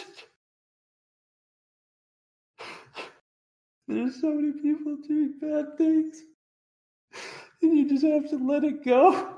There's 3.87 4.21
so 4.21 4.31
many 4.33 4.53
people 4.53 4.97
doing 5.07 5.33
bad 5.41 5.77
things, 5.77 6.21
and 7.61 7.77
you 7.77 7.89
just 7.89 8.05
have 8.05 8.29
to 8.29 8.37
let 8.37 8.63
it 8.63 8.85
go. 8.85 9.37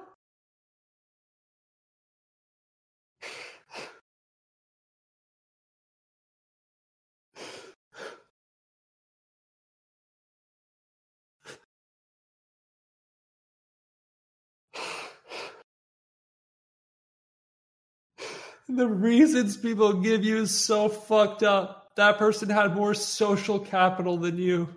The 18.75 18.87
reasons 18.87 19.57
people 19.57 19.93
give 19.93 20.23
you 20.23 20.37
is 20.37 20.51
so 20.51 20.89
fucked 20.89 21.43
up. 21.43 21.95
That 21.95 22.17
person 22.17 22.49
had 22.49 22.75
more 22.75 22.93
social 22.93 23.59
capital 23.59 24.17
than 24.17 24.37
you. 24.37 24.67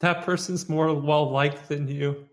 That 0.00 0.24
person's 0.24 0.68
more 0.68 0.92
well 0.94 1.30
liked 1.30 1.68
than 1.68 1.86
you. 1.88 2.28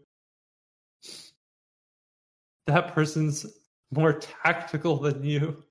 That 2.65 2.93
person's 2.93 3.45
more 3.91 4.13
tactical 4.13 4.97
than 4.97 5.23
you. 5.23 5.63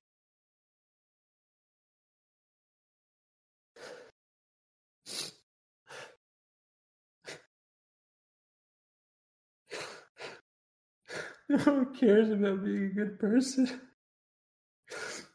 No 11.49 11.57
one 11.57 11.95
cares 11.95 12.29
about 12.29 12.63
being 12.63 12.85
a 12.85 12.89
good 12.89 13.19
person. 13.19 13.69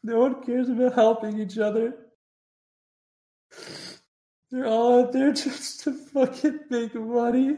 No 0.05 0.19
one 0.19 0.43
cares 0.43 0.67
about 0.67 0.95
helping 0.95 1.39
each 1.39 1.57
other. 1.57 1.93
They're 4.51 4.65
all 4.65 5.03
out 5.03 5.13
there 5.13 5.31
just 5.33 5.81
to 5.81 5.93
fucking 5.93 6.59
make 6.69 6.93
money. 6.93 7.55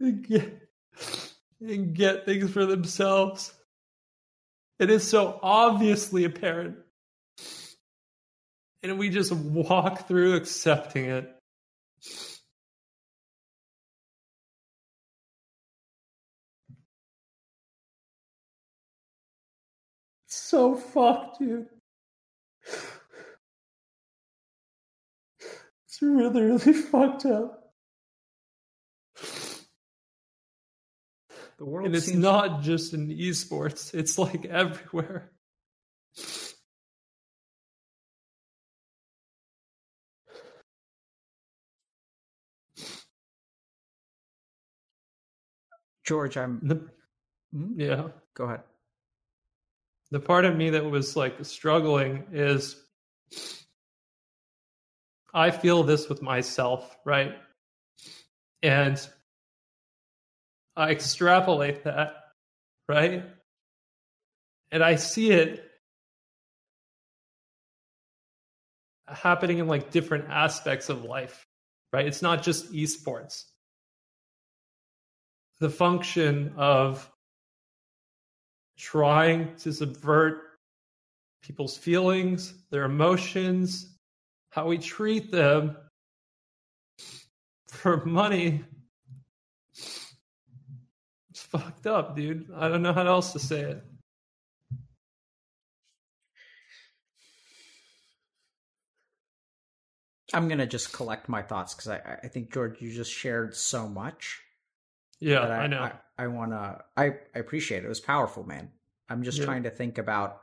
And 0.00 0.26
get, 0.26 0.68
and 1.60 1.94
get 1.94 2.24
things 2.24 2.50
for 2.50 2.66
themselves. 2.66 3.52
It 4.80 4.90
is 4.90 5.06
so 5.06 5.38
obviously 5.42 6.24
apparent. 6.24 6.78
And 8.82 8.98
we 8.98 9.10
just 9.10 9.30
walk 9.30 10.08
through 10.08 10.34
accepting 10.34 11.04
it. 11.04 11.30
So 20.50 20.74
fucked, 20.74 21.38
dude. 21.38 21.66
It's 25.86 26.02
really, 26.02 26.42
really 26.42 26.72
fucked 26.72 27.26
up. 27.26 27.72
The 31.58 31.64
world 31.64 31.86
and 31.86 31.94
it's 31.94 32.12
not 32.12 32.62
just 32.62 32.94
in 32.94 33.08
esports, 33.08 33.94
it's 33.94 34.18
like 34.18 34.44
everywhere. 34.46 35.30
George, 46.04 46.36
I'm. 46.36 46.58
The, 46.62 46.90
Hmm? 47.52 47.78
yeah. 47.80 48.08
Go 48.34 48.44
ahead. 48.44 48.60
The 50.10 50.20
part 50.20 50.44
of 50.44 50.56
me 50.56 50.70
that 50.70 50.84
was 50.84 51.16
like 51.16 51.44
struggling 51.44 52.24
is 52.32 52.76
I 55.32 55.50
feel 55.50 55.84
this 55.84 56.08
with 56.08 56.22
myself, 56.22 56.96
right? 57.04 57.34
And 58.62 59.00
I 60.76 60.90
extrapolate 60.90 61.84
that, 61.84 62.14
right? 62.88 63.24
And 64.72 64.82
I 64.82 64.96
see 64.96 65.30
it 65.30 65.64
happening 69.06 69.58
in 69.58 69.66
like 69.66 69.90
different 69.90 70.26
aspects 70.28 70.88
of 70.88 71.04
life, 71.04 71.46
right? 71.92 72.06
It's 72.06 72.22
not 72.22 72.42
just 72.42 72.72
esports. 72.72 73.44
The 75.60 75.70
function 75.70 76.54
of 76.56 77.09
trying 78.80 79.54
to 79.56 79.72
subvert 79.72 80.42
people's 81.42 81.76
feelings, 81.76 82.54
their 82.70 82.84
emotions, 82.84 83.94
how 84.50 84.66
we 84.66 84.78
treat 84.78 85.30
them 85.30 85.76
for 87.68 88.04
money. 88.06 88.64
It's 91.30 91.42
fucked 91.42 91.86
up, 91.86 92.16
dude. 92.16 92.48
I 92.56 92.68
don't 92.68 92.82
know 92.82 92.92
how 92.92 93.06
else 93.06 93.32
to 93.34 93.38
say 93.38 93.60
it. 93.60 93.84
I'm 100.32 100.48
gonna 100.48 100.66
just 100.66 100.92
collect 100.92 101.28
my 101.28 101.42
thoughts 101.42 101.74
because 101.74 101.88
I, 101.88 102.18
I 102.22 102.28
think 102.28 102.52
George, 102.52 102.80
you 102.80 102.92
just 102.92 103.12
shared 103.12 103.56
so 103.56 103.88
much. 103.88 104.40
Yeah, 105.18 105.40
that 105.40 105.50
I, 105.50 105.66
know. 105.66 105.80
I, 105.80 105.92
I 106.20 106.26
wanna. 106.26 106.84
I, 106.98 107.14
I 107.34 107.38
appreciate 107.38 107.78
it. 107.78 107.86
It 107.86 107.88
was 107.88 107.98
powerful, 107.98 108.44
man. 108.46 108.70
I'm 109.08 109.22
just 109.22 109.38
Yeah. 109.38 109.46
trying 109.46 109.62
to 109.62 109.70
think 109.70 109.96
about 109.96 110.42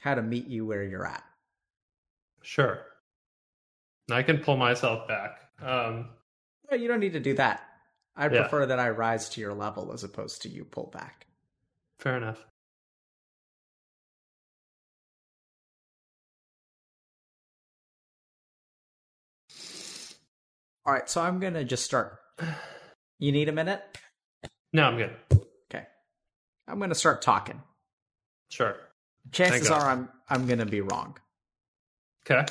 how 0.00 0.14
to 0.14 0.22
meet 0.22 0.46
you 0.46 0.64
where 0.64 0.82
you're 0.82 1.06
at. 1.06 1.22
sure. 2.40 2.80
I 4.10 4.22
can 4.22 4.38
pull 4.38 4.56
myself 4.56 5.06
back. 5.06 5.38
Um, 5.60 6.08
No, 6.70 6.76
you 6.76 6.88
don't 6.88 6.98
need 6.98 7.12
to 7.12 7.20
do 7.20 7.34
that. 7.34 7.62
I 8.16 8.24
Yeah. 8.24 8.42
prefer 8.42 8.64
that 8.66 8.78
I 8.78 8.88
rise 8.88 9.28
to 9.30 9.40
your 9.42 9.52
level 9.54 9.92
as 9.92 10.02
opposed 10.02 10.40
to 10.42 10.48
you 10.48 10.64
pull 10.64 10.86
back. 10.86 11.26
fair 11.98 12.16
enough. 12.16 12.44
All 20.84 20.92
right, 20.94 21.08
so 21.08 21.20
I'm 21.20 21.38
gonna 21.38 21.64
just 21.64 21.84
start. 21.84 22.18
You 23.22 23.30
need 23.30 23.48
a 23.48 23.52
minute? 23.52 23.80
No, 24.72 24.82
I'm 24.82 24.96
good. 24.96 25.14
Okay. 25.72 25.86
I'm 26.66 26.80
gonna 26.80 26.92
start 26.92 27.22
talking. 27.22 27.62
Sure. 28.48 28.74
Chances 29.30 29.70
are 29.70 29.88
I'm 29.88 30.08
I'm 30.28 30.48
gonna 30.48 30.66
be 30.66 30.80
wrong. 30.80 31.16
Okay. 32.28 32.44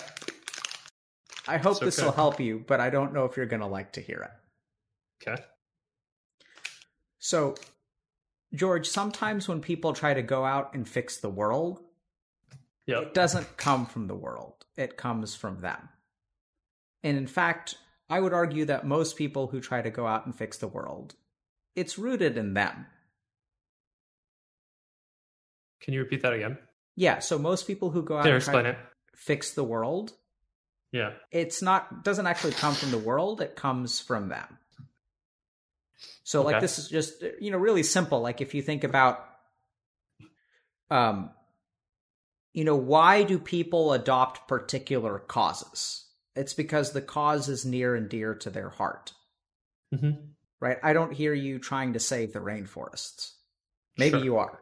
I 1.45 1.57
hope 1.57 1.73
It's 1.73 1.80
this 1.81 1.99
okay. 1.99 2.06
will 2.06 2.14
help 2.14 2.39
you, 2.39 2.64
but 2.65 2.80
I 2.80 2.89
don't 2.89 3.11
know 3.11 3.26
if 3.26 3.35
you're 3.35 3.48
gonna 3.48 3.68
like 3.68 3.91
to 3.93 4.02
hear 4.02 4.22
it. 4.22 5.27
Okay. 5.30 5.43
So, 7.19 7.56
George, 8.53 8.88
sometimes 8.88 9.49
when 9.49 9.60
people 9.60 9.91
try 9.91 10.14
to 10.14 10.22
go 10.22 10.45
out 10.45 10.73
and 10.73 10.88
fix 10.88 11.18
the 11.18 11.30
world, 11.30 11.81
it 12.88 13.14
doesn't 13.14 13.57
come 13.57 13.85
from 13.85 14.07
the 14.07 14.15
world, 14.15 14.64
it 14.77 14.95
comes 14.95 15.35
from 15.35 15.60
them. 15.60 15.89
And 17.03 17.18
in 17.18 17.27
fact, 17.27 17.76
I 18.12 18.20
would 18.20 18.34
argue 18.34 18.66
that 18.66 18.86
most 18.86 19.16
people 19.16 19.48
who 19.48 19.62
try 19.62 19.82
to 19.82 19.90
go 19.90 20.06
out 20.06 20.26
and 20.26 20.36
fix 20.36 20.58
the 20.58 20.68
world, 20.68 21.16
it's 21.76 21.98
rooted 21.98 22.38
in 22.38 22.54
them. 22.54 22.86
Can 25.80 25.94
you 25.94 26.02
repeat 26.02 26.22
that 26.22 26.34
again? 26.34 26.58
Yeah, 26.96 27.20
so 27.20 27.40
most 27.40 27.66
people 27.68 27.90
who 27.90 28.04
go 28.04 28.18
out 28.18 28.24
There, 28.26 28.36
and 28.36 28.44
try 28.44 28.54
explain 28.54 28.66
to 28.66 28.80
it. 28.80 28.86
fix 29.16 29.54
the 29.54 29.64
world, 29.64 30.12
Yeah. 30.92 31.14
it's 31.32 31.62
not 31.62 32.04
doesn't 32.04 32.28
actually 32.28 32.52
come 32.54 32.74
from 32.76 32.92
the 32.92 32.98
world, 32.98 33.40
it 33.42 33.56
comes 33.56 34.00
from 34.02 34.28
them. 34.28 34.58
So 36.24 36.44
like 36.44 36.62
this 36.62 36.80
is 36.80 36.90
just 36.90 37.24
you 37.40 37.52
know 37.52 37.58
really 37.58 37.84
simple 37.84 38.22
like 38.22 38.42
if 38.42 38.54
you 38.54 38.62
think 38.62 38.84
about 38.84 39.26
um 40.90 41.32
you 42.54 42.64
know 42.66 42.76
why 42.76 43.24
do 43.24 43.40
people 43.40 43.94
adopt 43.94 44.48
particular 44.48 45.20
causes? 45.20 46.06
It's 46.36 46.53
because 46.53 46.91
the 46.91 47.02
cause 47.02 47.49
is 47.49 47.66
near 47.66 47.95
and 47.95 48.08
dear 48.10 48.34
to 48.36 48.49
their 48.49 48.70
heart. 48.70 49.14
hmm 49.94 50.12
Right? 50.60 50.78
I 50.84 50.94
don't 50.94 51.12
hear 51.14 51.34
you 51.34 51.58
trying 51.58 51.94
to 51.94 51.99
save 51.99 52.34
the 52.34 52.40
rainforests. 52.40 53.32
Maybe 53.98 54.18
Sure. 54.18 54.24
you 54.24 54.38
are. 54.38 54.60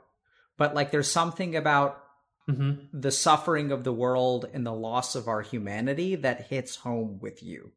But 0.58 0.74
like 0.74 0.91
there's 0.91 1.12
something 1.12 1.56
about 1.56 2.02
hmm 2.48 2.72
the 2.91 3.12
suffering 3.12 3.72
of 3.72 3.84
the 3.84 3.94
world 3.94 4.46
and 4.54 4.66
the 4.66 4.74
loss 4.74 5.16
of 5.16 5.28
our 5.28 5.41
humanity 5.41 6.16
that 6.16 6.48
hits 6.48 6.78
home 6.78 7.20
with 7.20 7.44
you. 7.44 7.72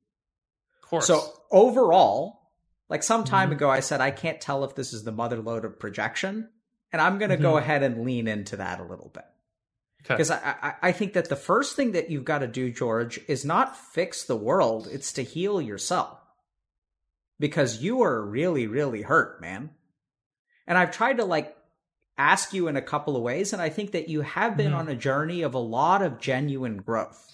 Of 0.82 0.89
course. 0.89 1.06
So 1.06 1.20
overall, 1.51 2.51
like 2.89 3.02
some 3.02 3.24
time 3.24 3.51
Mhm. 3.51 3.52
ago, 3.52 3.69
I 3.70 3.81
said 3.81 4.01
I 4.01 4.10
can't 4.12 4.40
tell 4.40 4.64
if 4.64 4.74
this 4.74 4.93
is 4.94 5.05
the 5.05 5.12
mother 5.12 5.36
lode 5.43 5.64
of 5.66 5.78
projection, 5.78 6.48
and 6.93 7.02
I'm 7.02 7.19
going 7.19 7.31
to 7.31 7.36
go 7.36 7.55
Mhm. 7.55 7.59
ahead 7.59 7.82
and 7.82 8.05
lean 8.05 8.27
into 8.28 8.56
that 8.56 8.81
a 8.81 8.85
little 8.85 9.09
bit. 9.10 9.24
Because 10.07 10.31
I, 10.31 10.55
I 10.62 10.74
I 10.89 10.93
think 10.93 11.12
that 11.15 11.29
the 11.29 11.37
first 11.37 11.77
thing 11.77 11.93
that 11.93 12.11
you've 12.11 12.24
got 12.24 12.39
to 12.39 12.47
do, 12.47 12.70
George, 12.70 13.20
is 13.29 13.45
not 13.45 13.77
fix 13.77 14.24
the 14.24 14.37
world; 14.37 14.89
it's 14.91 15.12
to 15.15 15.23
heal 15.23 15.61
yourself 15.61 16.19
because 17.39 17.83
you 17.83 18.03
are 18.03 18.23
really 18.24 18.66
really 18.66 19.03
hurt, 19.03 19.41
man. 19.41 19.70
And 20.66 20.79
I've 20.79 20.93
tried 20.93 21.19
to 21.19 21.24
like 21.24 21.57
ask 22.19 22.53
you 22.53 22.69
in 22.69 22.77
a 22.77 22.83
couple 22.83 23.16
of 23.16 23.23
ways, 23.23 23.53
and 23.53 23.61
I 23.62 23.69
think 23.69 23.93
that 23.93 24.09
you 24.09 24.20
have 24.20 24.57
been 24.57 24.73
Mhm. 24.73 24.77
on 24.77 24.89
a 24.89 24.95
journey 24.95 25.43
of 25.43 25.55
a 25.55 25.59
lot 25.59 26.03
of 26.03 26.20
genuine 26.20 26.77
growth. 26.79 27.29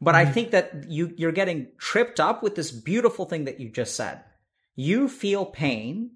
But 0.00 0.14
I 0.14 0.24
Mhm. 0.24 0.34
think 0.34 0.50
that 0.52 0.84
you 0.88 1.12
you're 1.16 1.32
getting 1.32 1.68
tripped 1.78 2.18
up 2.18 2.42
with 2.42 2.54
this 2.54 2.70
beautiful 2.70 3.26
thing 3.26 3.44
that 3.44 3.60
you 3.60 3.68
just 3.68 3.94
said. 3.94 4.24
You 4.74 5.08
feel 5.08 5.44
pain 5.44 6.12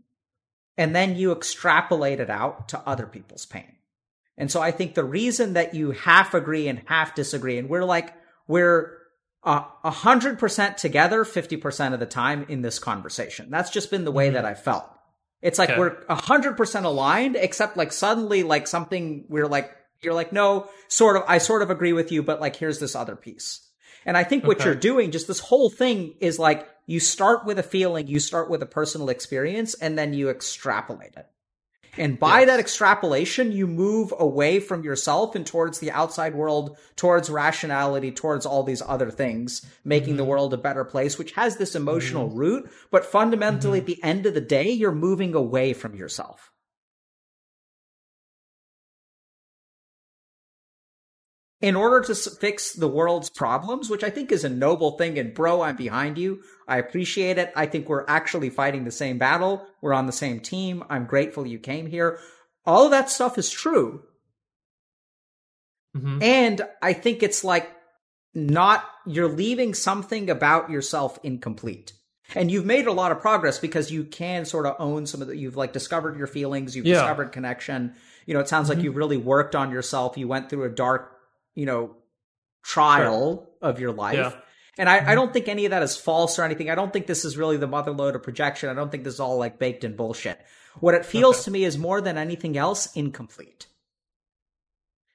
and 0.77 0.97
then 0.97 1.17
you 1.17 1.31
extrapolate 1.33 2.19
it 2.21 2.31
out 2.31 2.69
to 2.71 2.81
other 2.87 3.07
people's 3.07 3.45
pain. 3.47 3.77
And 4.37 4.51
so 4.51 4.61
I 4.61 4.71
think 4.71 4.95
the 4.95 5.05
reason 5.05 5.53
that 5.53 5.75
you 5.75 5.93
half 5.93 6.35
agree 6.35 6.69
and 6.69 6.83
half 6.87 7.15
disagree 7.15 7.59
and 7.59 7.69
we're 7.69 7.85
like 7.85 8.15
we're 8.47 8.99
a 9.45 9.91
hundred 9.91 10.39
percent 10.39 10.79
together 10.79 11.23
50% 11.25 11.93
of 11.93 12.01
the 12.01 12.07
time 12.07 12.47
in 12.49 12.63
this 12.63 12.79
conversation. 12.79 13.51
That's 13.51 13.71
just 13.71 13.91
been 13.91 14.05
the 14.05 14.13
way 14.13 14.27
mm-hmm. 14.27 14.35
that 14.35 14.45
I 14.47 14.55
felt. 14.55 14.91
It's 15.43 15.59
like 15.59 15.71
okay. 15.71 15.79
we're 15.79 15.99
a 16.09 16.15
hundred 16.15 16.57
percent 16.57 16.87
aligned, 16.87 17.37
except 17.37 17.77
like 17.77 17.93
suddenly 17.93 18.43
like 18.43 18.67
something 18.67 19.27
we're 19.29 19.47
like, 19.47 19.71
you're 20.01 20.15
like, 20.15 20.33
no, 20.33 20.69
sort 20.89 21.17
of, 21.17 21.25
I 21.29 21.39
sort 21.39 21.61
of 21.61 21.71
agree 21.71 21.93
with 21.93 22.11
you, 22.11 22.23
but 22.23 22.41
like, 22.41 22.57
here's 22.57 22.79
this 22.79 22.97
other 22.97 23.17
piece. 23.17 23.61
And 24.07 24.17
I 24.17 24.25
think 24.25 24.45
what 24.45 24.59
okay. 24.59 24.67
you're 24.67 24.75
doing, 24.75 25.11
just 25.11 25.29
this 25.29 25.41
whole 25.41 25.69
thing 25.69 26.15
is 26.21 26.39
like, 26.39 26.67
you 26.87 27.01
start 27.01 27.45
with 27.45 27.59
a 27.59 27.63
feeling, 27.63 28.07
you 28.07 28.21
start 28.21 28.51
with 28.51 28.63
a 28.63 28.67
personal 28.67 29.09
experience, 29.09 29.75
and 29.75 29.99
then 29.99 30.13
you 30.13 30.31
extrapolate 30.31 31.15
it. 31.17 31.27
And 31.97 32.19
by 32.19 32.41
yes. 32.41 32.49
that 32.49 32.61
extrapolation, 32.61 33.53
you 33.53 33.67
move 33.67 34.13
away 34.19 34.61
from 34.61 34.85
yourself 34.85 35.35
and 35.35 35.47
towards 35.47 35.79
the 35.79 35.91
outside 35.91 36.35
world, 36.35 36.77
towards 36.97 37.31
rationality, 37.31 38.11
towards 38.11 38.47
all 38.47 38.63
these 38.63 38.83
other 38.83 39.11
things, 39.11 39.67
making 39.85 40.11
mm-hmm. 40.11 40.19
the 40.19 40.25
world 40.25 40.55
a 40.55 40.59
better 40.59 40.85
place, 40.85 41.19
which 41.19 41.33
has 41.33 41.57
this 41.57 41.75
emotional 41.75 42.29
mm-hmm. 42.29 42.39
root. 42.39 42.71
But 42.91 43.05
fundamentally, 43.05 43.81
mm-hmm. 43.81 43.91
at 43.91 43.97
the 43.97 44.05
end 44.05 44.27
of 44.27 44.35
the 44.35 44.41
day, 44.41 44.71
you're 44.71 44.93
moving 44.93 45.35
away 45.35 45.73
from 45.73 45.95
yourself. 45.95 46.51
In 51.65 51.77
order 51.77 52.03
to 52.03 52.15
fix 52.15 52.75
the 52.75 52.87
world's 52.87 53.31
problems, 53.31 53.89
which 53.89 54.05
I 54.05 54.11
think 54.11 54.31
is 54.31 54.45
a 54.45 54.51
noble 54.51 54.99
thing. 54.99 55.19
And 55.19 55.33
bro, 55.33 55.63
I'm 55.63 55.77
behind 55.77 56.19
you. 56.19 56.43
I 56.69 56.77
appreciate 56.77 57.39
it. 57.39 57.55
I 57.57 57.65
think 57.65 57.89
we're 57.89 58.05
actually 58.07 58.51
fighting 58.51 58.85
the 58.85 58.91
same 58.91 59.17
battle. 59.17 59.67
We're 59.81 59.95
on 59.95 60.05
the 60.05 60.13
same 60.13 60.41
team. 60.41 60.85
I'm 60.91 61.07
grateful 61.07 61.47
you 61.47 61.59
came 61.59 61.87
here. 61.87 62.19
All 62.67 62.85
of 62.85 62.91
that 62.91 63.09
stuff 63.09 63.39
is 63.39 63.49
true. 63.49 64.03
Mm-hmm. 65.97 66.23
And 66.23 66.61
I 66.83 66.93
think 66.93 67.23
it's 67.23 67.43
like 67.45 67.71
not, 68.35 68.85
you're 69.07 69.27
leaving 69.27 69.73
something 69.73 70.29
about 70.29 70.69
yourself 70.69 71.19
incomplete. 71.23 71.95
And 72.35 72.51
you've 72.51 72.67
made 72.67 72.87
a 72.87 72.93
lot 72.93 73.11
of 73.11 73.21
progress 73.21 73.59
because 73.59 73.91
you 73.91 74.05
can 74.05 74.45
sort 74.45 74.67
of 74.67 74.77
own 74.79 75.07
some 75.07 75.23
of 75.23 75.29
the, 75.29 75.37
you've 75.37 75.57
like 75.57 75.73
discovered 75.73 76.19
your 76.19 76.27
feelings, 76.27 76.77
you've 76.77 76.85
yeah. 76.85 76.97
discovered 76.97 77.33
connection. 77.33 77.95
You 78.27 78.35
know, 78.35 78.41
it 78.41 78.49
sounds 78.49 78.69
mm-hmm. 78.69 78.81
like 78.81 78.85
you 78.85 78.93
really 78.93 79.17
worked 79.17 79.55
on 79.55 79.71
yourself. 79.71 80.19
You 80.19 80.29
went 80.29 80.51
through 80.51 80.65
a 80.65 80.69
dark 80.69 81.14
you 81.55 81.67
know, 81.67 81.97
trial 82.63 83.47
sure. 83.61 83.71
of 83.71 83.81
your 83.81 83.93
life. 83.93 84.17
Yeah. 84.17 84.33
And 84.77 84.89
I, 84.89 84.97
I 84.97 85.01
mm-hmm. 85.01 85.15
don't 85.15 85.33
think 85.33 85.49
any 85.49 85.67
of 85.67 85.71
that 85.71 85.83
is 85.83 85.97
false 85.97 86.39
or 86.39 86.43
anything. 86.43 86.69
I 86.71 86.75
don't 86.75 86.93
think 86.93 87.07
this 87.07 87.25
is 87.25 87.37
really 87.37 87.57
the 87.57 87.69
mother 87.69 87.93
load 87.93 88.17
of 88.17 88.23
projection. 88.23 88.69
I 88.69 88.75
don't 88.75 88.91
think 88.91 89.05
this 89.05 89.15
is 89.15 89.21
all 89.21 89.39
like 89.39 89.59
baked 89.59 89.85
in 89.85 89.95
bullshit. 89.95 90.41
What 90.81 90.95
it 90.95 91.07
feels 91.07 91.37
okay. 91.37 91.45
to 91.45 91.51
me 91.53 91.65
is 91.65 91.79
more 91.79 92.01
than 92.01 92.19
anything 92.19 92.57
else 92.57 92.93
incomplete. 92.97 93.67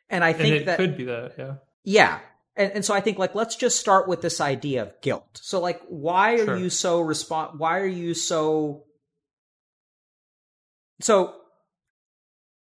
And 0.10 0.24
I 0.24 0.34
think 0.34 0.60
and 0.60 0.68
that 0.68 0.78
could 0.78 0.98
be 0.98 1.06
that, 1.06 1.34
yeah. 1.38 1.56
Yeah. 1.84 2.20
And, 2.56 2.72
and 2.74 2.86
so 2.86 2.94
I 2.94 3.02
think 3.02 3.18
like 3.18 3.36
let's 3.36 3.56
just 3.56 3.80
start 3.80 4.08
with 4.08 4.22
this 4.22 4.40
idea 4.42 4.84
of 4.84 5.02
guilt. 5.02 5.40
So 5.42 5.60
like 5.60 5.82
why 5.88 6.34
are 6.34 6.46
sure. 6.46 6.58
you 6.58 6.70
so 6.70 7.02
respond 7.02 7.60
why 7.60 7.80
are 7.80 7.86
you 7.86 8.14
so 8.14 8.86
so 11.02 11.36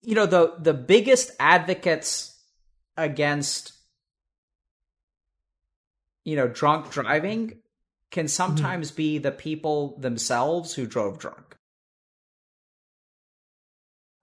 you 0.02 0.14
know 0.14 0.26
the 0.26 0.54
the 0.58 0.74
biggest 0.74 1.30
advocates 1.38 2.36
against 2.96 3.72
you 6.24 6.36
know 6.36 6.48
drunk 6.48 6.90
driving 6.90 7.58
can 8.10 8.26
mm-hmm. 8.26 8.28
sometimes 8.28 8.88
mm-hmm. 8.88 8.96
be 8.96 9.18
the 9.18 9.32
people 9.32 9.96
themselves 9.98 10.74
who 10.74 10.86
drove 10.86 11.18
drunk 11.18 11.56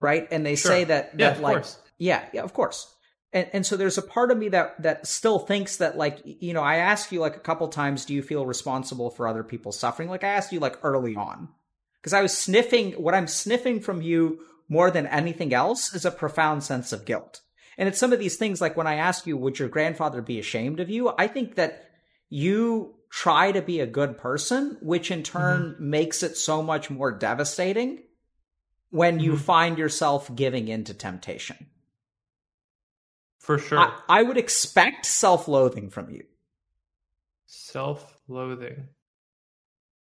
right 0.00 0.28
and 0.30 0.44
they 0.44 0.56
sure. 0.56 0.70
say 0.70 0.84
that 0.84 1.16
that 1.18 1.36
yeah, 1.36 1.42
like 1.42 1.56
course. 1.56 1.78
yeah 1.98 2.24
yeah 2.32 2.42
of 2.42 2.52
course 2.52 2.94
and 3.32 3.48
and 3.52 3.66
so 3.66 3.76
there's 3.76 3.98
a 3.98 4.02
part 4.02 4.30
of 4.30 4.38
me 4.38 4.48
that 4.48 4.80
that 4.82 5.06
still 5.06 5.38
thinks 5.38 5.78
that 5.78 5.96
like 5.96 6.20
you 6.24 6.52
know 6.52 6.62
i 6.62 6.76
asked 6.76 7.10
you 7.12 7.20
like 7.20 7.36
a 7.36 7.40
couple 7.40 7.68
times 7.68 8.04
do 8.04 8.14
you 8.14 8.22
feel 8.22 8.46
responsible 8.46 9.10
for 9.10 9.26
other 9.26 9.42
people's 9.42 9.78
suffering 9.78 10.08
like 10.08 10.24
i 10.24 10.28
asked 10.28 10.52
you 10.52 10.60
like 10.60 10.78
early 10.82 11.16
on 11.16 11.48
because 12.00 12.12
i 12.12 12.22
was 12.22 12.36
sniffing 12.36 12.92
what 12.92 13.14
i'm 13.14 13.26
sniffing 13.26 13.80
from 13.80 14.02
you 14.02 14.38
more 14.68 14.90
than 14.90 15.06
anything 15.06 15.52
else 15.52 15.94
is 15.94 16.04
a 16.04 16.10
profound 16.10 16.62
sense 16.62 16.92
of 16.92 17.04
guilt 17.04 17.40
and 17.78 17.88
it's 17.88 17.98
some 17.98 18.12
of 18.12 18.18
these 18.18 18.36
things 18.36 18.60
like 18.60 18.76
when 18.76 18.88
I 18.88 18.96
ask 18.96 19.26
you, 19.26 19.36
would 19.36 19.58
your 19.58 19.68
grandfather 19.68 20.20
be 20.20 20.40
ashamed 20.40 20.80
of 20.80 20.90
you? 20.90 21.12
I 21.16 21.28
think 21.28 21.54
that 21.54 21.88
you 22.28 22.96
try 23.08 23.52
to 23.52 23.62
be 23.62 23.78
a 23.78 23.86
good 23.86 24.18
person, 24.18 24.76
which 24.82 25.12
in 25.12 25.22
turn 25.22 25.74
mm-hmm. 25.74 25.90
makes 25.90 26.24
it 26.24 26.36
so 26.36 26.60
much 26.60 26.90
more 26.90 27.12
devastating 27.12 28.02
when 28.90 29.14
mm-hmm. 29.14 29.24
you 29.24 29.38
find 29.38 29.78
yourself 29.78 30.34
giving 30.34 30.66
in 30.66 30.84
to 30.84 30.94
temptation. 30.94 31.68
For 33.38 33.58
sure. 33.58 33.78
I, 33.78 34.00
I 34.08 34.22
would 34.24 34.36
expect 34.36 35.06
self 35.06 35.46
loathing 35.46 35.88
from 35.88 36.10
you. 36.10 36.24
Self 37.46 38.18
loathing. 38.26 38.88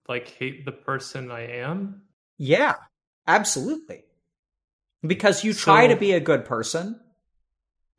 Like 0.08 0.28
hate 0.28 0.66
the 0.66 0.72
person 0.72 1.30
I 1.30 1.58
am? 1.60 2.02
Yeah, 2.36 2.74
absolutely. 3.26 4.04
Because 5.04 5.42
you 5.42 5.54
try 5.54 5.84
so, 5.84 5.94
to 5.94 5.96
be 5.96 6.12
a 6.12 6.20
good 6.20 6.44
person 6.44 7.00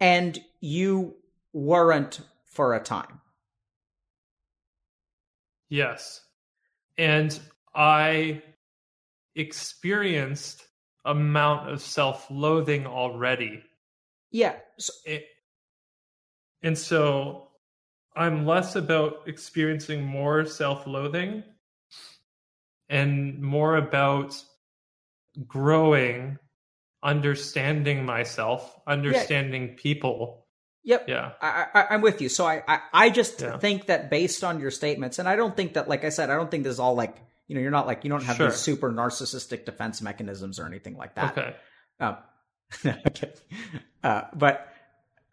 and 0.04 0.38
you 0.60 1.16
weren't 1.54 2.20
for 2.44 2.74
a 2.74 2.80
time. 2.82 3.22
Yes. 5.70 6.20
And 6.98 7.40
I 7.74 8.44
experienced 9.34 10.68
amount 11.06 11.70
of 11.70 11.82
self-loathing 11.82 12.86
already. 12.86 13.64
Yeah. 14.30 14.58
So, 14.78 14.92
it, 15.06 15.26
and 16.62 16.78
so 16.78 17.48
I'm 18.14 18.46
less 18.46 18.76
about 18.76 19.22
experiencing 19.26 20.04
more 20.04 20.46
self-loathing 20.46 21.46
and 22.90 23.42
more 23.42 23.78
about 23.78 24.36
growing 25.48 26.40
understanding 27.04 28.06
myself, 28.06 28.80
understanding 28.88 29.70
yeah. 29.70 29.76
people. 29.78 30.46
Yep. 30.84 31.10
Yeah. 31.10 31.32
I, 31.42 31.88
am 31.92 32.02
with 32.02 32.22
you. 32.22 32.30
So 32.30 32.46
I, 32.46 32.64
I, 32.68 32.80
I 32.94 33.10
just 33.10 33.42
yeah. 33.42 33.58
think 33.58 33.88
that 33.88 34.10
based 34.10 34.44
on 34.44 34.60
your 34.60 34.72
statements, 34.72 35.20
and 35.20 35.28
I 35.28 35.36
don't 35.36 35.56
think 35.56 35.74
that, 35.74 35.88
like 35.88 36.04
I 36.04 36.10
said, 36.10 36.30
I 36.30 36.36
don't 36.36 36.50
think 36.50 36.64
this 36.64 36.74
is 36.74 36.80
all 36.80 36.96
like, 36.96 37.16
you 37.48 37.56
know, 37.56 37.62
you're 37.62 37.72
not 37.72 37.88
like, 37.88 38.04
you 38.04 38.10
don't 38.10 38.24
have 38.24 38.38
sure. 38.38 38.50
these 38.50 38.60
super 38.60 38.92
narcissistic 38.92 39.66
defense 39.66 40.02
mechanisms 40.02 40.60
or 40.60 40.66
anything 40.66 40.98
like 40.98 41.16
that. 41.16 41.38
Okay. 41.38 41.56
Um, 42.00 42.18
okay. 43.08 43.32
Uh, 44.04 44.24
but, 44.34 44.68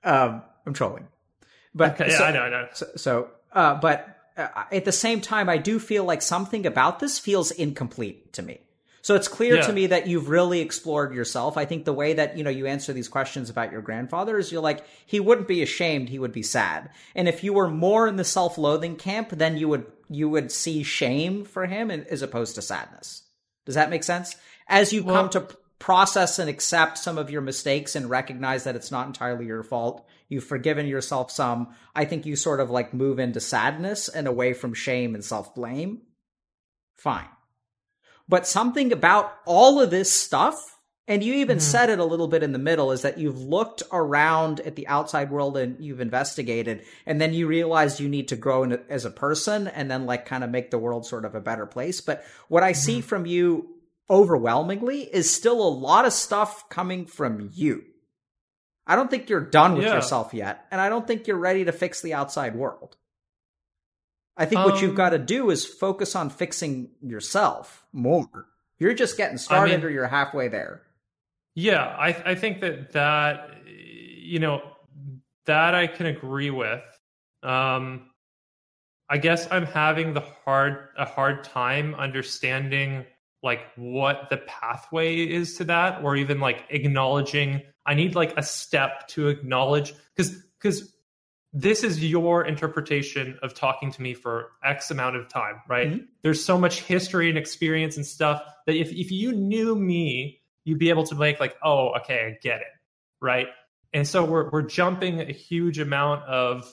um, 0.04 0.42
I'm 0.66 0.74
trolling. 0.74 1.08
But, 1.74 2.00
okay, 2.00 2.10
yeah, 2.10 2.18
so, 2.18 2.24
I 2.24 2.32
know, 2.32 2.42
I 2.42 2.50
know. 2.50 2.68
So, 2.72 2.86
so 2.96 3.30
uh, 3.52 3.74
but 3.76 4.16
uh, 4.36 4.48
at 4.72 4.84
the 4.84 4.92
same 4.92 5.20
time, 5.20 5.48
I 5.48 5.58
do 5.58 5.78
feel 5.78 6.04
like 6.04 6.22
something 6.22 6.66
about 6.66 6.98
this 6.98 7.18
feels 7.18 7.50
incomplete 7.50 8.32
to 8.34 8.42
me. 8.42 8.60
So 9.02 9.14
it's 9.14 9.28
clear 9.28 9.56
yeah. 9.56 9.62
to 9.62 9.72
me 9.72 9.86
that 9.86 10.06
you've 10.06 10.28
really 10.28 10.60
explored 10.60 11.14
yourself. 11.14 11.56
I 11.56 11.64
think 11.64 11.84
the 11.84 11.92
way 11.92 12.12
that, 12.12 12.36
you 12.36 12.44
know, 12.44 12.50
you 12.50 12.66
answer 12.66 12.92
these 12.92 13.08
questions 13.08 13.48
about 13.48 13.72
your 13.72 13.80
grandfather 13.80 14.36
is 14.36 14.52
you're 14.52 14.60
like, 14.60 14.84
he 15.06 15.20
wouldn't 15.20 15.48
be 15.48 15.62
ashamed, 15.62 16.10
he 16.10 16.18
would 16.18 16.32
be 16.32 16.42
sad. 16.42 16.90
And 17.14 17.26
if 17.26 17.42
you 17.42 17.54
were 17.54 17.68
more 17.68 18.06
in 18.06 18.16
the 18.16 18.24
self-loathing 18.24 18.96
camp, 18.96 19.30
then 19.30 19.56
you 19.56 19.68
would 19.68 19.86
you 20.10 20.28
would 20.28 20.50
see 20.50 20.82
shame 20.82 21.44
for 21.44 21.66
him 21.66 21.90
as 21.90 22.20
opposed 22.20 22.56
to 22.56 22.62
sadness. 22.62 23.22
Does 23.64 23.76
that 23.76 23.90
make 23.90 24.04
sense? 24.04 24.36
As 24.66 24.92
you 24.92 25.04
well, 25.04 25.14
come 25.14 25.30
to 25.30 25.56
process 25.78 26.38
and 26.38 26.50
accept 26.50 26.98
some 26.98 27.16
of 27.16 27.30
your 27.30 27.40
mistakes 27.40 27.96
and 27.96 28.10
recognize 28.10 28.64
that 28.64 28.76
it's 28.76 28.90
not 28.90 29.06
entirely 29.06 29.46
your 29.46 29.62
fault, 29.62 30.06
you've 30.28 30.44
forgiven 30.44 30.86
yourself 30.86 31.30
some, 31.30 31.68
I 31.94 32.04
think 32.04 32.26
you 32.26 32.36
sort 32.36 32.60
of 32.60 32.70
like 32.70 32.92
move 32.92 33.18
into 33.18 33.40
sadness 33.40 34.08
and 34.08 34.26
away 34.26 34.52
from 34.52 34.74
shame 34.74 35.14
and 35.14 35.24
self-blame. 35.24 36.02
Fine. 36.96 37.28
But 38.30 38.46
something 38.46 38.92
about 38.92 39.34
all 39.44 39.80
of 39.80 39.90
this 39.90 40.10
stuff, 40.12 40.78
and 41.08 41.24
you 41.24 41.34
even 41.34 41.58
mm. 41.58 41.60
said 41.60 41.90
it 41.90 41.98
a 41.98 42.04
little 42.04 42.28
bit 42.28 42.44
in 42.44 42.52
the 42.52 42.60
middle, 42.60 42.92
is 42.92 43.02
that 43.02 43.18
you've 43.18 43.40
looked 43.40 43.82
around 43.90 44.60
at 44.60 44.76
the 44.76 44.86
outside 44.86 45.32
world 45.32 45.56
and 45.56 45.84
you've 45.84 46.00
investigated, 46.00 46.84
and 47.06 47.20
then 47.20 47.34
you 47.34 47.48
realize 47.48 47.98
you 47.98 48.08
need 48.08 48.28
to 48.28 48.36
grow 48.36 48.62
in, 48.62 48.80
as 48.88 49.04
a 49.04 49.10
person 49.10 49.66
and 49.66 49.90
then 49.90 50.06
like 50.06 50.26
kind 50.26 50.44
of 50.44 50.50
make 50.50 50.70
the 50.70 50.78
world 50.78 51.04
sort 51.04 51.24
of 51.24 51.34
a 51.34 51.40
better 51.40 51.66
place. 51.66 52.00
But 52.00 52.24
what 52.46 52.62
I 52.62 52.72
mm. 52.72 52.76
see 52.76 52.98
mm-hmm. 52.98 53.08
from 53.08 53.26
you 53.26 53.68
overwhelmingly 54.08 55.02
is 55.02 55.28
still 55.28 55.60
a 55.60 55.68
lot 55.68 56.04
of 56.04 56.12
stuff 56.12 56.68
coming 56.68 57.06
from 57.06 57.50
you. 57.52 57.82
I 58.86 58.94
don't 58.94 59.10
think 59.10 59.28
you're 59.28 59.40
done 59.40 59.74
with 59.74 59.86
yeah. 59.86 59.96
yourself 59.96 60.32
yet, 60.32 60.66
and 60.70 60.80
I 60.80 60.88
don't 60.88 61.06
think 61.06 61.26
you're 61.26 61.36
ready 61.36 61.64
to 61.64 61.72
fix 61.72 62.00
the 62.00 62.14
outside 62.14 62.54
world. 62.54 62.96
I 64.40 64.46
think 64.46 64.62
um, 64.62 64.70
what 64.70 64.80
you've 64.80 64.92
um, 64.92 64.96
got 64.96 65.10
to 65.10 65.18
do 65.18 65.50
is 65.50 65.66
focus 65.66 66.16
on 66.16 66.30
fixing 66.30 66.88
yourself 67.02 67.84
more. 67.92 68.46
You're 68.78 68.94
just 68.94 69.18
getting 69.18 69.36
started, 69.36 69.74
I 69.74 69.76
mean, 69.76 69.84
or 69.84 69.90
you're 69.90 70.06
halfway 70.06 70.48
there. 70.48 70.80
Yeah, 71.54 71.84
I 71.84 72.08
I 72.24 72.34
think 72.34 72.62
that 72.62 72.92
that 72.92 73.50
you 73.66 74.38
know 74.38 74.62
that 75.44 75.74
I 75.74 75.86
can 75.86 76.06
agree 76.06 76.48
with. 76.48 76.80
Um, 77.42 78.10
I 79.10 79.18
guess 79.18 79.46
I'm 79.50 79.66
having 79.66 80.14
the 80.14 80.22
hard 80.44 80.88
a 80.96 81.04
hard 81.04 81.44
time 81.44 81.94
understanding 81.96 83.04
like 83.42 83.60
what 83.76 84.28
the 84.30 84.38
pathway 84.38 85.16
is 85.16 85.56
to 85.56 85.64
that, 85.64 86.02
or 86.02 86.16
even 86.16 86.40
like 86.40 86.64
acknowledging. 86.70 87.60
I 87.84 87.92
need 87.92 88.14
like 88.14 88.32
a 88.38 88.42
step 88.42 89.06
to 89.08 89.28
acknowledge 89.28 89.92
because 90.16 90.30
because 90.58 90.94
this 91.52 91.82
is 91.82 92.02
your 92.04 92.44
interpretation 92.44 93.38
of 93.42 93.54
talking 93.54 93.90
to 93.92 94.02
me 94.02 94.14
for 94.14 94.52
X 94.64 94.90
amount 94.90 95.16
of 95.16 95.28
time, 95.28 95.60
right? 95.68 95.88
Mhm. 95.88 96.06
There's 96.22 96.44
so 96.44 96.56
much 96.56 96.82
history 96.82 97.28
and 97.28 97.36
experience 97.36 97.96
and 97.96 98.06
stuff 98.06 98.42
that 98.66 98.76
if, 98.76 98.92
if 98.92 99.10
you 99.10 99.32
knew 99.32 99.74
me, 99.74 100.40
you'd 100.64 100.78
be 100.78 100.90
able 100.90 101.04
to 101.04 101.14
make 101.14 101.40
like, 101.40 101.56
oh, 101.62 101.94
okay, 102.00 102.26
I 102.26 102.38
get 102.40 102.60
it, 102.60 102.68
right? 103.20 103.48
And 103.92 104.06
so 104.06 104.24
we're 104.24 104.48
we're 104.50 104.62
jumping 104.62 105.20
a 105.20 105.32
huge 105.32 105.80
amount 105.80 106.22
of 106.24 106.72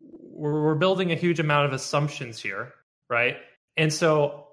we're, 0.00 0.64
we're 0.64 0.74
building 0.74 1.12
a 1.12 1.14
huge 1.14 1.40
amount 1.40 1.66
of 1.66 1.72
assumptions 1.72 2.40
here, 2.40 2.72
right? 3.10 3.36
And 3.76 3.92
so 3.92 4.48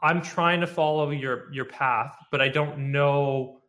I'm 0.00 0.22
trying 0.22 0.60
to 0.60 0.66
follow 0.66 1.10
your 1.10 1.52
your 1.52 1.64
path, 1.64 2.16
but 2.30 2.40
I 2.40 2.48
don't 2.48 2.92
know 2.92 3.60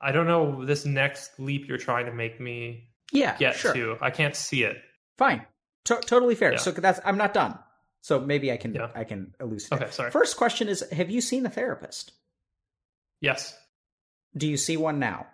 I 0.00 0.12
don't 0.12 0.26
know 0.26 0.64
this 0.64 0.84
next 0.84 1.38
leap 1.38 1.66
you're 1.68 1.78
trying 1.78 2.06
to 2.06 2.12
make 2.12 2.40
me 2.40 2.90
Yeah, 3.12 3.36
get 3.36 3.56
sure. 3.56 3.74
to. 3.74 3.96
I 4.00 4.10
can't 4.10 4.36
see 4.36 4.62
it. 4.62 4.76
Fine. 5.16 5.44
To- 5.86 6.00
totally 6.00 6.34
fair. 6.34 6.52
Yeah. 6.52 6.58
So 6.58 6.70
that's 6.70 7.00
I'm 7.04 7.16
not 7.18 7.34
done. 7.34 7.58
So 8.02 8.20
maybe 8.20 8.52
I 8.52 8.56
can 8.56 8.74
Yeah. 8.74 8.90
I 8.94 9.04
can 9.04 9.34
elucidate. 9.40 9.82
Okay, 9.82 9.90
sorry. 9.90 10.10
First 10.10 10.36
question 10.36 10.68
is 10.68 10.84
have 10.92 11.10
you 11.10 11.20
seen 11.20 11.44
a 11.46 11.50
therapist? 11.50 12.12
Yes. 13.20 13.56
Do 14.36 14.46
you 14.46 14.56
see 14.56 14.76
one 14.76 14.98
now? 15.00 15.26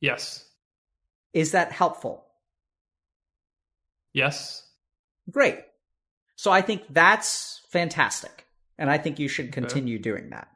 Yes. 0.00 0.44
Is 1.32 1.52
that 1.52 1.72
helpful? 1.72 2.24
Yes. 4.12 4.66
Great. 5.30 5.58
So 6.36 6.50
I 6.50 6.60
think 6.62 6.82
that's 6.90 7.62
fantastic. 7.70 8.46
And 8.78 8.90
I 8.90 8.98
think 8.98 9.18
you 9.18 9.28
should 9.28 9.52
continue 9.52 9.98
doing 9.98 10.30
that. 10.30 10.48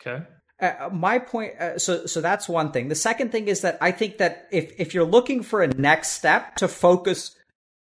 Okay. 0.00 0.24
Uh, 0.62 0.88
my 0.92 1.18
point 1.18 1.60
uh, 1.60 1.76
so 1.76 2.06
so 2.06 2.20
that's 2.20 2.48
one 2.48 2.70
thing. 2.70 2.86
The 2.86 2.94
second 2.94 3.32
thing 3.32 3.48
is 3.48 3.62
that 3.62 3.78
i 3.80 3.90
think 3.90 4.18
that 4.18 4.46
if 4.52 4.72
if 4.78 4.94
you're 4.94 5.04
looking 5.04 5.42
for 5.42 5.60
a 5.60 5.66
next 5.66 6.10
step 6.10 6.54
to 6.56 6.68
focus 6.68 7.34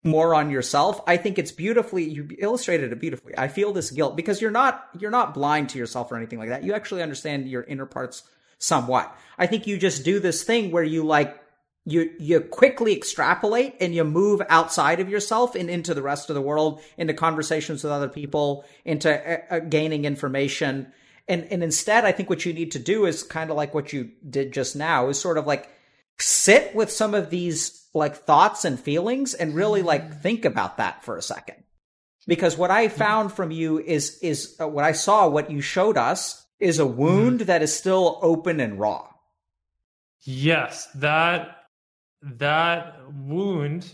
more 0.04 0.34
on 0.34 0.50
yourself 0.50 1.00
i 1.06 1.16
think 1.18 1.38
it's 1.38 1.52
beautifully 1.52 2.02
you 2.02 2.28
illustrated 2.38 2.90
it 2.90 2.98
beautifully. 2.98 3.34
I 3.36 3.48
feel 3.48 3.74
this 3.74 3.90
guilt 3.90 4.16
because 4.16 4.40
you're 4.40 4.50
not 4.50 4.88
you're 4.98 5.10
not 5.10 5.34
blind 5.34 5.68
to 5.70 5.78
yourself 5.78 6.10
or 6.10 6.16
anything 6.16 6.38
like 6.38 6.48
that. 6.48 6.64
You 6.64 6.72
actually 6.72 7.02
understand 7.02 7.46
your 7.46 7.62
inner 7.62 7.86
parts 7.86 8.22
somewhat. 8.58 9.14
I 9.36 9.46
think 9.46 9.66
you 9.66 9.76
just 9.76 10.02
do 10.02 10.18
this 10.18 10.42
thing 10.42 10.70
where 10.70 10.82
you 10.82 11.04
like 11.04 11.38
you 11.84 12.10
you 12.18 12.40
quickly 12.40 12.96
extrapolate 12.96 13.74
and 13.80 13.94
you 13.94 14.04
move 14.04 14.40
outside 14.48 15.00
of 15.00 15.10
yourself 15.10 15.54
and 15.54 15.68
into 15.68 15.94
the 15.94 16.02
rest 16.02 16.30
of 16.30 16.34
the 16.34 16.40
world 16.40 16.80
into 16.96 17.12
conversations 17.12 17.82
with 17.82 17.92
other 17.92 18.08
people 18.08 18.64
into 18.84 19.10
uh, 19.10 19.56
uh, 19.56 19.58
gaining 19.58 20.04
information 20.04 20.92
and 21.32 21.44
and 21.50 21.62
instead 21.62 22.04
i 22.04 22.12
think 22.12 22.28
what 22.28 22.44
you 22.44 22.52
need 22.52 22.72
to 22.72 22.78
do 22.78 23.06
is 23.06 23.22
kind 23.22 23.50
of 23.50 23.56
like 23.56 23.74
what 23.74 23.92
you 23.92 24.10
did 24.28 24.52
just 24.52 24.76
now 24.76 25.08
is 25.08 25.18
sort 25.18 25.38
of 25.38 25.46
like 25.46 25.68
sit 26.18 26.74
with 26.74 26.90
some 26.90 27.14
of 27.14 27.30
these 27.30 27.86
like 27.94 28.16
thoughts 28.16 28.64
and 28.64 28.78
feelings 28.78 29.34
and 29.34 29.54
really 29.54 29.82
like 29.82 30.08
mm. 30.08 30.22
think 30.22 30.44
about 30.44 30.76
that 30.76 31.04
for 31.04 31.16
a 31.16 31.22
second. 31.22 31.56
Because 32.26 32.56
what 32.56 32.70
i 32.70 32.86
mm-hmm. 32.86 32.96
found 32.96 33.32
from 33.32 33.50
you 33.50 33.80
is 33.80 34.18
is 34.22 34.56
uh, 34.60 34.68
what 34.68 34.84
i 34.84 34.92
saw 34.92 35.28
what 35.28 35.50
you 35.50 35.60
showed 35.60 35.96
us 35.96 36.46
is 36.60 36.78
a 36.78 36.82
mm-hmm. 36.82 37.00
wound 37.00 37.40
that 37.40 37.62
is 37.62 37.74
still 37.74 38.20
open 38.22 38.60
and 38.60 38.78
raw. 38.78 39.08
Yes, 40.24 40.86
that 40.94 41.56
that 42.22 42.98
wound, 43.12 43.92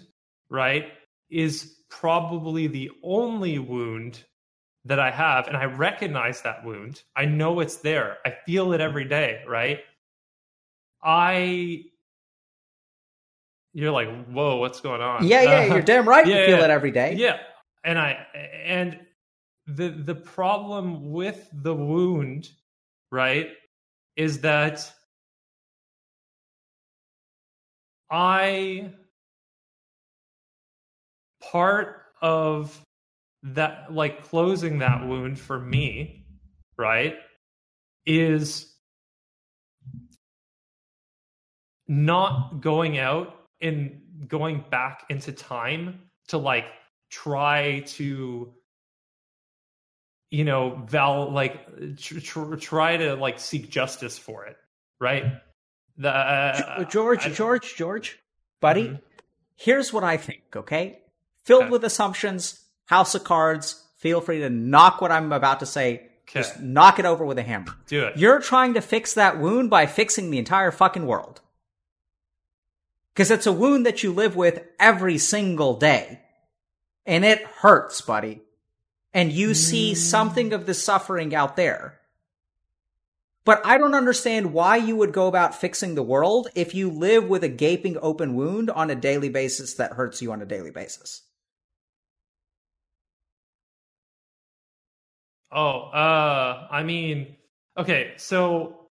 right, 0.51 0.85
is 1.31 1.75
probably 1.89 2.67
the 2.67 2.91
only 3.03 3.59
wound 3.59 4.23
that 4.85 4.99
I 5.01 5.11
have 5.11 5.49
and 5.49 5.57
I 5.57 5.65
recognize 5.65 6.43
that 6.43 6.65
wound. 6.65 7.03
I 7.17 7.25
know 7.27 7.61
it's 7.61 7.77
there. 7.77 8.19
I 8.25 8.35
feel 8.47 8.73
it 8.73 8.81
every 8.81 9.05
day, 9.05 9.43
right? 9.47 9.81
I 11.03 11.85
You're 13.75 13.93
like, 13.93 14.27
"Whoa, 14.27 14.57
what's 14.57 14.81
going 14.81 15.01
on?" 15.01 15.27
yeah 15.27 15.43
yeah 15.43 15.61
Uh, 15.71 15.75
you're 15.75 15.83
damn 15.83 16.09
right 16.09 16.27
yeah, 16.27 16.41
you 16.41 16.47
feel 16.47 16.59
yeah. 16.59 16.65
it 16.65 16.71
every 16.71 16.91
day 16.91 17.15
yeah 17.15 17.39
and 17.85 17.99
i 17.99 18.27
and 18.65 18.99
the 19.67 19.89
the 19.91 20.15
problem 20.15 21.13
with 21.13 21.49
the 21.53 21.75
wound 21.75 22.49
right 23.13 23.51
is 24.17 24.41
that 24.41 24.91
i 28.11 28.91
part 31.41 32.03
of 32.23 32.81
that 33.55 33.93
like 33.93 34.25
closing 34.25 34.79
that 34.79 35.07
wound 35.07 35.39
for 35.39 35.59
me 35.59 36.27
right 36.77 37.17
is 38.07 38.73
not 41.87 42.61
going 42.61 42.99
out 42.99 43.35
and 43.61 44.01
going 44.27 44.65
back 44.71 45.05
into 45.09 45.33
time 45.33 46.01
to 46.29 46.39
like 46.39 46.67
try 47.11 47.81
to 47.87 48.53
you 50.31 50.45
know 50.45 50.83
val 50.87 51.31
like 51.33 51.67
tr- 51.99 52.21
tr- 52.21 52.55
try 52.57 52.97
to 52.97 53.15
like 53.15 53.39
seek 53.41 53.71
justice 53.71 54.19
for 54.19 54.45
it 54.45 54.57
right 55.01 55.25
the 55.97 56.11
uh, 56.11 56.85
george 56.85 57.25
I- 57.27 57.31
george 57.31 57.75
george 57.77 58.19
buddy 58.61 58.89
Mhm. 58.89 59.01
here's 59.57 59.93
what 59.93 60.05
i 60.05 60.19
think 60.19 60.43
okay 60.55 60.99
filled 61.47 61.63
Okay. 61.65 61.71
with 61.71 61.85
assumptions 61.85 62.63
house 62.89 63.15
of 63.15 63.25
cards 63.25 63.83
feel 63.97 64.21
free 64.21 64.41
to 64.41 64.51
knock 64.51 65.01
what 65.01 65.11
i'm 65.11 65.33
about 65.33 65.61
to 65.61 65.67
say 65.67 66.03
Okay. 66.29 66.41
just 66.41 66.61
knock 66.61 66.99
it 66.99 67.07
over 67.07 67.25
with 67.25 67.39
a 67.39 67.43
hammer 67.43 67.75
do 67.87 68.05
it 68.05 68.19
You're 68.19 68.41
trying 68.41 68.75
to 68.75 68.83
fix 68.83 69.15
that 69.15 69.39
wound 69.39 69.71
by 69.71 69.87
fixing 69.87 70.31
the 70.31 70.39
entire 70.39 70.71
fucking 70.71 71.07
world. 71.07 71.41
Because 73.19 73.33
it's 73.33 73.49
a 73.49 73.53
wound 73.53 73.85
that 73.85 74.05
you 74.05 74.13
live 74.13 74.37
with 74.37 74.63
every 74.79 75.19
single 75.19 75.75
day. 75.77 76.21
And 77.05 77.25
it 77.25 77.45
hurts, 77.45 78.01
buddy. 78.01 78.43
And 79.13 79.33
you 79.33 79.55
see 79.55 79.95
mm. 79.95 79.97
something 79.97 80.53
of 80.53 80.67
the 80.67 80.75
suffering 80.75 81.35
out 81.35 81.57
there. 81.57 81.99
But 83.45 83.61
I 83.65 83.77
don't 83.77 83.95
understand 83.95 84.53
why 84.53 84.77
you 84.77 84.95
would 84.95 85.13
go 85.13 85.27
about 85.27 85.59
fixing 85.59 85.97
the 85.97 86.03
world 86.05 86.47
if 86.55 86.77
you 86.77 86.91
live 86.91 87.25
with 87.25 87.43
a 87.43 87.49
gaping 87.49 87.97
open 88.01 88.37
wound 88.37 88.71
on 88.71 88.89
a 88.89 88.95
daily 88.95 89.31
basis 89.31 89.75
that 89.75 89.95
hurts 89.95 90.23
you 90.23 90.31
on 90.31 90.41
a 90.41 90.47
daily 90.47 90.71
basis. 90.71 91.23
Oh, 95.51 95.81
uh, 95.91 96.69
I 96.71 96.83
mean, 96.83 97.37
okay, 97.77 98.13
so 98.17 98.89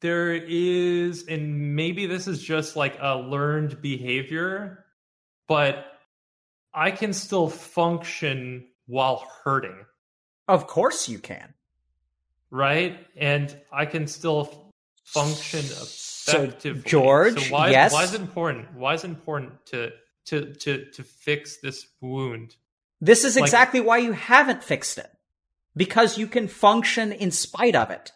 there 0.00 0.34
is, 0.34 1.26
and 1.28 1.74
maybe 1.74 2.06
this 2.06 2.28
is 2.28 2.42
just 2.42 2.76
like 2.76 2.96
a 3.00 3.16
learned 3.16 3.80
behavior, 3.80 4.84
but 5.48 5.86
I 6.74 6.90
can 6.90 7.12
still 7.12 7.48
function 7.48 8.66
while 8.86 9.26
hurting, 9.44 9.86
Of 10.48 10.66
course 10.66 11.08
you 11.08 11.18
can. 11.18 11.54
right? 12.50 12.98
And 13.16 13.56
I 13.72 13.86
can 13.86 14.06
still 14.06 14.70
function 15.04 15.62
So, 15.62 16.42
effectively. 16.42 16.82
George, 16.82 17.48
so 17.48 17.52
why, 17.54 17.70
yes. 17.70 17.92
why 17.92 18.04
is 18.04 18.12
it 18.12 18.20
important? 18.20 18.74
Why 18.74 18.94
is 18.94 19.04
it 19.04 19.08
important 19.08 19.64
to 19.66 19.90
to 20.26 20.54
to 20.54 20.90
to 20.90 21.02
fix 21.02 21.58
this 21.58 21.86
wound? 22.00 22.56
This 23.04 23.24
is 23.24 23.36
Like- 23.36 23.44
exactly 23.44 23.80
why 23.80 23.98
you 23.98 24.12
haven't 24.12 24.64
fixed 24.64 24.98
it. 24.98 25.10
Because 25.76 26.16
you 26.16 26.26
can 26.26 26.48
function 26.48 27.12
in 27.12 27.30
spite 27.30 27.74
of 27.76 27.90
it. 27.90 28.12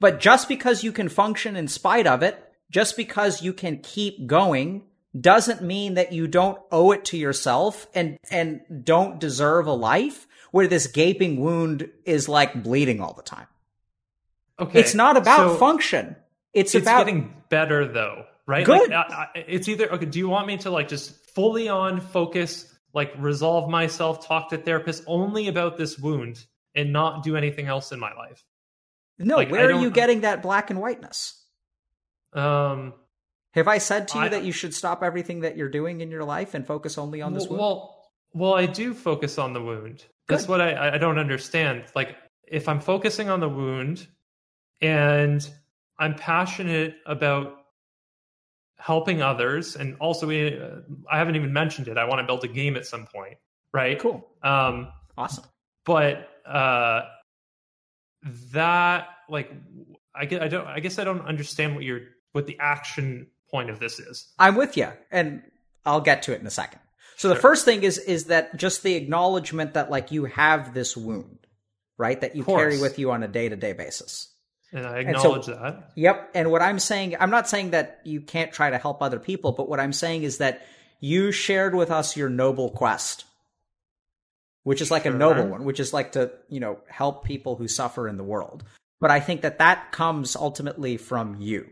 But 0.00 0.20
just 0.20 0.48
because 0.48 0.84
you 0.84 0.92
can 0.92 1.08
function 1.08 1.56
in 1.56 1.68
spite 1.68 2.06
of 2.06 2.22
it, 2.22 2.42
just 2.70 2.96
because 2.96 3.42
you 3.42 3.52
can 3.52 3.78
keep 3.78 4.26
going, 4.26 4.84
doesn't 5.18 5.62
mean 5.62 5.94
that 5.94 6.12
you 6.12 6.26
don't 6.28 6.58
owe 6.70 6.92
it 6.92 7.04
to 7.06 7.16
yourself 7.16 7.86
and, 7.94 8.18
and 8.30 8.60
don't 8.84 9.18
deserve 9.18 9.66
a 9.66 9.72
life 9.72 10.26
where 10.50 10.66
this 10.68 10.86
gaping 10.86 11.40
wound 11.40 11.88
is 12.04 12.28
like 12.28 12.62
bleeding 12.62 13.00
all 13.00 13.14
the 13.14 13.22
time. 13.22 13.46
Okay, 14.58 14.80
It's 14.80 14.94
not 14.94 15.16
about 15.16 15.50
so- 15.52 15.56
function. 15.56 16.16
It's, 16.54 16.74
it's 16.74 16.84
about 16.84 17.04
getting 17.04 17.34
better 17.50 17.86
though 17.86 18.24
right 18.46 18.64
Good. 18.64 18.88
like, 18.88 19.10
I, 19.10 19.28
I, 19.34 19.44
it's 19.46 19.68
either 19.68 19.92
okay 19.92 20.06
do 20.06 20.18
you 20.18 20.28
want 20.28 20.46
me 20.46 20.56
to 20.58 20.70
like 20.70 20.88
just 20.88 21.14
fully 21.34 21.68
on 21.68 22.00
focus 22.00 22.72
like 22.96 23.12
resolve 23.18 23.70
myself 23.70 24.26
talk 24.26 24.48
to 24.48 24.56
therapist 24.56 25.04
only 25.06 25.46
about 25.46 25.76
this 25.76 25.98
wound 25.98 26.44
and 26.74 26.92
not 26.92 27.22
do 27.22 27.36
anything 27.36 27.66
else 27.66 27.92
in 27.92 28.00
my 28.00 28.12
life 28.14 28.42
no, 29.18 29.36
like, 29.36 29.50
where 29.50 29.70
are 29.70 29.80
you 29.80 29.90
getting 29.90 30.22
that 30.22 30.42
black 30.42 30.68
and 30.70 30.80
whiteness? 30.80 31.42
um 32.32 32.92
Have 33.52 33.68
I 33.68 33.78
said 33.78 34.08
to 34.08 34.18
you 34.18 34.24
I- 34.24 34.28
that 34.28 34.44
you 34.44 34.52
should 34.52 34.74
stop 34.74 35.02
everything 35.02 35.40
that 35.40 35.56
you're 35.56 35.70
doing 35.70 36.00
in 36.00 36.10
your 36.10 36.24
life 36.24 36.54
and 36.54 36.66
focus 36.66 36.98
only 36.98 37.22
on 37.22 37.32
this 37.32 37.46
well, 37.46 37.50
wound? 37.50 37.60
well 37.60 37.92
well 38.34 38.54
i 38.54 38.66
do 38.66 38.92
focus 38.92 39.38
on 39.38 39.52
the 39.52 39.62
wound 39.62 40.04
that's 40.28 40.48
what 40.48 40.60
I, 40.60 40.94
I 40.94 40.98
don't 40.98 41.18
understand 41.18 41.84
like 41.94 42.16
if 42.48 42.68
i'm 42.68 42.80
focusing 42.80 43.30
on 43.30 43.40
the 43.40 43.48
wound 43.48 44.06
and 44.82 45.48
i'm 45.98 46.14
passionate 46.14 46.96
about 47.06 47.65
helping 48.78 49.22
others 49.22 49.74
and 49.76 49.96
also 50.00 50.26
we, 50.26 50.58
uh, 50.58 50.76
i 51.10 51.16
haven't 51.18 51.36
even 51.36 51.52
mentioned 51.52 51.88
it 51.88 51.96
i 51.96 52.04
want 52.04 52.20
to 52.20 52.26
build 52.26 52.44
a 52.44 52.48
game 52.48 52.76
at 52.76 52.86
some 52.86 53.06
point 53.06 53.36
right 53.72 53.98
cool. 53.98 54.26
um 54.42 54.88
Awesome. 55.18 55.44
but 55.84 56.28
uh 56.46 57.02
that 58.52 59.08
like 59.28 59.52
I 60.14 60.24
get 60.26 60.42
I 60.42 60.48
don't 60.48 60.66
I 60.66 60.80
guess 60.80 60.98
I 60.98 61.04
don't 61.04 61.22
understand 61.22 61.74
what 61.74 61.84
your 61.84 62.00
what 62.32 62.46
the 62.46 62.56
action 62.58 63.28
point 63.50 63.70
of 63.70 63.78
this 63.78 63.98
is. 63.98 64.32
I'm 64.38 64.56
with 64.56 64.76
you, 64.76 64.88
and 65.10 65.42
I'll 65.84 66.00
get 66.00 66.22
to 66.24 66.32
it 66.32 66.40
in 66.40 66.46
a 66.46 66.50
second. 66.50 66.80
So 67.16 67.28
the 67.28 67.36
first 67.36 67.64
thing 67.64 67.82
is 67.82 67.98
is 67.98 68.24
that 68.24 68.56
just 68.56 68.82
the 68.82 68.94
acknowledgement 68.94 69.74
that 69.74 69.90
like 69.90 70.10
you 70.10 70.24
have 70.26 70.74
this 70.74 70.96
wound, 70.96 71.46
right? 71.96 72.20
That 72.20 72.36
you 72.36 72.44
carry 72.44 72.80
with 72.80 72.98
you 72.98 73.10
on 73.10 73.22
a 73.22 73.28
day 73.28 73.48
to 73.48 73.56
day 73.56 73.72
basis. 73.72 74.32
And 74.72 74.86
I 74.86 75.02
so- 75.02 75.08
acknowledge 75.08 75.46
that. 75.46 75.90
Yep. 75.94 76.30
And 76.34 76.50
what 76.50 76.62
I'm 76.62 76.78
saying, 76.78 77.16
I'm 77.18 77.30
not 77.30 77.48
saying 77.48 77.70
that 77.70 78.00
you 78.04 78.20
can't 78.20 78.52
try 78.52 78.70
to 78.70 78.78
help 78.78 79.02
other 79.02 79.18
people, 79.18 79.52
but 79.52 79.68
what 79.68 79.80
I'm 79.80 79.92
saying 79.92 80.24
is 80.24 80.38
that 80.38 80.66
you 81.00 81.32
shared 81.32 81.74
with 81.74 81.90
us 81.90 82.16
your 82.16 82.28
noble 82.28 82.70
quest, 82.70 83.24
which 84.64 84.80
is 84.80 84.90
like 84.90 85.06
a 85.06 85.10
noble 85.10 85.46
one, 85.46 85.64
which 85.64 85.80
is 85.80 85.92
like 85.92 86.12
to, 86.12 86.32
you 86.48 86.60
know, 86.60 86.78
help 86.88 87.24
people 87.24 87.56
who 87.56 87.68
suffer 87.68 88.08
in 88.08 88.16
the 88.16 88.24
world. 88.24 88.64
But 89.00 89.10
I 89.10 89.20
think 89.20 89.42
that 89.42 89.58
that 89.58 89.92
comes 89.92 90.36
ultimately 90.36 90.96
from 90.96 91.40
you, 91.40 91.68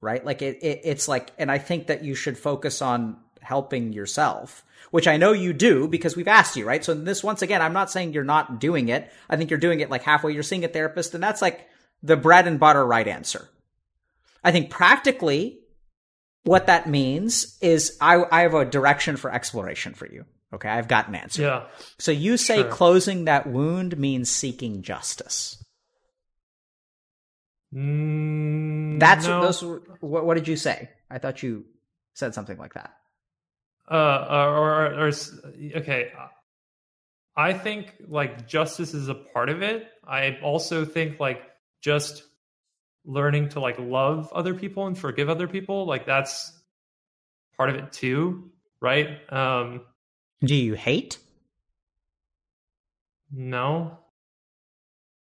right? 0.00 0.24
Like 0.24 0.40
it, 0.40 0.62
it 0.62 0.80
it's 0.84 1.08
like, 1.08 1.32
and 1.36 1.50
I 1.50 1.58
think 1.58 1.88
that 1.88 2.04
you 2.04 2.14
should 2.14 2.38
focus 2.38 2.80
on 2.80 3.18
helping 3.40 3.92
yourself, 3.92 4.64
which 4.90 5.08
I 5.08 5.16
know 5.16 5.32
you 5.32 5.52
do 5.52 5.88
because 5.88 6.16
we've 6.16 6.28
asked 6.28 6.56
you, 6.56 6.64
right? 6.64 6.84
So 6.84 6.94
this, 6.94 7.24
once 7.24 7.42
again, 7.42 7.60
I'm 7.60 7.72
not 7.72 7.90
saying 7.90 8.12
you're 8.12 8.24
not 8.24 8.60
doing 8.60 8.88
it. 8.88 9.10
I 9.28 9.36
think 9.36 9.50
you're 9.50 9.58
doing 9.58 9.80
it 9.80 9.90
like 9.90 10.02
halfway. 10.02 10.32
You're 10.32 10.42
seeing 10.42 10.64
a 10.64 10.68
therapist, 10.68 11.14
and 11.14 11.22
that's 11.22 11.42
like 11.42 11.68
the 12.02 12.16
bread 12.16 12.46
and 12.46 12.58
butter 12.60 12.84
right 12.86 13.06
answer. 13.08 13.48
I 14.44 14.52
think 14.52 14.70
practically 14.70 15.58
what 16.44 16.66
that 16.68 16.88
means 16.88 17.58
is 17.60 17.96
I, 18.00 18.24
I 18.30 18.42
have 18.42 18.54
a 18.54 18.64
direction 18.64 19.16
for 19.16 19.32
exploration 19.32 19.94
for 19.94 20.06
you. 20.06 20.24
Okay. 20.54 20.68
I've 20.68 20.88
got 20.88 21.08
an 21.08 21.14
answer. 21.14 21.42
Yeah. 21.42 21.64
So 21.98 22.10
you 22.10 22.36
say 22.36 22.58
Sure. 22.62 22.70
closing 22.70 23.24
that 23.26 23.46
wound 23.46 23.98
means 23.98 24.30
seeking 24.30 24.82
justice. 24.82 25.62
Mm, 27.74 28.98
That's 28.98 29.26
no. 29.26 29.42
those. 29.42 29.62
What, 30.00 30.24
what 30.24 30.34
did 30.34 30.48
you 30.48 30.56
say? 30.56 30.88
I 31.10 31.18
thought 31.18 31.42
you 31.42 31.64
said 32.14 32.34
something 32.34 32.56
like 32.58 32.74
that. 32.74 32.94
uh 33.90 34.26
or, 34.30 34.46
or, 34.48 35.08
or 35.08 35.12
okay 35.76 36.12
i 37.36 37.52
think 37.52 37.94
like 38.08 38.46
justice 38.48 38.92
is 38.92 39.08
a 39.08 39.14
part 39.14 39.48
of 39.48 39.62
it 39.62 39.86
i 40.06 40.36
also 40.42 40.84
think 40.84 41.18
like 41.20 41.40
just 41.80 42.22
learning 43.04 43.48
to 43.50 43.60
like 43.60 43.78
love 43.78 44.30
other 44.32 44.54
people 44.54 44.86
and 44.86 44.98
forgive 44.98 45.28
other 45.28 45.48
people 45.48 45.86
like 45.86 46.04
that's 46.06 46.52
part 47.56 47.70
of 47.70 47.76
it 47.76 47.92
too 47.92 48.50
right 48.80 49.08
um 49.32 49.80
Do 50.40 50.54
you 50.54 50.74
hate? 50.74 51.18
no 53.30 53.98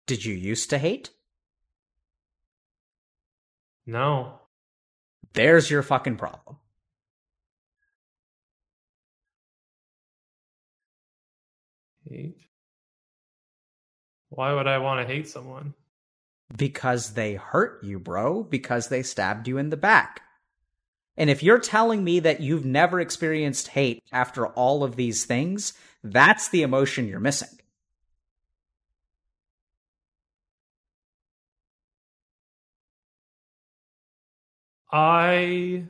Did 0.07 0.24
you 0.26 0.34
used 0.36 0.70
to 0.72 0.78
hate? 0.78 1.10
no 3.86 4.40
There's 5.34 5.70
your 5.70 5.82
fucking 5.84 6.18
problem. 6.18 6.57
hate 12.10 12.38
why 14.30 14.53
would 14.53 14.68
i 14.68 14.78
want 14.78 14.99
to 15.06 15.11
hate 15.14 15.28
someone 15.28 15.74
Because 16.55 17.13
they 17.13 17.35
hurt 17.35 17.84
you, 17.84 17.99
bro. 17.99 18.43
Because 18.43 18.89
they 18.89 19.03
stabbed 19.03 19.47
you 19.47 19.57
in 19.57 19.69
the 19.69 19.77
back. 19.77 20.21
And 21.17 21.30
if 21.30 21.43
you're 21.43 21.59
telling 21.59 22.03
me 22.03 22.19
that 22.21 22.41
you've 22.41 22.65
never 22.65 22.99
experienced 22.99 23.69
hate 23.69 24.03
after 24.11 24.47
all 24.47 24.84
of 24.84 24.95
these 24.95 25.25
things, 25.25 25.73
that's 26.03 26.49
the 26.49 26.63
emotion 26.63 27.07
you're 27.07 27.19
missing. 27.19 27.49
i 34.93 35.84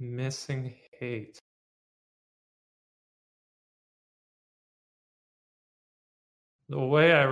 missing 0.00 0.74
hate 0.98 1.38
the 6.68 6.78
way 6.78 7.12
I, 7.12 7.24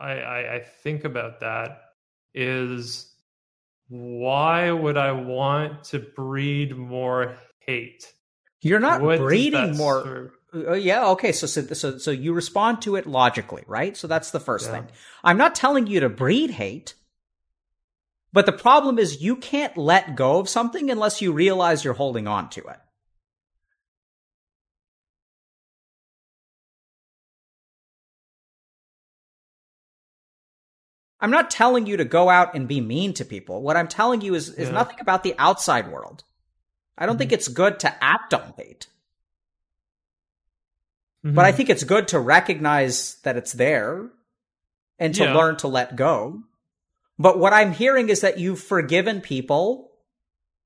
I, 0.00 0.54
I 0.56 0.60
think 0.82 1.04
about 1.04 1.40
that 1.40 1.82
is 2.34 3.14
why 3.88 4.70
would 4.70 4.96
I 4.96 5.12
want 5.12 5.84
to 5.84 6.00
breed 6.00 6.76
more 6.76 7.36
hate? 7.60 8.12
You're 8.62 8.80
not 8.80 9.00
What 9.02 9.18
breeding 9.18 9.76
more. 9.76 10.02
serve? 10.02 10.30
Uh, 10.54 10.72
yeah, 10.72 11.08
okay. 11.08 11.32
So, 11.32 11.46
so, 11.46 11.62
so, 11.62 11.98
so 11.98 12.10
you 12.10 12.32
respond 12.32 12.82
to 12.82 12.96
it 12.96 13.06
logically, 13.06 13.64
right? 13.66 13.96
So 13.96 14.06
that's 14.06 14.30
the 14.30 14.40
first 14.40 14.66
Yeah. 14.66 14.82
thing. 14.82 14.88
I'm 15.22 15.36
not 15.38 15.54
telling 15.54 15.86
you 15.86 16.00
to 16.00 16.08
breed 16.08 16.50
hate, 16.50 16.94
but 18.32 18.46
the 18.46 18.52
problem 18.52 18.98
is 18.98 19.22
you 19.22 19.36
can't 19.36 19.76
let 19.76 20.16
go 20.16 20.38
of 20.38 20.48
something 20.48 20.90
unless 20.90 21.22
you 21.22 21.32
realize 21.32 21.84
you're 21.84 21.94
holding 21.94 22.26
on 22.26 22.50
to 22.50 22.60
it. 22.66 22.78
I'm 31.26 31.32
not 31.32 31.50
telling 31.50 31.86
you 31.86 31.96
to 31.96 32.04
go 32.04 32.28
out 32.30 32.54
and 32.54 32.68
be 32.68 32.80
mean 32.80 33.12
to 33.14 33.24
people. 33.24 33.60
What 33.60 33.76
I'm 33.76 33.88
telling 33.88 34.20
you 34.20 34.36
is, 34.36 34.48
is 34.48 34.68
Yeah. 34.68 34.74
nothing 34.74 35.00
about 35.00 35.24
the 35.24 35.34
outside 35.38 35.90
world. 35.90 36.22
I 36.96 37.04
don't 37.04 37.18
think 37.18 37.32
it's 37.32 37.48
good 37.48 37.80
to 37.80 37.92
act 38.04 38.32
on 38.32 38.54
hate. 38.56 38.86
But 41.24 41.44
I 41.44 41.50
Mhm. 41.50 41.56
think 41.56 41.68
it's 41.70 41.82
good 41.82 42.06
to 42.08 42.20
recognize 42.20 43.16
that 43.24 43.36
it's 43.36 43.52
there 43.54 44.08
and 45.00 45.16
to 45.16 45.24
Yeah. 45.24 45.34
learn 45.34 45.56
to 45.56 45.66
let 45.66 45.96
go. 45.96 46.44
But 47.18 47.40
what 47.40 47.52
I'm 47.52 47.72
hearing 47.72 48.08
is 48.08 48.20
that 48.20 48.38
you've 48.38 48.62
forgiven 48.62 49.20
people, 49.20 49.90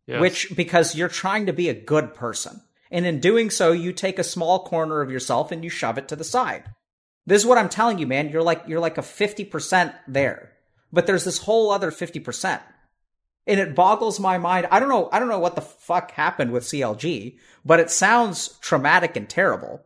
Yes. 0.07 0.21
which 0.21 0.55
because 0.55 0.95
you're 0.95 1.09
trying 1.09 1.47
to 1.47 1.55
be 1.55 1.71
a 1.71 1.75
good 1.75 2.13
person. 2.13 2.61
And 2.91 3.07
in 3.07 3.19
doing 3.19 3.49
so, 3.49 3.73
you 3.73 3.95
take 3.95 4.19
a 4.19 4.23
small 4.25 4.67
corner 4.67 5.01
of 5.01 5.11
yourself 5.11 5.53
and 5.53 5.65
you 5.65 5.71
shove 5.71 5.97
it 5.97 6.07
to 6.09 6.17
the 6.17 6.23
side. 6.23 6.75
This 7.27 7.43
is 7.43 7.47
what 7.47 7.59
I'm 7.59 7.69
telling 7.69 7.99
you, 7.99 8.07
man. 8.07 8.31
You're 8.31 8.43
like 8.43 8.65
you're 8.67 8.81
like 8.81 8.99
a 8.99 9.03
50% 9.03 9.95
there. 10.09 10.53
But 10.93 11.07
there's 11.07 11.25
this 11.25 11.39
whole 11.39 11.71
other 11.71 11.91
50%. 11.91 12.61
And 13.47 13.61
it 13.61 13.75
boggles 13.75 14.19
my 14.21 14.39
mind. 14.39 14.67
I 14.71 14.81
don't 14.81 14.89
know 14.89 15.09
I 15.13 15.19
don't 15.19 15.29
know 15.29 15.39
what 15.39 15.55
the 15.55 15.61
fuck 15.61 16.13
happened 16.13 16.53
with 16.53 16.65
CLG, 16.65 17.39
but 17.65 17.81
it 17.81 17.91
sounds 17.91 18.59
traumatic 18.61 19.17
and 19.17 19.29
terrible. 19.29 19.83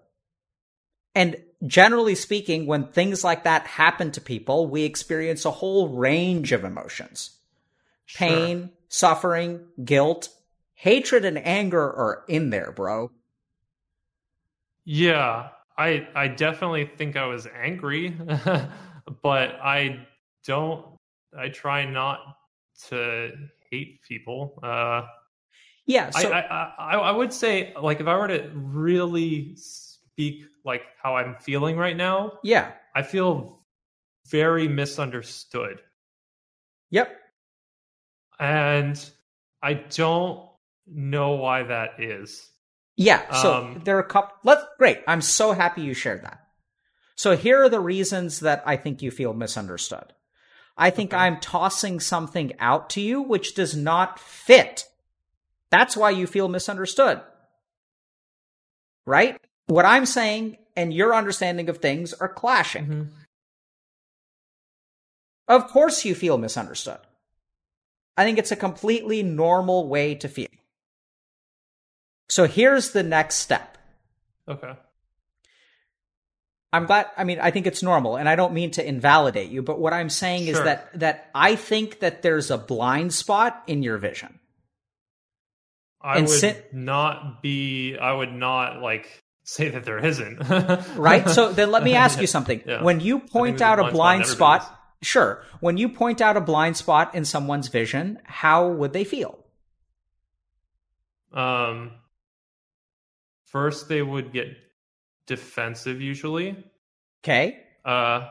And 1.15 1.37
generally 1.67 2.15
speaking, 2.15 2.67
when 2.67 2.89
things 2.89 3.23
like 3.25 3.45
that 3.45 3.67
happen 3.67 4.11
to 4.13 4.21
people, 4.21 4.67
we 4.67 4.85
experience 4.85 5.45
a 5.45 5.51
whole 5.51 5.89
range 5.89 6.53
of 6.53 6.65
emotions 6.65 7.31
Sure. 8.07 8.29
pain, 8.29 8.71
suffering, 8.89 9.67
guilt, 9.83 10.29
hatred, 10.75 11.25
and 11.25 11.39
anger 11.39 11.83
are 11.83 12.25
in 12.29 12.51
there, 12.51 12.71
bro. 12.73 13.11
Yeah, 14.85 15.49
I 15.77 16.07
I 16.15 16.29
definitely 16.29 16.91
think 16.97 17.17
I 17.17 17.27
was 17.27 17.47
angry, 17.47 18.11
but 19.23 19.51
I 19.63 20.07
don't. 20.47 20.87
I 21.37 21.49
try 21.49 21.85
not 21.85 22.21
to 22.89 23.33
hate 23.71 24.01
people. 24.07 24.59
Uh, 24.63 25.03
Yeah. 25.87 26.11
So, 26.11 26.31
I, 26.31 26.41
I 26.41 26.75
I 26.79 26.95
I 26.97 27.11
would 27.11 27.33
say 27.33 27.73
like 27.81 28.01
if 28.01 28.07
I 28.07 28.17
were 28.17 28.29
to 28.29 28.51
really 28.55 29.55
speak 29.57 30.45
like 30.65 30.83
how 31.03 31.17
I'm 31.17 31.35
feeling 31.41 31.77
right 31.77 31.97
now, 31.97 32.39
yeah. 32.45 32.73
I 32.95 33.03
feel 33.03 33.61
very 34.31 34.69
misunderstood, 34.69 35.83
Yep. 36.91 37.09
and 38.39 39.11
I 39.63 39.75
don't 39.75 40.49
know 40.87 41.33
why 41.33 41.63
that 41.65 42.01
is. 42.01 42.51
Yeah. 42.97 43.33
So 43.43 43.55
Um, 43.55 43.83
there 43.85 43.97
are 43.97 44.01
a 44.01 44.09
couple. 44.09 44.37
Let's 44.45 44.65
great. 44.79 45.01
I'm 45.07 45.21
so 45.21 45.53
happy 45.53 45.83
you 45.83 45.95
shared 45.95 46.23
that. 46.25 46.41
So 47.17 47.37
here 47.37 47.63
are 47.63 47.69
the 47.69 47.81
reasons 47.81 48.41
that 48.41 48.63
I 48.67 48.77
think 48.77 49.03
you 49.03 49.11
feel 49.11 49.33
misunderstood. 49.35 50.13
I 50.77 50.91
think 50.91 51.13
Okay. 51.13 51.23
I'm 51.23 51.39
tossing 51.41 52.01
something 52.01 52.53
out 52.59 52.91
to 52.91 53.01
you 53.01 53.23
which 53.23 53.55
does 53.55 53.77
not 53.77 54.19
fit. 54.19 54.87
That's 55.71 55.97
why 55.97 56.11
you 56.11 56.27
feel 56.27 56.49
misunderstood. 56.49 57.21
Right? 59.07 59.41
What 59.67 59.85
I'm 59.85 60.07
saying 60.07 60.59
and 60.77 60.93
your 60.93 61.15
understanding 61.15 61.69
of 61.69 61.79
things 61.79 62.13
are 62.15 62.29
clashing. 62.29 63.11
Of 65.47 65.69
course 65.69 66.05
you 66.05 66.15
feel 66.15 66.39
misunderstood. 66.39 66.99
I 68.17 68.25
think 68.25 68.39
it's 68.39 68.53
a 68.53 68.57
completely 68.57 69.23
normal 69.23 69.89
way 69.89 70.15
to 70.17 70.29
feel. 70.29 70.49
So 72.29 72.47
here's 72.47 72.91
the 72.93 73.03
next 73.03 73.37
step. 73.37 73.77
Okay. 74.49 74.73
I'm 76.73 76.87
glad 76.87 77.07
I 77.17 77.23
mean 77.25 77.39
I 77.41 77.51
think 77.53 77.67
it's 77.69 77.83
normal 77.83 78.17
and 78.17 78.29
I 78.29 78.35
don't 78.35 78.53
mean 78.53 78.73
to 78.73 78.87
invalidate 78.87 79.51
you, 79.51 79.63
but 79.63 79.79
what 79.79 79.93
I'm 79.93 80.11
saying 80.11 80.49
is 80.49 80.59
that 80.61 80.99
that 80.99 81.31
I 81.35 81.55
think 81.55 82.01
that 82.01 82.23
there's 82.23 82.51
a 82.51 82.59
blind 82.59 83.15
spot 83.15 83.63
in 83.69 83.83
your 83.83 83.97
vision. 83.99 84.41
I 86.01 86.19
And 86.19 86.27
would 86.27 86.39
sit- 86.39 86.75
not 86.75 87.43
be. 87.43 87.97
I 87.97 88.13
would 88.13 88.33
not 88.33 88.83
like 88.83 89.23
say 89.45 89.69
that 89.71 89.85
there 89.85 90.05
isn't. 90.05 90.39
right? 90.97 91.29
So 91.31 91.53
then 91.53 91.71
let 91.71 91.83
me 91.85 91.95
ask 92.05 92.21
you 92.21 92.27
something. 92.27 92.63
Yeah. 92.67 92.83
When 92.83 93.01
you 93.01 93.21
point 93.21 93.63
out 93.63 93.79
a 93.79 93.83
blind 93.85 93.95
blind 93.95 94.27
spot 94.27 94.65
spot, 94.65 94.81
sure. 95.01 95.43
When 95.61 95.77
you 95.79 95.89
point 95.89 96.21
out 96.21 96.37
a 96.37 96.41
blind 96.41 96.77
spot 96.77 97.15
in 97.15 97.25
someone's 97.25 97.69
vision, 97.69 98.19
how 98.25 98.69
would 98.69 98.93
they 98.93 99.05
feel? 99.05 99.39
um, 101.33 101.93
first, 103.55 103.89
they 103.89 104.03
would 104.03 104.33
get 104.33 104.49
defensive 105.29 106.01
usually. 106.01 106.57
Okay. 107.23 107.61
Uh, 107.85 108.29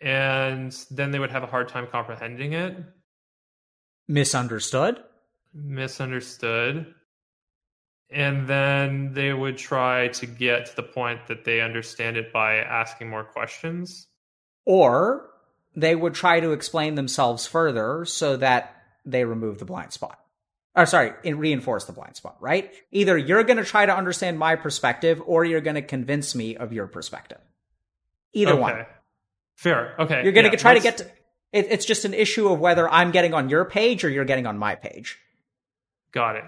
and 0.00 0.72
then 0.92 1.10
they 1.10 1.18
would 1.18 1.32
have 1.32 1.42
a 1.42 1.46
hard 1.46 1.68
time 1.68 1.86
comprehending 1.90 2.52
it, 2.54 2.76
Misunderstood? 4.08 5.00
misunderstood. 5.52 6.94
And 8.12 8.46
then 8.48 9.12
they 9.12 9.32
would 9.32 9.56
try 9.56 10.08
to 10.08 10.26
get 10.26 10.66
to 10.66 10.76
the 10.76 10.82
point 10.82 11.26
that 11.28 11.44
they 11.44 11.60
understand 11.60 12.16
it 12.16 12.32
by 12.32 12.56
asking 12.56 13.08
more 13.10 13.24
questions. 13.24 14.06
Or 14.64 15.30
they 15.76 15.94
would 15.94 16.14
try 16.14 16.40
to 16.40 16.52
explain 16.52 16.94
themselves 16.94 17.46
further 17.46 18.04
so 18.04 18.36
that 18.36 18.74
they 19.04 19.24
remove 19.24 19.58
the 19.58 19.64
blind 19.64 19.92
spot. 19.92 20.18
Or 20.74 20.86
sorry, 20.86 21.12
it 21.24 21.36
reinforce 21.36 21.84
the 21.84 21.92
blind 21.92 22.16
spot, 22.16 22.36
right? 22.40 22.72
Either 22.92 23.18
you're 23.18 23.42
going 23.42 23.56
to 23.56 23.64
try 23.64 23.86
to 23.86 23.94
understand 23.94 24.38
my 24.38 24.54
perspective 24.56 25.20
or 25.26 25.44
you're 25.44 25.60
going 25.60 25.74
to 25.74 25.82
convince 25.82 26.34
me 26.34 26.56
of 26.56 26.72
your 26.72 26.86
perspective. 26.86 27.40
Either 28.32 28.52
okay. 28.52 28.60
one. 28.60 28.86
Fair. 29.56 29.94
Okay. 29.98 30.22
You're 30.22 30.32
going 30.32 30.50
to 30.50 30.56
try 30.56 30.74
to 30.74 30.80
get 30.80 30.98
to 30.98 31.10
it, 31.52 31.66
it's 31.70 31.84
just 31.84 32.04
an 32.04 32.14
issue 32.14 32.48
of 32.48 32.60
whether 32.60 32.88
I'm 32.88 33.10
getting 33.10 33.34
on 33.34 33.50
your 33.50 33.64
page 33.64 34.04
or 34.04 34.08
you're 34.08 34.24
getting 34.24 34.46
on 34.46 34.58
my 34.58 34.74
page. 34.74 35.18
Got 36.12 36.36
it. 36.36 36.44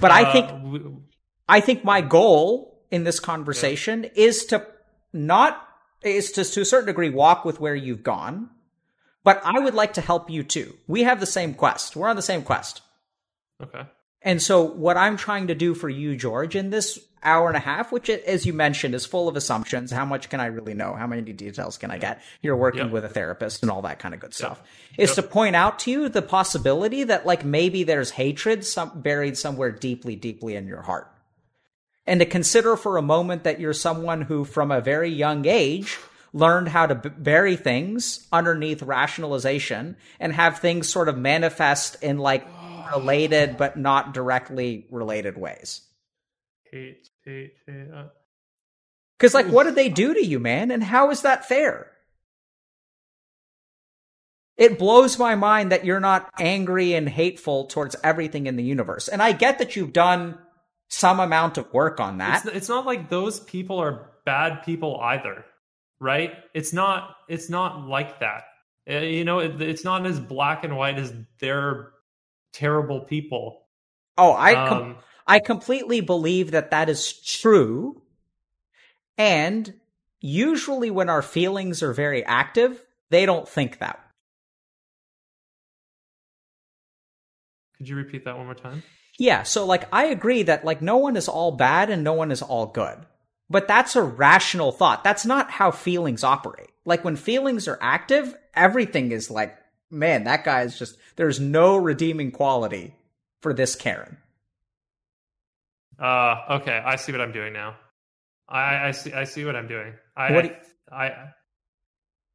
But 0.00 0.10
I 0.10 0.22
Uh, 0.24 0.32
think 0.32 0.48
w- 0.48 1.02
I 1.48 1.60
think 1.60 1.84
my 1.84 2.00
goal 2.00 2.82
in 2.90 3.04
this 3.04 3.20
conversation 3.20 4.04
is 4.14 4.46
to 4.46 4.66
not 5.12 5.60
is 6.02 6.32
to 6.32 6.44
to 6.44 6.60
a 6.60 6.64
certain 6.64 6.86
degree 6.86 7.10
walk 7.10 7.44
with 7.44 7.60
where 7.60 7.74
you've 7.74 8.02
gone, 8.02 8.50
but 9.24 9.40
I 9.44 9.58
would 9.58 9.74
like 9.74 9.94
to 9.94 10.00
help 10.00 10.30
you 10.30 10.42
too. 10.42 10.74
We 10.86 11.02
have 11.02 11.20
the 11.20 11.26
same 11.26 11.54
quest. 11.54 11.96
We're 11.96 12.08
on 12.08 12.16
the 12.16 12.22
same 12.22 12.42
quest. 12.42 12.82
Okay. 13.62 13.82
And 14.22 14.40
so 14.40 14.62
what 14.62 14.96
I'm 14.96 15.16
trying 15.18 15.48
to 15.48 15.54
do 15.54 15.74
for 15.74 15.88
you, 15.88 16.16
George, 16.16 16.56
in 16.56 16.70
this 16.70 16.98
hour 17.22 17.48
and 17.48 17.56
a 17.56 17.60
half, 17.60 17.92
which 17.92 18.08
as 18.08 18.46
you 18.46 18.52
mentioned 18.54 18.94
is 18.94 19.04
full 19.04 19.28
of 19.28 19.36
assumptions, 19.36 19.90
how 19.90 20.04
much 20.06 20.30
can 20.30 20.40
I 20.40 20.46
really 20.46 20.72
know? 20.72 20.94
How 20.94 21.06
many 21.06 21.32
details 21.32 21.76
can 21.76 21.90
I 21.90 21.98
get? 21.98 22.22
You're 22.42 22.56
working 22.56 22.84
Yep. 22.84 22.90
with 22.90 23.04
a 23.04 23.08
therapist 23.10 23.62
and 23.62 23.70
all 23.70 23.82
that 23.82 23.98
kind 23.98 24.14
of 24.14 24.20
good 24.20 24.32
stuff. 24.34 24.62
Is 24.96 25.14
to 25.16 25.22
point 25.22 25.56
out 25.56 25.78
to 25.80 25.90
you 25.90 26.08
the 26.08 26.22
possibility 26.22 27.04
that 27.04 27.26
like 27.26 27.44
maybe 27.44 27.82
there's 27.84 28.10
hatred 28.12 28.64
some, 28.64 29.00
buried 29.02 29.36
somewhere 29.36 29.70
deeply, 29.70 30.16
deeply 30.16 30.56
in 30.56 30.66
your 30.66 30.82
heart. 30.82 31.10
And 32.06 32.20
to 32.20 32.26
consider 32.26 32.76
for 32.76 32.96
a 32.96 33.02
moment 33.02 33.44
that 33.44 33.60
you're 33.60 33.72
someone 33.74 34.22
who 34.22 34.44
from 34.44 34.70
a 34.70 34.80
very 34.82 35.08
young 35.10 35.46
age 35.46 35.98
learned 36.34 36.68
how 36.68 36.84
to 36.86 36.94
b- 36.96 37.08
bury 37.16 37.56
things 37.56 38.26
underneath 38.32 38.82
rationalization 38.82 39.96
and 40.20 40.32
have 40.32 40.58
things 40.58 40.88
sort 40.88 41.08
of 41.08 41.16
manifest 41.16 41.96
in 42.02 42.18
like 42.18 42.46
related 42.94 43.56
but 43.56 43.76
not 43.76 44.14
directly 44.14 44.86
related 44.90 45.36
ways. 45.36 45.82
Hate, 46.70 47.08
hate, 47.24 47.54
hate. 47.66 47.88
Because, 49.18 49.34
like, 49.34 49.46
what 49.46 49.64
did 49.64 49.74
they 49.74 49.88
do 49.88 50.14
to 50.14 50.24
you, 50.24 50.38
man? 50.38 50.70
And 50.70 50.82
how 50.82 51.10
is 51.10 51.22
that 51.22 51.46
fair? 51.46 51.90
It 54.56 54.78
blows 54.78 55.18
my 55.18 55.34
mind 55.34 55.72
that 55.72 55.84
you're 55.84 56.00
not 56.00 56.30
angry 56.38 56.94
and 56.94 57.08
hateful 57.08 57.66
towards 57.66 57.96
everything 58.04 58.46
in 58.46 58.56
the 58.56 58.62
universe. 58.62 59.08
And 59.08 59.20
I 59.22 59.32
get 59.32 59.58
that 59.58 59.74
you've 59.74 59.92
done 59.92 60.38
some 60.88 61.18
amount 61.18 61.58
of 61.58 61.72
work 61.72 61.98
on 61.98 62.18
that. 62.18 62.44
it's, 62.46 62.54
it's 62.54 62.68
not 62.68 62.86
like 62.86 63.08
those 63.08 63.40
people 63.40 63.78
are 63.78 64.10
bad 64.24 64.62
people 64.64 65.00
either, 65.00 65.44
right? 66.00 66.32
It's 66.54 66.72
not. 66.72 67.16
It's 67.28 67.48
not 67.48 67.88
like 67.88 68.20
that. 68.20 68.44
Uh, 68.88 68.98
you 68.98 69.24
know, 69.24 69.40
it, 69.40 69.60
it's 69.60 69.84
not 69.84 70.06
as 70.06 70.20
black 70.20 70.62
and 70.62 70.76
white 70.76 70.98
as 70.98 71.12
they're 71.40 71.93
terrible 72.54 73.00
people. 73.00 73.66
oh, 74.16 74.32
I, 74.34 74.54
com- 74.54 74.82
Um, 74.82 74.96
I 75.26 75.40
completely 75.40 76.00
believe 76.00 76.52
that 76.52 76.70
that 76.70 76.88
is 76.88 77.12
true. 77.12 78.00
And 79.18 79.74
usually 80.20 80.90
when 80.90 81.10
our 81.10 81.22
feelings 81.22 81.82
are 81.82 81.92
very 81.92 82.24
active, 82.24 82.82
they 83.10 83.26
don't 83.26 83.48
think 83.48 83.78
that. 83.78 84.00
could 87.84 87.90
you 87.90 87.96
repeat 87.96 88.24
that 88.24 88.36
one 88.36 88.46
more 88.46 88.54
time? 88.54 88.82
Yeah, 89.18 89.42
so 89.42 89.66
like 89.66 89.86
I 89.92 90.06
agree 90.06 90.44
that 90.44 90.64
like 90.64 90.80
no 90.80 90.96
one 90.96 91.16
is 91.16 91.28
all 91.28 91.52
bad 91.52 91.90
and 91.90 92.02
no 92.02 92.14
one 92.14 92.30
is 92.30 92.40
all 92.40 92.66
good. 92.66 92.98
But 93.50 93.68
that's 93.68 93.94
a 93.94 94.02
rational 94.02 94.72
thought. 94.72 95.04
That's 95.04 95.26
not 95.26 95.50
how 95.50 95.70
feelings 95.70 96.24
operate. 96.24 96.70
Like 96.86 97.04
when 97.04 97.16
feelings 97.16 97.68
are 97.68 97.78
active, 97.80 98.34
everything 98.54 99.12
is 99.12 99.30
like, 99.30 99.54
man, 99.90 100.24
that 100.24 100.44
guy 100.44 100.62
is 100.62 100.78
just 100.78 100.96
there's 101.16 101.40
no 101.40 101.76
redeeming 101.76 102.30
quality 102.30 102.94
for 103.40 103.52
this 103.54 103.74
Karen. 103.76 104.16
Uh, 105.98 106.36
okay, 106.50 106.82
I 106.84 106.96
see 106.96 107.12
what 107.12 107.20
I'm 107.20 107.32
doing 107.32 107.52
now. 107.52 107.76
I, 108.48 108.88
I 108.88 108.90
see. 108.90 109.12
I 109.12 109.24
see 109.24 109.44
what 109.44 109.56
I'm 109.56 109.68
doing. 109.68 109.94
I, 110.16 110.32
What 110.32 110.44
do 110.44 110.50
I, 110.92 111.06
I, 111.06 111.28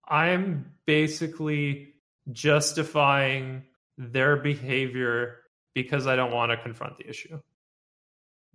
I'm 0.07 0.71
basically 0.85 1.93
justifying 2.31 3.63
their 3.97 4.37
behavior 4.37 5.37
because 5.75 6.07
I 6.07 6.15
don't 6.15 6.31
want 6.31 6.51
to 6.51 6.57
confront 6.57 6.97
the 6.97 7.07
issue. 7.07 7.39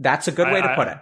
That's 0.01 0.27
a 0.27 0.33
good 0.33 0.49
way 0.51 0.61
I- 0.61 0.69
to 0.69 0.75
put 0.75 0.89
it. 0.89 0.99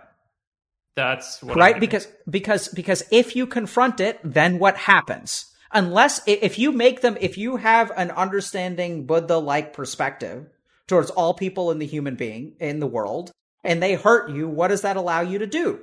That's 0.94 1.42
what 1.42 1.52
I'm 1.54 1.58
right 1.58 1.72
doing. 1.72 1.80
because 1.80 2.06
because 2.28 2.68
because 2.68 3.02
if 3.10 3.34
you 3.34 3.46
confront 3.46 3.98
it 3.98 4.20
then 4.22 4.58
what 4.58 4.76
happens 4.76 5.46
unless 5.72 6.20
if 6.26 6.58
you 6.58 6.72
make 6.72 7.00
them 7.00 7.16
if 7.20 7.38
you 7.38 7.56
have 7.56 7.90
an 7.96 8.10
understanding 8.10 9.06
buddha 9.06 9.38
like 9.38 9.72
perspective 9.72 10.46
towards 10.86 11.10
all 11.10 11.34
people 11.34 11.70
in 11.70 11.78
the 11.78 11.86
human 11.86 12.14
being 12.16 12.54
in 12.60 12.80
the 12.80 12.86
world 12.86 13.30
and 13.64 13.82
they 13.82 13.94
hurt 13.94 14.30
you 14.30 14.48
what 14.48 14.68
does 14.68 14.82
that 14.82 14.96
allow 14.96 15.20
you 15.20 15.38
to 15.38 15.46
do 15.46 15.80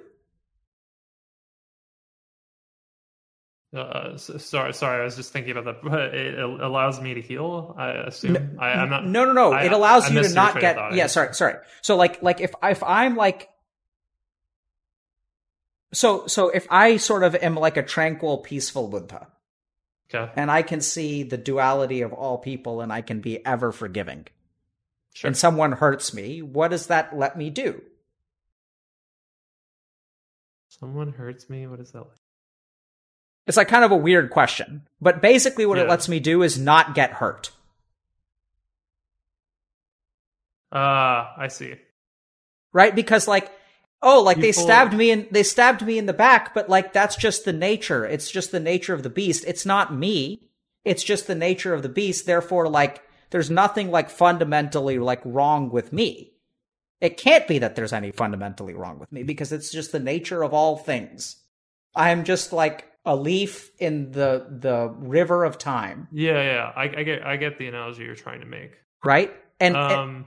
Uh, 3.76 4.14
s 4.16 4.32
sorry, 4.40 4.74
sorry. 4.74 5.02
I 5.02 5.04
was 5.04 5.16
just 5.16 5.32
thinking 5.32 5.52
about 5.56 5.66
that. 5.66 5.84
But 5.92 6.16
it 6.16 6.40
allows 6.40 7.00
me 7.00 7.14
to 7.14 7.22
heal. 7.22 7.76
I 7.78 7.92
assume. 7.92 8.58
I, 8.60 8.70
I'm 8.72 8.90
not. 8.90 9.06
no 9.06 9.26
no 9.26 9.34
no 9.34 9.52
I- 9.54 9.66
it 9.66 9.72
allows 9.72 10.06
I 10.10 10.14
you 10.14 10.24
to 10.24 10.34
not 10.34 10.60
get 10.60 10.76
yeah 10.96 11.06
sorry 11.06 11.36
sorry 11.36 11.56
so 11.84 11.96
like 11.96 12.24
like 12.24 12.42
if 12.42 12.52
if 12.64 12.82
i'm 12.84 13.16
like 13.16 13.48
so 15.94 16.26
so 16.26 16.50
if 16.50 16.66
i 16.72 16.98
sort 16.98 17.24
of 17.24 17.36
am 17.36 17.54
like 17.56 17.78
a 17.78 17.84
tranquil 17.84 18.40
peaceful 18.40 18.88
buddha 18.88 19.28
Okay. 20.14 20.32
and 20.36 20.50
i 20.50 20.62
can 20.64 20.82
see 20.82 21.24
the 21.24 21.38
duality 21.38 22.02
of 22.02 22.14
all 22.14 22.38
people 22.40 22.82
and 22.82 22.92
i 22.92 23.02
can 23.02 23.22
be 23.22 23.46
ever 23.46 23.72
forgiving 23.72 24.26
Sure. 25.14 25.28
and 25.28 25.36
someone 25.38 25.72
hurts 25.74 26.14
me, 26.14 26.42
what 26.42 26.70
does 26.70 26.88
that 26.88 27.18
let 27.18 27.36
me 27.36 27.50
do? 27.50 27.82
Someone 30.70 31.12
hurts 31.12 31.50
me. 31.50 31.66
What 31.68 31.80
is 31.80 31.92
that 31.92 32.00
like? 32.02 32.18
It's 33.48 33.58
like 33.58 33.68
kind 33.68 33.84
of 33.84 33.92
a 33.92 33.98
weird 33.98 34.30
question, 34.30 34.88
but 35.02 35.22
basically 35.22 35.66
what 35.66 35.80
it 35.80 35.90
lets 35.90 36.08
me 36.08 36.20
do 36.20 36.44
is 36.44 36.60
not 36.60 36.94
get 36.94 37.12
hurt. 37.12 37.52
Uh, 40.72 41.26
I 41.38 41.48
see. 41.50 41.76
Right? 42.72 42.94
Because 42.96 43.28
like 43.28 43.52
oh, 44.02 44.22
like 44.22 44.40
they 44.40 44.52
stabbed 44.52 44.94
me 44.94 45.12
in 45.12 45.28
they 45.32 45.44
stabbed 45.44 45.86
me 45.86 45.98
in 45.98 46.06
the 46.06 46.14
back, 46.14 46.54
but 46.54 46.70
like 46.70 46.94
that's 46.94 47.16
just 47.16 47.46
the 47.46 47.54
nature. 47.54 48.06
It's 48.06 48.32
just 48.32 48.52
the 48.52 48.60
nature 48.60 48.94
of 48.94 49.04
the 49.04 49.10
beast. 49.10 49.44
It's 49.48 49.66
not 49.66 49.94
me. 49.94 50.42
It's 50.86 51.04
just 51.04 51.28
the 51.28 51.36
nature 51.36 51.74
of 51.74 51.84
the 51.84 51.90
beast. 51.90 52.26
Therefore 52.26 52.68
like 52.70 53.04
there's 53.30 53.50
nothing 53.50 53.92
like 53.92 54.10
fundamentally 54.10 55.00
like 55.00 55.22
wrong 55.24 55.70
with 55.70 55.94
me. 55.94 56.34
It 57.02 57.18
can't 57.18 57.48
be 57.48 57.60
that 57.60 57.76
there's 57.76 57.94
any 57.94 58.12
fundamentally 58.12 58.74
wrong 58.74 59.00
with 59.00 59.12
me 59.12 59.24
because 59.24 59.52
it's 59.52 59.72
just 59.72 59.92
the 59.92 60.00
nature 60.00 60.44
of 60.44 60.54
all 60.54 60.76
things. 60.78 61.38
I'm 61.96 62.24
just 62.24 62.52
like 62.52 62.86
a 63.06 63.16
leaf 63.16 63.72
in 63.80 64.12
the 64.12 64.46
the 64.50 64.94
river 64.98 65.46
of 65.46 65.58
time, 65.58 66.08
Yeah, 66.12 66.42
yeah. 66.42 66.72
I, 66.76 66.84
I 66.84 67.04
get. 67.04 67.26
I 67.26 67.38
get 67.38 67.58
the 67.58 67.68
analogy 67.68 68.04
you're 68.04 68.16
trying 68.16 68.42
to 68.42 68.46
make. 68.46 68.74
right? 69.04 69.34
And, 69.60 69.76
and 69.76 69.92
um. 69.92 70.10
and 70.10 70.26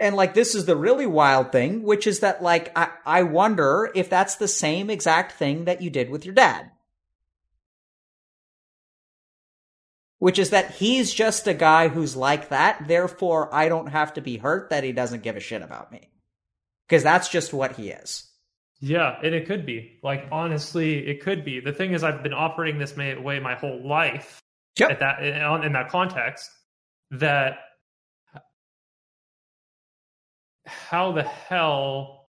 like 0.00 0.34
this 0.34 0.54
is 0.54 0.64
the 0.64 0.76
really 0.76 1.06
wild 1.06 1.52
thing, 1.52 1.82
which 1.82 2.06
is 2.06 2.20
that 2.20 2.42
like 2.42 2.76
I, 2.76 2.90
I 3.06 3.22
wonder 3.22 3.90
if 3.94 4.10
that's 4.10 4.36
the 4.36 4.48
same 4.48 4.90
exact 4.90 5.32
thing 5.32 5.64
that 5.64 5.82
you 5.82 5.90
did 5.90 6.10
with 6.10 6.24
your 6.24 6.34
dad. 6.34 6.70
Which 10.18 10.38
is 10.38 10.50
that 10.50 10.72
he's 10.72 11.12
just 11.12 11.46
a 11.46 11.54
guy 11.54 11.88
who's 11.88 12.16
like 12.16 12.48
that, 12.48 12.88
therefore 12.88 13.54
I 13.54 13.68
don't 13.68 13.88
have 13.88 14.14
to 14.14 14.20
be 14.20 14.38
hurt 14.38 14.70
that 14.70 14.84
he 14.84 14.92
doesn't 14.92 15.22
give 15.22 15.36
a 15.36 15.40
shit 15.40 15.62
about 15.62 15.92
me. 15.92 16.08
Because 16.88 17.02
that's 17.02 17.28
just 17.28 17.52
what 17.52 17.76
he 17.76 17.90
is. 17.90 18.30
Yeah, 18.80 19.16
and 19.22 19.34
it 19.34 19.46
could 19.46 19.64
be. 19.64 19.98
Like 20.02 20.26
honestly, 20.32 21.06
it 21.06 21.22
could 21.22 21.44
be. 21.44 21.60
The 21.60 21.72
thing 21.72 21.92
is, 21.92 22.02
I've 22.02 22.22
been 22.22 22.34
operating 22.34 22.78
this 22.78 22.96
way 22.96 23.38
my 23.40 23.54
whole 23.54 23.86
life. 23.86 24.40
Yep. 24.78 24.90
At 24.90 25.00
that 25.00 25.22
in, 25.22 25.64
in 25.64 25.72
that 25.72 25.88
context, 25.88 26.50
that 27.12 27.58
how 30.66 31.12
the 31.12 31.22
hell 31.22 32.28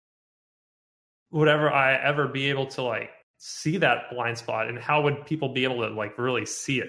would 1.31 1.49
ever 1.49 1.71
I 1.71 1.95
ever 1.95 2.29
be 2.29 2.51
able 2.51 2.67
to 2.69 2.83
like 2.83 3.11
see 3.39 3.77
that 3.79 4.11
blind 4.11 4.39
spot 4.39 4.69
and 4.69 4.79
how 4.79 5.03
would 5.03 5.27
people 5.27 5.51
be 5.51 5.65
able 5.65 5.87
to 5.87 5.95
like 5.95 6.19
really 6.19 6.47
see 6.47 6.81
it 6.81 6.89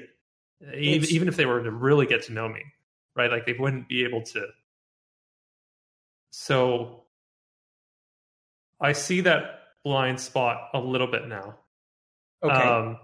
even, 0.75 1.09
even 1.09 1.27
if 1.27 1.35
they 1.35 1.45
were 1.45 1.61
to 1.61 1.71
really 1.71 2.05
get 2.05 2.23
to 2.23 2.33
know 2.33 2.49
me 2.49 2.63
right 3.15 3.31
like 3.31 3.45
they 3.45 3.53
wouldn't 3.53 3.87
be 3.87 4.03
able 4.03 4.21
to 4.23 4.45
so 6.31 7.03
i 8.81 8.91
see 8.91 9.21
that 9.21 9.59
blind 9.83 10.19
spot 10.19 10.69
a 10.73 10.79
little 10.79 11.07
bit 11.07 11.27
now 11.27 11.55
Okay. 12.43 12.67
um 12.67 12.97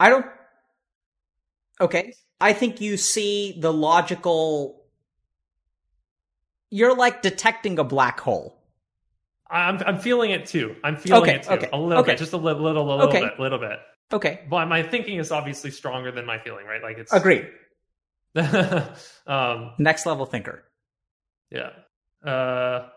I 0.00 0.08
don't. 0.08 0.26
Okay. 1.78 2.14
I 2.40 2.54
think 2.54 2.80
you 2.80 2.96
see 2.96 3.58
the 3.60 3.72
logical. 3.72 4.79
You're 6.70 6.96
like 6.96 7.22
detecting 7.22 7.78
a 7.78 7.84
black 7.84 8.20
hole. 8.20 8.56
i'm 9.50 9.78
i'm 9.84 9.98
feeling 9.98 10.30
it 10.30 10.46
too 10.46 10.76
i'm 10.84 10.96
feeling 10.96 11.22
Okay, 11.22 11.34
it 11.36 11.42
too 11.42 11.50
okay, 11.50 11.68
a 11.72 11.78
little 11.78 12.02
okay. 12.02 12.12
bit 12.12 12.18
just 12.18 12.32
a 12.32 12.36
little 12.36 12.62
little 12.62 12.86
little 12.86 13.08
Okay. 13.08 13.20
bit 13.20 13.40
little 13.40 13.58
bit 13.58 13.78
Okay. 14.12 14.40
but 14.48 14.66
my 14.66 14.82
thinking 14.82 15.18
is 15.18 15.32
obviously 15.32 15.70
stronger 15.70 16.12
than 16.12 16.24
my 16.26 16.38
feeling 16.38 16.66
right 16.66 16.82
like 16.82 16.98
it's 16.98 17.12
Agreed. 17.12 17.48
um 19.26 19.72
Next 19.78 20.06
level 20.06 20.24
thinker. 20.26 20.62
yeah 21.50 21.70
uh 22.24 22.88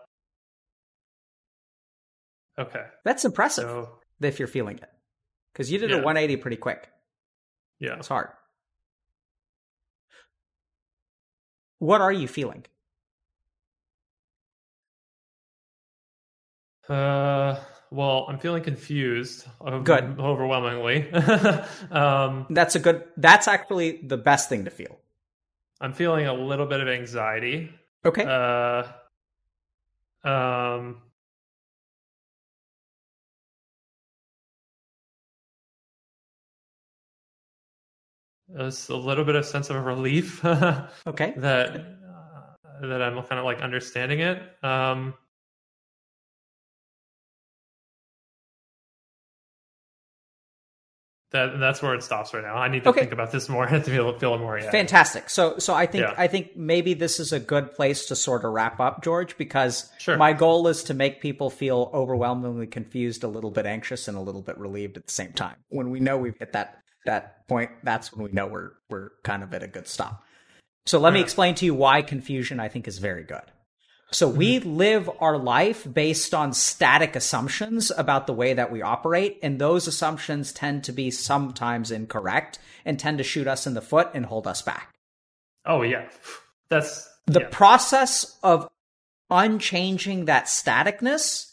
okay 2.58 2.84
That's 3.04 3.24
impressive 3.24 3.64
so 3.64 3.98
if 4.20 4.38
you're 4.38 4.46
feeling 4.48 4.76
it. 4.78 4.88
Because 5.52 5.70
you 5.72 5.78
did 5.78 5.90
a 5.92 5.96
180 5.98 6.36
pretty 6.40 6.56
quick. 6.56 6.88
yeah 7.80 7.96
It's 7.98 8.08
hard. 8.08 8.28
What 11.80 12.00
are 12.00 12.12
you 12.12 12.26
feeling? 12.28 12.64
Uh, 16.88 17.58
well, 17.90 18.26
I'm 18.28 18.38
feeling 18.38 18.62
confused. 18.62 19.46
Good. 19.84 20.16
Overwhelmingly. 20.18 21.10
um, 21.90 22.46
That's 22.50 22.74
a 22.74 22.80
good. 22.80 23.04
That's 23.16 23.48
actually 23.48 24.00
the 24.02 24.16
best 24.16 24.48
thing 24.48 24.64
to 24.64 24.70
feel. 24.70 24.98
I'm 25.80 25.92
feeling 25.92 26.26
a 26.26 26.34
little 26.34 26.66
bit 26.66 26.80
of 26.80 26.88
anxiety. 26.88 27.70
Okay. 28.04 28.24
Uh, 28.24 28.84
um, 30.28 31.02
there's 38.48 38.88
a 38.88 38.96
little 38.96 39.24
bit 39.24 39.36
of 39.36 39.44
sense 39.44 39.70
of 39.70 39.84
relief 39.84 40.40
that 40.42 40.90
okay. 41.06 41.34
uh, 41.36 41.78
that 42.86 43.02
I'm 43.02 43.22
kind 43.22 43.38
of 43.38 43.44
like 43.44 43.60
understanding 43.60 44.20
it. 44.20 44.42
Um, 44.62 45.14
that 51.34 51.58
that's 51.58 51.82
where 51.82 51.94
it 51.94 52.02
stops 52.02 52.32
right 52.32 52.42
now. 52.42 52.54
I 52.56 52.68
need 52.68 52.84
to 52.84 52.90
Okay. 52.90 53.00
think 53.00 53.12
about 53.12 53.30
this 53.32 53.48
more 53.48 53.66
to 53.68 53.80
feel 53.82 54.18
feel 54.18 54.38
more. 54.38 54.58
Yeah. 54.58 54.70
Fantastic. 54.70 55.28
So 55.28 55.58
so 55.58 55.74
I 55.74 55.84
think 55.84 56.02
Yeah. 56.02 56.14
I 56.16 56.26
think 56.28 56.56
maybe 56.56 56.94
this 56.94 57.20
is 57.20 57.32
a 57.32 57.40
good 57.40 57.72
place 57.72 58.06
to 58.06 58.16
sort 58.16 58.44
of 58.44 58.52
wrap 58.52 58.80
up, 58.80 59.02
George, 59.04 59.36
because 59.36 59.90
Sure. 59.98 60.16
my 60.16 60.32
goal 60.32 60.66
is 60.68 60.84
to 60.84 60.94
make 60.94 61.20
people 61.20 61.50
feel 61.50 61.90
overwhelmingly 61.92 62.66
confused, 62.68 63.24
a 63.24 63.28
little 63.28 63.50
bit 63.50 63.66
anxious, 63.66 64.08
and 64.08 64.16
a 64.16 64.20
little 64.20 64.42
bit 64.42 64.56
relieved 64.56 64.96
at 64.96 65.06
the 65.06 65.12
same 65.12 65.32
time. 65.32 65.56
When 65.68 65.90
we 65.90 66.00
know 66.00 66.16
we've 66.16 66.38
hit 66.38 66.52
that 66.52 66.78
that 67.04 67.46
point, 67.48 67.70
that's 67.82 68.12
when 68.14 68.24
we 68.24 68.32
know 68.32 68.46
we're 68.46 68.70
we're 68.88 69.10
kind 69.24 69.42
of 69.42 69.52
at 69.52 69.62
a 69.62 69.68
good 69.68 69.86
stop. 69.88 70.22
So 70.86 70.98
let 70.98 71.12
me 71.12 71.20
explain 71.20 71.54
to 71.56 71.64
you 71.64 71.74
why 71.74 72.02
confusion 72.02 72.60
I 72.60 72.68
think 72.68 72.86
is 72.88 72.98
very 72.98 73.24
good. 73.24 73.42
So 74.14 74.28
we 74.28 74.60
mm-hmm. 74.60 74.76
live 74.76 75.10
our 75.18 75.36
life 75.36 75.92
based 75.92 76.34
on 76.34 76.52
static 76.52 77.16
assumptions 77.16 77.90
about 77.90 78.28
the 78.28 78.32
way 78.32 78.54
that 78.54 78.70
we 78.70 78.80
operate, 78.80 79.40
and 79.42 79.58
those 79.58 79.88
assumptions 79.88 80.52
tend 80.52 80.84
to 80.84 80.92
be 80.92 81.10
sometimes 81.10 81.90
incorrect 81.90 82.60
and 82.84 82.96
tend 82.96 83.18
to 83.18 83.24
shoot 83.24 83.48
us 83.48 83.66
in 83.66 83.74
the 83.74 83.80
foot 83.80 84.10
and 84.14 84.26
hold 84.26 84.46
us 84.46 84.62
back. 84.62 84.94
Oh 85.66 85.82
yeah, 85.82 86.08
that's 86.68 87.10
The 87.26 87.40
yeah. 87.40 87.48
process 87.50 88.38
of 88.44 88.68
unchanging 89.30 90.26
that 90.26 90.44
staticness 90.44 91.52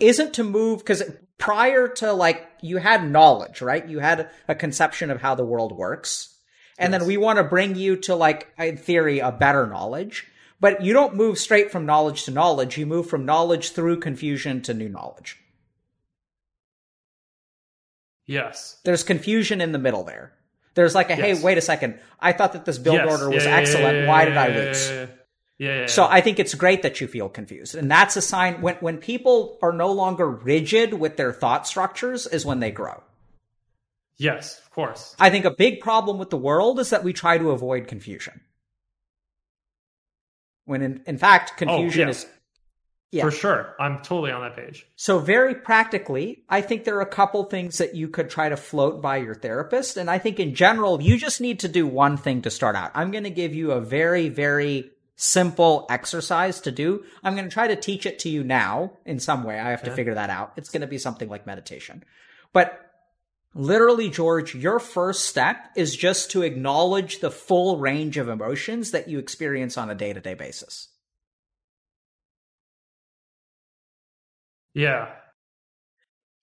isn't 0.00 0.34
to 0.34 0.42
move 0.42 0.80
because 0.80 1.04
prior 1.38 1.86
to 1.86 2.12
like 2.12 2.44
you 2.60 2.78
had 2.78 3.08
knowledge, 3.08 3.62
right? 3.62 3.86
You 3.86 4.00
had 4.00 4.30
a 4.48 4.56
conception 4.56 5.12
of 5.12 5.20
how 5.20 5.36
the 5.36 5.44
world 5.44 5.76
works. 5.76 6.36
And 6.76 6.92
then 6.94 7.06
we 7.06 7.18
want 7.18 7.36
to 7.36 7.44
bring 7.44 7.76
you 7.76 7.96
to 7.98 8.16
like, 8.16 8.48
in 8.58 8.78
theory, 8.78 9.18
a 9.18 9.30
better 9.30 9.66
knowledge. 9.66 10.26
But 10.60 10.82
you 10.84 10.92
don't 10.92 11.14
move 11.16 11.38
straight 11.38 11.70
from 11.72 11.86
knowledge 11.86 12.24
to 12.24 12.30
knowledge. 12.30 12.76
You 12.76 12.84
move 12.86 13.08
from 13.08 13.24
knowledge 13.24 13.70
through 13.72 14.00
confusion 14.00 14.60
to 14.62 14.74
new 14.74 14.88
knowledge. 14.88 15.38
yes. 18.26 18.78
There's 18.84 19.02
confusion 19.02 19.60
in 19.60 19.72
the 19.72 19.78
middle 19.78 20.04
there. 20.04 20.32
There's 20.74 20.94
like 20.94 21.10
a, 21.10 21.16
Yes. 21.16 21.38
hey, 21.38 21.44
wait 21.44 21.58
a 21.58 21.60
second. 21.60 21.98
I 22.20 22.32
thought 22.32 22.52
that 22.52 22.64
this 22.64 22.78
build 22.78 22.96
Yes. 22.96 23.10
order 23.10 23.28
was 23.28 23.42
Yeah, 23.44 23.50
yeah, 23.50 23.56
yeah, 23.56 23.60
excellent. 23.62 23.98
yeah, 23.98 24.08
Why 24.08 24.24
did 24.24 24.36
I 24.36 24.48
lose? 24.48 24.90
Yeah. 25.58 25.86
So 25.86 26.06
I 26.08 26.20
think 26.20 26.38
it's 26.38 26.54
great 26.54 26.82
that 26.82 27.00
you 27.00 27.06
feel 27.08 27.28
confused. 27.28 27.74
And 27.74 27.90
that's 27.90 28.16
a 28.16 28.22
sign 28.22 28.62
when, 28.62 28.76
when 28.76 28.98
people 28.98 29.58
are 29.62 29.72
no 29.72 29.90
longer 29.92 30.28
rigid 30.30 30.94
with 30.94 31.16
their 31.16 31.32
thought 31.32 31.66
structures 31.66 32.26
is 32.26 32.46
when 32.46 32.60
they 32.60 32.70
grow. 32.70 33.02
yes, 34.16 34.58
of 34.60 34.70
course. 34.70 35.16
I 35.18 35.30
think 35.30 35.44
a 35.44 35.50
big 35.50 35.80
problem 35.80 36.18
with 36.18 36.30
the 36.30 36.36
world 36.36 36.78
is 36.78 36.90
that 36.90 37.02
we 37.02 37.12
try 37.12 37.36
to 37.38 37.50
avoid 37.50 37.88
confusion. 37.88 38.40
When 40.64 40.82
in, 40.82 41.02
in 41.06 41.18
fact, 41.18 41.52
oh, 41.54 41.58
confusion 41.58 42.08
yeah. 42.08 42.10
is. 42.10 42.26
Yeah. 43.12 43.24
For 43.24 43.32
sure. 43.32 43.74
I'm 43.80 43.96
totally 44.02 44.30
on 44.30 44.40
that 44.42 44.54
page. 44.54 44.86
So 44.94 45.18
very 45.18 45.56
practically, 45.56 46.44
I 46.48 46.60
think 46.60 46.84
there 46.84 46.96
are 46.96 47.00
a 47.00 47.06
couple 47.06 47.42
things 47.42 47.78
that 47.78 47.96
you 47.96 48.06
could 48.06 48.30
try 48.30 48.48
to 48.48 48.56
float 48.56 49.02
by 49.02 49.16
your 49.16 49.34
therapist. 49.34 49.96
And 49.96 50.08
I 50.08 50.18
think 50.18 50.38
in 50.38 50.54
general, 50.54 51.02
you 51.02 51.16
just 51.16 51.40
need 51.40 51.58
to 51.60 51.68
do 51.68 51.88
one 51.88 52.16
thing 52.16 52.42
to 52.42 52.50
start 52.50 52.76
out. 52.76 52.92
I'm 52.94 53.10
going 53.10 53.24
to 53.24 53.30
give 53.30 53.52
you 53.52 53.72
a 53.72 53.80
very, 53.80 54.28
very 54.28 54.92
simple 55.16 55.86
exercise 55.90 56.60
to 56.60 56.70
do. 56.70 57.02
I'm 57.24 57.34
going 57.34 57.48
to 57.48 57.52
try 57.52 57.66
to 57.66 57.74
teach 57.74 58.06
it 58.06 58.20
to 58.20 58.28
you 58.28 58.44
now 58.44 58.92
in 59.04 59.18
some 59.18 59.42
way. 59.42 59.58
I 59.58 59.70
have 59.70 59.82
to 59.82 59.90
Yeah. 59.90 59.96
figure 59.96 60.14
that 60.14 60.30
out. 60.30 60.52
It's 60.56 60.70
going 60.70 60.82
to 60.82 60.86
be 60.86 60.98
something 60.98 61.28
like 61.28 61.48
meditation. 61.48 62.04
But 62.52 62.89
literally, 63.54 64.10
George, 64.10 64.54
your 64.54 64.78
first 64.78 65.26
step 65.26 65.70
is 65.76 65.96
just 65.96 66.30
to 66.32 66.42
acknowledge 66.42 67.20
the 67.20 67.30
full 67.30 67.78
range 67.78 68.16
of 68.16 68.28
emotions 68.28 68.92
that 68.92 69.08
you 69.08 69.18
experience 69.18 69.76
on 69.78 69.90
a 69.90 69.94
day 69.94 70.12
to 70.12 70.20
day 70.20 70.34
basis. 70.34 70.88
Yeah. 74.74 75.08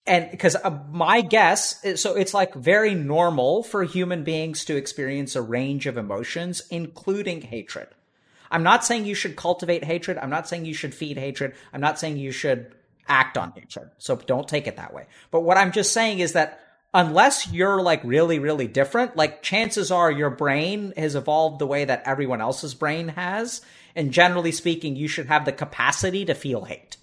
and 0.06 0.30
because 0.32 0.56
uh, 0.56 0.80
my 0.92 1.22
guess 1.22 1.84
is, 1.84 2.02
so 2.02 2.16
it's 2.16 2.34
like 2.34 2.54
very 2.54 2.96
normal 2.96 3.64
for 3.64 3.84
human 3.84 4.24
beings 4.24 4.66
to 4.66 4.76
experience 4.76 5.36
a 5.36 5.42
range 5.42 5.86
of 5.88 5.98
emotions 5.98 6.64
including 6.70 7.42
hatred. 7.42 7.88
I'm 8.52 8.64
not 8.64 8.86
saying 8.86 9.06
you 9.06 9.16
should 9.16 9.36
cultivate 9.36 9.84
hatred. 9.84 10.18
I'm 10.18 10.30
not 10.30 10.48
saying 10.48 10.66
you 10.66 10.74
should 10.74 10.96
feed 10.96 11.18
hatred. 11.18 11.54
I'm 11.74 11.82
not 11.82 12.00
saying 12.00 12.18
you 12.18 12.32
should 12.32 12.74
act 13.08 13.38
on 13.38 13.52
hatred. 13.54 13.92
So 13.98 14.16
don't 14.18 14.48
take 14.48 14.68
it 14.68 14.78
that 14.78 14.94
way. 14.94 15.08
But 15.32 15.42
what 15.42 15.58
i'm 15.58 15.72
just 15.72 15.94
saying 15.94 16.20
is 16.20 16.34
that 16.34 16.67
unless 16.98 17.52
you're 17.52 17.82
like 17.82 18.04
really 18.04 18.40
really 18.40 18.68
different 18.68 19.16
like 19.16 19.42
chances 19.42 19.92
are 19.92 20.12
your 20.12 20.30
brain 20.30 20.94
has 20.98 21.16
evolved 21.16 21.60
the 21.60 21.68
way 21.68 21.86
that 21.86 22.04
everyone 22.06 22.42
else's 22.42 22.74
brain 22.74 23.08
has 23.10 23.62
and 23.96 24.12
generally 24.12 24.52
speaking 24.52 24.96
you 24.96 25.08
should 25.08 25.28
have 25.28 25.46
the 25.46 25.52
capacity 25.52 26.26
to 26.26 26.34
feel 26.34 26.66
hate 26.66 26.98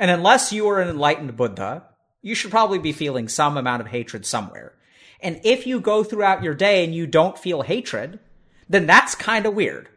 and 0.00 0.10
unless 0.10 0.50
you 0.50 0.66
are 0.70 0.80
an 0.80 0.88
enlightened 0.88 1.36
Buddha, 1.36 1.84
you 2.22 2.34
should 2.34 2.50
probably 2.50 2.78
be 2.78 2.92
feeling 2.92 3.28
some 3.28 3.58
amount 3.58 3.82
of 3.82 3.88
hatred 3.88 4.24
somewhere. 4.24 4.72
And 5.20 5.38
if 5.44 5.66
you 5.66 5.78
go 5.78 6.02
throughout 6.02 6.42
your 6.42 6.54
day 6.54 6.82
and 6.82 6.94
you 6.94 7.06
don't 7.06 7.38
feel 7.38 7.60
hatred, 7.60 8.18
then 8.66 8.86
that's 8.86 9.14
kind 9.14 9.44
of 9.44 9.54
weird. 9.54 9.90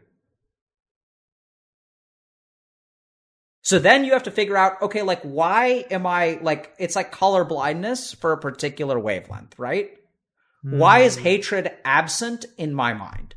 So 3.64 3.78
then 3.78 4.04
you 4.04 4.12
have 4.12 4.24
to 4.24 4.30
figure 4.30 4.58
out, 4.58 4.80
okay, 4.82 5.00
like, 5.00 5.22
why 5.22 5.86
am 5.90 6.06
I, 6.06 6.38
like, 6.42 6.74
it's 6.78 6.94
like 6.94 7.10
color 7.10 7.44
blindness 7.44 8.12
for 8.12 8.32
a 8.32 8.38
particular 8.38 9.00
wavelength, 9.00 9.58
right? 9.58 9.90
Why 10.62 11.00
is 11.00 11.16
hmm. 11.16 11.22
hatred 11.22 11.72
absent 11.84 12.46
in 12.56 12.74
my 12.74 12.94
mind? 12.94 13.34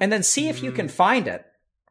And 0.00 0.12
then 0.12 0.22
see 0.22 0.48
if 0.48 0.62
you 0.62 0.72
can 0.72 0.86
hmm. 0.86 0.92
find 0.92 1.28
it. 1.28 1.44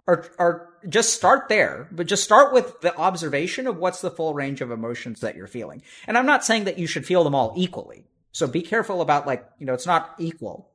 Or, 0.07 0.25
or 0.39 0.69
just 0.87 1.13
start 1.13 1.49
there, 1.49 1.89
but 1.91 2.07
just 2.07 2.23
start 2.23 2.53
with 2.53 2.79
the 2.79 2.95
observation 2.95 3.67
of 3.67 3.77
what's 3.77 3.99
the 3.99 4.11
full 4.11 4.33
range 4.33 4.61
of 4.61 4.71
emotions 4.71 5.19
that 5.19 5.35
you're 5.35 5.47
feeling. 5.47 5.81
And 6.05 6.17
I'm 6.17 6.25
not 6.25 6.45
saying 6.45 6.63
that 6.63 6.79
you 6.79 6.87
should 6.87 7.05
feel 7.05 7.25
them 7.25 7.35
all 7.35 7.53
equally. 7.57 8.05
So 8.31 8.47
be 8.47 8.61
careful 8.61 9.01
about 9.01 9.27
like, 9.27 9.45
you 9.59 9.65
know, 9.65 9.73
it's 9.73 9.85
not 9.85 10.15
equal. 10.17 10.71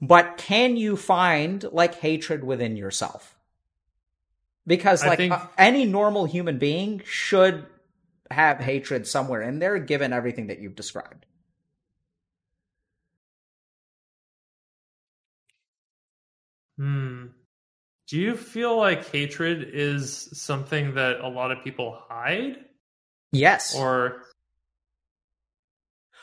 But 0.00 0.36
can 0.36 0.76
you 0.76 0.96
find 0.96 1.64
like 1.72 1.96
hatred 1.96 2.44
within 2.44 2.76
yourself? 2.76 3.34
Because 4.68 5.04
like 5.04 5.16
think- 5.16 5.32
uh, 5.32 5.46
any 5.56 5.84
normal 5.86 6.26
human 6.26 6.58
being 6.58 7.02
should 7.06 7.66
have 8.30 8.58
hatred 8.58 9.06
somewhere 9.06 9.40
in 9.42 9.58
there 9.58 9.78
given 9.78 10.12
everything 10.12 10.48
that 10.48 10.60
you've 10.60 10.76
described. 10.76 11.24
Hmm. 16.76 17.26
Do 18.06 18.18
you 18.18 18.36
feel 18.36 18.76
like 18.76 19.10
hatred 19.10 19.70
is 19.72 20.28
something 20.32 20.94
that 20.94 21.20
a 21.20 21.28
lot 21.28 21.50
of 21.50 21.64
people 21.64 21.98
hide? 22.08 22.56
Yes. 23.32 23.74
Or 23.74 24.22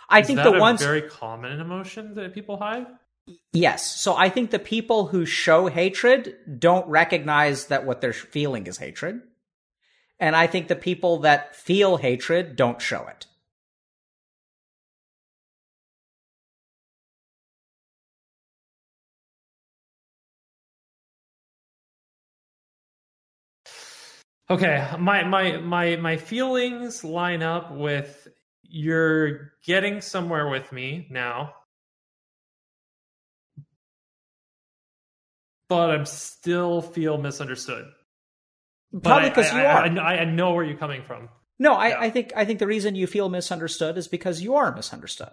I 0.08 0.22
think 0.22 0.38
that 0.38 0.52
the 0.52 0.60
ones 0.60 0.82
very 0.82 1.04
common 1.04 1.60
emotion 1.60 2.16
that 2.16 2.34
people 2.34 2.58
hide? 2.58 2.88
Yes. 3.54 4.00
So 4.00 4.16
I 4.16 4.30
think 4.30 4.52
the 4.52 4.60
people 4.60 5.08
who 5.08 5.26
show 5.26 5.68
hatred 5.68 6.36
don't 6.60 6.88
recognize 6.88 7.68
that 7.68 7.86
what 7.86 8.02
they're 8.02 8.14
feeling 8.14 8.68
is 8.68 8.78
hatred. 8.78 9.22
And 10.20 10.36
I 10.36 10.48
think 10.48 10.68
the 10.68 10.76
people 10.76 11.20
that 11.20 11.56
feel 11.56 11.98
hatred 11.98 12.56
don't 12.56 12.82
show 12.82 13.08
it. 13.08 13.28
Okay, 24.50 24.88
my 25.00 25.24
my 25.24 25.58
my 25.58 25.96
my 25.96 26.18
feelings 26.18 27.04
line 27.04 27.42
up 27.42 27.72
with 27.72 28.28
you're 28.62 29.54
getting 29.66 30.02
somewhere 30.02 30.48
with 30.50 30.72
me 30.72 31.08
now. 31.10 31.54
But 35.68 35.90
I'm 35.92 36.06
still 36.06 36.82
feel 36.82 37.18
misunderstood. 37.18 37.86
Probably 39.04 39.30
because 39.30 39.52
you 39.52 39.60
are. 39.60 39.84
I, 39.86 40.18
I 40.20 40.26
know 40.26 40.54
where 40.54 40.64
you're 40.64 40.78
coming 40.78 41.04
from. 41.04 41.30
No, 41.58 41.74
I, 41.74 41.90
Yeah. 41.90 42.00
I 42.02 42.10
think 42.10 42.34
I 42.36 42.46
think 42.46 42.60
the 42.60 42.68
reason 42.68 42.96
you 42.96 43.08
feel 43.08 43.30
misunderstood 43.30 43.98
is 43.98 44.08
because 44.08 44.42
you 44.42 44.56
are 44.56 44.74
misunderstood. 44.76 45.32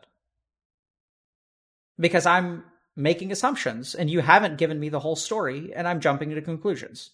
Because 1.99 2.27
I'm 2.27 2.65
making 2.97 3.33
assumptions 3.33 3.95
and 3.95 4.11
you 4.11 4.21
haven't 4.21 4.59
given 4.59 4.79
me 4.81 4.89
the 4.89 5.01
whole 5.01 5.17
story 5.17 5.73
and 5.75 5.87
I'm 5.87 6.01
jumping 6.01 6.31
to 6.31 6.43
conclusions. 6.43 7.11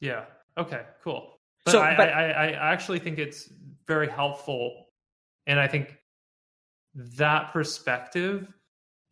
Yeah. 0.00 0.24
Okay. 0.58 0.82
Cool. 1.02 1.32
But, 1.64 1.72
So, 1.72 1.80
I, 1.80 1.96
but- 1.96 2.08
I, 2.08 2.30
I 2.30 2.46
I 2.48 2.72
actually 2.72 2.98
think 2.98 3.18
it's 3.18 3.48
very 3.86 4.08
helpful, 4.08 4.86
and 5.46 5.58
I 5.58 5.66
think 5.68 5.96
that 6.94 7.52
perspective 7.52 8.52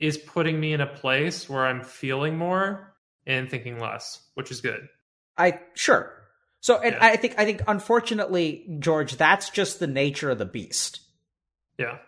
is 0.00 0.16
putting 0.18 0.58
me 0.58 0.72
in 0.72 0.80
a 0.80 0.86
place 0.86 1.48
where 1.48 1.66
I'm 1.66 1.82
feeling 1.82 2.36
more 2.36 2.87
and 3.28 3.48
thinking 3.48 3.78
less, 3.78 4.20
which 4.34 4.50
is 4.50 4.60
good. 4.60 4.88
I 5.36 5.60
sure. 5.74 6.12
So 6.60 6.78
and 6.78 6.94
Yeah. 6.94 7.04
I 7.06 7.16
think 7.16 7.34
I 7.38 7.44
think 7.44 7.62
unfortunately, 7.68 8.76
George, 8.80 9.16
that's 9.16 9.50
just 9.50 9.78
the 9.78 9.86
nature 9.86 10.30
of 10.30 10.38
the 10.38 10.44
beast. 10.44 11.00
Yeah. 11.78 11.98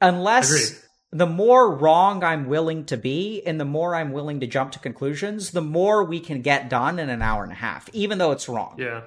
Unless 0.00 0.50
Agreed. 0.50 0.82
the 1.12 1.26
more 1.26 1.74
wrong 1.74 2.24
I'm 2.24 2.46
willing 2.46 2.86
to 2.86 2.96
be 2.96 3.42
and 3.46 3.60
the 3.60 3.64
more 3.64 3.94
I'm 3.94 4.12
willing 4.12 4.40
to 4.40 4.46
jump 4.46 4.72
to 4.72 4.78
conclusions, 4.78 5.50
the 5.50 5.60
more 5.62 6.04
we 6.04 6.20
can 6.20 6.40
get 6.42 6.70
done 6.70 6.98
in 6.98 7.10
an 7.10 7.22
hour 7.22 7.42
and 7.42 7.52
a 7.52 7.56
half, 7.56 7.88
even 7.92 8.18
though 8.18 8.32
it's 8.32 8.48
wrong. 8.48 8.76
Yeah. 8.78 9.02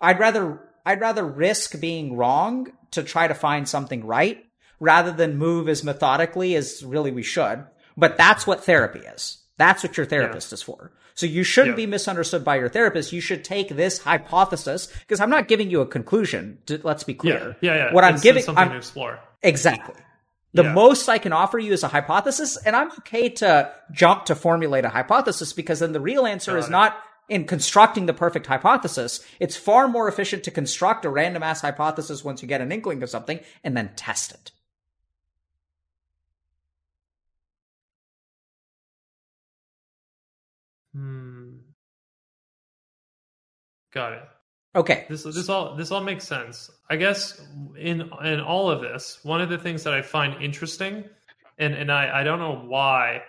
I'd 0.00 0.18
rather 0.18 0.60
I'd 0.84 1.00
rather 1.00 1.24
risk 1.24 1.80
being 1.80 2.16
wrong 2.16 2.72
to 2.90 3.02
try 3.02 3.28
to 3.28 3.34
find 3.34 3.68
something 3.68 4.04
right 4.04 4.44
rather 4.80 5.12
than 5.12 5.38
move 5.38 5.68
as 5.68 5.84
methodically 5.84 6.56
as 6.56 6.84
really 6.84 7.12
we 7.12 7.22
should. 7.22 7.64
But 7.96 8.16
that's 8.16 8.46
what 8.46 8.64
therapy 8.64 8.98
is. 9.00 9.38
That's 9.58 9.82
what 9.82 9.96
your 9.96 10.06
therapist 10.06 10.52
is 10.52 10.62
for. 10.62 10.92
So 11.14 11.26
you 11.26 11.44
shouldn't 11.44 11.74
Yeah. 11.78 11.84
be 11.84 11.86
misunderstood 11.86 12.42
by 12.44 12.56
your 12.56 12.68
therapist. 12.68 13.12
You 13.12 13.20
should 13.20 13.44
take 13.44 13.68
this 13.68 13.98
hypothesis 13.98 14.88
because 15.00 15.20
I'm 15.20 15.30
not 15.30 15.46
giving 15.48 15.70
you 15.70 15.80
a 15.82 15.86
conclusion. 15.86 16.58
To, 16.66 16.80
let's 16.82 17.04
be 17.04 17.14
clear. 17.14 17.56
Yeah. 17.60 17.74
Yeah. 17.74 17.84
yeah. 17.86 17.92
What 17.92 18.04
I'm 18.04 18.18
giving, 18.18 18.38
it's 18.38 18.46
something 18.46 18.62
I'm, 18.64 18.70
to 18.70 18.76
explore. 18.76 19.20
Exactly. 19.42 19.94
The 20.54 20.64
Yeah. 20.64 20.72
most 20.72 21.08
I 21.08 21.18
can 21.18 21.32
offer 21.32 21.58
you 21.58 21.72
is 21.72 21.82
a 21.82 21.88
hypothesis, 21.88 22.56
and 22.58 22.74
I'm 22.76 22.90
okay 23.00 23.28
to 23.30 23.72
jump 23.90 24.26
to 24.26 24.34
formulate 24.34 24.84
a 24.84 24.90
hypothesis 24.90 25.52
because 25.52 25.80
then 25.80 25.92
the 25.92 26.00
real 26.00 26.26
answer 26.26 26.52
Got 26.52 26.58
is 26.58 26.68
it. 26.68 26.70
not 26.70 26.96
in 27.28 27.44
constructing 27.46 28.06
the 28.06 28.12
perfect 28.14 28.46
hypothesis. 28.46 29.20
It's 29.40 29.56
far 29.56 29.88
more 29.88 30.08
efficient 30.08 30.44
to 30.44 30.50
construct 30.50 31.04
a 31.04 31.10
random 31.10 31.42
ass 31.42 31.60
hypothesis 31.62 32.24
once 32.24 32.42
you 32.42 32.48
get 32.48 32.60
an 32.60 32.72
inkling 32.72 33.02
of 33.02 33.10
something 33.10 33.40
and 33.64 33.76
then 33.76 33.90
test 33.96 34.32
it. 34.32 34.50
Hmm. 40.94 41.58
Got 43.92 44.14
it. 44.14 44.22
Okay. 44.74 45.04
This 45.08 45.22
this 45.24 45.48
all 45.48 45.76
this 45.76 45.90
all 45.90 46.02
makes 46.02 46.26
sense. 46.26 46.70
I 46.88 46.96
guess 46.96 47.40
in 47.78 48.10
in 48.24 48.40
all 48.40 48.70
of 48.70 48.80
this, 48.80 49.18
one 49.22 49.40
of 49.40 49.50
the 49.50 49.58
things 49.58 49.84
that 49.84 49.92
I 49.92 50.00
find 50.02 50.42
interesting, 50.42 51.04
and 51.58 51.74
and 51.74 51.92
I 51.92 52.20
I 52.20 52.24
don't 52.24 52.38
know 52.38 52.56
why, 52.56 53.22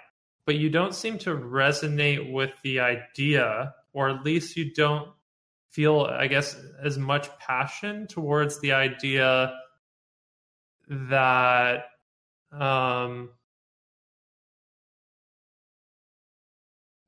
but 0.46 0.56
you 0.56 0.70
don't 0.70 0.96
seem 0.96 1.18
to 1.20 1.32
resonate 1.32 2.32
with 2.32 2.52
the 2.64 2.80
idea, 2.80 3.74
or 3.92 4.10
at 4.10 4.24
least 4.24 4.56
you 4.56 4.74
don't 4.74 5.10
feel, 5.70 6.02
I 6.02 6.28
guess, 6.28 6.56
as 6.82 6.98
much 6.98 7.30
passion 7.40 8.08
towards 8.08 8.62
the 8.62 8.72
idea 8.72 9.54
that 10.88 11.86
um 12.52 13.32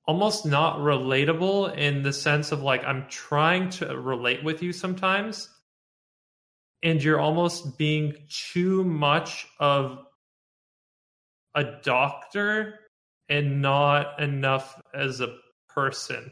almost 0.07 0.45
not 0.45 0.77
relatable 0.77 1.76
in 1.77 2.03
the 2.03 2.14
sense 2.14 2.52
of 2.52 2.61
like 2.61 2.84
I'm 2.84 3.07
trying 3.10 3.69
to 3.72 3.99
relate 3.99 4.44
with 4.44 4.61
you 4.61 4.72
sometimes 4.72 5.49
and 6.84 7.03
you're 7.03 7.19
almost 7.19 7.77
being 7.80 8.14
too 8.30 8.84
much 8.84 9.48
of 9.60 10.06
a 11.56 11.64
doctor 11.82 12.80
and 13.27 13.61
not 13.61 14.22
enough 14.22 14.80
as 14.94 15.19
a 15.19 15.36
person. 15.68 16.32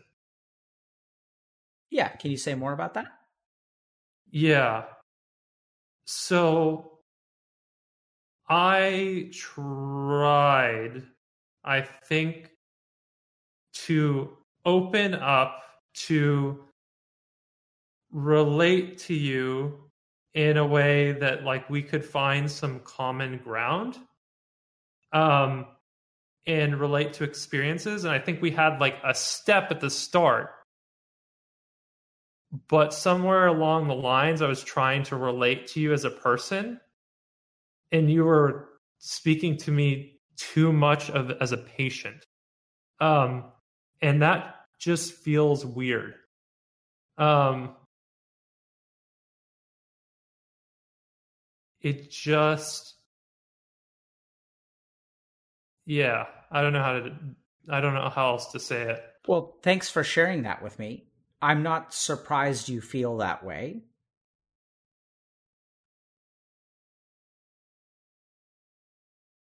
Yeah. 1.90 2.10
Can 2.10 2.30
you 2.30 2.38
say 2.38 2.54
more 2.54 2.74
about 2.74 2.94
that? 2.94 3.08
Yeah. 4.30 4.84
So 6.06 7.00
I 8.48 9.32
tried, 9.34 11.04
I 11.64 11.82
think, 11.82 12.50
to 13.74 14.30
open 14.66 15.14
up 15.14 15.64
to 15.94 16.64
relate 18.12 18.98
to 19.00 19.14
you 19.14 19.80
in 20.34 20.58
a 20.58 20.66
way 20.66 21.12
that 21.14 21.44
like 21.44 21.70
we 21.70 21.82
could 21.82 22.04
find 22.04 22.50
some 22.50 22.80
common 22.82 23.38
ground 23.38 23.98
um 25.12 25.66
and 26.46 26.80
relate 26.80 27.14
to 27.14 27.24
experiences. 27.24 28.04
And 28.04 28.14
i 28.14 28.20
think 28.20 28.42
we 28.42 28.52
had 28.52 28.80
like 28.80 28.98
a 29.04 29.14
step 29.14 29.72
at 29.72 29.80
the 29.80 29.90
start. 29.90 30.52
But 32.68 32.94
somewhere 32.94 33.48
along 33.48 33.88
the 33.88 33.96
lines 33.96 34.42
i 34.42 34.48
was 34.48 34.64
trying 34.64 35.04
to 35.04 35.16
relate 35.16 35.68
to 35.70 35.80
you 35.80 35.94
as 35.94 36.06
a 36.06 36.12
person 36.12 36.80
and 37.92 38.12
you 38.12 38.26
were 38.26 38.70
speaking 39.00 39.58
to 39.58 39.72
me 39.72 40.20
too 40.38 40.74
much 40.74 41.10
of 41.10 41.32
as 41.42 41.52
a 41.52 41.58
patient. 41.58 42.26
Um 43.00 43.53
and 44.04 44.22
that 44.22 44.56
just 44.80 45.14
feels 45.14 45.66
weird 45.66 46.14
um 47.18 47.76
it 51.82 52.12
just 52.12 52.96
yeah 55.86 56.26
i 56.52 56.62
don't 56.62 56.74
know 56.74 56.84
how 56.84 56.94
to 57.00 57.12
i 57.70 57.80
don't 57.82 57.94
know 57.94 58.10
how 58.10 58.32
else 58.32 58.52
to 58.52 58.60
say 58.60 58.82
it 58.84 59.02
Well, 59.28 59.58
thanks 59.64 59.90
for 59.90 60.04
sharing 60.04 60.44
that 60.44 60.62
with 60.62 60.78
me. 60.80 61.06
I'm 61.42 61.64
not 61.64 61.94
surprised 61.94 62.68
you 62.70 62.82
feel 62.82 63.18
that 63.18 63.44
way. 63.44 63.84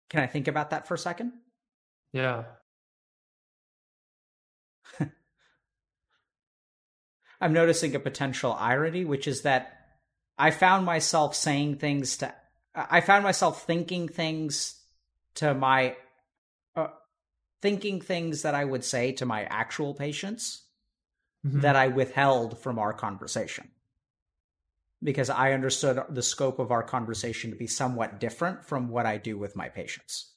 Can 0.09 0.21
I 0.21 0.27
think 0.27 0.47
about 0.47 0.69
that 0.69 0.87
for 0.87 0.93
a 0.93 0.97
second? 0.97 1.33
yeah 2.13 2.43
I'm 7.39 7.53
noticing 7.53 7.95
a 7.95 7.99
potential 7.99 8.53
irony, 8.53 9.05
which 9.05 9.27
is 9.27 9.43
that 9.43 9.73
I 10.37 10.51
found 10.51 10.85
myself 10.85 11.35
saying 11.35 11.77
things 11.77 12.17
to, 12.17 12.33
I 12.73 13.01
found 13.01 13.23
myself 13.23 13.65
thinking 13.65 14.07
things 14.07 14.79
to 15.35 15.53
my, 15.53 15.95
uh, 16.75 16.87
thinking 17.61 18.01
things 18.01 18.41
that 18.43 18.55
I 18.55 18.65
would 18.65 18.83
say 18.83 19.11
to 19.13 19.25
my 19.25 19.43
actual 19.45 19.93
patients 19.93 20.63
Mhm. 21.45 21.61
that 21.61 21.75
I 21.75 21.87
withheld 21.87 22.59
from 22.59 22.79
our 22.79 22.93
conversation. 22.93 23.71
Because 25.03 25.29
I 25.29 25.53
understood 25.53 26.03
the 26.09 26.23
scope 26.23 26.57
of 26.57 26.71
our 26.71 26.81
conversation 26.81 27.51
to 27.51 27.55
be 27.55 27.67
somewhat 27.67 28.19
different 28.19 28.65
from 28.65 28.89
what 28.89 29.05
I 29.05 29.17
do 29.17 29.37
with 29.37 29.55
my 29.55 29.69
patients. 29.69 30.33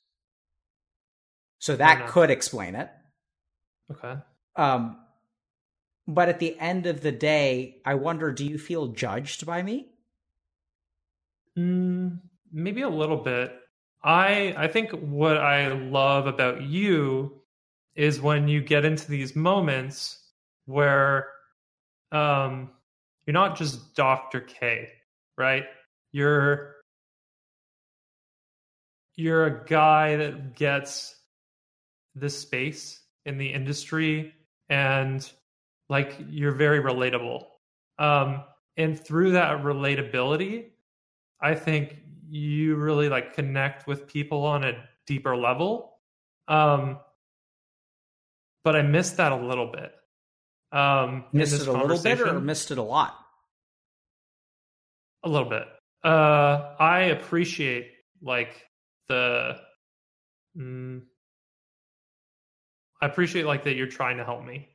So 1.59 1.77
that 1.77 2.09
could 2.09 2.31
explain 2.31 2.75
it. 2.75 2.91
okay 3.91 4.21
Um, 4.57 5.00
but 6.15 6.29
at 6.29 6.41
the 6.41 6.59
end 6.59 6.87
of 6.87 7.03
the 7.03 7.13
day, 7.13 7.77
I 7.85 7.95
wonder 7.95 8.33
do 8.33 8.45
you 8.45 8.59
feel 8.59 8.89
judged 8.89 9.47
by 9.47 9.63
me? 9.63 9.89
Mm, 11.57 12.21
maybe 12.53 12.83
a 12.83 12.89
little 12.89 13.17
bit. 13.17 13.53
I 14.03 14.55
I 14.57 14.69
think 14.69 14.91
what 14.91 15.37
I 15.37 15.69
love 15.69 16.27
about 16.27 16.63
you 16.63 17.43
is 17.95 18.21
when 18.21 18.49
you 18.49 18.61
get 18.61 18.85
into 18.85 19.09
these 19.09 19.37
moments 19.37 20.19
where 20.67 21.29
um, 22.13 22.71
you're 23.27 23.35
not 23.35 23.57
just 23.57 23.95
Dr. 23.95 24.41
K, 24.41 24.89
right? 25.39 25.65
You're 26.13 26.77
you're 29.15 29.47
a 29.47 29.65
guy 29.65 30.17
that 30.17 30.57
gets 30.57 31.15
this 32.15 32.39
space 32.39 33.01
in 33.27 33.39
the 33.39 33.53
industry 33.53 34.35
and 34.69 35.31
like 35.91 36.17
you're 36.31 36.55
very 36.55 36.81
relatable. 36.81 37.45
Um, 37.99 38.45
and 38.79 38.99
through 38.99 39.33
that 39.33 39.63
relatability, 39.63 40.71
I 41.43 41.55
think 41.55 41.97
you 42.31 42.77
really 42.77 43.09
like 43.11 43.35
connect 43.35 43.87
with 43.87 44.07
people 44.07 44.45
on 44.47 44.65
a 44.65 44.73
deeper 45.07 45.37
level. 45.37 45.99
Um, 46.49 47.01
but 48.63 48.77
I 48.77 48.83
missed 48.83 49.17
that 49.17 49.33
a 49.33 49.37
little 49.37 49.67
bit. 49.67 49.93
Um, 50.73 51.25
missed 51.33 51.61
it 51.61 51.67
a 51.67 51.73
little 51.73 52.01
bit 52.01 52.21
or 52.21 52.41
missed 52.41 52.71
it 52.71 52.79
a 52.79 52.83
lot? 52.83 53.19
A 55.25 55.29
little 55.29 55.49
bit. 55.49 55.65
Uh, 56.05 56.75
I 56.79 57.01
appreciate 57.11 57.91
like 58.23 58.65
the. 59.09 59.57
Mm, 60.57 61.03
I 63.03 63.07
appreciate 63.07 63.47
like 63.47 63.65
that 63.65 63.75
you're 63.75 63.89
trying 63.89 64.19
to 64.19 64.25
help 64.25 64.45
me. 64.45 64.69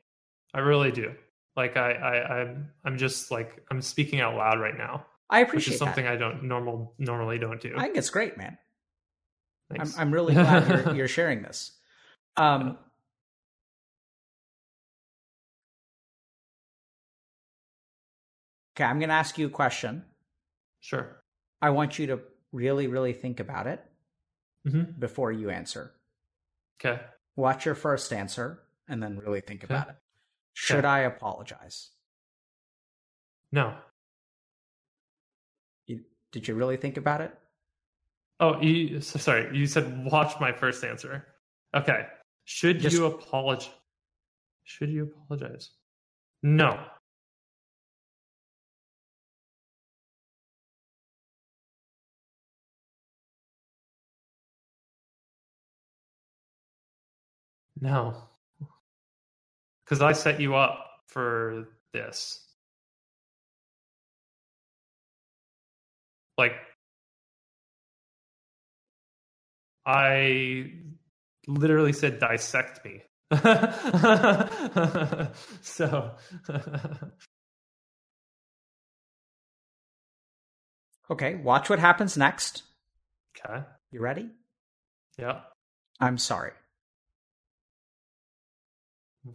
I 0.55 0.59
really 0.59 0.91
do. 0.91 1.13
Like 1.57 1.75
I, 1.75 1.91
I, 1.91 2.39
I'm, 2.39 2.71
I'm 2.85 2.97
just 2.97 3.29
like 3.29 3.61
I'm 3.69 3.81
speaking 3.81 4.21
out 4.21 4.35
loud 4.35 4.59
right 4.59 4.77
now. 4.77 5.05
I 5.29 5.41
appreciate 5.41 5.55
which 5.55 5.73
is 5.73 5.79
something 5.79 6.05
that. 6.05 6.13
I 6.13 6.15
don't 6.15 6.43
normal 6.43 6.93
normally 6.97 7.37
don't 7.37 7.59
do. 7.59 7.73
I 7.75 7.83
think 7.83 7.97
it's 7.97 8.09
great, 8.09 8.37
man. 8.37 8.57
I'm, 9.77 9.91
I'm 9.97 10.11
really 10.13 10.33
glad 10.33 10.67
you're, 10.67 10.95
you're 10.95 11.07
sharing 11.07 11.41
this. 11.41 11.71
Um, 12.37 12.77
okay, 18.75 18.83
I'm 18.83 18.99
going 18.99 19.09
to 19.09 19.15
ask 19.15 19.37
you 19.37 19.47
a 19.47 19.49
question. 19.49 20.05
Sure. 20.79 21.21
I 21.61 21.71
want 21.71 21.97
you 21.97 22.07
to 22.07 22.19
really, 22.51 22.87
really 22.87 23.13
think 23.13 23.39
about 23.39 23.65
it 23.65 23.83
mm-hmm. 24.67 24.99
before 24.99 25.31
you 25.31 25.49
answer. 25.49 25.91
Okay. 26.79 27.01
Watch 27.35 27.65
your 27.65 27.75
first 27.75 28.13
answer 28.13 28.61
and 28.87 29.01
then 29.01 29.17
really 29.17 29.41
think 29.41 29.63
okay. 29.63 29.73
about 29.73 29.89
it. 29.89 29.95
Should. 30.57 30.85
I 30.85 30.99
apologize? 31.01 31.89
No. 33.51 33.75
You, 35.85 35.99
did 36.31 36.47
you 36.47 36.55
really 36.55 36.77
think 36.77 36.95
about 36.95 37.19
it? 37.19 37.37
Oh, 38.39 38.59
you, 38.61 39.01
sorry. 39.01 39.55
You 39.55 39.67
said 39.67 40.05
watch 40.05 40.39
my 40.39 40.53
first 40.53 40.83
answer. 40.85 41.27
Okay. 41.75 42.05
Should 42.45 42.79
Just, 42.79 42.95
you 42.95 43.05
apologize? 43.05 43.69
Should 44.63 44.89
you 44.89 45.03
apologize? 45.03 45.71
No. 46.41 46.79
No. 57.81 58.29
Because 59.85 60.01
I 60.01 60.13
set 60.13 60.41
you 60.41 60.55
up 60.55 60.87
for 61.07 61.67
this. 61.93 62.41
Like, 66.37 66.53
I 69.85 70.73
literally 71.47 71.93
said 71.93 72.19
dissect 72.19 72.83
me. 72.83 73.03
so. 75.61 76.15
okay, 81.11 81.35
watch 81.35 81.69
what 81.69 81.79
happens 81.79 82.17
next. 82.17 82.63
Okay. 83.37 83.63
You 83.91 84.01
ready? 84.01 84.29
Yeah. 85.17 85.41
I'm 85.99 86.17
sorry. 86.17 86.51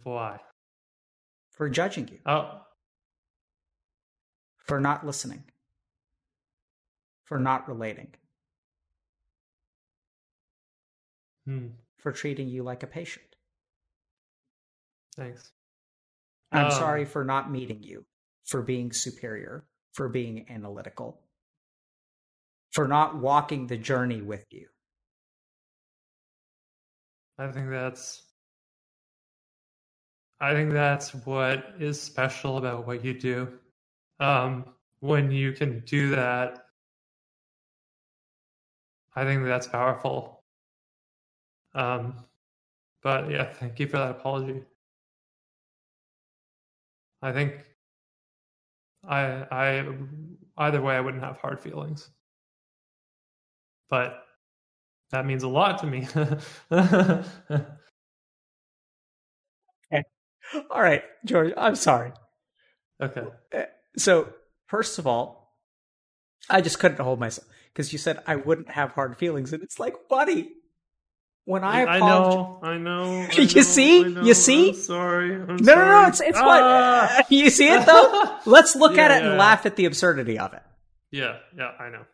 Why? 0.03 0.39
For 1.51 1.69
judging 1.69 2.07
you. 2.07 2.19
Oh. 2.25 2.61
For 4.57 4.79
not 4.79 5.05
listening. 5.05 5.43
For 7.25 7.39
not 7.39 7.67
relating. 7.67 8.13
Hmm. 11.45 11.67
For 11.97 12.11
treating 12.11 12.47
you 12.47 12.63
like 12.63 12.83
a 12.83 12.87
patient. 12.87 13.25
Thanks. 15.15 15.51
I'm 16.51 16.65
um, 16.65 16.71
sorry 16.71 17.05
for 17.05 17.23
not 17.23 17.51
meeting 17.51 17.81
you, 17.81 18.05
for 18.45 18.61
being 18.61 18.91
superior, 18.91 19.65
for 19.93 20.09
being 20.09 20.45
analytical, 20.49 21.21
for 22.71 22.87
not 22.87 23.17
walking 23.17 23.67
the 23.67 23.77
journey 23.77 24.21
with 24.21 24.45
you. 24.51 24.67
I 27.37 27.51
think 27.51 27.69
that's 27.69 28.23
I 30.41 30.53
think 30.53 30.73
that's 30.73 31.13
what 31.13 31.75
is 31.79 32.01
special 32.01 32.57
about 32.57 32.87
what 32.87 33.05
you 33.05 33.13
do. 33.17 33.59
Um, 34.19 34.65
when 34.99 35.31
you 35.31 35.53
can 35.53 35.81
do 35.85 36.09
that, 36.11 36.65
I 39.15 39.23
think 39.23 39.45
that's 39.45 39.67
powerful. 39.67 40.43
Um, 41.73 42.25
but 43.03 43.29
yeah, 43.31 43.51
thank 43.53 43.79
you 43.79 43.87
for 43.87 43.97
that 43.97 44.11
apology. 44.11 44.63
I 47.21 47.31
think 47.31 47.65
I 49.03 49.45
I 49.51 49.97
either 50.57 50.81
way 50.81 50.95
I 50.95 51.01
wouldn't 51.01 51.23
have 51.23 51.37
hard 51.37 51.59
feelings. 51.59 52.09
But 53.89 54.25
that 55.11 55.25
means 55.25 55.43
a 55.43 55.47
lot 55.49 55.79
to 55.79 55.87
me. 55.87 56.07
All 60.71 60.81
right, 60.81 61.03
George, 61.25 61.53
I'm 61.57 61.75
sorry. 61.75 62.11
Okay. 63.01 63.23
Uh, 63.55 63.63
so, 63.97 64.29
first 64.67 64.99
of 64.99 65.07
all, 65.07 65.55
I 66.49 66.61
just 66.61 66.79
couldn't 66.79 66.99
hold 66.99 67.19
myself 67.19 67.47
because 67.73 67.91
you 67.91 67.99
said 67.99 68.21
I 68.27 68.35
wouldn't 68.35 68.69
have 68.69 68.91
hard 68.91 69.17
feelings, 69.17 69.53
and 69.53 69.63
it's 69.63 69.79
like, 69.79 69.95
buddy, 70.09 70.51
when 71.45 71.63
I 71.63 71.81
apologize, 71.81 72.01
I 72.01 72.07
know, 72.07 72.59
I 72.61 72.77
know. 72.77 73.03
I 73.31 73.33
you 73.33 73.55
know, 73.55 73.61
see, 73.61 74.03
know, 74.03 74.21
you 74.23 74.33
see. 74.33 74.69
I'm 74.69 74.75
sorry. 74.75 75.35
I'm 75.35 75.47
no, 75.47 75.57
sorry. 75.57 75.85
no, 75.85 76.01
no. 76.01 76.07
It's 76.07 76.21
it's 76.21 76.39
ah! 76.39 77.15
what 77.17 77.31
you 77.31 77.49
see 77.49 77.67
it 77.67 77.85
though. 77.85 78.37
Let's 78.45 78.75
look 78.75 78.95
yeah, 78.95 79.05
at 79.05 79.11
it 79.11 79.13
yeah, 79.15 79.29
and 79.29 79.33
yeah. 79.33 79.39
laugh 79.39 79.65
at 79.65 79.75
the 79.75 79.85
absurdity 79.85 80.37
of 80.37 80.53
it. 80.53 80.63
Yeah, 81.11 81.37
yeah, 81.57 81.71
I 81.79 81.89
know. 81.89 82.05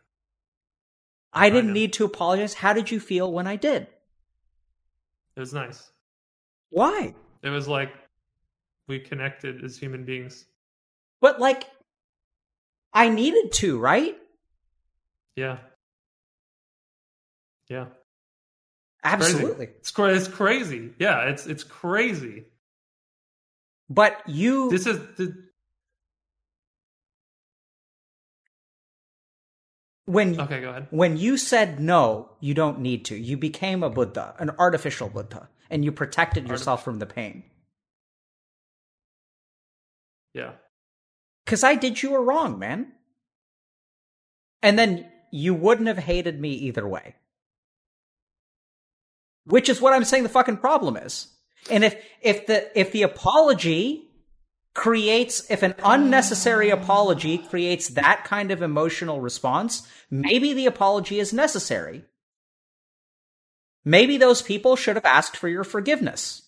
I 1.32 1.50
didn't 1.50 1.70
I 1.70 1.74
need 1.74 1.92
to 1.94 2.04
apologize. 2.04 2.54
How 2.54 2.72
did 2.72 2.90
you 2.90 3.00
feel 3.00 3.30
when 3.30 3.46
I 3.46 3.56
did? 3.56 3.86
It 5.36 5.40
was 5.40 5.52
nice. 5.52 5.90
Why? 6.70 7.14
It 7.42 7.50
was 7.50 7.68
like 7.68 7.92
we 8.88 8.98
connected 8.98 9.62
as 9.64 9.76
human 9.76 10.04
beings. 10.04 10.44
But 11.20 11.40
like, 11.40 11.64
I 12.92 13.08
needed 13.08 13.52
to, 13.54 13.78
right? 13.78 14.16
Yeah. 15.36 15.58
Yeah. 17.68 17.86
Absolutely. 19.04 19.66
It's 19.66 19.90
crazy. 19.90 20.18
It's, 20.18 20.28
crazy. 20.28 20.90
Yeah, 20.98 21.28
it's 21.28 21.46
it's 21.46 21.62
crazy. 21.62 22.44
But 23.88 24.20
you 24.26 24.70
This 24.70 24.86
is 24.86 24.98
the 25.16 25.34
when 30.06 30.40
Okay, 30.40 30.60
go 30.60 30.70
ahead. 30.70 30.88
When 30.90 31.16
you 31.16 31.36
said 31.36 31.78
no, 31.78 32.30
you 32.40 32.54
don't 32.54 32.80
need 32.80 33.04
to. 33.06 33.16
You 33.16 33.36
became 33.36 33.82
a 33.82 33.90
Buddha, 33.90 34.34
an 34.38 34.50
artificial 34.58 35.08
Buddha, 35.08 35.48
and 35.70 35.84
you 35.84 35.92
protected 35.92 36.48
yourself 36.48 36.82
from 36.82 36.98
the 36.98 37.06
pain. 37.06 37.44
Yeah. 40.34 40.52
Cuz 41.46 41.64
I 41.64 41.74
did 41.74 42.02
you 42.02 42.14
a 42.14 42.20
wrong, 42.20 42.58
man. 42.58 42.92
And 44.62 44.78
then 44.78 45.10
you 45.30 45.54
wouldn't 45.54 45.88
have 45.88 45.98
hated 45.98 46.40
me 46.40 46.50
either 46.50 46.86
way. 46.86 47.16
Which 49.44 49.68
is 49.68 49.80
what 49.80 49.92
I'm 49.92 50.04
saying 50.04 50.24
the 50.24 50.28
fucking 50.28 50.58
problem 50.58 50.96
is. 50.96 51.28
And 51.70 51.84
if 51.84 51.96
if 52.20 52.46
the 52.46 52.78
if 52.78 52.92
the 52.92 53.02
apology 53.02 54.08
creates 54.74 55.50
if 55.50 55.62
an 55.62 55.74
unnecessary 55.82 56.70
apology 56.70 57.38
creates 57.38 57.88
that 57.88 58.24
kind 58.24 58.50
of 58.50 58.62
emotional 58.62 59.20
response, 59.20 59.88
maybe 60.10 60.52
the 60.52 60.66
apology 60.66 61.18
is 61.18 61.32
necessary. 61.32 62.04
Maybe 63.84 64.18
those 64.18 64.42
people 64.42 64.76
should 64.76 64.96
have 64.96 65.04
asked 65.04 65.36
for 65.36 65.48
your 65.48 65.64
forgiveness. 65.64 66.47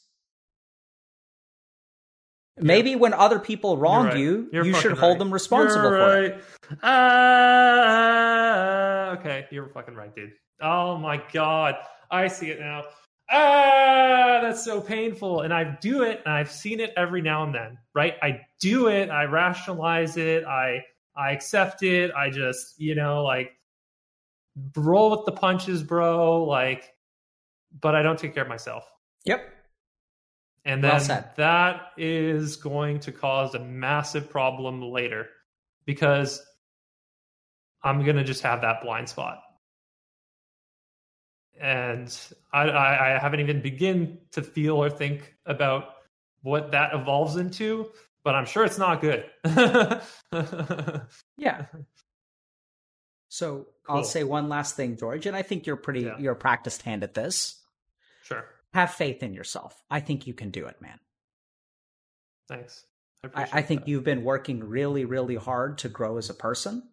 Maybe 2.62 2.96
when 2.96 3.12
other 3.14 3.38
people 3.38 3.76
wrong 3.78 4.06
right. 4.06 4.16
you, 4.16 4.48
You're 4.52 4.64
you 4.64 4.72
should 4.74 4.90
fucking 4.90 4.96
hold 5.00 5.18
them 5.18 5.32
responsible 5.32 5.90
You're 5.90 5.98
for 5.98 6.22
it. 6.24 6.44
right. 6.82 6.84
Uh, 7.80 9.16
okay, 9.18 9.46
you're 9.50 9.68
fucking 9.68 9.94
right, 9.94 10.14
dude. 10.14 10.32
Oh 10.60 10.96
my 10.98 11.22
god, 11.32 11.76
I 12.10 12.28
see 12.28 12.50
it 12.50 12.60
now. 12.60 12.84
ah, 13.30 14.40
that's 14.42 14.64
so 14.64 14.80
painful. 14.80 15.42
And 15.42 15.54
I 15.54 15.64
do 15.80 16.02
it, 16.02 16.20
and 16.24 16.34
I've 16.34 16.50
seen 16.50 16.80
it 16.80 16.92
every 16.96 17.22
now 17.22 17.44
and 17.44 17.54
then, 17.54 17.78
right? 17.94 18.14
I 18.22 18.40
do 18.60 18.88
it, 18.88 19.08
I 19.10 19.24
rationalize 19.24 20.16
it, 20.16 20.44
I 20.44 20.84
I 21.16 21.32
accept 21.32 21.82
it, 21.82 22.10
I 22.16 22.30
just, 22.30 22.78
you 22.80 22.94
know, 22.94 23.22
like 23.24 23.52
roll 24.76 25.10
with 25.10 25.24
the 25.26 25.32
punches, 25.32 25.82
bro. 25.82 26.44
Like, 26.44 26.92
but 27.80 27.94
I 27.94 28.02
don't 28.02 28.18
take 28.18 28.34
care 28.34 28.42
of 28.44 28.48
myself. 28.48 28.84
Yep. 29.24 29.48
And 30.64 30.84
then 30.84 30.90
well 31.08 31.24
that 31.36 31.92
is 31.96 32.56
going 32.56 33.00
to 33.00 33.12
cause 33.12 33.54
a 33.54 33.58
massive 33.58 34.28
problem 34.28 34.82
later 34.82 35.28
because 35.86 36.42
I'm 37.82 38.04
going 38.04 38.16
to 38.16 38.24
just 38.24 38.42
have 38.42 38.60
that 38.60 38.82
blind 38.82 39.08
spot. 39.08 39.42
And 41.58 42.14
I, 42.52 42.68
I, 42.68 43.16
I 43.16 43.18
haven't 43.18 43.40
even 43.40 43.60
begin 43.60 44.18
to 44.32 44.42
feel 44.42 44.76
or 44.76 44.90
think 44.90 45.34
about 45.46 45.94
what 46.42 46.72
that 46.72 46.94
evolves 46.94 47.36
into, 47.36 47.90
but 48.24 48.34
I'm 48.34 48.46
sure 48.46 48.64
it's 48.64 48.78
not 48.78 49.00
good. 49.00 49.24
yeah. 51.36 51.66
So 53.28 53.66
cool. 53.86 53.96
I'll 53.96 54.04
say 54.04 54.24
one 54.24 54.48
last 54.48 54.76
thing, 54.76 54.96
George, 54.96 55.26
and 55.26 55.36
I 55.36 55.42
think 55.42 55.66
you're 55.66 55.76
pretty 55.76 56.00
yeah. 56.02 56.18
you're 56.18 56.32
a 56.32 56.36
practiced 56.36 56.82
hand 56.82 57.02
at 57.02 57.14
this. 57.14 57.59
Have 58.72 58.92
faith 58.92 59.22
in 59.22 59.34
yourself. 59.34 59.82
I 59.90 60.00
think 60.00 60.26
you 60.26 60.34
can 60.34 60.50
do 60.50 60.66
it, 60.66 60.80
man. 60.80 60.98
Thanks. 62.48 62.84
I, 63.34 63.42
I, 63.42 63.48
I 63.54 63.62
think 63.62 63.86
you've 63.86 64.04
been 64.04 64.24
working 64.24 64.68
really, 64.68 65.04
really 65.04 65.36
hard 65.36 65.78
to 65.78 65.88
grow 65.88 66.16
as 66.18 66.30
a 66.30 66.34
person, 66.34 66.84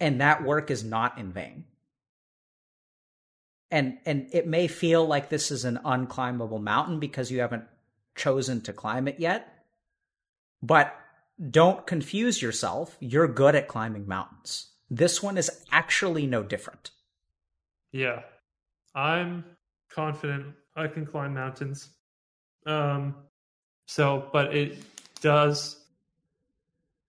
and 0.00 0.20
that 0.20 0.44
work 0.44 0.70
is 0.70 0.84
not 0.84 1.18
in 1.18 1.32
vain. 1.32 1.64
And 3.70 3.98
and 4.04 4.28
it 4.32 4.46
may 4.46 4.68
feel 4.68 5.06
like 5.06 5.28
this 5.28 5.50
is 5.50 5.64
an 5.64 5.80
unclimbable 5.84 6.60
mountain 6.60 7.00
because 7.00 7.30
you 7.30 7.40
haven't 7.40 7.64
chosen 8.14 8.60
to 8.62 8.72
climb 8.72 9.08
it 9.08 9.18
yet. 9.18 9.64
But 10.62 10.96
don't 11.50 11.86
confuse 11.86 12.40
yourself. 12.40 12.96
You're 13.00 13.28
good 13.28 13.54
at 13.54 13.68
climbing 13.68 14.06
mountains. 14.06 14.70
This 14.90 15.22
one 15.22 15.36
is 15.36 15.50
actually 15.72 16.26
no 16.26 16.42
different. 16.42 16.90
Yeah. 17.92 18.22
I'm 18.94 19.44
confident 19.90 20.54
I 20.76 20.86
can 20.88 21.06
climb 21.06 21.34
mountains. 21.34 21.90
Um 22.66 23.14
so 23.86 24.28
but 24.32 24.54
it 24.54 24.78
does 25.20 25.84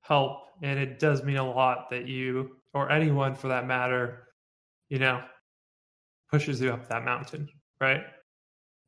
help 0.01 0.41
and 0.61 0.79
it 0.79 0.99
does 0.99 1.23
mean 1.23 1.37
a 1.37 1.49
lot 1.49 1.89
that 1.89 2.07
you 2.07 2.57
or 2.73 2.91
anyone 2.91 3.35
for 3.35 3.47
that 3.47 3.65
matter, 3.65 4.27
you 4.89 4.99
know, 4.99 5.23
pushes 6.29 6.61
you 6.61 6.71
up 6.71 6.87
that 6.89 7.03
mountain, 7.03 7.49
right? 7.79 8.03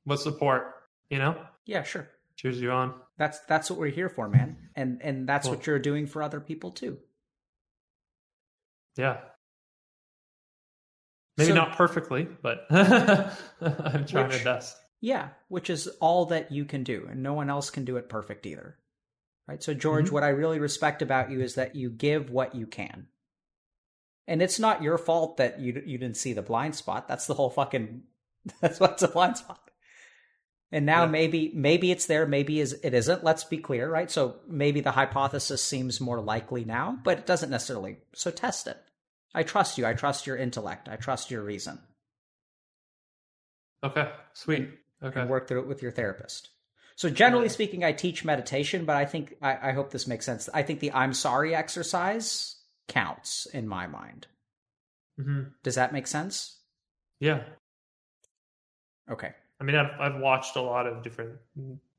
With 0.06 0.20
support, 0.20 0.74
you 1.10 1.18
know? 1.18 1.38
Yeah, 1.66 1.84
sure. 1.84 2.10
Cheers 2.36 2.62
you 2.62 2.72
on. 2.72 2.94
That's 3.18 3.40
that's 3.42 3.70
what 3.70 3.80
we're 3.80 3.88
here 3.88 4.10
for, 4.10 4.30
man. 4.30 4.58
And 4.76 5.02
and 5.02 5.28
that's 5.28 5.48
cool. 5.48 5.56
what 5.56 5.66
you're 5.66 5.80
doing 5.80 6.06
for 6.06 6.22
other 6.22 6.40
people 6.40 6.72
too. 6.72 7.00
Yeah. 8.96 9.18
Maybe 11.38 11.50
so, 11.50 11.56
not 11.56 11.78
perfectly, 11.78 12.28
but 12.42 12.66
I'm 12.72 14.06
trying 14.06 14.30
which, 14.30 14.38
my 14.38 14.44
best. 14.44 14.76
Yeah, 15.02 15.30
which 15.50 15.70
is 15.70 15.88
all 16.02 16.26
that 16.28 16.52
you 16.52 16.66
can 16.66 16.84
do, 16.84 17.08
and 17.10 17.22
no 17.22 17.34
one 17.34 17.50
else 17.50 17.70
can 17.70 17.86
do 17.86 17.98
it 17.98 18.10
perfect 18.10 18.46
either. 18.46 18.78
Right? 19.48 19.62
So 19.62 19.74
George, 19.74 20.06
mm-hmm. 20.06 20.14
what 20.16 20.24
I 20.24 20.30
really 20.30 20.60
respect 20.60 21.02
about 21.02 21.32
you 21.32 21.42
is 21.42 21.56
that 21.56 21.76
you 21.76 21.90
give 21.90 22.30
what 22.30 22.56
you 22.56 22.66
can. 22.66 23.08
And 24.28 24.42
it's 24.42 24.60
not 24.60 24.84
your 24.84 24.98
fault 24.98 25.38
that 25.38 25.60
you 25.60 25.82
you 25.86 25.98
didn't 25.98 26.18
see 26.18 26.34
the 26.34 26.42
blind 26.42 26.76
spot. 26.76 27.08
That's 27.08 27.28
the 27.28 27.34
whole 27.34 27.50
fucking 27.50 28.04
that's 28.62 28.80
what's 28.80 29.04
a 29.04 29.08
blind 29.08 29.38
spot. 29.38 29.62
And 30.70 30.86
now 30.86 31.06
yeah. 31.06 31.12
maybe 31.12 31.52
maybe 31.56 31.92
it's 31.92 32.08
there, 32.08 32.26
maybe 32.26 32.60
is 32.60 32.74
it 32.84 32.94
isn't. 32.94 33.24
Let's 33.24 33.46
be 33.46 33.58
clear, 33.58 33.90
right? 33.90 34.12
So 34.12 34.38
maybe 34.48 34.82
the 34.82 34.92
hypothesis 34.92 35.64
seems 35.64 36.02
more 36.02 36.20
likely 36.20 36.66
now, 36.66 37.00
but 37.04 37.20
it 37.20 37.26
doesn't 37.26 37.50
necessarily. 37.50 38.00
So 38.14 38.32
test 38.32 38.68
it. 38.68 38.78
I 39.34 39.44
trust 39.44 39.78
you. 39.78 39.86
I 39.86 39.94
trust 39.94 40.28
your 40.28 40.38
intellect. 40.38 40.90
I 40.90 40.96
trust 40.96 41.32
your 41.32 41.44
reason. 41.44 41.80
Okay, 43.84 44.10
sweet. 44.34 44.70
Okay, 45.04 45.22
and 45.22 45.30
work 45.30 45.48
through 45.48 45.62
it 45.62 45.68
with 45.68 45.82
your 45.82 45.92
therapist. 45.92 46.50
So 46.96 47.10
generally 47.10 47.46
yeah. 47.46 47.52
speaking, 47.52 47.84
I 47.84 47.92
teach 47.92 48.26
meditation, 48.26 48.86
but 48.86 48.96
I 48.96 49.06
think 49.06 49.36
I, 49.42 49.70
I 49.70 49.72
hope 49.74 49.92
this 49.92 50.08
makes 50.08 50.26
sense. 50.26 50.50
I 50.54 50.64
think 50.64 50.80
the 50.80 50.92
I'm 50.94 51.14
sorry 51.14 51.54
exercise 51.54 52.56
counts 52.88 53.46
in 53.54 53.68
my 53.68 53.86
mind. 53.86 54.26
Mm-hmm. 55.20 55.50
Does 55.62 55.76
that 55.76 55.94
make 55.94 56.08
sense? 56.08 56.58
Yeah. 57.20 57.44
Okay. 59.10 59.32
I 59.60 59.64
mean, 59.64 59.76
I've 59.76 59.92
I've 60.00 60.20
watched 60.20 60.56
a 60.56 60.62
lot 60.62 60.88
of 60.88 61.04
different 61.04 61.38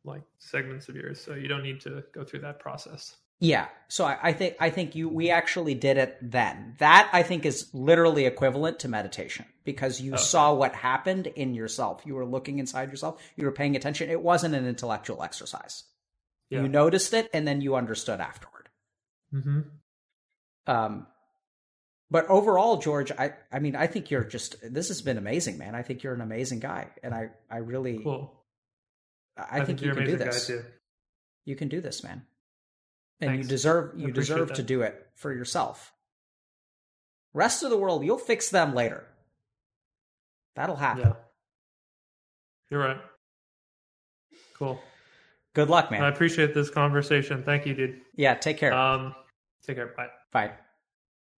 like 0.04 0.22
segments 0.38 0.88
of 0.88 0.96
yours, 0.96 1.20
so 1.20 1.34
you 1.34 1.48
don't 1.48 1.62
need 1.62 1.80
to 1.82 2.02
go 2.12 2.24
through 2.24 2.40
that 2.40 2.58
process. 2.58 3.16
Yeah. 3.40 3.68
So 3.88 4.04
I, 4.04 4.18
I 4.22 4.32
think 4.32 4.56
I 4.60 4.70
think 4.70 4.94
you 4.94 5.08
we 5.08 5.30
actually 5.30 5.74
did 5.74 5.96
it 5.96 6.18
then. 6.20 6.74
That 6.78 7.08
I 7.12 7.22
think 7.22 7.46
is 7.46 7.68
literally 7.72 8.26
equivalent 8.26 8.80
to 8.80 8.88
meditation 8.88 9.46
because 9.64 10.00
you 10.00 10.14
okay. 10.14 10.22
saw 10.22 10.52
what 10.52 10.74
happened 10.74 11.26
in 11.26 11.54
yourself. 11.54 12.02
You 12.04 12.14
were 12.14 12.26
looking 12.26 12.58
inside 12.58 12.90
yourself. 12.90 13.20
You 13.36 13.46
were 13.46 13.52
paying 13.52 13.76
attention. 13.76 14.10
It 14.10 14.20
wasn't 14.20 14.54
an 14.54 14.66
intellectual 14.66 15.22
exercise. 15.22 15.84
Yeah. 16.50 16.62
You 16.62 16.68
noticed 16.68 17.14
it 17.14 17.30
and 17.32 17.46
then 17.46 17.60
you 17.60 17.76
understood 17.76 18.20
afterward. 18.20 18.68
Mm-hmm. 19.32 19.60
Um, 20.66 21.06
but 22.10 22.26
overall, 22.28 22.78
George, 22.78 23.10
I 23.12 23.34
I 23.52 23.58
mean, 23.58 23.76
I 23.76 23.86
think 23.86 24.10
you're 24.10 24.24
just 24.24 24.56
this 24.62 24.88
has 24.88 25.02
been 25.02 25.18
amazing, 25.18 25.58
man. 25.58 25.74
I 25.74 25.82
think 25.82 26.02
you're 26.02 26.14
an 26.14 26.20
amazing 26.20 26.60
guy, 26.60 26.88
and 27.02 27.14
I 27.14 27.30
I 27.50 27.58
really 27.58 27.98
cool. 28.02 28.34
I, 29.36 29.42
I 29.42 29.64
think, 29.64 29.80
think 29.80 29.82
you 29.82 29.94
can 29.94 30.04
do 30.04 30.16
this. 30.16 30.50
You 31.44 31.56
can 31.56 31.68
do 31.68 31.80
this, 31.80 32.02
man. 32.02 32.22
And 33.20 33.30
Thanks. 33.30 33.46
you 33.46 33.48
deserve 33.48 33.98
you 33.98 34.12
deserve 34.12 34.48
that. 34.48 34.56
to 34.56 34.62
do 34.62 34.82
it 34.82 35.08
for 35.14 35.32
yourself. 35.32 35.92
Rest 37.34 37.62
of 37.62 37.70
the 37.70 37.76
world, 37.76 38.04
you'll 38.04 38.18
fix 38.18 38.48
them 38.48 38.74
later. 38.74 39.04
That'll 40.54 40.76
happen. 40.76 41.02
Yeah. 41.02 41.12
You're 42.70 42.80
right. 42.80 43.00
Cool. 44.54 44.80
Good 45.54 45.70
luck, 45.70 45.90
man. 45.90 46.02
I 46.02 46.08
appreciate 46.08 46.54
this 46.54 46.70
conversation. 46.70 47.42
Thank 47.42 47.66
you, 47.66 47.74
dude. 47.74 48.00
Yeah, 48.14 48.34
take 48.34 48.58
care. 48.58 48.72
Um, 48.72 49.14
take 49.64 49.76
care. 49.76 49.94
Bye. 49.96 50.08
Bye. 50.32 50.52